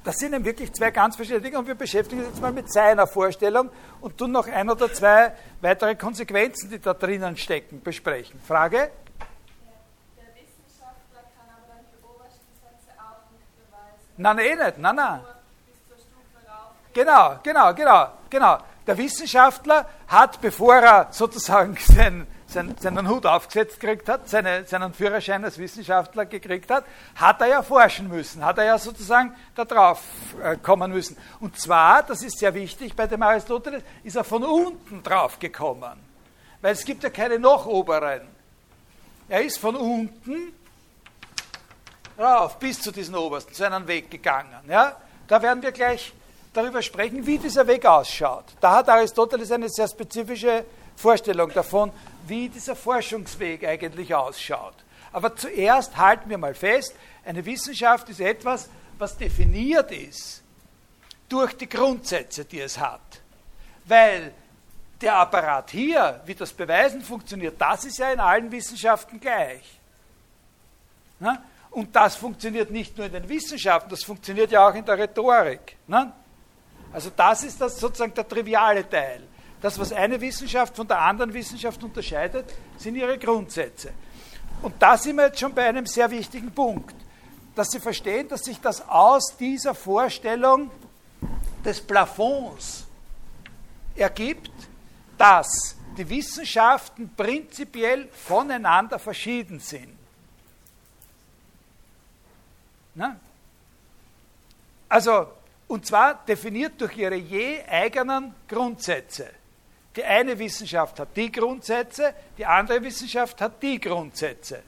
das 0.05 0.17
sind 0.17 0.35
eben 0.35 0.45
wirklich 0.45 0.73
zwei 0.73 0.91
ganz 0.91 1.17
verschiedene 1.17 1.43
Dinge 1.43 1.59
und 1.59 1.67
wir 1.67 1.75
beschäftigen 1.75 2.21
uns 2.21 2.31
jetzt 2.31 2.43
mal 2.43 2.53
mit 2.53 2.71
seiner 2.71 3.07
Vorstellung 3.07 3.71
und 4.01 4.19
tun 4.19 4.33
noch 4.33 4.47
ein 4.47 4.69
oder 4.69 4.93
zwei 4.93 5.33
weitere 5.63 5.95
Konsequenzen, 5.95 6.71
die 6.71 6.79
da 6.79 6.93
drinnen 6.93 7.37
stecken, 7.37 7.81
besprechen. 7.83 8.39
Frage? 8.47 8.91
Nein, 14.17 14.39
eh 14.39 14.55
nicht. 14.55 14.79
Nein, 14.79 14.95
nein. 14.95 15.21
Genau, 16.95 17.41
genau, 17.43 17.75
genau, 17.75 18.09
genau. 18.31 18.59
Der 18.87 18.97
Wissenschaftler 18.97 19.87
hat, 20.07 20.41
bevor 20.41 20.77
er 20.77 21.09
sozusagen 21.11 21.77
sein, 21.81 22.27
sein, 22.47 22.77
seinen 22.79 23.09
Hut 23.09 23.27
aufgesetzt 23.27 23.81
gekriegt 23.81 24.09
hat, 24.09 24.29
seine, 24.29 24.65
seinen 24.65 24.95
Führerschein 24.95 25.45
als 25.45 25.59
Wissenschaftler 25.59 26.27
gekriegt 26.27 26.71
hat, 26.71 26.85
hat 27.17 27.41
er 27.41 27.49
ja 27.49 27.63
forschen 27.63 28.09
müssen, 28.09 28.45
hat 28.45 28.59
er 28.59 28.65
ja 28.65 28.79
sozusagen 28.79 29.35
da 29.57 29.65
drauf 29.65 30.03
äh, 30.41 30.57
kommen 30.57 30.93
müssen. 30.93 31.17
Und 31.41 31.59
zwar, 31.59 32.05
das 32.05 32.23
ist 32.23 32.39
sehr 32.39 32.55
wichtig 32.55 32.95
bei 32.95 33.09
dem 33.09 33.23
Aristoteles, 33.23 33.83
ist 34.05 34.15
er 34.17 34.25
von 34.25 34.45
unten 34.45 35.03
drauf 35.03 35.39
gekommen. 35.41 35.99
Weil 36.63 36.73
es 36.73 36.85
gibt 36.85 37.03
ja 37.03 37.11
keine 37.11 37.39
noch 37.41 37.67
oberen. 37.67 38.23
Er 39.29 39.43
ist 39.43 39.59
von 39.59 39.75
unten 39.75 40.53
rauf 42.17 42.59
bis 42.59 42.81
zu 42.81 42.93
diesen 42.93 43.17
obersten, 43.17 43.53
zu 43.53 43.65
einem 43.65 43.89
Weg 43.89 44.11
gegangen. 44.11 44.61
Ja? 44.69 44.97
Da 45.27 45.43
werden 45.43 45.63
wir 45.63 45.73
gleich 45.73 46.13
darüber 46.55 46.81
sprechen, 46.81 47.27
wie 47.27 47.39
dieser 47.39 47.67
Weg 47.67 47.85
ausschaut. 47.85 48.45
Da 48.61 48.77
hat 48.77 48.89
Aristoteles 48.89 49.51
eine 49.53 49.69
sehr 49.69 49.89
spezifische 49.89 50.65
Vorstellung 50.97 51.53
davon, 51.53 51.93
wie 52.27 52.49
dieser 52.49 52.77
Forschungsweg 52.77 53.67
eigentlich 53.67 54.15
ausschaut. 54.15 54.75
Aber 55.13 55.37
zuerst 55.37 55.97
halten 55.97 56.31
wir 56.31 56.39
mal 56.39 56.55
fest, 56.55 56.95
eine 57.25 57.45
Wissenschaft 57.45 58.09
ist 58.09 58.21
etwas, 58.21 58.69
was 58.99 59.17
definiert 59.17 59.91
ist 59.93 60.43
durch 61.29 61.57
die 61.57 61.69
Grundsätze, 61.69 62.45
die 62.45 62.61
es 62.61 62.79
hat. 62.79 63.01
Weil 63.85 64.33
der 65.01 65.17
Apparat 65.17 65.71
hier, 65.71 66.21
wie 66.25 66.35
das 66.35 66.53
Beweisen 66.53 67.03
funktioniert, 67.03 67.61
das 67.61 67.85
ist 67.85 67.99
ja 67.99 68.13
in 68.13 68.21
allen 68.21 68.51
Wissenschaften 68.51 69.21
gleich. 69.21 69.79
Und 71.71 71.95
das 71.95 72.17
funktioniert 72.17 72.71
nicht 72.71 72.97
nur 72.97 73.07
in 73.07 73.13
den 73.13 73.29
Wissenschaften, 73.29 73.91
das 73.91 74.05
funktioniert 74.05 74.53
ja 74.53 74.69
auch 74.69 74.75
in 74.75 74.85
der 74.85 74.99
Rhetorik. 74.99 75.77
Also 76.95 77.11
das 77.11 77.43
ist 77.43 77.61
das 77.61 77.77
sozusagen 77.77 78.15
der 78.15 78.27
triviale 78.27 78.89
Teil. 78.89 79.25
Das, 79.61 79.77
was 79.81 79.93
eine 79.93 80.21
Wissenschaft 80.21 80.77
von 80.77 80.87
der 80.87 81.01
anderen 81.01 81.35
Wissenschaft 81.35 81.83
unterscheidet, 81.83 82.55
sind 82.79 82.95
ihre 82.95 83.19
Grundsätze. 83.19 83.91
Und 84.63 84.81
da 84.81 84.97
sind 84.97 85.17
wir 85.17 85.27
jetzt 85.27 85.41
schon 85.41 85.53
bei 85.53 85.65
einem 85.65 85.87
sehr 85.87 86.09
wichtigen 86.09 86.53
Punkt, 86.53 86.95
dass 87.57 87.73
Sie 87.73 87.81
verstehen, 87.81 88.29
dass 88.29 88.43
sich 88.43 88.61
das 88.61 88.89
aus 88.89 89.37
dieser 89.37 89.75
Vorstellung 89.75 90.71
des 91.65 91.81
Plafonds 91.81 92.87
ergibt, 93.97 94.53
dass 95.19 95.77
die 95.99 96.09
Wissenschaften 96.09 97.13
prinzipiell 97.17 98.09
voneinander 98.13 99.01
verschieden 99.01 99.59
sind. 99.59 99.99
Na? 102.95 103.17
Also 104.89 105.27
und 105.69 105.87
zwar 105.87 106.25
definiert 106.27 106.81
durch 106.81 106.97
ihre 106.97 107.15
je 107.15 107.63
eigenen 107.65 108.35
Grundsätze. 108.49 109.31
Die 109.97 110.05
eine 110.05 110.39
Wissenschaft 110.39 110.99
hat 110.99 111.17
die 111.17 111.31
Grundsätze, 111.31 112.15
die 112.37 112.45
andere 112.45 112.83
Wissenschaft 112.83 113.41
hat 113.41 113.63
die 113.63 113.81
Grundsätze. 113.81 114.63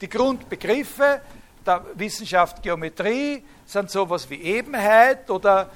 Die 0.00 0.08
Grundbegriffe 0.08 1.20
der 1.66 1.84
Wissenschaft 1.94 2.62
Geometrie 2.62 3.42
sind 3.64 3.90
sowas 3.90 4.28
wie 4.30 4.40
Ebenheit 4.42 5.30
oder, 5.30 5.70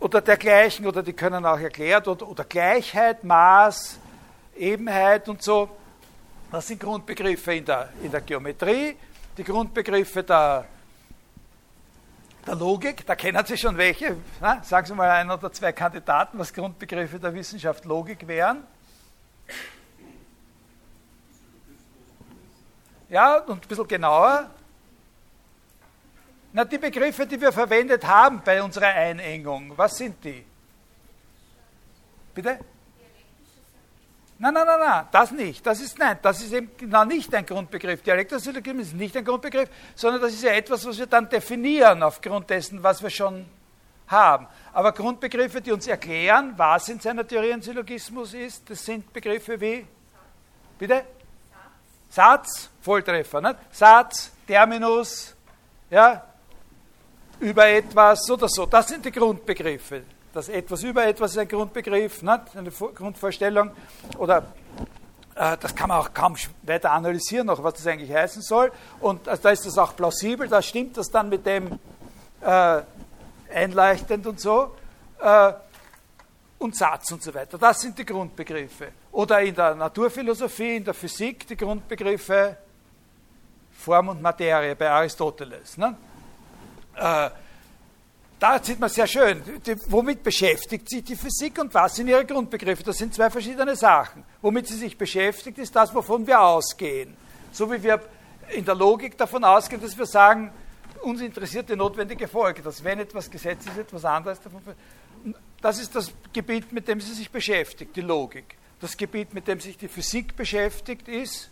oder 0.00 0.20
dergleichen, 0.20 0.86
oder 0.86 1.02
die 1.02 1.12
können 1.12 1.44
auch 1.46 1.58
erklärt, 1.58 2.08
oder, 2.08 2.28
oder 2.28 2.44
Gleichheit, 2.44 3.22
Maß, 3.22 3.98
Ebenheit 4.56 5.28
und 5.28 5.42
so. 5.42 5.68
Das 6.50 6.66
sind 6.66 6.80
Grundbegriffe 6.80 7.54
in 7.54 7.64
der, 7.64 7.90
in 8.02 8.10
der 8.10 8.20
Geometrie. 8.20 8.96
Die 9.36 9.44
Grundbegriffe 9.44 10.22
der 10.22 10.66
der 12.46 12.54
Logik, 12.54 13.06
da 13.06 13.14
kennen 13.14 13.44
Sie 13.46 13.56
schon 13.56 13.76
welche. 13.76 14.16
Na, 14.40 14.62
sagen 14.62 14.86
Sie 14.86 14.94
mal 14.94 15.10
ein 15.10 15.30
oder 15.30 15.52
zwei 15.52 15.72
Kandidaten, 15.72 16.38
was 16.38 16.52
Grundbegriffe 16.52 17.18
der 17.18 17.34
Wissenschaft 17.34 17.84
Logik 17.84 18.26
wären. 18.26 18.64
Ja, 23.08 23.38
und 23.38 23.62
ein 23.62 23.68
bisschen 23.68 23.88
genauer. 23.88 24.50
Na, 26.52 26.64
die 26.64 26.78
Begriffe, 26.78 27.26
die 27.26 27.40
wir 27.40 27.52
verwendet 27.52 28.04
haben 28.06 28.42
bei 28.44 28.62
unserer 28.62 28.88
Einengung, 28.88 29.76
was 29.76 29.96
sind 29.96 30.22
die? 30.24 30.44
Bitte? 32.34 32.58
Nein, 34.36 34.52
nein, 34.52 34.66
nein, 34.66 34.80
nein, 34.80 35.08
das 35.12 35.30
nicht. 35.30 35.64
Das 35.64 35.80
ist 35.80 35.98
nein, 35.98 36.18
das 36.20 36.42
ist 36.42 36.52
eben 36.52 36.70
genau 36.76 37.04
nicht 37.04 37.32
ein 37.34 37.46
Grundbegriff. 37.46 38.02
Dialektosyllogismus 38.02 38.88
ist 38.88 38.94
nicht 38.94 39.16
ein 39.16 39.24
Grundbegriff, 39.24 39.68
sondern 39.94 40.22
das 40.22 40.32
ist 40.32 40.42
ja 40.42 40.52
etwas, 40.52 40.84
was 40.84 40.98
wir 40.98 41.06
dann 41.06 41.28
definieren 41.28 42.02
aufgrund 42.02 42.50
dessen, 42.50 42.82
was 42.82 43.00
wir 43.00 43.10
schon 43.10 43.46
haben. 44.08 44.48
Aber 44.72 44.92
Grundbegriffe, 44.92 45.60
die 45.60 45.70
uns 45.70 45.86
erklären, 45.86 46.52
was 46.56 46.88
in 46.88 46.98
seiner 46.98 47.26
Theorie 47.26 47.52
ein 47.52 47.62
Syllogismus 47.62 48.34
ist, 48.34 48.68
das 48.68 48.84
sind 48.84 49.12
Begriffe 49.12 49.60
wie 49.60 49.86
bitte 50.78 51.04
Satz, 52.10 52.70
Volltreffer, 52.80 53.40
nicht? 53.40 53.56
Satz, 53.70 54.32
Terminus, 54.46 55.34
ja, 55.90 56.24
über 57.40 57.66
etwas 57.66 58.28
oder 58.30 58.48
so. 58.48 58.66
Das 58.66 58.88
sind 58.88 59.04
die 59.04 59.12
Grundbegriffe 59.12 60.02
das 60.34 60.48
etwas 60.48 60.82
über 60.82 61.06
etwas 61.06 61.32
ist 61.32 61.38
ein 61.38 61.48
Grundbegriff, 61.48 62.22
ne? 62.22 62.44
eine 62.54 62.70
Grundvorstellung 62.70 63.70
oder 64.18 64.44
äh, 65.34 65.56
das 65.60 65.74
kann 65.74 65.88
man 65.88 65.98
auch 65.98 66.12
kaum 66.12 66.36
weiter 66.62 66.90
analysieren, 66.92 67.46
noch 67.46 67.62
was 67.62 67.74
das 67.74 67.86
eigentlich 67.86 68.12
heißen 68.12 68.42
soll. 68.42 68.72
Und 69.00 69.28
also, 69.28 69.42
da 69.42 69.50
ist 69.50 69.66
das 69.66 69.78
auch 69.78 69.94
plausibel, 69.96 70.48
da 70.48 70.60
stimmt 70.60 70.96
das 70.96 71.10
dann 71.10 71.28
mit 71.28 71.46
dem 71.46 71.78
äh, 72.40 72.82
einleuchtend 73.52 74.26
und 74.26 74.40
so. 74.40 74.74
Äh, 75.20 75.52
und 76.58 76.74
Satz 76.74 77.12
und 77.12 77.22
so 77.22 77.34
weiter. 77.34 77.58
Das 77.58 77.80
sind 77.80 77.98
die 77.98 78.06
Grundbegriffe. 78.06 78.88
Oder 79.12 79.42
in 79.42 79.54
der 79.54 79.74
Naturphilosophie, 79.74 80.76
in 80.76 80.84
der 80.84 80.94
Physik 80.94 81.46
die 81.46 81.56
Grundbegriffe 81.56 82.56
Form 83.76 84.08
und 84.08 84.22
Materie 84.22 84.74
bei 84.74 84.88
Aristoteles. 84.88 85.76
Ne? 85.76 85.94
Da 88.44 88.62
sieht 88.62 88.78
man 88.78 88.90
sehr 88.90 89.06
schön, 89.06 89.42
die, 89.66 89.74
womit 89.90 90.22
beschäftigt 90.22 90.90
sich 90.90 91.02
die 91.02 91.16
Physik 91.16 91.58
und 91.58 91.72
was 91.72 91.96
sind 91.96 92.08
ihre 92.08 92.26
Grundbegriffe? 92.26 92.82
Das 92.82 92.98
sind 92.98 93.14
zwei 93.14 93.30
verschiedene 93.30 93.74
Sachen. 93.74 94.22
Womit 94.42 94.66
sie 94.66 94.76
sich 94.76 94.98
beschäftigt, 94.98 95.56
ist 95.56 95.74
das, 95.74 95.94
wovon 95.94 96.26
wir 96.26 96.38
ausgehen. 96.38 97.16
So 97.52 97.72
wie 97.72 97.82
wir 97.82 98.02
in 98.50 98.62
der 98.66 98.74
Logik 98.74 99.16
davon 99.16 99.44
ausgehen, 99.44 99.80
dass 99.80 99.96
wir 99.96 100.04
sagen, 100.04 100.52
uns 101.00 101.22
interessiert 101.22 101.70
die 101.70 101.74
notwendige 101.74 102.28
Folge, 102.28 102.60
dass 102.60 102.84
wenn 102.84 102.98
etwas 102.98 103.30
Gesetz 103.30 103.64
ist, 103.64 103.78
etwas 103.78 104.04
anderes 104.04 104.38
davon. 104.42 104.60
Das 105.62 105.80
ist 105.80 105.94
das 105.94 106.12
Gebiet, 106.30 106.70
mit 106.70 106.86
dem 106.86 107.00
sie 107.00 107.14
sich 107.14 107.30
beschäftigt, 107.30 107.96
die 107.96 108.02
Logik. 108.02 108.58
Das 108.78 108.94
Gebiet, 108.94 109.32
mit 109.32 109.48
dem 109.48 109.58
sich 109.58 109.78
die 109.78 109.88
Physik 109.88 110.36
beschäftigt, 110.36 111.08
ist 111.08 111.50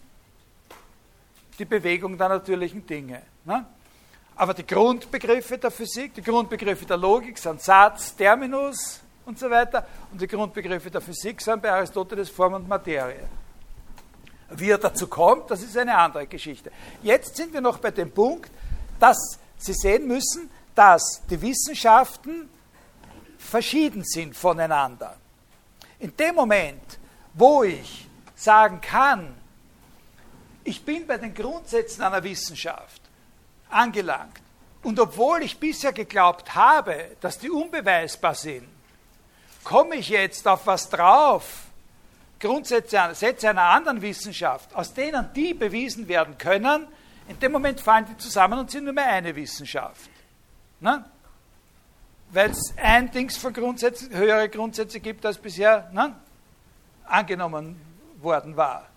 die 1.59 1.65
Bewegung 1.65 2.19
der 2.19 2.29
natürlichen 2.29 2.87
Dinge. 2.87 3.23
Ne? 3.47 3.65
Aber 4.37 4.55
die 4.55 4.67
Grundbegriffe 4.67 5.59
der 5.59 5.71
Physik, 5.71 6.15
die 6.15 6.23
Grundbegriffe 6.23 6.87
der 6.87 6.97
Logik 6.97 7.39
sind 7.39 7.61
Satz, 7.61 8.17
Terminus 8.17 9.01
und 9.27 9.39
so 9.39 9.51
weiter. 9.51 9.87
Und 10.11 10.21
die 10.21 10.27
Grundbegriffe 10.27 10.91
der 10.91 11.01
Physik 11.01 11.41
sind 11.41 11.63
bei 11.63 11.71
Aristoteles 11.71 12.31
Form 12.31 12.55
und 12.55 12.69
Materie. 12.69 13.29
Wie 14.51 14.71
er 14.71 14.79
dazu 14.79 15.07
kommt, 15.07 15.51
das 15.51 15.63
ist 15.63 15.77
eine 15.77 15.97
andere 15.97 16.27
Geschichte. 16.27 16.71
Jetzt 17.03 17.37
sind 17.37 17.53
wir 17.53 17.61
noch 17.61 17.79
bei 17.79 17.91
dem 17.91 18.11
Punkt, 18.11 18.51
dass 18.99 19.39
Sie 19.59 19.73
sehen 19.75 20.07
müssen, 20.07 20.51
dass 20.75 21.23
die 21.31 21.41
Wissenschaften 21.41 22.49
verschieden 23.39 24.05
sind 24.05 24.37
voneinander. 24.37 25.17
In 25.99 26.17
dem 26.17 26.35
Moment, 26.35 26.99
wo 27.35 27.63
ich 27.63 28.09
sagen 28.35 28.81
kann, 28.81 29.35
ich 30.65 30.85
bin 30.85 31.07
bei 31.07 31.19
den 31.19 31.35
Grundsätzen 31.35 32.03
einer 32.03 32.23
Wissenschaft 32.25 33.02
angelangt 33.73 34.41
und 34.83 34.99
obwohl 34.99 35.43
ich 35.43 35.59
bisher 35.59 35.93
geglaubt 35.93 36.55
habe, 36.55 37.17
dass 37.21 37.39
die 37.39 37.51
unbeweisbar 37.51 38.35
sind, 38.35 38.69
komme 39.65 39.97
ich 39.97 40.09
jetzt 40.09 40.47
auf 40.49 40.67
was 40.67 40.89
drauf, 40.89 41.65
Grundsätze 42.41 43.11
Sätze 43.13 43.51
einer 43.51 43.63
anderen 43.63 44.03
Wissenschaft, 44.03 44.75
aus 44.75 44.93
denen 44.93 45.33
die 45.35 45.55
bewiesen 45.55 46.09
werden 46.09 46.37
können, 46.39 46.89
in 47.29 47.39
dem 47.39 47.53
Moment 47.53 47.81
fallen 47.81 48.05
die 48.05 48.17
zusammen 48.17 48.59
und 48.59 48.71
sind 48.71 48.85
nur 48.85 48.93
mehr 48.93 49.07
eine 49.07 49.35
Wissenschaft. 49.37 50.11
Ne? 50.81 51.05
Weil 52.33 52.51
es 52.51 52.75
ein 52.77 53.13
Dings 53.13 53.37
von 53.37 53.53
Grundsätzen, 53.53 54.13
höhere 54.13 54.49
Grundsätze 54.49 54.99
gibt, 54.99 55.25
als 55.25 55.39
bisher 55.39 55.89
ne? 55.93 56.17
angenommen 57.05 57.81
worden 58.21 58.57
war. 58.57 58.89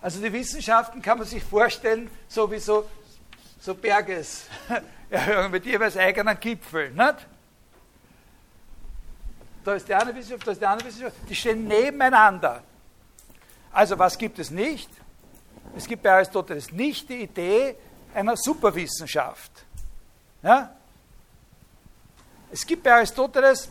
Also 0.00 0.20
die 0.20 0.32
Wissenschaften 0.32 1.00
kann 1.00 1.18
man 1.18 1.26
sich 1.28 1.44
vorstellen, 1.44 2.10
so 2.26 2.50
wie 2.50 2.58
so, 3.62 3.74
Bergeserhöhungen 3.76 5.50
mit 5.52 5.64
jeweils 5.64 5.96
eigenen 5.96 6.38
Gipfeln. 6.40 6.96
Nicht? 6.96 7.28
Da 9.64 9.74
ist 9.74 9.86
die 9.86 9.94
eine 9.94 10.12
Wissenschaft, 10.12 10.46
da 10.48 10.50
ist 10.50 10.60
die 10.60 10.66
andere 10.66 10.88
Wissenschaft. 10.88 11.16
Die 11.28 11.34
stehen 11.36 11.68
nebeneinander. 11.68 12.64
Also 13.70 13.96
was 13.96 14.18
gibt 14.18 14.40
es 14.40 14.50
nicht? 14.50 14.90
Es 15.76 15.86
gibt 15.86 16.02
bei 16.02 16.10
Aristoteles 16.10 16.72
nicht 16.72 17.08
die 17.08 17.22
Idee 17.22 17.76
einer 18.12 18.36
Superwissenschaft. 18.36 19.52
Ja? 20.42 20.74
Es 22.50 22.66
gibt 22.66 22.82
bei 22.82 22.94
Aristoteles 22.94 23.68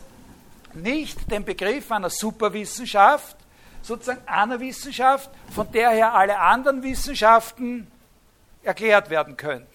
nicht 0.72 1.30
den 1.30 1.44
Begriff 1.44 1.92
einer 1.92 2.08
Superwissenschaft, 2.08 3.36
sozusagen 3.82 4.26
einer 4.26 4.58
Wissenschaft, 4.58 5.30
von 5.54 5.70
der 5.70 5.90
her 5.90 6.14
alle 6.14 6.38
anderen 6.38 6.82
Wissenschaften 6.82 7.86
erklärt 8.62 9.10
werden 9.10 9.36
könnten. 9.36 9.71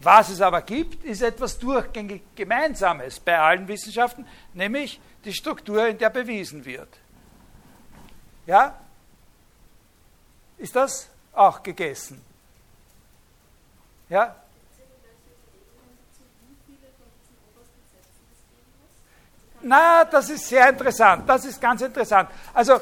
Was 0.00 0.28
es 0.28 0.40
aber 0.40 0.62
gibt, 0.62 1.04
ist 1.04 1.22
etwas 1.22 1.58
durchgängig 1.58 2.22
Gemeinsames 2.36 3.18
bei 3.18 3.38
allen 3.38 3.66
Wissenschaften, 3.66 4.26
nämlich 4.54 5.00
die 5.24 5.32
Struktur, 5.32 5.88
in 5.88 5.98
der 5.98 6.10
bewiesen 6.10 6.64
wird. 6.64 6.88
Ja? 8.46 8.78
Ist 10.56 10.76
das 10.76 11.08
auch 11.32 11.62
gegessen? 11.62 12.24
Ja? 14.08 14.36
Na, 19.60 20.04
das 20.04 20.30
ist 20.30 20.46
sehr 20.46 20.68
interessant. 20.68 21.28
Das 21.28 21.44
ist 21.44 21.60
ganz 21.60 21.82
interessant. 21.82 22.30
Also, 22.54 22.80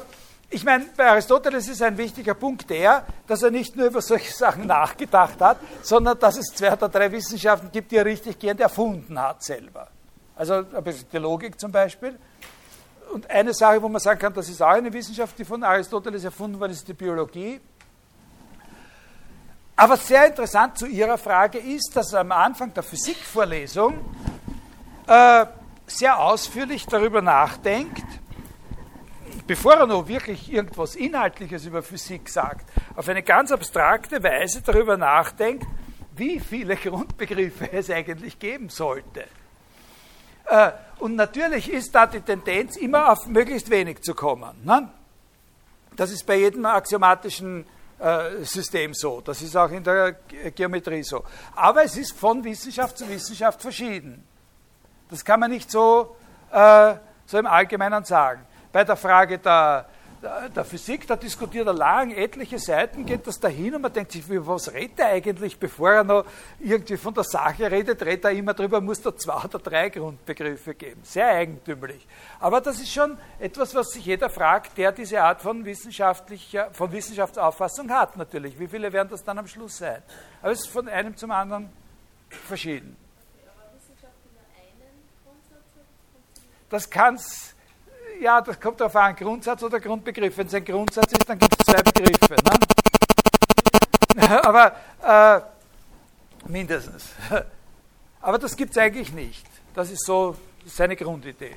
ich 0.49 0.63
meine, 0.63 0.85
bei 0.95 1.09
Aristoteles 1.09 1.67
ist 1.67 1.81
ein 1.81 1.97
wichtiger 1.97 2.33
Punkt 2.33 2.69
der, 2.69 3.05
dass 3.27 3.43
er 3.43 3.51
nicht 3.51 3.75
nur 3.75 3.87
über 3.87 4.01
solche 4.01 4.31
Sachen 4.31 4.65
nachgedacht 4.65 5.41
hat, 5.41 5.57
sondern 5.81 6.17
dass 6.19 6.37
es 6.37 6.47
zwei 6.55 6.71
oder 6.71 6.87
drei 6.87 7.11
Wissenschaften 7.11 7.69
gibt, 7.71 7.91
die 7.91 7.97
er 7.97 8.05
richtig 8.05 8.39
gern 8.39 8.57
erfunden 8.57 9.19
hat 9.19 9.43
selber. 9.43 9.89
Also 10.35 10.61
die 10.61 11.17
Logik 11.17 11.59
zum 11.59 11.71
Beispiel. 11.71 12.17
Und 13.11 13.29
eine 13.29 13.53
Sache, 13.53 13.81
wo 13.81 13.89
man 13.89 13.99
sagen 13.99 14.19
kann, 14.19 14.33
das 14.33 14.47
ist 14.47 14.61
auch 14.61 14.69
eine 14.69 14.91
Wissenschaft, 14.91 15.37
die 15.37 15.43
von 15.43 15.63
Aristoteles 15.63 16.23
erfunden 16.23 16.59
wurde, 16.59 16.73
ist 16.73 16.87
die 16.87 16.93
Biologie. 16.93 17.59
Aber 19.75 19.97
sehr 19.97 20.27
interessant 20.27 20.77
zu 20.77 20.87
Ihrer 20.87 21.17
Frage 21.17 21.57
ist, 21.57 21.91
dass 21.93 22.13
er 22.13 22.21
am 22.21 22.31
Anfang 22.31 22.73
der 22.73 22.83
Physikvorlesung 22.83 23.97
äh, 25.07 25.45
sehr 25.85 26.19
ausführlich 26.19 26.85
darüber 26.85 27.21
nachdenkt, 27.21 28.03
bevor 29.47 29.75
er 29.75 29.87
noch 29.87 30.07
wirklich 30.07 30.51
irgendwas 30.51 30.95
Inhaltliches 30.95 31.65
über 31.65 31.81
Physik 31.81 32.29
sagt, 32.29 32.69
auf 32.95 33.07
eine 33.07 33.23
ganz 33.23 33.51
abstrakte 33.51 34.21
Weise 34.21 34.61
darüber 34.61 34.97
nachdenkt, 34.97 35.65
wie 36.15 36.39
viele 36.39 36.75
Grundbegriffe 36.83 37.71
es 37.71 37.89
eigentlich 37.89 38.37
geben 38.37 38.69
sollte. 38.69 39.25
Äh, 40.45 40.71
und 40.99 41.15
natürlich 41.15 41.71
ist 41.71 41.93
da 41.95 42.05
die 42.05 42.21
Tendenz, 42.21 42.75
immer 42.75 43.11
auf 43.11 43.27
möglichst 43.27 43.69
wenig 43.69 44.01
zu 44.01 44.13
kommen. 44.13 44.55
Ne? 44.63 44.89
Das 45.95 46.11
ist 46.11 46.25
bei 46.25 46.37
jedem 46.37 46.65
axiomatischen 46.65 47.65
äh, 47.99 48.43
System 48.43 48.93
so. 48.93 49.21
Das 49.21 49.41
ist 49.41 49.55
auch 49.55 49.71
in 49.71 49.83
der 49.83 50.13
Geometrie 50.55 51.03
so. 51.03 51.23
Aber 51.55 51.83
es 51.83 51.97
ist 51.97 52.17
von 52.17 52.43
Wissenschaft 52.43 52.97
zu 52.97 53.07
Wissenschaft 53.09 53.61
verschieden. 53.61 54.23
Das 55.09 55.23
kann 55.23 55.39
man 55.39 55.51
nicht 55.51 55.71
so, 55.71 56.15
äh, 56.51 56.95
so 57.25 57.37
im 57.37 57.45
Allgemeinen 57.45 58.03
sagen. 58.03 58.45
Bei 58.71 58.83
der 58.83 58.95
Frage 58.95 59.37
der, 59.37 59.85
der, 60.21 60.49
der, 60.49 60.65
Physik, 60.65 61.05
da 61.07 61.15
diskutiert 61.15 61.67
er 61.67 61.73
lang, 61.73 62.11
etliche 62.11 62.57
Seiten 62.57 63.05
geht 63.05 63.27
das 63.27 63.39
dahin 63.39 63.75
und 63.75 63.81
man 63.81 63.93
denkt 63.93 64.11
sich, 64.11 64.23
was 64.27 64.73
redet 64.73 64.99
er 64.99 65.07
eigentlich, 65.07 65.59
bevor 65.59 65.91
er 65.91 66.03
noch 66.03 66.25
irgendwie 66.59 66.97
von 66.97 67.13
der 67.13 67.23
Sache 67.23 67.69
redet, 67.69 68.01
redet 68.03 68.25
er 68.25 68.31
immer 68.31 68.53
drüber, 68.53 68.81
muss 68.81 69.01
da 69.01 69.15
zwei 69.15 69.43
oder 69.45 69.59
drei 69.59 69.89
Grundbegriffe 69.89 70.73
geben. 70.73 71.01
Sehr 71.03 71.27
eigentümlich. 71.27 72.07
Aber 72.39 72.61
das 72.61 72.79
ist 72.79 72.91
schon 72.91 73.17
etwas, 73.39 73.75
was 73.75 73.89
sich 73.89 74.05
jeder 74.05 74.29
fragt, 74.29 74.77
der 74.77 74.91
diese 74.91 75.21
Art 75.21 75.41
von, 75.41 75.63
wissenschaftlicher, 75.63 76.69
von 76.71 76.91
Wissenschaftsauffassung 76.91 77.89
hat, 77.91 78.17
natürlich. 78.17 78.59
Wie 78.59 78.67
viele 78.67 78.91
werden 78.91 79.09
das 79.09 79.23
dann 79.23 79.37
am 79.37 79.47
Schluss 79.47 79.77
sein? 79.77 80.01
Aber 80.41 80.51
es 80.51 80.61
ist 80.61 80.69
von 80.69 80.87
einem 80.87 81.15
zum 81.15 81.31
anderen 81.31 81.69
verschieden. 82.29 82.97
Das 86.69 86.89
kann 86.89 87.15
es, 87.15 87.55
ja, 88.21 88.41
das 88.41 88.59
kommt 88.59 88.79
darauf 88.79 88.95
an, 88.95 89.15
Grundsatz 89.15 89.63
oder 89.63 89.79
Grundbegriff. 89.79 90.37
Wenn 90.37 90.47
es 90.47 90.53
ein 90.53 90.65
Grundsatz 90.65 91.11
ist, 91.11 91.27
dann 91.27 91.39
gibt 91.39 91.55
es 91.59 91.65
zwei 91.65 91.81
Begriffe. 91.81 92.35
Ne? 94.15 94.43
Aber 94.43 94.75
äh, 95.03 95.41
mindestens. 96.49 97.09
Aber 98.21 98.37
das 98.37 98.55
gibt 98.55 98.71
es 98.71 98.77
eigentlich 98.77 99.13
nicht. 99.13 99.45
Das 99.73 99.91
ist 99.91 100.05
so 100.05 100.35
seine 100.65 100.95
Grundidee. 100.95 101.55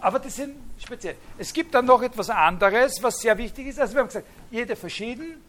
Aber 0.00 0.18
die 0.18 0.30
sind 0.30 0.56
speziell. 0.78 1.16
Es 1.38 1.52
gibt 1.52 1.74
dann 1.74 1.86
noch 1.86 2.02
etwas 2.02 2.30
anderes, 2.30 3.02
was 3.02 3.18
sehr 3.18 3.36
wichtig 3.38 3.68
ist. 3.68 3.80
Also 3.80 3.94
wir 3.94 4.00
haben 4.00 4.08
gesagt, 4.08 4.26
jede 4.50 4.76
verschieden, 4.76 5.42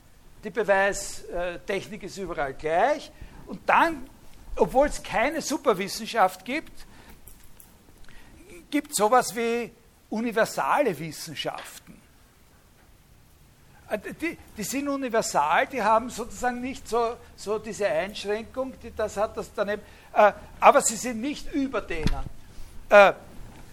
die 0.43 0.49
Beweistechnik 0.49 2.03
ist 2.03 2.17
überall 2.17 2.53
gleich. 2.53 3.11
Und 3.45 3.61
dann, 3.67 4.07
obwohl 4.55 4.87
es 4.87 5.01
keine 5.01 5.41
Superwissenschaft 5.41 6.45
gibt, 6.45 6.86
gibt 8.69 8.95
sowas 8.95 9.35
wie 9.35 9.71
universale 10.09 10.97
Wissenschaften. 10.97 12.01
Äh, 13.89 13.99
die, 13.99 14.37
die, 14.57 14.63
sind 14.63 14.87
universal, 14.87 15.67
die 15.67 15.81
haben 15.81 16.09
sozusagen 16.09 16.61
nicht 16.61 16.87
so, 16.87 17.15
so 17.35 17.59
diese 17.59 17.87
Einschränkung, 17.87 18.73
die 18.81 18.93
das 18.95 19.17
hat 19.17 19.37
das 19.37 19.51
daneben, 19.53 19.81
äh, 20.13 20.31
aber 20.59 20.81
sie 20.81 20.95
sind 20.95 21.21
nicht 21.21 21.51
über 21.53 21.81
denen. 21.81 22.23
Äh, 22.89 23.13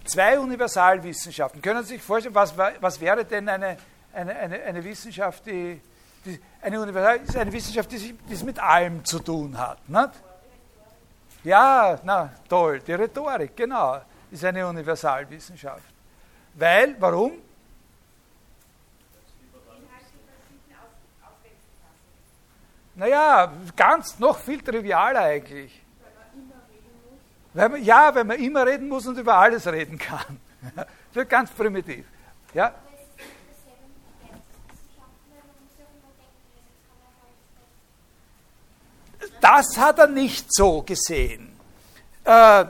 zwei 0.05 0.39
Universalwissenschaften. 0.39 1.61
Können 1.61 1.83
Sie 1.83 1.95
sich 1.95 2.01
vorstellen, 2.01 2.35
was, 2.35 2.53
was 2.57 2.99
wäre 2.99 3.25
denn 3.25 3.49
eine, 3.49 3.77
eine, 4.13 4.35
eine, 4.35 4.61
eine 4.61 4.83
Wissenschaft, 4.83 5.45
die, 5.45 5.81
die, 6.23 6.39
eine 6.61 6.79
Universal 6.79 7.17
ist 7.17 7.35
eine 7.35 7.51
Wissenschaft, 7.51 7.91
die, 7.91 7.97
sich, 7.97 8.13
die 8.29 8.33
es 8.33 8.43
mit 8.43 8.59
allem 8.59 9.03
zu 9.03 9.19
tun 9.19 9.57
hat. 9.57 9.87
Nicht? 9.89 10.11
Ja, 11.43 11.99
na 12.03 12.31
toll, 12.47 12.79
die 12.79 12.93
Rhetorik, 12.93 13.55
genau 13.55 14.01
ist 14.35 14.45
eine 14.45 14.67
Universalwissenschaft. 14.67 15.93
Weil, 16.53 16.95
warum? 16.99 17.33
Naja, 22.95 23.51
ganz 23.75 24.17
noch 24.19 24.37
viel 24.39 24.61
trivialer 24.61 25.21
eigentlich. 25.21 25.81
Weil 27.53 27.69
man, 27.69 27.83
ja, 27.83 28.13
weil 28.15 28.23
man 28.23 28.37
immer 28.37 28.65
reden 28.65 28.87
muss 28.87 29.05
und 29.07 29.17
über 29.17 29.35
alles 29.35 29.67
reden 29.67 29.97
kann. 29.97 30.39
Das 30.75 31.21
wird 31.21 31.29
ganz 31.29 31.51
primitiv. 31.51 32.05
Ja? 32.53 32.73
Das 39.39 39.77
hat 39.77 39.99
er 39.99 40.07
nicht 40.07 40.47
so 40.49 40.81
gesehen. 40.81 41.57
Äh, 42.25 42.65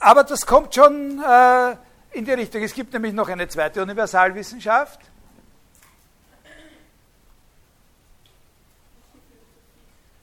aber 0.00 0.24
das 0.24 0.46
kommt 0.46 0.74
schon 0.74 1.22
äh, 1.22 1.76
in 2.12 2.24
die 2.24 2.32
Richtung. 2.32 2.62
Es 2.62 2.72
gibt 2.72 2.92
nämlich 2.92 3.12
noch 3.12 3.28
eine 3.28 3.48
zweite 3.48 3.82
Universalwissenschaft. 3.82 5.00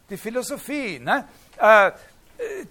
Die 0.09 0.17
Philosophie. 0.17 0.99
Ne? 0.99 1.27
Äh, 1.57 1.91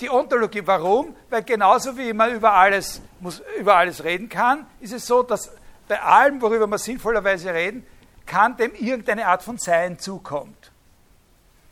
die 0.01 0.11
Ontologie, 0.11 0.63
warum? 0.65 1.17
Weil 1.31 1.43
genauso 1.43 1.97
wie 1.97 2.13
man 2.13 2.35
über 2.35 2.53
alles, 2.53 3.01
muss, 3.21 3.43
über 3.59 3.77
alles 3.77 4.05
reden 4.05 4.29
kann, 4.29 4.67
ist 4.81 4.93
es 4.93 5.07
so, 5.07 5.23
dass 5.23 5.51
bei 5.89 6.01
allem, 6.01 6.41
worüber 6.41 6.67
wir 6.67 6.79
sinnvollerweise 6.79 7.53
reden, 7.53 7.87
kann 8.27 8.57
dem 8.57 8.75
irgendeine 8.75 9.27
Art 9.27 9.43
von 9.43 9.59
Sein 9.59 9.99
zukommt. 9.99 10.71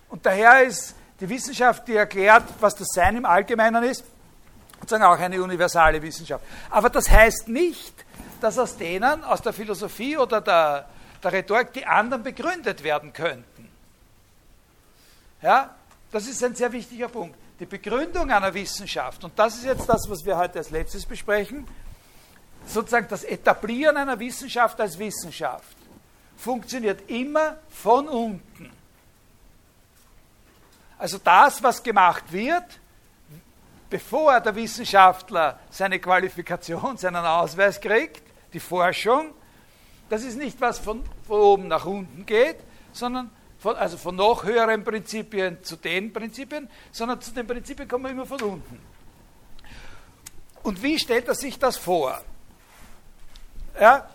Und 0.08 0.26
daher 0.26 0.64
ist 0.64 0.94
die 1.20 1.28
Wissenschaft, 1.28 1.86
die 1.88 1.96
erklärt, 1.96 2.44
was 2.60 2.74
das 2.74 2.88
Sein 2.92 3.16
im 3.16 3.24
Allgemeinen 3.24 3.84
ist, 3.84 4.04
sozusagen 4.82 5.04
auch 5.04 5.18
eine 5.18 5.40
universale 5.40 6.02
Wissenschaft. 6.02 6.44
Aber 6.68 6.90
das 6.90 7.08
heißt 7.08 7.48
nicht, 7.48 7.94
dass 8.40 8.58
aus 8.58 8.76
denen, 8.76 9.22
aus 9.22 9.40
der 9.40 9.52
Philosophie 9.52 10.16
oder 10.16 10.40
der, 10.40 10.88
der 11.22 11.32
Rhetorik, 11.32 11.72
die 11.72 11.86
anderen 11.86 12.24
begründet 12.24 12.82
werden 12.82 13.12
könnten. 13.12 13.68
Ja, 15.40 15.74
das 16.10 16.26
ist 16.26 16.42
ein 16.42 16.54
sehr 16.56 16.72
wichtiger 16.72 17.08
Punkt. 17.08 17.36
Die 17.60 17.66
Begründung 17.66 18.30
einer 18.32 18.52
Wissenschaft, 18.52 19.22
und 19.22 19.38
das 19.38 19.54
ist 19.56 19.64
jetzt 19.64 19.88
das, 19.88 20.02
was 20.08 20.24
wir 20.24 20.36
heute 20.36 20.58
als 20.58 20.70
letztes 20.70 21.06
besprechen, 21.06 21.66
sozusagen 22.66 23.06
das 23.08 23.22
Etablieren 23.22 23.96
einer 23.96 24.18
Wissenschaft 24.18 24.80
als 24.80 24.98
Wissenschaft, 24.98 25.76
funktioniert 26.36 27.08
immer 27.08 27.58
von 27.70 28.08
unten. 28.08 28.70
Also 30.98 31.18
das, 31.18 31.62
was 31.62 31.80
gemacht 31.80 32.32
wird, 32.32 32.64
bevor 33.92 34.40
der 34.40 34.54
Wissenschaftler 34.54 35.60
seine 35.68 35.98
Qualifikation, 35.98 36.96
seinen 36.96 37.26
Ausweis 37.26 37.78
kriegt, 37.78 38.22
die 38.54 38.58
Forschung, 38.58 39.34
das 40.08 40.24
ist 40.24 40.38
nicht 40.38 40.58
was 40.62 40.78
von, 40.78 41.04
von 41.26 41.38
oben 41.38 41.68
nach 41.68 41.84
unten 41.84 42.24
geht, 42.24 42.56
sondern 42.92 43.30
von, 43.58 43.76
also 43.76 43.98
von 43.98 44.16
noch 44.16 44.44
höheren 44.44 44.82
Prinzipien 44.82 45.62
zu 45.62 45.76
den 45.76 46.10
Prinzipien, 46.10 46.70
sondern 46.90 47.20
zu 47.20 47.32
den 47.32 47.46
Prinzipien 47.46 47.86
kommen 47.86 48.04
wir 48.04 48.12
immer 48.12 48.24
von 48.24 48.40
unten. 48.40 48.80
Und 50.62 50.82
wie 50.82 50.98
stellt 50.98 51.28
er 51.28 51.34
sich 51.34 51.58
das 51.58 51.76
vor? 51.76 52.18
Ja? 53.78 54.08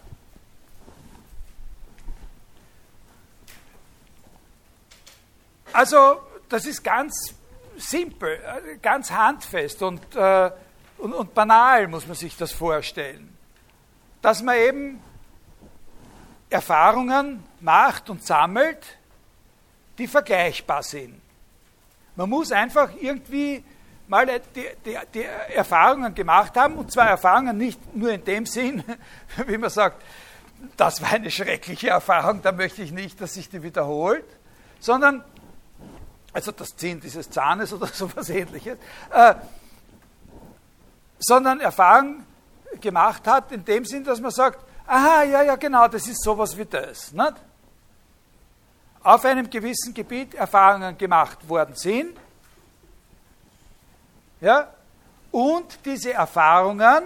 Also, 5.71 6.19
das 6.49 6.65
ist 6.65 6.83
ganz 6.83 7.36
simpel, 7.77 8.39
ganz 8.81 9.11
handfest 9.11 9.81
und, 9.81 10.15
äh, 10.15 10.51
und, 10.97 11.13
und 11.13 11.33
banal, 11.33 11.87
muss 11.87 12.07
man 12.07 12.15
sich 12.15 12.35
das 12.35 12.51
vorstellen. 12.51 13.35
Dass 14.21 14.41
man 14.41 14.55
eben 14.55 14.99
Erfahrungen 16.49 17.43
macht 17.59 18.09
und 18.09 18.23
sammelt, 18.23 18.97
die 19.97 20.07
vergleichbar 20.07 20.83
sind. 20.83 21.19
Man 22.15 22.29
muss 22.29 22.51
einfach 22.51 22.91
irgendwie 22.99 23.63
mal 24.07 24.25
die, 24.25 24.67
die, 24.85 24.97
die, 25.13 25.23
Erfahrungen 25.53 26.15
gemacht 26.15 26.55
haben, 26.55 26.75
und 26.75 26.91
zwar 26.91 27.09
Erfahrungen 27.09 27.57
nicht 27.57 27.95
nur 27.95 28.11
in 28.11 28.23
dem 28.23 28.45
Sinn, 28.45 28.83
wie 29.47 29.57
man 29.57 29.69
sagt, 29.69 30.01
das 30.75 31.01
war 31.01 31.11
eine 31.11 31.29
schreckliche 31.29 31.89
Erfahrung, 31.89 32.41
da 32.41 32.51
möchte 32.51 32.81
ich 32.81 32.91
nicht, 32.91 33.21
dass 33.21 33.33
sich 33.35 33.49
die 33.49 33.61
wiederholt, 33.61 34.25
sondern, 34.79 35.23
also 36.33 36.51
das 36.51 36.75
Ziehen 36.75 36.99
dieses 36.99 37.29
Zahnes 37.29 37.73
oder 37.73 37.87
sowas 37.93 38.29
ähnliches, 38.29 38.77
äh, 39.11 39.35
sondern 41.19 41.59
Erfahrung 41.59 42.23
gemacht 42.79 43.25
hat 43.27 43.51
in 43.51 43.63
dem 43.65 43.85
Sinn, 43.85 44.03
dass 44.03 44.19
man 44.19 44.31
sagt, 44.31 44.63
aha, 44.85 45.23
ja, 45.23 45.41
ja, 45.41 45.55
genau, 45.55 45.87
das 45.87 46.07
ist 46.07 46.23
sowas 46.23 46.55
wie 46.57 46.65
das. 46.65 47.11
Nicht? 47.11 47.33
Auf 49.01 49.25
einem 49.25 49.49
gewissen 49.49 49.93
Gebiet 49.93 50.35
Erfahrungen 50.35 50.97
gemacht 50.97 51.47
worden 51.47 51.75
sind 51.75 52.17
ja, 54.41 54.71
und 55.31 55.79
diese 55.85 56.13
Erfahrungen 56.13 57.03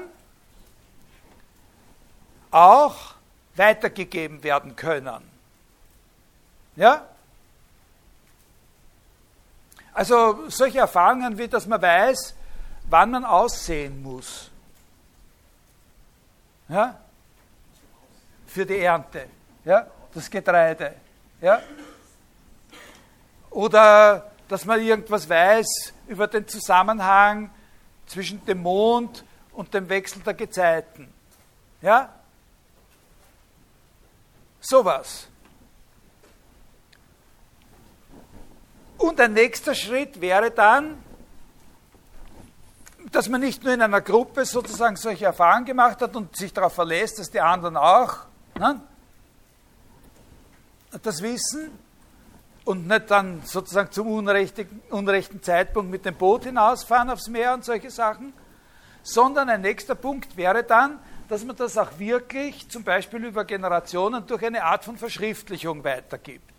auch 2.49 2.95
weitergegeben 3.55 4.43
werden 4.43 4.75
können. 4.75 5.23
Ja? 6.75 7.07
Also 9.93 10.49
solche 10.49 10.79
Erfahrungen 10.79 11.37
wie, 11.37 11.47
dass 11.47 11.65
man 11.67 11.81
weiß, 11.81 12.33
wann 12.89 13.11
man 13.11 13.25
aussehen 13.25 14.01
muss. 14.01 14.49
Ja? 16.69 16.97
Für 18.47 18.65
die 18.65 18.79
Ernte. 18.79 19.27
Ja? 19.65 19.87
Das 20.13 20.29
Getreide. 20.29 20.95
Ja? 21.41 21.61
Oder 23.49 24.31
dass 24.47 24.65
man 24.65 24.81
irgendwas 24.81 25.27
weiß 25.27 25.93
über 26.07 26.27
den 26.27 26.47
Zusammenhang 26.47 27.49
zwischen 28.05 28.43
dem 28.45 28.61
Mond 28.61 29.23
und 29.53 29.73
dem 29.73 29.87
Wechsel 29.87 30.21
der 30.21 30.33
Gezeiten. 30.33 31.13
Ja? 31.81 32.13
Sowas. 34.59 35.27
Und 39.01 39.19
ein 39.19 39.33
nächster 39.33 39.73
Schritt 39.73 40.21
wäre 40.21 40.51
dann, 40.51 40.97
dass 43.11 43.27
man 43.27 43.41
nicht 43.41 43.63
nur 43.63 43.73
in 43.73 43.81
einer 43.81 44.01
Gruppe 44.01 44.45
sozusagen 44.45 44.95
solche 44.95 45.25
Erfahrungen 45.25 45.65
gemacht 45.65 46.01
hat 46.01 46.15
und 46.15 46.35
sich 46.35 46.53
darauf 46.53 46.73
verlässt, 46.73 47.19
dass 47.19 47.29
die 47.29 47.41
anderen 47.41 47.77
auch 47.77 48.17
ne, 48.57 48.79
das 51.01 51.21
wissen, 51.21 51.71
und 52.63 52.87
nicht 52.87 53.09
dann 53.09 53.41
sozusagen 53.43 53.91
zum 53.91 54.07
unrechten 54.07 55.41
Zeitpunkt 55.41 55.89
mit 55.89 56.05
dem 56.05 56.15
Boot 56.15 56.43
hinausfahren 56.43 57.09
aufs 57.09 57.27
Meer 57.27 57.55
und 57.55 57.65
solche 57.65 57.89
Sachen, 57.89 58.33
sondern 59.01 59.49
ein 59.49 59.61
nächster 59.61 59.95
Punkt 59.95 60.37
wäre 60.37 60.63
dann, 60.63 60.99
dass 61.27 61.43
man 61.43 61.55
das 61.55 61.77
auch 61.77 61.97
wirklich 61.97 62.69
zum 62.69 62.83
Beispiel 62.83 63.25
über 63.25 63.45
Generationen 63.45 64.27
durch 64.27 64.45
eine 64.45 64.63
Art 64.63 64.85
von 64.85 64.95
Verschriftlichung 64.95 65.83
weitergibt. 65.83 66.50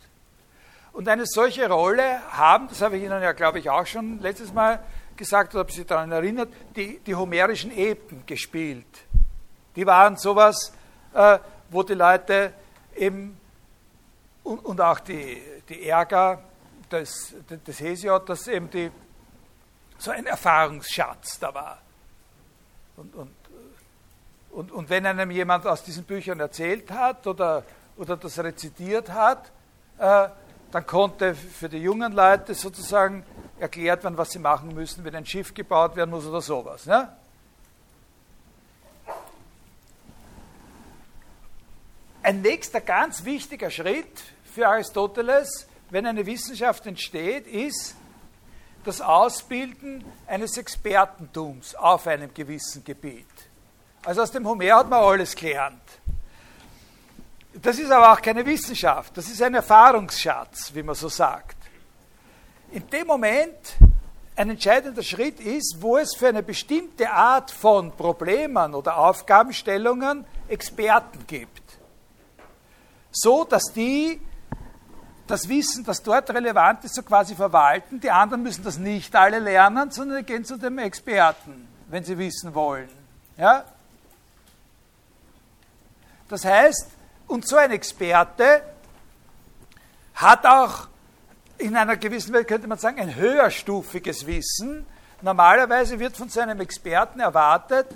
Und 0.93 1.09
eine 1.09 1.25
solche 1.27 1.69
Rolle 1.69 2.21
haben, 2.31 2.69
das 2.69 2.83
habe 2.83 2.99
ich 2.99 3.05
Ihnen 3.05 3.23
ja, 3.23 3.33
glaube 3.33 3.59
ich, 3.59 3.71
auch 3.71 3.87
schon 3.87 4.21
letztes 4.21 4.53
Mal 4.53 4.83
gesagt, 5.17 5.55
oder 5.55 5.61
habe 5.61 5.73
Sie 5.73 5.85
daran 5.85 6.13
erinnert, 6.13 6.51
die, 6.77 6.99
die 6.99 7.15
homerischen 7.15 7.71
Epen 7.77 8.25
gespielt. 8.27 8.87
Die 9.75 9.87
waren 9.87 10.17
sowas, 10.17 10.73
äh, 11.15 11.39
wo 11.71 11.83
die 11.83 11.95
Leute 11.95 12.53
eben 12.95 13.39
und, 14.43 14.65
und 14.65 14.81
auch 14.81 15.01
die, 15.01 15.41
die 15.69 15.89
Ärger 15.89 16.43
des, 16.91 17.35
des 17.49 17.81
Hesiod, 17.81 18.29
dass 18.29 18.49
eben 18.49 18.69
die, 18.71 18.91
so 19.99 20.11
ein 20.11 20.27
Erfahrungsschatz 20.27 21.39
da 21.39 21.55
war. 21.55 21.81
Und, 22.97 23.15
und, 23.15 23.31
und, 24.51 24.73
und 24.73 24.91
wenn 24.91 25.07
einem 25.07 25.31
jemand 25.31 25.67
aus 25.67 25.83
diesen 25.83 26.05
Büchern 26.05 26.41
erzählt 26.41 26.91
hat 26.91 27.27
oder, 27.27 27.65
oder 27.97 28.17
das 28.17 28.39
rezitiert 28.39 29.11
hat, 29.11 29.51
äh, 29.99 30.29
dann 30.73 30.87
konnte 30.87 31.35
für 31.35 31.69
die 31.69 31.79
jungen 31.79 32.13
Leute 32.13 32.55
sozusagen 32.55 33.25
erklärt 33.61 34.03
werden, 34.03 34.17
was 34.17 34.31
sie 34.31 34.39
machen 34.39 34.75
müssen, 34.75 35.05
wenn 35.05 35.15
ein 35.15 35.27
Schiff 35.27 35.55
gebaut 35.55 35.95
werden 35.95 36.11
muss 36.11 36.27
oder 36.27 36.41
sowas. 36.41 36.87
Ja? 36.87 37.15
Ein 42.23 42.41
nächster 42.41 42.81
ganz 42.81 43.25
wichtiger 43.25 43.71
Schritt 43.71 44.23
für 44.45 44.67
Aristoteles, 44.67 45.69
wenn 45.91 46.07
eine 46.07 46.25
Wissenschaft 46.25 46.87
entsteht, 46.87 47.47
ist 47.47 47.95
das 48.85 49.01
Ausbilden 49.01 50.03
eines 50.27 50.57
Expertentums 50.57 51.75
auf 51.75 52.07
einem 52.07 52.33
gewissen 52.33 52.83
Gebiet. 52.83 53.27
Also 54.05 54.23
aus 54.23 54.31
dem 54.31 54.47
Homer 54.49 54.75
hat 54.75 54.89
man 54.89 55.01
alles 55.01 55.37
gelernt. 55.37 55.83
Das 57.55 57.79
ist 57.79 57.91
aber 57.91 58.13
auch 58.13 58.23
keine 58.23 58.47
Wissenschaft, 58.47 59.17
das 59.17 59.29
ist 59.29 59.43
ein 59.43 59.55
Erfahrungsschatz, 59.55 60.75
wie 60.75 60.83
man 60.83 60.95
so 60.95 61.09
sagt. 61.09 61.57
In 62.71 62.89
dem 62.89 63.07
Moment 63.07 63.77
ein 64.37 64.49
entscheidender 64.49 65.03
Schritt 65.03 65.39
ist, 65.41 65.77
wo 65.81 65.99
es 65.99 66.15
für 66.17 66.29
eine 66.29 66.43
bestimmte 66.43 67.11
Art 67.11 67.51
von 67.51 67.93
Problemen 67.93 68.75
oder 68.75 68.97
Aufgabenstellungen 68.97 70.25
Experten 70.49 71.27
gibt. 71.27 71.61
So 73.11 73.45
dass 73.45 73.65
die 73.75 74.21
das 75.27 75.49
Wissen, 75.49 75.85
das 75.85 76.03
dort 76.03 76.31
relevant 76.31 76.85
ist, 76.85 76.95
so 76.95 77.03
quasi 77.03 77.35
verwalten. 77.35 78.01
Die 78.01 78.11
anderen 78.11 78.43
müssen 78.43 78.65
das 78.65 78.79
nicht 78.79 79.15
alle 79.15 79.39
lernen, 79.39 79.91
sondern 79.91 80.27
gehen 80.27 80.45
zu 80.45 80.59
dem 80.59 80.79
Experten, 80.79 81.69
wenn 81.89 82.05
sie 82.05 82.19
wissen 82.19 82.55
wollen. 82.55 82.89
Ja? 83.37 83.65
Das 86.29 86.45
heißt, 86.45 86.91
und 87.33 87.49
so 87.49 87.57
ein 87.57 87.71
Experte 87.71 88.63
hat 90.15 90.45
auch 90.45 90.89
in 91.57 91.75
einer 91.77 91.97
gewissen 91.97 92.35
Welt, 92.35 92.47
könnte 92.47 92.69
man 92.69 92.77
sagen, 92.77 93.01
ein 93.01 93.15
höherstufiges 93.17 94.27
Wissen. 94.27 94.87
Normalerweise 95.23 95.99
wird 95.99 96.17
von 96.17 96.29
so 96.29 96.41
einem 96.41 96.61
Experten 96.61 97.21
erwartet, 97.21 97.87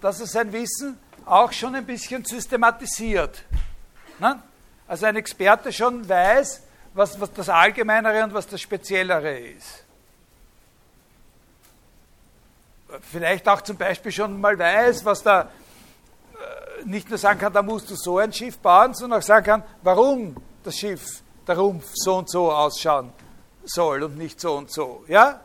dass 0.00 0.20
er 0.20 0.26
sein 0.26 0.52
Wissen 0.52 0.98
auch 1.26 1.52
schon 1.52 1.74
ein 1.74 1.84
bisschen 1.84 2.24
systematisiert. 2.24 3.42
Ne? 4.18 4.42
Also 4.86 5.04
ein 5.04 5.16
Experte 5.16 5.70
schon 5.70 6.08
weiß, 6.08 6.62
was, 6.94 7.20
was 7.20 7.32
das 7.34 7.50
Allgemeinere 7.50 8.24
und 8.24 8.32
was 8.32 8.46
das 8.46 8.60
Speziellere 8.60 9.38
ist. 9.38 9.84
Vielleicht 13.12 13.46
auch 13.48 13.60
zum 13.60 13.76
Beispiel 13.76 14.12
schon 14.12 14.40
mal 14.40 14.58
weiß, 14.58 15.04
was 15.04 15.26
äh, 15.26 15.44
nicht 16.84 17.08
nur 17.08 17.18
sagen 17.18 17.40
kann, 17.40 17.52
da 17.52 17.62
musst 17.62 17.90
du 17.90 17.96
so 17.96 18.18
ein 18.18 18.32
Schiff 18.32 18.58
bauen, 18.58 18.94
sondern 18.94 19.20
auch 19.20 19.24
sagen 19.24 19.44
kann, 19.46 19.62
warum 19.82 20.36
das 20.62 20.76
Schiff, 20.76 21.22
der 21.46 21.56
Rumpf 21.56 21.90
so 21.94 22.16
und 22.16 22.30
so 22.30 22.52
ausschauen 22.52 23.12
soll 23.64 24.02
und 24.02 24.16
nicht 24.16 24.40
so 24.40 24.56
und 24.56 24.70
so. 24.70 25.04
Ja? 25.08 25.40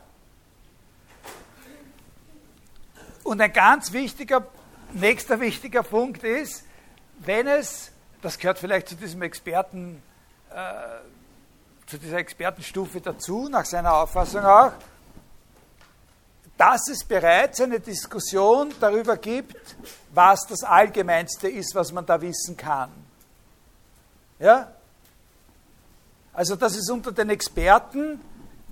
Und 3.24 3.40
ein 3.42 3.54
ganz 3.54 3.94
wichtiger, 3.94 4.46
nächster 4.94 5.40
wichtiger 5.40 5.84
Punkt 5.84 6.24
ist, 6.24 6.66
wenn 7.20 7.48
es, 7.48 7.92
das 8.22 8.38
gehört 8.38 8.60
vielleicht 8.60 8.90
zu 8.90 8.96
diesem 8.96 9.22
Experten, 9.22 10.02
äh, 10.50 10.64
zu 11.88 11.98
dieser 11.98 12.18
Expertenstufe 12.18 13.00
dazu, 13.00 13.48
nach 13.50 13.66
seiner 13.66 13.94
Auffassung 13.94 14.44
auch, 14.44 14.74
dass 16.64 16.88
es 16.88 17.04
bereits 17.04 17.60
eine 17.60 17.82
Diskussion 17.82 18.74
darüber 18.80 19.18
gibt, 19.18 19.76
was 20.14 20.48
das 20.48 20.64
Allgemeinste 20.64 21.50
ist, 21.50 21.76
was 21.76 21.92
man 21.92 22.06
da 22.06 22.22
wissen 22.22 22.56
kann. 22.56 22.90
Ja? 24.40 24.72
Also, 26.32 26.56
dass 26.56 26.78
es 26.78 26.90
unter 26.90 27.12
den 27.12 27.32
Experten 27.32 28.22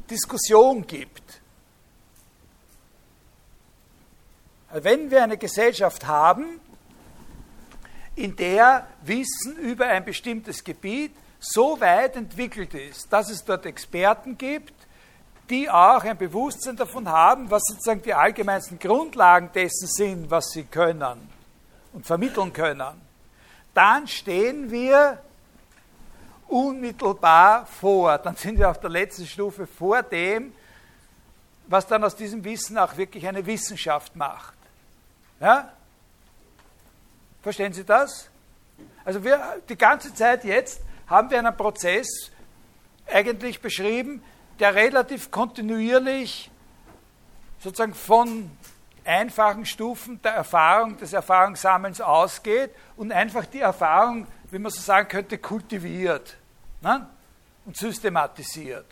Diskussion 0.09 0.87
gibt. 0.87 1.41
Wenn 4.71 5.11
wir 5.11 5.23
eine 5.23 5.35
Gesellschaft 5.35 6.07
haben, 6.07 6.61
in 8.15 8.37
der 8.37 8.87
Wissen 9.03 9.57
über 9.57 9.87
ein 9.87 10.05
bestimmtes 10.05 10.63
Gebiet 10.63 11.13
so 11.41 11.77
weit 11.81 12.15
entwickelt 12.15 12.73
ist, 12.73 13.11
dass 13.11 13.29
es 13.29 13.43
dort 13.43 13.65
Experten 13.65 14.37
gibt, 14.37 14.80
die 15.51 15.69
auch 15.69 16.03
ein 16.05 16.17
Bewusstsein 16.17 16.77
davon 16.77 17.09
haben, 17.09 17.51
was 17.51 17.63
sozusagen 17.67 18.01
die 18.01 18.13
allgemeinsten 18.13 18.79
Grundlagen 18.79 19.51
dessen 19.53 19.87
sind, 19.87 20.31
was 20.31 20.51
sie 20.51 20.63
können 20.63 21.29
und 21.91 22.05
vermitteln 22.05 22.53
können, 22.53 23.01
dann 23.73 24.07
stehen 24.07 24.71
wir 24.71 25.21
unmittelbar 26.47 27.65
vor, 27.65 28.17
dann 28.17 28.35
sind 28.37 28.59
wir 28.59 28.69
auf 28.69 28.79
der 28.79 28.89
letzten 28.89 29.27
Stufe 29.27 29.67
vor 29.67 30.01
dem, 30.03 30.53
was 31.67 31.85
dann 31.85 32.03
aus 32.03 32.15
diesem 32.15 32.43
Wissen 32.45 32.77
auch 32.77 32.95
wirklich 32.95 33.27
eine 33.27 33.45
Wissenschaft 33.45 34.15
macht. 34.15 34.53
Ja? 35.41 35.71
Verstehen 37.41 37.73
Sie 37.73 37.83
das? 37.83 38.29
Also 39.03 39.23
wir, 39.23 39.61
die 39.67 39.77
ganze 39.77 40.13
Zeit 40.13 40.45
jetzt 40.45 40.81
haben 41.07 41.29
wir 41.29 41.39
einen 41.39 41.55
Prozess 41.55 42.07
eigentlich 43.07 43.59
beschrieben, 43.59 44.23
der 44.61 44.75
relativ 44.75 45.31
kontinuierlich 45.31 46.51
sozusagen 47.59 47.95
von 47.95 48.51
einfachen 49.03 49.65
Stufen 49.65 50.21
der 50.21 50.33
Erfahrung, 50.33 50.97
des 50.97 51.13
Erfahrungssammelns 51.13 51.99
ausgeht 51.99 52.69
und 52.95 53.11
einfach 53.11 53.45
die 53.47 53.59
Erfahrung, 53.59 54.27
wie 54.51 54.59
man 54.59 54.71
so 54.71 54.79
sagen 54.79 55.07
könnte, 55.07 55.39
kultiviert 55.39 56.37
ne? 56.81 57.09
und 57.65 57.75
systematisiert. 57.75 58.85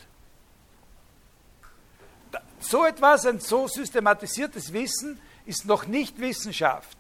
So 2.59 2.85
etwas, 2.85 3.25
ein 3.27 3.39
so 3.39 3.67
systematisiertes 3.67 4.73
Wissen, 4.73 5.21
ist 5.45 5.65
noch 5.65 5.85
nicht 5.85 6.19
Wissenschaft. 6.19 6.97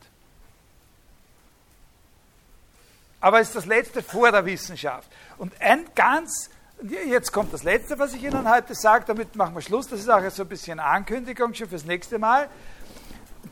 Aber 3.19 3.41
ist 3.41 3.55
das 3.55 3.65
letzte 3.65 4.01
vor 4.01 4.31
der 4.31 4.45
Wissenschaft. 4.45 5.11
Und 5.37 5.59
ein 5.59 5.85
ganz, 5.93 6.49
jetzt 7.07 7.31
kommt 7.31 7.53
das 7.53 7.63
letzte, 7.63 7.97
was 7.99 8.13
ich 8.13 8.23
Ihnen 8.23 8.49
heute 8.49 8.75
sage, 8.75 9.05
damit 9.05 9.35
machen 9.35 9.55
wir 9.55 9.61
Schluss. 9.61 9.87
Das 9.87 9.99
ist 9.99 10.09
auch 10.09 10.27
so 10.29 10.43
ein 10.43 10.49
bisschen 10.49 10.79
Ankündigung 10.79 11.53
schon 11.53 11.67
fürs 11.67 11.85
nächste 11.85 12.19
Mal. 12.19 12.49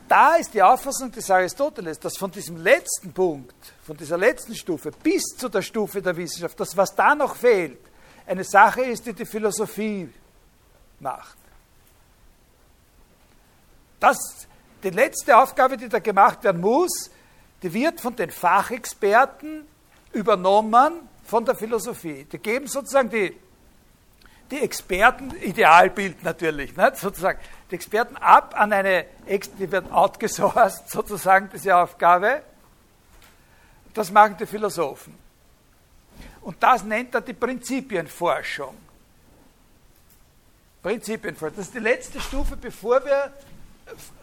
Da 0.07 0.35
ist 0.35 0.53
die 0.53 0.63
Auffassung 0.63 1.11
des 1.11 1.29
Aristoteles, 1.29 1.99
dass 1.99 2.17
von 2.17 2.31
diesem 2.31 2.57
letzten 2.57 3.11
Punkt, 3.11 3.55
von 3.85 3.97
dieser 3.97 4.17
letzten 4.17 4.55
Stufe 4.55 4.91
bis 5.03 5.23
zu 5.37 5.49
der 5.49 5.61
Stufe 5.61 6.01
der 6.01 6.15
Wissenschaft, 6.15 6.59
das, 6.59 6.75
was 6.77 6.95
da 6.95 7.13
noch 7.13 7.35
fehlt, 7.35 7.79
eine 8.25 8.43
Sache 8.43 8.83
ist, 8.83 9.05
die 9.05 9.13
die 9.13 9.25
Philosophie 9.25 10.09
macht. 10.99 11.37
Das 13.99 14.17
die 14.83 14.89
letzte 14.91 15.35
Aufgabe, 15.35 15.75
die 15.75 15.89
da 15.89 15.99
gemacht 15.99 16.43
werden 16.43 16.61
muss, 16.61 17.09
die 17.63 17.73
wird 17.73 17.99
von 17.99 18.15
den 18.15 18.29
Fachexperten 18.29 19.65
übernommen 20.13 20.93
von 21.27 21.45
der 21.45 21.55
Philosophie. 21.55 22.23
Die 22.23 22.39
geben 22.39 22.67
sozusagen 22.67 23.09
die, 23.09 23.35
die 24.49 24.61
Experten, 24.61 25.31
Idealbild 25.41 26.23
natürlich, 26.23 26.75
nicht? 26.75 26.97
sozusagen, 26.97 27.39
die 27.69 27.75
Experten 27.75 28.15
ab 28.15 28.55
an 28.57 28.71
eine, 28.71 29.05
die 29.27 29.71
werden 29.71 29.91
outgesourced, 29.91 30.89
sozusagen, 30.89 31.49
diese 31.53 31.75
Aufgabe. 31.75 32.41
Das 33.93 34.09
machen 34.09 34.37
die 34.39 34.45
Philosophen. 34.45 35.13
Und 36.41 36.63
das 36.63 36.83
nennt 36.83 37.13
er 37.13 37.21
die 37.21 37.33
Prinzipienforschung. 37.33 38.75
Prinzipienforschung. 40.81 41.57
Das 41.57 41.65
ist 41.65 41.75
die 41.75 41.79
letzte 41.79 42.21
Stufe, 42.21 42.55
bevor 42.55 43.03
wir 43.03 43.33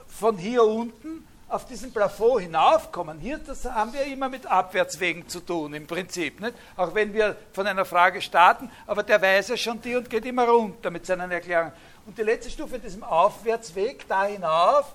von 0.08 0.38
hier 0.38 0.64
unten 0.64 1.26
auf 1.54 1.66
diesen 1.66 1.92
Plafond 1.92 2.42
hinaufkommen. 2.42 3.20
Hier 3.20 3.38
das 3.38 3.64
haben 3.64 3.92
wir 3.92 4.04
immer 4.04 4.28
mit 4.28 4.44
Abwärtswegen 4.44 5.28
zu 5.28 5.38
tun, 5.38 5.72
im 5.72 5.86
Prinzip. 5.86 6.40
Nicht? 6.40 6.54
Auch 6.76 6.92
wenn 6.94 7.14
wir 7.14 7.36
von 7.52 7.64
einer 7.64 7.84
Frage 7.84 8.20
starten, 8.20 8.68
aber 8.88 9.04
der 9.04 9.22
weiß 9.22 9.48
ja 9.48 9.56
schon 9.56 9.80
die 9.80 9.94
und 9.94 10.10
geht 10.10 10.24
immer 10.26 10.48
runter 10.48 10.90
mit 10.90 11.06
seinen 11.06 11.30
Erklärungen. 11.30 11.72
Und 12.06 12.18
die 12.18 12.22
letzte 12.22 12.50
Stufe 12.50 12.80
diesem 12.80 13.04
Aufwärtsweg 13.04 14.06
da 14.08 14.24
hinauf, 14.24 14.92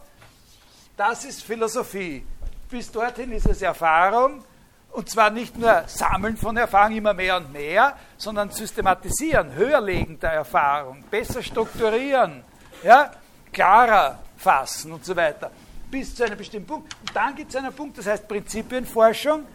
das 0.97 1.23
ist 1.23 1.43
Philosophie. 1.43 2.25
Bis 2.69 2.91
dorthin 2.91 3.31
ist 3.31 3.47
es 3.47 3.61
Erfahrung, 3.61 4.43
und 4.91 5.09
zwar 5.09 5.29
nicht 5.29 5.57
nur 5.57 5.83
Sammeln 5.87 6.35
von 6.35 6.57
Erfahrung 6.57 6.97
immer 6.97 7.13
mehr 7.13 7.37
und 7.37 7.53
mehr, 7.53 7.95
sondern 8.17 8.49
systematisieren, 8.51 9.53
höherlegen 9.53 10.19
der 10.19 10.33
Erfahrung, 10.33 11.03
besser 11.09 11.41
strukturieren, 11.41 12.43
ja, 12.83 13.11
klarer 13.53 14.19
fassen 14.35 14.91
und 14.91 15.05
so 15.05 15.15
weiter, 15.15 15.51
bis 15.89 16.15
zu 16.15 16.23
einem 16.23 16.37
bestimmten 16.37 16.67
Punkt. 16.67 16.93
Und 16.99 17.15
dann 17.15 17.35
gibt 17.35 17.49
es 17.49 17.55
einen 17.55 17.73
Punkt, 17.73 17.97
das 17.97 18.07
heißt 18.07 18.27
Prinzipienforschung. 18.27 19.45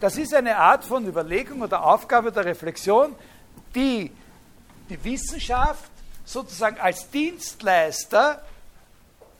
Das 0.00 0.16
ist 0.16 0.34
eine 0.34 0.56
Art 0.56 0.84
von 0.84 1.06
Überlegung 1.06 1.62
oder 1.62 1.84
Aufgabe 1.84 2.30
der 2.32 2.44
Reflexion, 2.44 3.14
die 3.74 4.10
die 4.88 5.04
Wissenschaft 5.04 5.90
sozusagen 6.24 6.78
als 6.78 7.10
Dienstleister, 7.10 8.42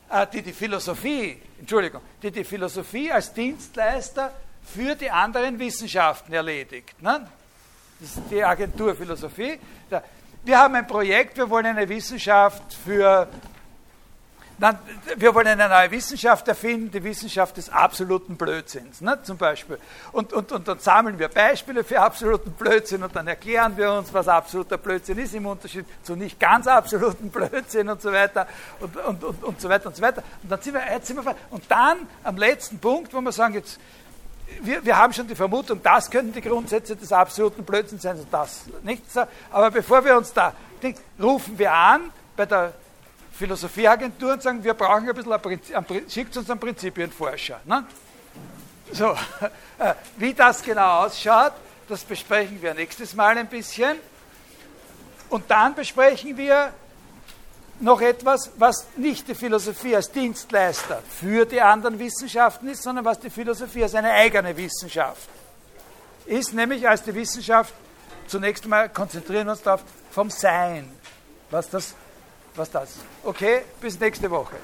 äh, 0.09 0.27
die 0.27 0.41
die 0.41 0.53
Philosophie, 0.53 1.41
Entschuldigung, 1.59 2.01
die 2.21 2.31
die 2.31 2.43
Philosophie 2.43 3.11
als 3.11 3.33
Dienstleister 3.33 4.33
für 4.63 4.95
die 4.95 5.09
anderen 5.09 5.57
Wissenschaften 5.57 6.33
erledigt. 6.33 7.01
Ne? 7.01 7.27
Das 7.99 8.09
ist 8.09 8.21
die 8.29 8.43
Agentur 8.43 8.95
Philosophie. 8.95 9.59
Wir 10.43 10.57
haben 10.57 10.75
ein 10.75 10.87
Projekt, 10.87 11.37
wir 11.37 11.49
wollen 11.49 11.67
eine 11.67 11.87
Wissenschaft 11.87 12.73
für 12.73 13.27
dann, 14.61 14.77
wir 15.17 15.33
wollen 15.33 15.47
eine 15.47 15.67
neue 15.67 15.89
Wissenschaft 15.89 16.47
erfinden, 16.47 16.91
die 16.91 17.03
Wissenschaft 17.03 17.57
des 17.57 17.69
absoluten 17.69 18.37
Blödsinns, 18.37 19.01
ne, 19.01 19.17
zum 19.23 19.37
Beispiel. 19.37 19.79
Und, 20.11 20.33
und, 20.33 20.51
und 20.51 20.67
dann 20.67 20.77
sammeln 20.77 21.17
wir 21.17 21.29
Beispiele 21.29 21.83
für 21.83 21.99
absoluten 21.99 22.51
Blödsinn 22.51 23.01
und 23.01 23.15
dann 23.15 23.27
erklären 23.27 23.75
wir 23.75 23.91
uns, 23.91 24.13
was 24.13 24.27
absoluter 24.27 24.77
Blödsinn 24.77 25.17
ist, 25.17 25.33
im 25.33 25.47
Unterschied 25.47 25.85
zu 26.03 26.15
nicht 26.15 26.39
ganz 26.39 26.67
absoluten 26.67 27.29
Blödsinn 27.31 27.89
und 27.89 28.01
so 28.01 28.11
weiter 28.11 28.47
und, 28.79 28.95
und, 28.97 29.23
und, 29.23 29.43
und 29.43 29.61
so 29.61 29.67
weiter 29.67 29.87
und 29.87 29.95
so 29.95 30.01
weiter. 30.03 30.23
Und 30.43 30.51
dann 30.51 30.61
sind 30.61 30.75
wir, 30.75 30.81
jetzt 30.91 31.07
sind 31.07 31.25
wir 31.25 31.35
und 31.49 31.63
dann 31.67 31.97
am 32.23 32.37
letzten 32.37 32.77
Punkt, 32.77 33.13
wo 33.13 33.21
wir 33.21 33.31
sagen, 33.31 33.55
jetzt, 33.55 33.79
wir, 34.61 34.85
wir 34.85 34.97
haben 34.97 35.11
schon 35.11 35.27
die 35.27 35.35
Vermutung, 35.35 35.81
das 35.81 36.11
könnten 36.11 36.33
die 36.33 36.41
Grundsätze 36.41 36.95
des 36.95 37.11
absoluten 37.11 37.63
Blödsinns 37.63 38.03
sein, 38.03 38.19
und 38.19 38.31
das 38.31 38.65
nicht. 38.83 39.03
Aber 39.49 39.71
bevor 39.71 40.05
wir 40.05 40.15
uns 40.17 40.33
da, 40.33 40.53
rufen 41.19 41.57
wir 41.57 41.71
an 41.73 42.11
bei 42.35 42.45
der 42.45 42.73
Philosophieagentur 43.41 44.33
und 44.33 44.43
sagen, 44.43 44.63
wir 44.63 44.75
brauchen 44.75 45.09
ein 45.09 45.15
bisschen, 45.15 45.33
ein 45.33 45.83
Prinzip, 45.85 46.11
schickt 46.11 46.37
uns 46.37 46.47
einen 46.47 46.59
Prinzipienforscher. 46.59 47.59
Ne? 47.65 47.85
So, 48.91 49.11
äh, 49.79 49.95
wie 50.17 50.33
das 50.33 50.61
genau 50.61 51.05
ausschaut, 51.05 51.53
das 51.89 52.03
besprechen 52.03 52.61
wir 52.61 52.75
nächstes 52.75 53.15
Mal 53.15 53.35
ein 53.39 53.47
bisschen. 53.47 53.97
Und 55.29 55.49
dann 55.49 55.73
besprechen 55.73 56.37
wir 56.37 56.71
noch 57.79 58.01
etwas, 58.01 58.51
was 58.57 58.85
nicht 58.95 59.27
die 59.27 59.33
Philosophie 59.33 59.95
als 59.95 60.11
Dienstleister 60.11 61.01
für 61.09 61.45
die 61.45 61.61
anderen 61.61 61.97
Wissenschaften 61.97 62.69
ist, 62.69 62.83
sondern 62.83 63.05
was 63.05 63.19
die 63.19 63.31
Philosophie 63.31 63.81
als 63.81 63.95
eine 63.95 64.11
eigene 64.11 64.55
Wissenschaft 64.55 65.27
ist, 66.27 66.53
nämlich 66.53 66.87
als 66.87 67.01
die 67.01 67.15
Wissenschaft, 67.15 67.73
zunächst 68.27 68.65
einmal 68.65 68.89
konzentrieren 68.89 69.47
wir 69.47 69.53
uns 69.53 69.63
darauf, 69.63 69.83
vom 70.11 70.29
Sein, 70.29 70.91
was 71.49 71.69
das 71.71 71.95
was 72.55 72.69
das. 72.69 72.95
Okay, 73.23 73.61
bis 73.79 73.99
nächste 73.99 74.29
Woche. 74.29 74.55